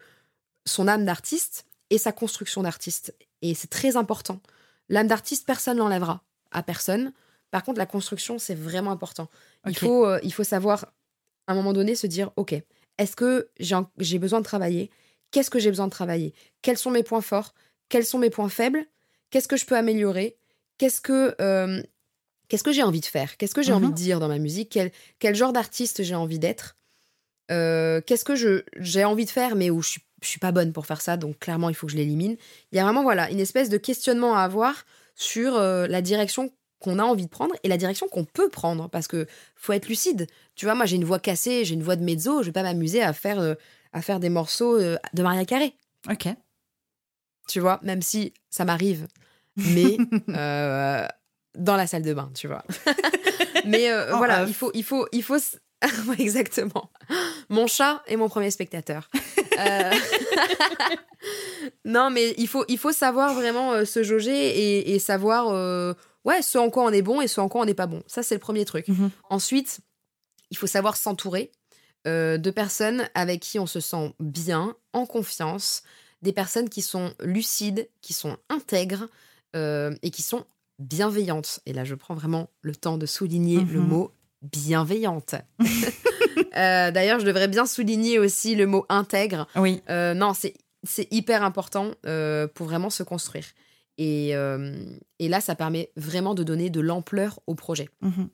son 0.64 0.89
âme 0.89 1.05
d'artiste 1.05 1.64
et 1.91 1.99
sa 1.99 2.12
construction 2.12 2.62
d'artiste. 2.62 3.14
Et 3.43 3.55
c'est 3.55 3.70
très 3.70 3.97
important. 3.97 4.41
L'âme 4.89 5.07
d'artiste, 5.07 5.47
personne 5.47 5.78
l'enlèvera 5.78 6.22
à 6.51 6.62
personne. 6.62 7.12
Par 7.51 7.62
contre, 7.62 7.78
la 7.78 7.87
construction, 7.87 8.39
c'est 8.39 8.55
vraiment 8.55 8.91
important. 8.91 9.28
Il, 9.66 9.76
faut, 9.76 10.07
il 10.22 10.32
faut 10.32 10.45
savoir, 10.45 10.87
à 11.47 11.53
un 11.53 11.55
moment 11.55 11.72
donné, 11.72 11.95
se 11.95 12.07
dire, 12.07 12.30
OK, 12.37 12.55
est-ce 12.99 13.16
que 13.16 13.49
j'ai 13.59 14.18
besoin 14.18 14.41
de 14.41 14.45
travailler? 14.45 14.91
Qu'est-ce 15.31 15.51
que 15.51 15.59
j'ai 15.59 15.70
besoin 15.70 15.87
de 15.87 15.93
travailler? 15.93 16.35
Quels 16.62 16.79
sont 16.79 16.91
mes 16.91 17.03
points 17.03 17.20
forts? 17.20 17.55
Quels 17.89 18.05
sont 18.05 18.18
mes 18.18 18.31
points 18.31 18.49
faibles? 18.49 18.87
Qu'est-ce 19.31 19.49
que 19.49 19.57
je 19.57 19.66
peux 19.66 19.77
améliorer? 19.77 20.37
Qu'est-ce 20.79 21.01
que 21.01 21.35
euh, 21.41 21.83
qu'est-ce 22.49 22.64
que 22.64 22.72
j'ai 22.72 22.83
envie 22.83 23.01
de 23.01 23.07
faire? 23.07 23.37
Qu'est-ce 23.37 23.55
que 23.55 23.62
j'ai 23.62 23.72
envie 23.72 23.89
de 23.89 23.95
dire 23.95 24.20
dans 24.20 24.29
ma 24.29 24.39
musique? 24.39 24.70
Quel, 24.70 24.93
quel 25.18 25.35
genre 25.35 25.53
d'artiste 25.53 26.03
j'ai 26.03 26.14
envie 26.14 26.39
d'être? 26.39 26.77
Euh, 27.51 28.01
Qu'est-ce 28.05 28.24
que 28.24 28.35
je 28.35 28.62
j'ai 28.77 29.05
envie 29.05 29.24
de 29.24 29.31
faire 29.31 29.55
mais 29.55 29.70
où 29.70 29.81
je 29.83 29.91
suis, 29.91 30.03
je 30.22 30.29
suis 30.29 30.41
pas 30.41 30.53
bonne 30.53 30.72
pour 30.72 30.85
faire 30.87 31.01
ça 31.01 31.16
donc 31.16 31.39
clairement 31.39 31.68
il 31.68 31.74
faut 31.77 31.87
que 31.87 31.93
je 31.93 31.97
l'élimine. 31.97 32.37
Il 32.72 32.77
y 32.77 32.81
a 32.81 32.85
vraiment 32.85 33.03
voilà 33.03 33.31
une 33.31 33.41
espèce 33.41 33.68
de 33.68 33.77
questionnement 33.79 34.35
à 34.37 34.41
avoir 34.41 34.85
sur 35.14 35.57
euh, 35.57 35.87
la 35.87 36.03
direction 36.03 36.53
qu'on 36.81 36.99
a 36.99 37.05
envie 37.05 37.24
de 37.24 37.31
prendre 37.31 37.55
et 37.62 37.68
la 37.68 37.77
direction 37.79 38.07
qu'on 38.09 38.24
peut 38.24 38.49
prendre 38.49 38.91
parce 38.91 39.07
que 39.07 39.27
faut 39.55 39.72
être 39.72 39.89
lucide. 39.89 40.27
Tu 40.57 40.66
vois 40.66 40.74
moi 40.74 40.87
j'ai 40.87 40.97
une 40.97 41.05
voix 41.05 41.20
cassée, 41.20 41.64
j'ai 41.64 41.74
une 41.74 41.83
voix 41.83 41.97
de 41.97 42.05
mezzo, 42.05 42.43
je 42.43 42.47
vais 42.47 42.53
pas 42.53 42.62
m'amuser 42.64 43.03
à 43.03 43.12
faire 43.12 43.39
euh, 43.41 43.55
à 43.93 44.03
faire 44.03 44.20
des 44.20 44.28
morceaux 44.28 44.76
euh, 44.78 44.97
de 45.14 45.22
Maria 45.22 45.45
Carré 45.45 45.74
Ok. 46.11 46.28
tu 47.49 47.61
vois, 47.61 47.80
même 47.82 48.03
si 48.03 48.32
ça 48.51 48.64
m'arrive, 48.64 49.07
mais 49.57 49.97
euh, 50.30 51.07
dans 51.57 51.76
la 51.76 51.87
salle 51.87 52.03
de 52.03 52.14
bain, 52.14 52.30
tu 52.34 52.47
vois. 52.47 52.64
mais 53.64 53.91
euh, 53.91 54.14
voilà, 54.16 54.43
off. 54.45 54.49
il 54.49 54.55
faut, 54.55 54.70
il 54.74 54.84
faut, 54.84 55.07
il 55.12 55.22
faut, 55.22 55.39
exactement. 56.18 56.91
Mon 57.49 57.66
chat 57.66 58.03
est 58.07 58.16
mon 58.16 58.28
premier 58.28 58.51
spectateur. 58.51 59.09
Euh, 59.59 59.93
non, 61.84 62.11
mais 62.11 62.34
il 62.39 62.49
faut, 62.49 62.64
il 62.68 62.78
faut 62.78 62.93
savoir 62.93 63.34
vraiment 63.34 63.72
euh, 63.72 63.84
se 63.84 64.03
jauger 64.03 64.32
et, 64.32 64.95
et 64.95 64.99
savoir, 64.99 65.49
euh, 65.49 65.95
ouais, 66.24 66.43
ce 66.43 66.59
en 66.59 66.70
quoi 66.70 66.84
on 66.84 66.91
est 66.91 67.03
bon 67.03 67.20
et 67.20 67.28
ce 67.28 67.41
en 67.41 67.49
quoi 67.49 67.62
on 67.62 67.64
n'est 67.64 67.74
pas 67.74 67.87
bon. 67.87 68.03
Ça, 68.07 68.22
c'est 68.22 68.34
le 68.34 68.41
premier 68.41 68.64
truc. 68.64 68.89
Mhm. 68.89 69.11
Ensuite, 69.30 69.80
il 70.51 70.57
faut 70.57 70.66
savoir 70.66 70.97
s'entourer 70.97 71.53
euh, 72.07 72.38
de 72.38 72.50
personnes 72.50 73.09
avec 73.14 73.40
qui 73.40 73.59
on 73.59 73.66
se 73.66 73.80
sent 73.80 74.14
bien, 74.20 74.74
en 74.92 75.07
confiance, 75.07 75.82
des 76.22 76.32
personnes 76.32 76.68
qui 76.68 76.82
sont 76.82 77.12
lucides, 77.20 77.88
qui 78.00 78.12
sont 78.12 78.36
intègres 78.48 79.09
euh, 79.54 79.94
et 80.02 80.11
qui 80.11 80.22
sont 80.22 80.44
bienveillantes. 80.78 81.61
Et 81.66 81.72
là, 81.72 81.84
je 81.84 81.94
prends 81.94 82.14
vraiment 82.14 82.48
le 82.62 82.74
temps 82.76 82.98
de 82.98 83.07
souligner 83.07 83.57
le 83.64 83.80
Mhm. 83.80 83.86
mot 83.88 84.12
bienveillante. 84.42 85.34
Euh, 86.54 86.90
D'ailleurs, 86.90 87.18
je 87.20 87.26
devrais 87.26 87.48
bien 87.48 87.66
souligner 87.66 88.18
aussi 88.18 88.54
le 88.54 88.66
mot 88.66 88.86
intègre. 88.88 89.46
Oui. 89.57 89.82
Non, 89.88 90.32
c'est 90.34 91.09
hyper 91.11 91.42
important 91.42 91.92
pour 92.54 92.66
vraiment 92.66 92.88
se 92.90 93.02
construire. 93.02 93.44
Et, 93.98 94.30
et 95.18 95.28
là, 95.28 95.40
ça 95.42 95.54
permet 95.54 95.90
vraiment 95.96 96.34
de 96.34 96.42
donner 96.42 96.70
de 96.70 96.80
l'ampleur 96.80 97.40
au 97.46 97.54
projet 97.54 97.88
Mhm. 98.00 98.28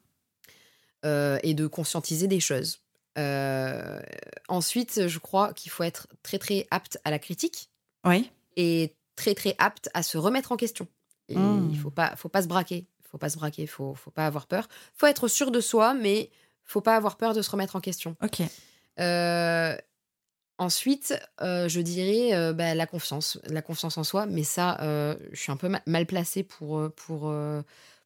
et 1.42 1.54
de 1.54 1.66
conscientiser 1.66 2.28
des 2.28 2.40
choses. 2.40 2.80
Euh, 3.18 4.00
ensuite, 4.48 5.06
je 5.08 5.18
crois 5.18 5.52
qu'il 5.52 5.70
faut 5.70 5.82
être 5.82 6.08
très 6.22 6.38
très 6.38 6.66
apte 6.70 6.98
à 7.04 7.10
la 7.10 7.18
critique 7.18 7.68
Oui. 8.06 8.30
et 8.56 8.94
très 9.16 9.34
très 9.34 9.54
apte 9.58 9.90
à 9.94 10.02
se 10.02 10.16
remettre 10.18 10.52
en 10.52 10.56
question. 10.56 10.86
Et 11.28 11.36
Mm. 11.36 11.68
il 11.70 11.78
faut 11.78 11.90
pas 11.90 12.16
faut 12.16 12.28
pas 12.28 12.42
se 12.42 12.48
braquer, 12.48 12.86
faut 13.10 13.18
pas 13.18 13.28
se 13.28 13.36
braquer, 13.36 13.66
faut 13.66 13.94
faut 13.94 14.10
pas 14.10 14.26
avoir 14.26 14.46
peur. 14.46 14.68
Faut 14.94 15.06
être 15.06 15.28
sûr 15.28 15.50
de 15.50 15.60
soi, 15.60 15.94
mais 15.94 16.30
faut 16.64 16.80
pas 16.80 16.96
avoir 16.96 17.16
peur 17.16 17.34
de 17.34 17.42
se 17.42 17.50
remettre 17.50 17.76
en 17.76 17.80
question. 17.80 18.16
Ok. 18.22 18.40
Euh, 19.00 19.76
ensuite, 20.58 21.14
euh, 21.40 21.68
je 21.68 21.80
dirais 21.80 22.52
bah, 22.54 22.74
la 22.74 22.86
confiance, 22.86 23.38
la 23.46 23.62
confiance 23.62 23.98
en 23.98 24.04
soi. 24.04 24.26
Mais 24.26 24.44
ça, 24.44 24.78
je 24.80 25.38
suis 25.40 25.52
un 25.52 25.56
peu 25.56 25.68
ma- 25.68 25.82
mal 25.86 26.06
placée 26.06 26.42
pour, 26.42 26.90
pour, 26.96 27.34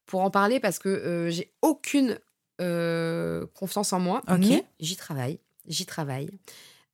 pour 0.07 0.21
en 0.21 0.31
parler 0.31 0.61
parce 0.61 0.79
que 0.79 1.29
j'ai 1.31 1.53
aucune 1.63 2.19
euh, 2.61 3.47
confiance 3.55 3.93
en 3.93 4.01
moi. 4.01 4.23
Mais 4.39 4.65
j'y 4.81 4.97
travaille, 4.97 5.39
j'y 5.67 5.87
travaille. 5.87 6.31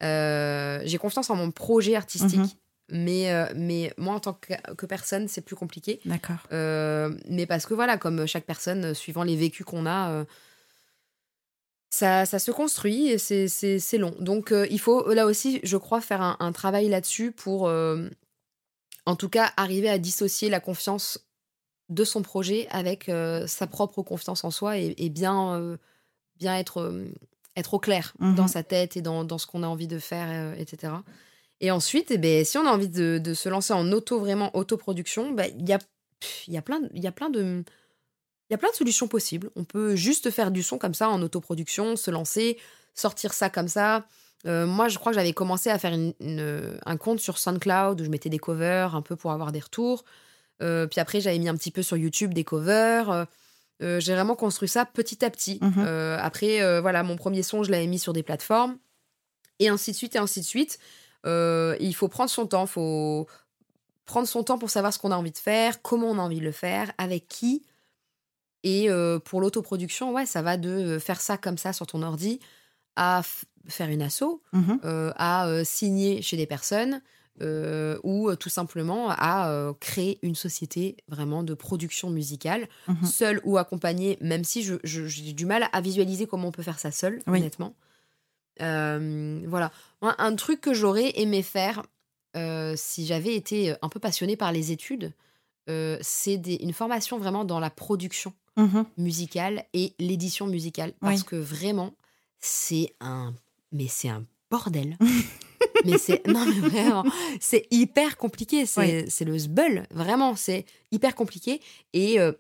Euh, 0.03 0.81
j'ai 0.85 0.99
confiance 0.99 1.31
en 1.31 1.37
mon 1.37 1.51
projet 1.51 1.95
artistique. 1.95 2.39
Mhm. 2.39 2.49
Mais, 2.91 3.33
euh, 3.33 3.47
mais 3.55 3.95
moi, 3.97 4.15
en 4.15 4.21
tant 4.21 4.35
que, 4.35 4.53
que 4.75 4.85
personne, 4.87 5.29
c'est 5.29 5.41
plus 5.41 5.57
compliqué. 5.57 6.01
D'accord. 6.05 6.39
Mais 6.51 7.47
parce 7.47 7.65
que 7.67 7.75
voilà, 7.75 7.97
comme 7.97 8.27
chaque 8.27 8.45
personne, 8.45 8.93
suivant 8.95 9.23
les 9.23 9.37
vécus 9.37 9.65
qu'on 9.65 9.87
a, 9.87 10.27
ça, 11.91 12.27
ça 12.27 12.39
se 12.39 12.51
construit 12.51 13.09
et 13.09 13.19
c'est- 13.19 13.99
long. 13.99 14.15
Donc 14.19 14.53
il 14.71 14.81
faut 14.81 15.13
là 15.13 15.27
aussi, 15.27 15.61
je 15.63 15.77
crois, 15.77 16.01
faire 16.01 16.23
un, 16.23 16.37
un 16.41 16.53
travail 16.53 16.89
là-dessus 16.89 17.33
pour, 17.33 17.71
en 19.07 19.17
tout 19.17 19.29
cas, 19.29 19.53
arriver 19.57 19.89
à 19.89 19.99
dissocier 19.99 20.49
la 20.51 20.61
confiance 20.61 21.19
de 21.89 22.05
son 22.05 22.23
projet 22.23 22.67
avec 22.71 23.09
euh, 23.09 23.47
sa 23.47 23.67
propre 23.67 24.03
confiance 24.03 24.45
en 24.45 24.51
soi 24.51 24.79
et, 24.79 24.95
et 24.99 25.11
bien, 25.11 25.55
euh, 25.57 25.77
bien 26.37 26.57
être, 26.57 26.81
euh, 26.81 27.07
être 27.57 27.75
au 27.75 27.79
clair 27.79 28.15
Mhm. 28.19 28.35
dans 28.35 28.49
sa 28.49 28.63
tête 28.63 28.97
et 28.97 29.03
dans, 29.03 29.25
dans 29.25 29.39
ce 29.39 29.47
qu'on 29.47 29.63
a 29.63 29.67
envie 29.67 29.89
de 29.89 29.99
faire, 29.99 30.55
etc. 30.59 30.93
Et 31.61 31.71
ensuite, 31.71 32.11
eh 32.11 32.19
ben, 32.19 32.45
si 32.45 32.59
on 32.59 32.67
a 32.67 32.71
envie 32.71 32.89
de, 32.89 33.19
de 33.19 33.35
se 33.35 33.49
lancer 33.49 33.73
en 33.73 33.91
auto, 33.93 34.19
vraiment 34.19 34.51
autoproduction, 34.57 35.33
ben, 35.33 35.53
il 35.59 35.69
y, 35.69 35.73
a, 35.73 35.79
y, 36.49 36.57
a 36.57 36.63
plein 36.63 36.81
y 36.95 37.07
a 37.07 37.13
plein 37.13 37.31
de. 37.31 37.63
Il 38.51 38.53
y 38.53 38.55
a 38.55 38.59
plein 38.59 38.71
de 38.71 38.75
solutions 38.77 39.09
possibles. 39.09 39.51
On 39.57 39.65
peut 39.65 39.97
juste 39.97 40.31
faire 40.31 40.51
du 40.51 40.63
son 40.63 40.77
comme 40.77 40.93
ça 40.93 41.09
en 41.09 41.23
autoproduction, 41.23 41.97
se 41.97 42.11
lancer, 42.11 42.59
sortir 42.95 43.33
ça 43.33 43.49
comme 43.49 43.69
ça. 43.69 44.07
Euh, 44.45 44.67
moi, 44.67 44.89
je 44.89 44.99
crois 44.99 45.13
que 45.13 45.17
j'avais 45.17 45.33
commencé 45.33 45.71
à 45.71 45.79
faire 45.79 45.95
un 45.95 46.97
compte 46.99 47.21
sur 47.21 47.39
SoundCloud 47.39 48.01
où 48.01 48.05
je 48.05 48.11
mettais 48.11 48.29
des 48.29 48.39
covers 48.39 48.95
un 48.95 49.01
peu 49.01 49.17
pour 49.17 49.31
avoir 49.33 49.53
des 49.53 49.61
retours. 49.61 50.05
Euh, 50.61 50.87
puis 50.87 51.01
après, 51.01 51.21
j'avais 51.21 51.39
mis 51.39 51.49
un 51.49 51.57
petit 51.57 51.71
peu 51.71 51.83
sur 51.83 51.97
YouTube 51.97 52.35
des 52.35 52.45
covers. 52.45 53.27
Euh, 53.81 54.01
j'ai 54.01 54.15
vraiment 54.15 54.37
construit 54.37 54.69
ça 54.69 54.85
petit 54.85 55.25
à 55.25 55.31
petit. 55.31 55.59
Mhm. 55.61 55.81
après, 56.21 56.81
voilà, 56.81 57.03
mon 57.03 57.17
premier 57.17 57.43
son, 57.43 57.63
je 57.65 57.71
l'avais 57.71 57.87
mis 57.87 57.99
sur 57.99 58.13
des 58.13 58.23
plateformes. 58.23 58.77
Et 59.59 59.69
ainsi 59.69 59.93
de 59.93 59.97
suite, 59.97 60.15
et 60.17 60.19
ainsi 60.19 60.41
de 60.41 60.45
suite. 60.45 60.79
il 61.25 61.93
faut 61.95 62.09
prendre 62.09 62.31
son 62.31 62.47
temps. 62.47 62.65
Il 62.65 62.69
faut 62.69 63.27
prendre 64.05 64.27
son 64.29 64.43
temps 64.43 64.59
pour 64.59 64.71
savoir 64.71 64.93
ce 64.93 64.99
qu'on 64.99 65.11
a 65.13 65.17
envie 65.17 65.31
de 65.33 65.39
faire, 65.39 65.81
comment 65.83 66.09
on 66.11 66.19
a 66.19 66.23
envie 66.23 66.41
de 66.41 66.45
le 66.45 66.53
faire, 66.53 66.93
avec 66.99 67.29
qui. 67.29 67.63
Et 68.65 68.89
pour 69.25 69.41
l'autoproduction, 69.41 70.13
ouais, 70.13 70.27
ça 70.27 70.43
va 70.43 70.57
de 70.57 70.99
faire 70.99 71.21
ça 71.21 71.37
comme 71.37 71.59
ça 71.59 71.73
sur 71.73 71.87
ton 71.87 72.03
ordi 72.03 72.39
à 72.97 73.23
faire 73.69 73.89
une 73.89 74.03
asso, 74.03 74.43
Mhm. 74.53 74.81
euh, 74.85 75.13
à 75.17 75.47
euh, 75.47 75.65
signer 75.65 76.21
chez 76.23 76.37
des 76.37 76.47
personnes 76.47 77.01
euh, 77.41 77.99
ou 78.03 78.29
euh, 78.29 78.37
tout 78.37 78.51
simplement 78.51 79.09
à 79.11 79.49
euh, 79.51 79.73
créer 79.81 80.19
une 80.23 80.35
société 80.35 80.97
vraiment 81.09 81.43
de 81.43 81.55
production 81.55 82.11
musicale, 82.11 82.69
Mhm. 82.89 83.07
seule 83.07 83.41
ou 83.45 83.57
accompagnée, 83.59 84.19
même 84.21 84.45
si 84.45 84.63
je- 84.63 84.75
je- 84.85 85.07
j'ai 85.07 85.33
du 85.33 85.47
mal 85.47 85.69
à 85.73 85.81
visualiser 85.81 86.27
comment 86.27 86.49
on 86.49 86.53
peut 86.53 86.63
faire 86.63 86.79
ça 86.79 86.91
seul, 86.91 87.23
Oui. 87.27 87.39
honnêtement. 87.39 87.75
Euh, 88.61 89.41
voilà. 89.47 89.73
Moi, 90.03 90.15
un 90.19 90.35
truc 90.37 90.61
que 90.61 90.75
j'aurais 90.75 91.19
aimé 91.21 91.43
faire 91.43 91.83
si 92.77 93.05
j'avais 93.07 93.35
été 93.35 93.75
un 93.83 93.89
peu 93.91 94.01
passionnée 94.01 94.37
par 94.37 94.53
les 94.53 94.73
études, 94.73 95.13
c'est 95.67 96.35
une 96.61 96.73
formation 96.73 97.19
vraiment 97.19 97.45
dans 97.45 97.61
la 97.61 97.71
production 97.71 98.33
Mhm. 98.57 98.85
musicale 98.99 99.65
et 99.75 99.95
l'édition 99.99 100.47
musicale 100.47 100.93
parce 101.01 101.21
Oui. 101.21 101.27
que 101.27 101.37
vraiment 101.37 101.95
c'est 102.41 102.95
un 103.01 103.35
mais 103.71 103.87
c'est 103.89 104.09
un 104.09 104.25
bordel 104.51 104.99
mais 105.85 105.99
c'est 105.99 106.27
non 106.27 106.45
mais 106.47 106.61
vraiment 106.69 107.05
c'est 107.41 107.67
hyper 107.71 108.17
compliqué 108.17 108.67
c'est 108.67 109.07
c'est 109.11 109.25
le 109.25 109.39
sbull 109.39 109.87
vraiment 109.91 110.35
c'est 110.37 110.65
hyper 110.91 111.15
compliqué 111.15 111.61
et 111.93 112.19
euh, 112.21 112.33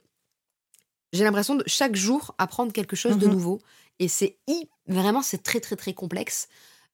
j'ai 1.13 1.25
l'impression 1.25 1.55
de 1.55 1.65
chaque 1.67 1.95
jour 1.97 2.35
apprendre 2.39 2.73
quelque 2.73 2.97
chose 2.97 3.19
de 3.19 3.27
Mhm. 3.27 3.33
nouveau 3.33 3.61
et 3.99 4.09
c'est 4.09 4.39
vraiment 4.87 5.23
c'est 5.23 5.43
très 5.43 5.61
très 5.61 5.77
très 5.77 5.93
complexe 5.95 6.49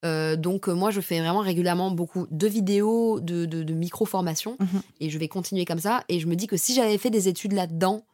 Euh, 0.04 0.36
donc 0.36 0.68
euh, 0.68 0.74
moi 0.74 0.92
je 0.92 1.00
fais 1.00 1.18
vraiment 1.18 1.40
régulièrement 1.40 1.90
beaucoup 1.90 2.28
de 2.30 2.46
vidéos 2.46 3.18
de, 3.18 3.46
de, 3.46 3.64
de 3.64 3.74
micro-formations 3.74 4.56
Mhm. 4.60 4.80
et 5.00 5.10
je 5.10 5.18
vais 5.18 5.26
continuer 5.26 5.64
comme 5.64 5.80
ça 5.80 6.04
et 6.08 6.20
je 6.20 6.28
me 6.28 6.36
dis 6.36 6.46
que 6.46 6.56
si 6.56 6.72
j'avais 6.72 6.98
fait 6.98 7.10
des 7.10 7.26
études 7.26 7.52
là-dedans 7.52 8.06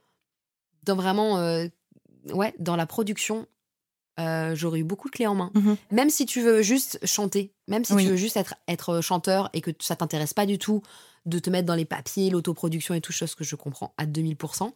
dans 0.84 0.96
vraiment 0.96 1.36
euh, 1.40 1.66
ouais 2.32 2.54
dans 2.58 2.76
la 2.76 2.86
production 2.86 3.46
euh, 4.20 4.54
j'aurais 4.54 4.78
eu 4.80 4.84
beaucoup 4.84 5.08
de 5.08 5.14
clés 5.16 5.26
en 5.26 5.34
main 5.34 5.50
Mhm. 5.54 5.76
même 5.90 6.10
si 6.10 6.24
tu 6.26 6.40
veux 6.40 6.62
juste 6.62 6.98
chanter 7.04 7.52
même 7.68 7.84
si 7.84 7.94
Oui. 7.94 8.04
tu 8.04 8.10
veux 8.10 8.16
juste 8.16 8.36
être 8.36 8.54
être 8.68 9.00
chanteur 9.00 9.50
et 9.54 9.60
que 9.60 9.70
ça 9.80 9.96
t'intéresse 9.96 10.34
pas 10.34 10.46
du 10.46 10.58
tout 10.58 10.82
de 11.26 11.38
te 11.38 11.50
mettre 11.50 11.66
dans 11.66 11.74
les 11.74 11.84
papiers 11.86 12.30
l'autoproduction 12.30 12.94
et 12.94 13.00
tout 13.00 13.12
chose 13.12 13.34
que 13.34 13.44
je 13.44 13.56
comprends 13.56 13.92
à 13.98 14.06
2000% 14.06 14.72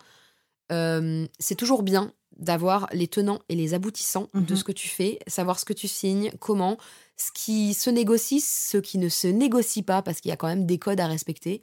euh, 0.73 1.27
c'est 1.39 1.55
toujours 1.55 1.82
bien 1.82 2.12
d'avoir 2.36 2.89
les 2.93 3.09
tenants 3.09 3.40
et 3.48 3.55
les 3.55 3.74
aboutissants 3.74 4.28
de 4.35 4.40
Mhm. 4.40 4.56
ce 4.56 4.65
que 4.65 4.73
tu 4.73 4.89
fais, 4.89 5.19
savoir 5.27 5.59
ce 5.59 5.65
que 5.65 5.73
tu 5.73 5.89
signes, 5.89 6.31
comment, 6.40 6.77
ce 7.16 7.31
qui 7.32 7.74
se 7.74 7.90
négocie, 7.90 8.40
ce 8.40 8.77
qui 8.77 8.98
ne 8.98 9.09
se 9.09 9.27
négocie 9.27 9.82
pas, 9.82 10.02
parce 10.02 10.20
qu'il 10.20 10.28
y 10.28 10.32
a 10.32 10.36
quand 10.36 10.47
même 10.47 10.66
des 10.66 10.78
codes 10.78 11.01
à 11.01 11.06
respecter. 11.09 11.62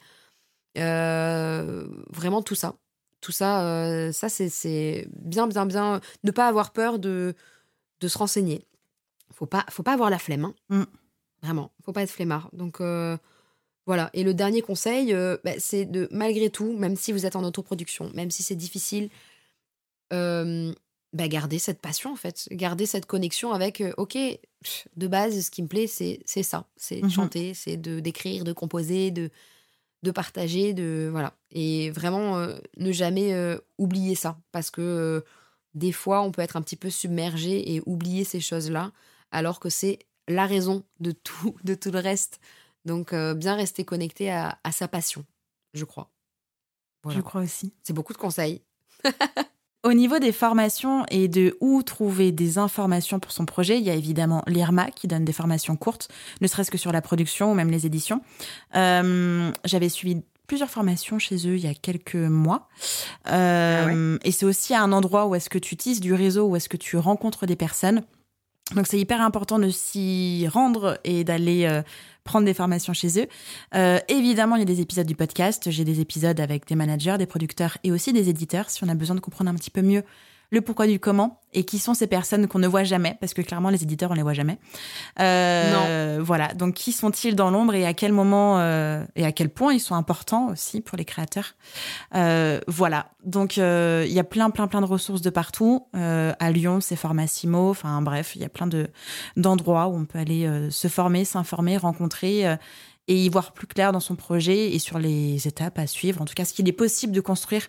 Euh, 0.77 1.88
vraiment 2.10 2.41
tout 2.41 2.56
ça. 2.56 2.76
Tout 3.22 3.31
ça, 3.31 3.65
euh, 3.65 4.11
ça 4.11 4.27
c'est 4.30 5.07
bien, 5.15 5.47
bien, 5.47 5.65
bien. 5.65 6.02
Ne 6.23 6.31
pas 6.31 6.47
avoir 6.47 6.72
peur 6.73 6.99
de, 6.99 7.34
de 8.01 8.07
se 8.07 8.17
renseigner. 8.17 8.65
Faut 9.31 9.45
pas, 9.45 9.65
faut 9.69 9.84
pas 9.84 9.93
avoir 9.93 10.09
la 10.09 10.19
flemme. 10.19 10.45
hein. 10.45 10.55
Mm. 10.69 10.84
Vraiment, 11.41 11.72
faut 11.84 11.91
pas 11.93 12.03
être 12.03 12.11
flemmard. 12.11 12.49
Donc 12.53 12.81
euh, 12.81 13.17
voilà. 13.85 14.09
Et 14.13 14.23
le 14.23 14.34
dernier 14.34 14.61
conseil, 14.61 15.13
euh, 15.13 15.38
bah, 15.43 15.51
c'est 15.59 15.85
de 15.85 16.07
malgré 16.11 16.49
tout, 16.49 16.73
même 16.77 16.95
si 16.95 17.11
vous 17.11 17.26
êtes 17.26 17.35
en 17.35 17.43
autoproduction, 17.43 18.09
même 18.13 18.31
si 18.31 18.41
c'est 18.43 18.55
difficile, 18.55 19.09
euh, 20.13 20.73
bah, 21.13 21.27
garder 21.27 21.59
cette 21.59 21.81
passion 21.81 22.11
en 22.11 22.15
fait, 22.15 22.47
garder 22.51 22.85
cette 22.85 23.05
connexion 23.05 23.51
avec. 23.53 23.84
ok, 23.97 24.17
de 24.95 25.07
base, 25.07 25.39
ce 25.45 25.51
qui 25.51 25.61
me 25.61 25.67
plaît, 25.67 25.88
c'est 25.88 26.19
c'est 26.26 26.43
ça, 26.43 26.67
c'est 26.76 27.01
de 27.01 27.05
Mhm. 27.05 27.11
chanter, 27.11 27.53
c'est 27.53 27.77
de 27.77 27.99
d'écrire, 27.99 28.43
de 28.43 28.53
composer, 28.53 29.11
de 29.11 29.30
de 30.03 30.11
partager, 30.11 30.73
de 30.73 31.07
voilà. 31.11 31.34
Et 31.51 31.89
vraiment 31.91 32.47
ne 32.77 32.91
jamais 32.91 33.34
oublier 33.77 34.15
ça, 34.15 34.38
parce 34.51 34.69
que 34.72 35.23
des 35.76 35.91
fois, 35.91 36.22
on 36.22 36.31
peut 36.31 36.41
être 36.41 36.56
un 36.56 36.61
petit 36.61 36.77
peu 36.77 36.89
submergé 36.89 37.76
et 37.76 37.81
oublier 37.85 38.23
ces 38.23 38.39
choses-là, 38.39 38.91
alors 39.31 39.60
que 39.60 39.69
c'est 39.69 39.99
la 40.27 40.47
raison 40.47 40.84
de 40.99 41.11
tout, 41.11 41.56
de 41.64 41.76
tout 41.76 41.91
le 41.91 41.99
reste. 41.99 42.39
Donc, 42.85 43.14
euh, 43.14 43.34
bien 43.34 43.56
rester 43.56 43.84
connecté 43.84 44.31
à, 44.31 44.57
à 44.64 44.72
sa 44.72 44.88
passion, 44.88 45.26
je 45.73 45.85
crois. 45.85 46.10
Voilà. 47.03 47.19
Je 47.19 47.23
crois 47.23 47.41
aussi. 47.41 47.73
C'est 47.84 47.93
beaucoup 47.93 48.14
de 48.14 48.18
conseils. 48.18 48.61
Au 49.84 49.93
niveau 49.93 50.18
des 50.18 50.31
formations 50.31 51.06
et 51.11 51.27
de 51.27 51.56
où 51.61 51.84
trouver 51.84 52.31
des 52.31 52.57
informations 52.57 53.19
pour 53.19 53.31
son 53.31 53.45
projet, 53.45 53.77
il 53.77 53.84
y 53.84 53.91
a 53.91 53.93
évidemment 53.93 54.43
l'IRMA 54.47 54.89
qui 54.89 55.07
donne 55.07 55.23
des 55.26 55.31
formations 55.31 55.76
courtes, 55.76 56.07
ne 56.41 56.47
serait-ce 56.47 56.72
que 56.72 56.77
sur 56.80 56.91
la 56.91 57.03
production 57.03 57.52
ou 57.52 57.53
même 57.53 57.69
les 57.69 57.85
éditions. 57.85 58.22
Euh, 58.76 59.52
J'avais 59.64 59.89
suivi 59.89 60.23
plusieurs 60.47 60.69
formations 60.69 61.19
chez 61.19 61.35
eux 61.47 61.55
il 61.55 61.65
y 61.65 61.67
a 61.67 61.73
quelques 61.73 62.15
mois. 62.15 62.67
Euh, 63.30 64.17
Et 64.23 64.31
c'est 64.31 64.45
aussi 64.45 64.76
un 64.76 64.91
endroit 64.91 65.27
où 65.27 65.35
est-ce 65.35 65.49
que 65.49 65.59
tu 65.59 65.76
tisses 65.76 65.99
du 65.99 66.13
réseau, 66.13 66.47
où 66.47 66.55
est-ce 66.55 66.69
que 66.69 66.77
tu 66.77 66.97
rencontres 66.97 67.45
des 67.45 67.55
personnes. 67.55 68.03
Donc 68.73 68.88
c'est 68.88 68.99
hyper 68.99 69.22
important 69.22 69.59
de 69.59 69.69
s'y 69.69 70.47
rendre 70.47 70.99
et 71.03 71.23
d'aller 71.23 71.65
euh, 71.65 71.84
prendre 72.23 72.45
des 72.45 72.55
formations 72.55 72.93
chez 72.93 73.22
eux. 73.22 73.27
Euh, 73.76 73.99
évidemment, 74.07 74.55
il 74.55 74.59
y 74.59 74.63
a 74.63 74.65
des 74.65 74.81
épisodes 74.81 75.05
du 75.05 75.15
podcast. 75.15 75.69
J'ai 75.69 75.84
des 75.84 75.99
épisodes 76.01 76.39
avec 76.39 76.67
des 76.67 76.76
managers, 76.76 77.17
des 77.19 77.27
producteurs 77.27 77.77
et 77.84 77.91
aussi 77.91 78.11
des 78.11 78.27
éditeurs 78.27 78.72
si 78.72 78.84
on 78.84 78.89
a 78.89 78.95
besoin 78.95 79.15
de 79.15 79.22
comprendre 79.22 79.51
un 79.51 79.55
petit 79.55 79.69
peu 79.69 79.84
mieux 79.84 80.03
le 80.56 80.61
pourquoi 80.61 80.88
du 80.88 80.99
comment 80.99 81.41
et 81.53 81.64
qui 81.64 81.80
sont 81.80 81.94
ces 81.94 82.07
personnes 82.07 82.48
qu'on 82.48 82.60
ne 82.60 82.68
voit 82.68 82.84
jamais 82.84 83.18
parce 83.19 83.34
que 83.34 83.41
clairement 83.41 83.69
les 83.69 83.84
éditeurs 83.84 84.11
on 84.11 84.14
les 84.14 84.23
voit 84.23 84.34
jamais. 84.34 84.57
Euh, 85.19 86.19
Voilà. 86.22 86.53
Donc 86.53 86.73
qui 86.73 86.91
sont-ils 86.91 87.36
dans 87.36 87.52
l'ombre 87.52 87.76
et 87.76 87.86
à 87.86 87.94
quel 87.94 88.11
moment 88.11 88.60
euh, 88.60 89.03
et 89.15 89.26
à 89.26 89.32
quel 89.32 89.49
point 89.49 89.73
ils 89.73 89.80
sont 89.80 89.95
importants 89.95 90.48
aussi 90.48 90.82
pour 90.82 90.98
les 90.98 91.06
créateurs? 91.06 91.56
Euh, 92.15 92.60
voilà. 92.68 93.07
Donc 93.23 93.57
il 93.57 94.11
y 94.11 94.19
a 94.19 94.23
plein 94.23 94.49
plein 94.49 94.68
plein 94.68 94.82
de 94.82 94.86
ressources 94.86 95.22
de 95.22 95.30
partout. 95.30 95.86
À 95.94 96.52
Lyon 96.52 96.80
c'est 96.82 96.95
Formassimo. 96.95 97.69
Enfin 97.69 98.02
bref, 98.02 98.36
il 98.36 98.41
y 98.41 98.45
a 98.45 98.49
plein 98.49 98.68
de 98.68 98.88
d'endroits 99.38 99.88
où 99.88 99.95
on 99.95 100.06
peut 100.06 100.19
aller 100.19 100.49
se 100.72 100.88
former, 100.88 101.26
s'informer, 101.26 101.77
rencontrer. 101.77 102.57
et 103.07 103.23
y 103.26 103.30
voir 103.30 103.52
plus 103.52 103.68
clair 103.68 103.91
dans 103.91 103.99
son 103.99 104.15
projet 104.15 104.73
et 104.73 104.80
sur 104.80 104.98
les 104.98 105.48
étapes 105.48 105.77
à 105.77 105.86
suivre, 105.86 106.23
en 106.23 106.26
tout 106.26 106.34
cas 106.34 106.44
ce 106.44 106.53
qu'il 106.53 106.68
est 106.68 106.72
possible 106.86 107.14
de 107.14 107.22
construire 107.22 107.68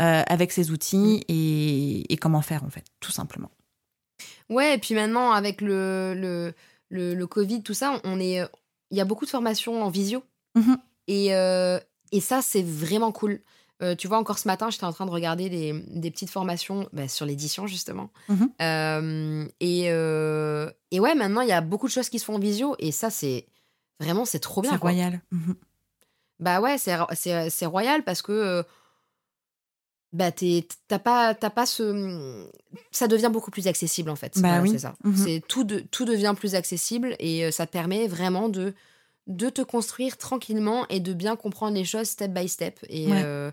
euh, 0.00 0.22
avec 0.26 0.52
ces 0.52 0.70
outils 0.70 1.24
et, 1.28 2.12
et 2.12 2.16
comment 2.16 2.42
faire 2.42 2.64
en 2.64 2.70
fait, 2.70 2.84
tout 3.00 3.12
simplement. 3.12 3.50
Ouais, 4.48 4.74
et 4.74 4.78
puis 4.78 4.94
maintenant, 4.94 5.32
avec 5.32 5.60
le, 5.60 6.14
le, 6.14 6.54
le, 6.88 7.14
le 7.14 7.26
Covid, 7.26 7.62
tout 7.62 7.74
ça, 7.74 8.00
on 8.04 8.20
est. 8.20 8.40
euh, 8.40 8.46
Il 8.90 8.96
y 8.96 9.00
a 9.00 9.04
beaucoup 9.04 9.24
de 9.24 9.30
formations 9.30 9.82
en 9.82 9.90
visio. 9.90 10.22
Mhm. 10.54 10.78
Et, 11.08 11.34
euh, 11.34 11.78
et 12.12 12.20
ça, 12.20 12.42
c'est 12.42 12.62
vraiment 12.62 13.12
cool. 13.12 13.40
Euh, 13.82 13.94
tu 13.94 14.08
vois, 14.08 14.18
encore 14.18 14.38
ce 14.38 14.48
matin, 14.48 14.70
j'étais 14.70 14.84
en 14.84 14.92
train 14.92 15.04
de 15.04 15.10
regarder 15.10 15.50
des, 15.50 15.72
des 15.88 16.10
petites 16.10 16.30
formations 16.30 16.88
bah, 16.92 17.08
sur 17.08 17.26
l'édition, 17.26 17.66
justement. 17.66 18.10
Mhm. 18.28 18.50
Euh, 18.62 19.48
et, 19.60 19.90
euh, 19.90 20.70
et 20.92 21.00
ouais, 21.00 21.14
maintenant, 21.14 21.42
il 21.42 21.48
y 21.48 21.52
a 21.52 21.60
beaucoup 21.60 21.86
de 21.86 21.92
choses 21.92 22.08
qui 22.08 22.18
se 22.18 22.24
font 22.24 22.36
en 22.36 22.38
visio. 22.38 22.74
Et 22.78 22.92
ça, 22.92 23.10
c'est 23.10 23.46
vraiment, 24.00 24.24
c'est 24.24 24.38
trop 24.38 24.62
bien. 24.62 24.70
C'est 24.72 24.78
royal. 24.78 25.20
Mhm. 25.30 25.56
Bah 26.38 26.60
ouais, 26.60 26.76
c'est, 26.78 27.66
royal 27.66 28.04
parce 28.04 28.22
que 28.22 28.64
bah 30.12 30.30
t'as 30.32 30.98
pas, 30.98 31.34
t'as 31.34 31.50
pas 31.50 31.66
ce, 31.66 32.48
ça 32.90 33.06
devient 33.08 33.30
beaucoup 33.32 33.50
plus 33.50 33.66
accessible 33.66 34.10
en 34.10 34.16
fait. 34.16 34.34
Bah 34.36 34.48
Voilà, 34.48 34.62
oui. 34.62 34.70
c'est 34.70 34.78
ça. 34.78 34.94
Mhm. 35.04 35.16
C'est 35.16 35.42
tout, 35.46 35.64
de, 35.64 35.80
tout 35.80 36.04
devient 36.04 36.34
plus 36.36 36.54
accessible 36.54 37.16
et 37.18 37.50
ça 37.52 37.66
te 37.66 37.72
permet 37.72 38.06
vraiment 38.08 38.48
de, 38.48 38.72
de 39.26 39.48
te 39.50 39.62
construire 39.62 40.16
tranquillement 40.16 40.86
et 40.88 41.00
de 41.00 41.12
bien 41.12 41.36
comprendre 41.36 41.76
les 41.76 41.84
choses 41.84 42.06
step 42.08 42.32
by 42.32 42.48
step. 42.48 42.78
Et, 42.88 43.08
Ouais. 43.10 43.22
euh, 43.24 43.50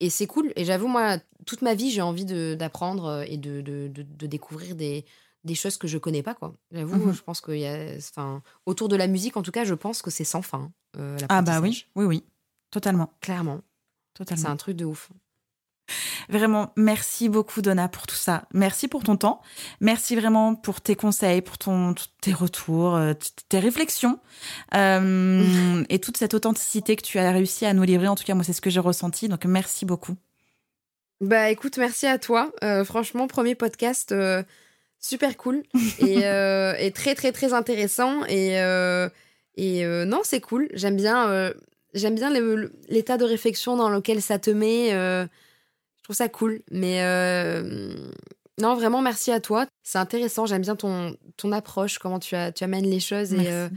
et 0.00 0.10
c'est 0.10 0.26
cool. 0.26 0.52
Et 0.56 0.64
j'avoue, 0.64 0.86
moi, 0.88 1.18
toute 1.46 1.62
ma 1.62 1.74
vie, 1.74 1.90
j'ai 1.90 2.02
envie 2.02 2.24
d'apprendre 2.24 3.24
et 3.26 3.36
de, 3.36 3.60
de, 3.60 3.88
de, 3.88 4.02
de 4.02 4.26
découvrir 4.26 4.74
des, 4.76 5.04
des 5.44 5.54
choses 5.54 5.76
que 5.76 5.88
je 5.88 5.98
connais 5.98 6.22
pas 6.22 6.34
quoi. 6.34 6.54
J'avoue, 6.70 6.96
Mhm. 6.96 7.12
je 7.14 7.22
pense 7.22 7.40
qu'il 7.40 7.58
y 7.58 7.66
a, 7.66 7.96
enfin, 7.96 8.42
autour 8.66 8.88
de 8.88 8.96
la 8.96 9.06
musique, 9.08 9.36
en 9.36 9.42
tout 9.42 9.50
cas, 9.52 9.64
je 9.64 9.74
pense 9.74 10.02
que 10.02 10.10
c'est 10.10 10.24
sans 10.24 10.42
fin. 10.42 10.70
euh, 10.98 11.18
Ah 11.28 11.42
bah 11.42 11.60
oui, 11.60 11.86
oui, 11.96 12.04
oui, 12.04 12.24
totalement, 12.70 13.12
Clairement. 13.20 13.60
totalement. 14.14 14.42
C'est 14.42 14.48
un 14.48 14.56
truc 14.56 14.76
de 14.76 14.84
ouf. 14.84 15.10
Vraiment, 16.28 16.72
merci 16.76 17.28
beaucoup 17.28 17.62
Donna 17.62 17.88
pour 17.88 18.06
tout 18.06 18.16
ça. 18.16 18.44
Merci 18.52 18.88
pour 18.88 19.02
ton 19.02 19.16
temps. 19.16 19.40
Merci 19.80 20.16
vraiment 20.16 20.54
pour 20.54 20.80
tes 20.80 20.94
conseils, 20.94 21.42
pour 21.42 21.58
ton, 21.58 21.94
tes 22.20 22.32
retours, 22.32 22.96
euh, 22.96 23.14
tes 23.48 23.58
réflexions 23.58 24.18
euh, 24.74 25.84
et 25.88 25.98
toute 25.98 26.16
cette 26.16 26.34
authenticité 26.34 26.96
que 26.96 27.02
tu 27.02 27.18
as 27.18 27.30
réussi 27.30 27.66
à 27.66 27.72
nous 27.72 27.82
livrer. 27.82 28.08
En 28.08 28.14
tout 28.14 28.24
cas, 28.24 28.34
moi, 28.34 28.44
c'est 28.44 28.52
ce 28.52 28.60
que 28.60 28.70
j'ai 28.70 28.80
ressenti. 28.80 29.28
Donc, 29.28 29.44
merci 29.44 29.84
beaucoup. 29.84 30.16
Bah 31.20 31.50
écoute, 31.50 31.76
merci 31.76 32.06
à 32.06 32.18
toi. 32.18 32.50
Euh, 32.64 32.82
franchement, 32.82 33.26
premier 33.26 33.54
podcast 33.54 34.10
euh, 34.10 34.42
super 34.98 35.36
cool 35.36 35.62
et, 35.98 36.20
et, 36.20 36.90
très 36.92 37.14
très 37.14 37.30
très 37.30 37.52
intéressant. 37.52 38.24
Et, 38.26 38.54
et 39.56 39.84
non, 40.06 40.20
c'est 40.22 40.40
cool. 40.40 40.68
J'aime 40.72 40.96
bien, 40.96 41.52
j'aime 41.92 42.14
bien 42.14 42.30
l'état 42.88 43.18
de 43.18 43.24
réflexion 43.24 43.76
dans 43.76 43.90
lequel 43.90 44.22
ça 44.22 44.38
te 44.38 44.50
met. 44.50 44.94
Trouve 46.10 46.16
ça 46.16 46.28
cool. 46.28 46.62
Mais 46.70 47.02
non, 48.58 48.74
vraiment, 48.74 49.00
merci 49.00 49.30
à 49.30 49.40
toi. 49.40 49.66
C'est 49.82 49.98
intéressant. 49.98 50.46
J'aime 50.46 50.62
bien 50.62 50.76
ton, 50.76 51.16
ton 51.36 51.52
approche, 51.52 51.98
comment 51.98 52.18
tu, 52.18 52.34
as, 52.34 52.52
tu 52.52 52.64
amènes 52.64 52.88
les 52.88 53.00
choses 53.00 53.32
et, 53.32 53.68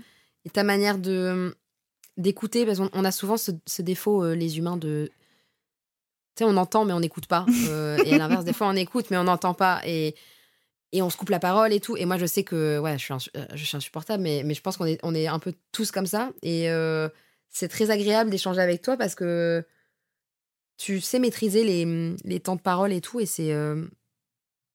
et, 0.46 0.50
ta 0.50 0.64
manière 0.64 0.98
de 0.98 1.56
d'écouter. 2.18 2.66
Parce 2.66 2.80
qu'on 2.80 3.06
a 3.06 3.12
souvent 3.12 3.38
ce, 3.38 3.52
ce 3.66 3.82
défaut, 3.82 4.34
les 4.34 4.58
humains, 4.58 4.78
de 4.78 5.10
tu 6.36 6.44
sais, 6.44 6.50
on 6.50 6.58
entend, 6.58 6.86
mais 6.86 6.94
on 6.94 7.00
n'écoute 7.00 7.28
pas. 7.28 7.46
Euh, 7.70 7.98
et 8.06 8.14
à 8.14 8.18
l'inverse, 8.18 8.44
des 8.44 8.54
fois, 8.54 8.68
on 8.68 8.76
écoute, 8.76 9.08
mais 9.10 9.18
on 9.18 9.24
n'entend 9.24 9.54
pas. 9.54 9.82
Et, 9.86 10.16
et 10.92 11.02
on 11.02 11.10
se 11.10 11.18
coupe 11.18 11.30
la 11.30 11.40
parole 11.40 11.72
et 11.72 11.80
tout. 11.80 11.96
Et 11.96 12.06
moi, 12.06 12.18
je 12.18 12.26
sais 12.26 12.44
que 12.44 12.80
ouais, 12.80 12.98
je 12.98 13.04
suis, 13.04 13.14
euh, 13.38 13.46
je 13.54 13.64
suis 13.64 13.78
insupportable, 13.78 14.22
mais, 14.22 14.44
mais 14.44 14.54
je 14.54 14.62
pense 14.62 14.78
qu'on 14.78 14.86
est, 14.86 15.00
on 15.04 15.16
est 15.16 15.28
un 15.28 15.40
peu 15.40 15.54
tous 15.72 15.92
comme 15.92 16.06
ça. 16.06 16.32
Et 16.42 16.70
euh, 16.70 17.08
c'est 17.50 17.68
très 17.68 17.90
agréable 17.90 18.30
d'échanger 18.30 18.62
avec 18.62 18.82
toi 18.82 18.98
parce 18.98 19.16
que 19.16 19.64
tu 20.78 21.02
sais 21.02 21.20
maîtriser 21.20 21.64
les, 21.64 22.16
les 22.24 22.40
temps 22.40 22.56
de 22.56 22.62
parole 22.62 22.94
et 22.94 23.02
tout. 23.02 23.20
Et 23.20 23.26
c'est. 23.26 23.54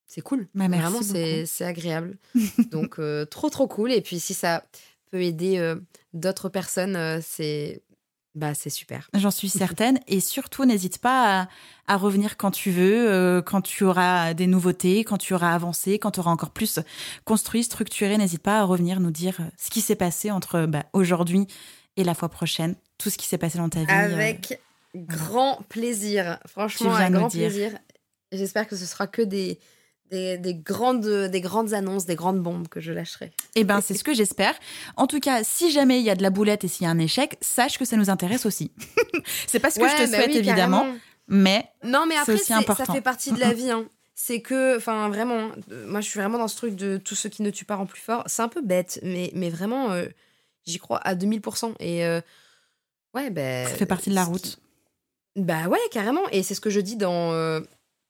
c'est 0.06 0.20
cool. 0.20 0.48
Bah, 0.54 0.68
Vraiment, 0.68 1.02
c'est 1.02 1.64
agréable. 1.64 2.18
Donc, 2.70 3.00
trop, 3.30 3.50
trop 3.50 3.66
cool. 3.68 3.92
Et 3.92 4.00
puis, 4.00 4.20
si 4.20 4.34
ça 4.34 4.64
peut 5.10 5.22
aider 5.22 5.74
d'autres 6.12 6.48
personnes, 6.48 7.20
c'est 7.22 7.82
bah, 8.38 8.54
c'est 8.54 8.70
super. 8.70 9.08
J'en 9.14 9.30
suis 9.30 9.48
certaine. 9.48 9.98
Et 10.06 10.20
surtout, 10.20 10.64
n'hésite 10.64 10.98
pas 10.98 11.48
à, 11.86 11.96
revenir 11.96 12.36
quand 12.36 12.50
tu 12.50 12.70
veux, 12.70 13.10
euh, 13.10 13.42
quand 13.42 13.60
tu 13.60 13.84
auras 13.84 14.32
des 14.34 14.46
nouveautés, 14.46 15.04
quand 15.04 15.18
tu 15.18 15.34
auras 15.34 15.54
avancé, 15.54 15.98
quand 15.98 16.12
tu 16.12 16.20
auras 16.20 16.30
encore 16.30 16.50
plus 16.50 16.78
construit, 17.24 17.64
structuré. 17.64 18.16
N'hésite 18.16 18.42
pas 18.42 18.60
à 18.60 18.64
revenir 18.64 19.00
nous 19.00 19.10
dire 19.10 19.38
ce 19.56 19.70
qui 19.70 19.80
s'est 19.80 19.96
passé 19.96 20.30
entre 20.30 20.66
bah, 20.66 20.84
aujourd'hui 20.92 21.46
et 21.96 22.04
la 22.04 22.14
fois 22.14 22.28
prochaine, 22.28 22.76
tout 22.96 23.10
ce 23.10 23.18
qui 23.18 23.26
s'est 23.26 23.38
passé 23.38 23.58
dans 23.58 23.68
ta 23.68 23.80
vie. 23.80 23.86
Euh, 23.90 24.14
Avec 24.14 24.60
grand 24.94 25.62
plaisir. 25.69 26.39
Franchement, 26.47 26.94
un 26.94 27.10
grand 27.10 27.31
plaisir. 27.31 27.73
J'espère 28.32 28.66
que 28.66 28.77
ce 28.77 28.85
sera 28.85 29.06
que 29.06 29.23
des, 29.23 29.59
des, 30.10 30.55
grandes, 30.55 31.06
des 31.06 31.40
grandes 31.40 31.73
annonces, 31.73 32.06
des 32.06 32.15
grandes 32.15 32.43
bombes 32.43 32.69
que 32.69 32.81
je 32.81 32.93
lâcherai. 32.93 33.31
Eh 33.55 33.65
ben, 33.65 33.81
c'est 33.81 33.94
ce 33.94 34.05
que 34.05 34.15
j'espère. 34.15 34.55
En 34.97 35.06
tout 35.06 35.20
cas, 35.20 35.43
si 35.44 35.70
jamais 35.70 36.01
il 36.01 36.05
y 36.05 36.10
a 36.10 36.15
de 36.15 36.23
la 36.23 36.31
boulette 36.31 36.65
et 36.65 36.69
s'il 36.69 36.85
y 36.85 36.86
a 36.86 36.90
un 36.90 36.98
échec, 36.98 37.36
sache 37.40 37.78
que 37.78 37.85
ça 37.85 37.97
nous 37.97 38.10
intéresse 38.10 38.47
aussi. 38.47 38.73
c'est 39.47 39.60
pas 39.60 39.70
ce 39.70 39.81
que 39.81 39.89
je 39.89 39.94
te 39.94 40.10
bah 40.10 40.19
souhaite, 40.19 40.35
évidemment, 40.35 40.86
mais, 41.28 41.70
non, 41.85 42.06
mais 42.09 42.16
après, 42.16 42.52
important. 42.52 42.86
Ça 42.86 42.93
fait 42.94 43.01
partie 43.02 43.32
de 43.32 43.40
la 43.40 43.52
vie. 43.52 43.70
Hein. 43.70 43.85
C'est 44.15 44.40
que, 44.40 44.77
enfin, 44.77 45.09
vraiment, 45.09 45.51
euh, 45.70 45.86
moi, 45.86 46.01
je 46.01 46.09
suis 46.09 46.19
vraiment 46.19 46.39
dans 46.39 46.48
ce 46.48 46.56
truc 46.56 46.74
de 46.74 46.97
tout 46.97 47.15
ce 47.15 47.28
qui 47.28 47.43
ne 47.43 47.51
tue 47.51 47.65
pas 47.65 47.77
rend 47.77 47.86
plus 47.86 48.01
fort. 48.01 48.24
C'est 48.27 48.43
un 48.43 48.48
peu 48.48 48.62
bête, 48.62 48.98
mais, 49.02 49.31
mais 49.35 49.51
vraiment, 49.51 49.93
euh, 49.93 50.06
j'y 50.66 50.78
crois 50.78 50.98
à 50.98 51.15
2000%. 51.15 51.74
Et 51.81 52.05
euh, 52.05 52.20
ouais, 53.15 53.31
ben. 53.31 53.69
ça 53.69 53.74
fait 53.74 53.86
partie 53.86 54.10
de 54.10 54.15
la 54.15 54.24
route. 54.24 54.59
Bah 55.36 55.68
ouais, 55.68 55.78
carrément. 55.90 56.28
Et 56.32 56.42
c'est 56.42 56.55
ce 56.55 56.60
que 56.60 56.70
je 56.70 56.80
dis 56.80 56.96
dans 56.96 57.62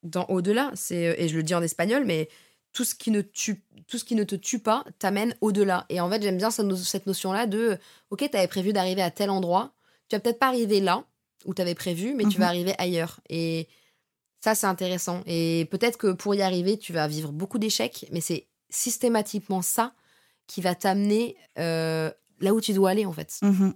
dans 0.03 0.25
au-delà. 0.25 0.71
C'est 0.75 1.07
euh, 1.07 1.15
et 1.17 1.27
je 1.27 1.35
le 1.35 1.43
dis 1.43 1.55
en 1.55 1.61
espagnol, 1.61 2.05
mais 2.05 2.29
tout 2.73 2.83
ce 2.83 2.95
qui 2.95 3.11
ne 3.11 3.21
tue, 3.21 3.63
tout 3.87 3.97
ce 3.97 4.05
qui 4.05 4.15
ne 4.15 4.23
te 4.23 4.35
tue 4.35 4.59
pas 4.59 4.85
t'amène 4.99 5.35
au-delà. 5.41 5.85
Et 5.89 5.99
en 5.99 6.09
fait, 6.09 6.21
j'aime 6.21 6.37
bien 6.37 6.51
cette 6.51 7.05
notion-là 7.07 7.47
de 7.47 7.77
ok, 8.11 8.29
tu 8.29 8.37
avais 8.37 8.47
prévu 8.47 8.73
d'arriver 8.73 9.01
à 9.01 9.11
tel 9.11 9.29
endroit, 9.29 9.73
tu 10.07 10.15
vas 10.15 10.19
peut-être 10.19 10.39
pas 10.39 10.47
arriver 10.47 10.79
là 10.79 11.05
où 11.45 11.53
tu 11.53 11.61
avais 11.61 11.75
prévu, 11.75 12.13
mais 12.15 12.25
tu 12.25 12.37
vas 12.37 12.45
mhm. 12.45 12.49
arriver 12.49 12.75
ailleurs. 12.77 13.19
Et 13.29 13.67
ça, 14.41 14.55
c'est 14.55 14.67
intéressant. 14.67 15.21
Et 15.25 15.67
peut-être 15.71 15.97
que 15.97 16.11
pour 16.11 16.35
y 16.35 16.41
arriver, 16.41 16.77
tu 16.77 16.93
vas 16.93 17.07
vivre 17.07 17.31
beaucoup 17.31 17.59
d'échecs, 17.59 18.05
mais 18.11 18.21
c'est 18.21 18.47
systématiquement 18.69 19.61
ça 19.61 19.93
qui 20.47 20.61
va 20.61 20.75
t'amener 20.75 21.37
euh, 21.57 22.11
là 22.39 22.53
où 22.53 22.61
tu 22.61 22.73
dois 22.73 22.91
aller, 22.91 23.05
en 23.05 23.13
fait. 23.13 23.39
Mhm. 23.41 23.73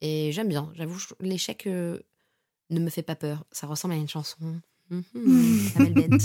Et 0.00 0.32
j'aime 0.32 0.48
bien. 0.48 0.70
J'avoue, 0.74 0.98
l'échec 1.20 1.66
euh, 1.66 1.98
ne 2.74 2.80
me 2.80 2.90
fait 2.90 3.02
pas 3.02 3.14
peur. 3.16 3.44
Ça 3.52 3.66
ressemble 3.66 3.94
à 3.94 3.96
une 3.96 4.08
chanson. 4.08 4.36
Mhm. 4.90 6.18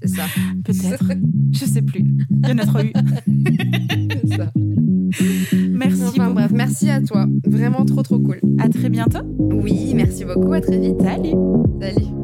c'est 0.00 0.08
ça. 0.08 0.24
Peut-être. 0.64 1.04
Je 1.52 1.64
sais 1.66 1.82
plus. 1.82 2.04
Il 2.42 2.48
y 2.48 2.52
en 2.52 2.58
a 2.58 2.64
trop 2.64 2.78
eu. 2.78 2.92
ça. 4.36 4.50
Merci. 5.52 6.02
Enfin, 6.04 6.30
bref, 6.30 6.50
merci 6.54 6.88
à 6.88 7.02
toi. 7.02 7.26
Vraiment 7.46 7.84
trop 7.84 8.02
trop 8.02 8.18
cool. 8.18 8.40
À 8.58 8.70
très 8.70 8.88
bientôt. 8.88 9.20
Oui, 9.38 9.92
merci 9.94 10.24
beaucoup. 10.24 10.54
À 10.54 10.60
très 10.62 10.78
vite. 10.78 11.02
Salut. 11.02 11.34
Salut. 11.80 12.23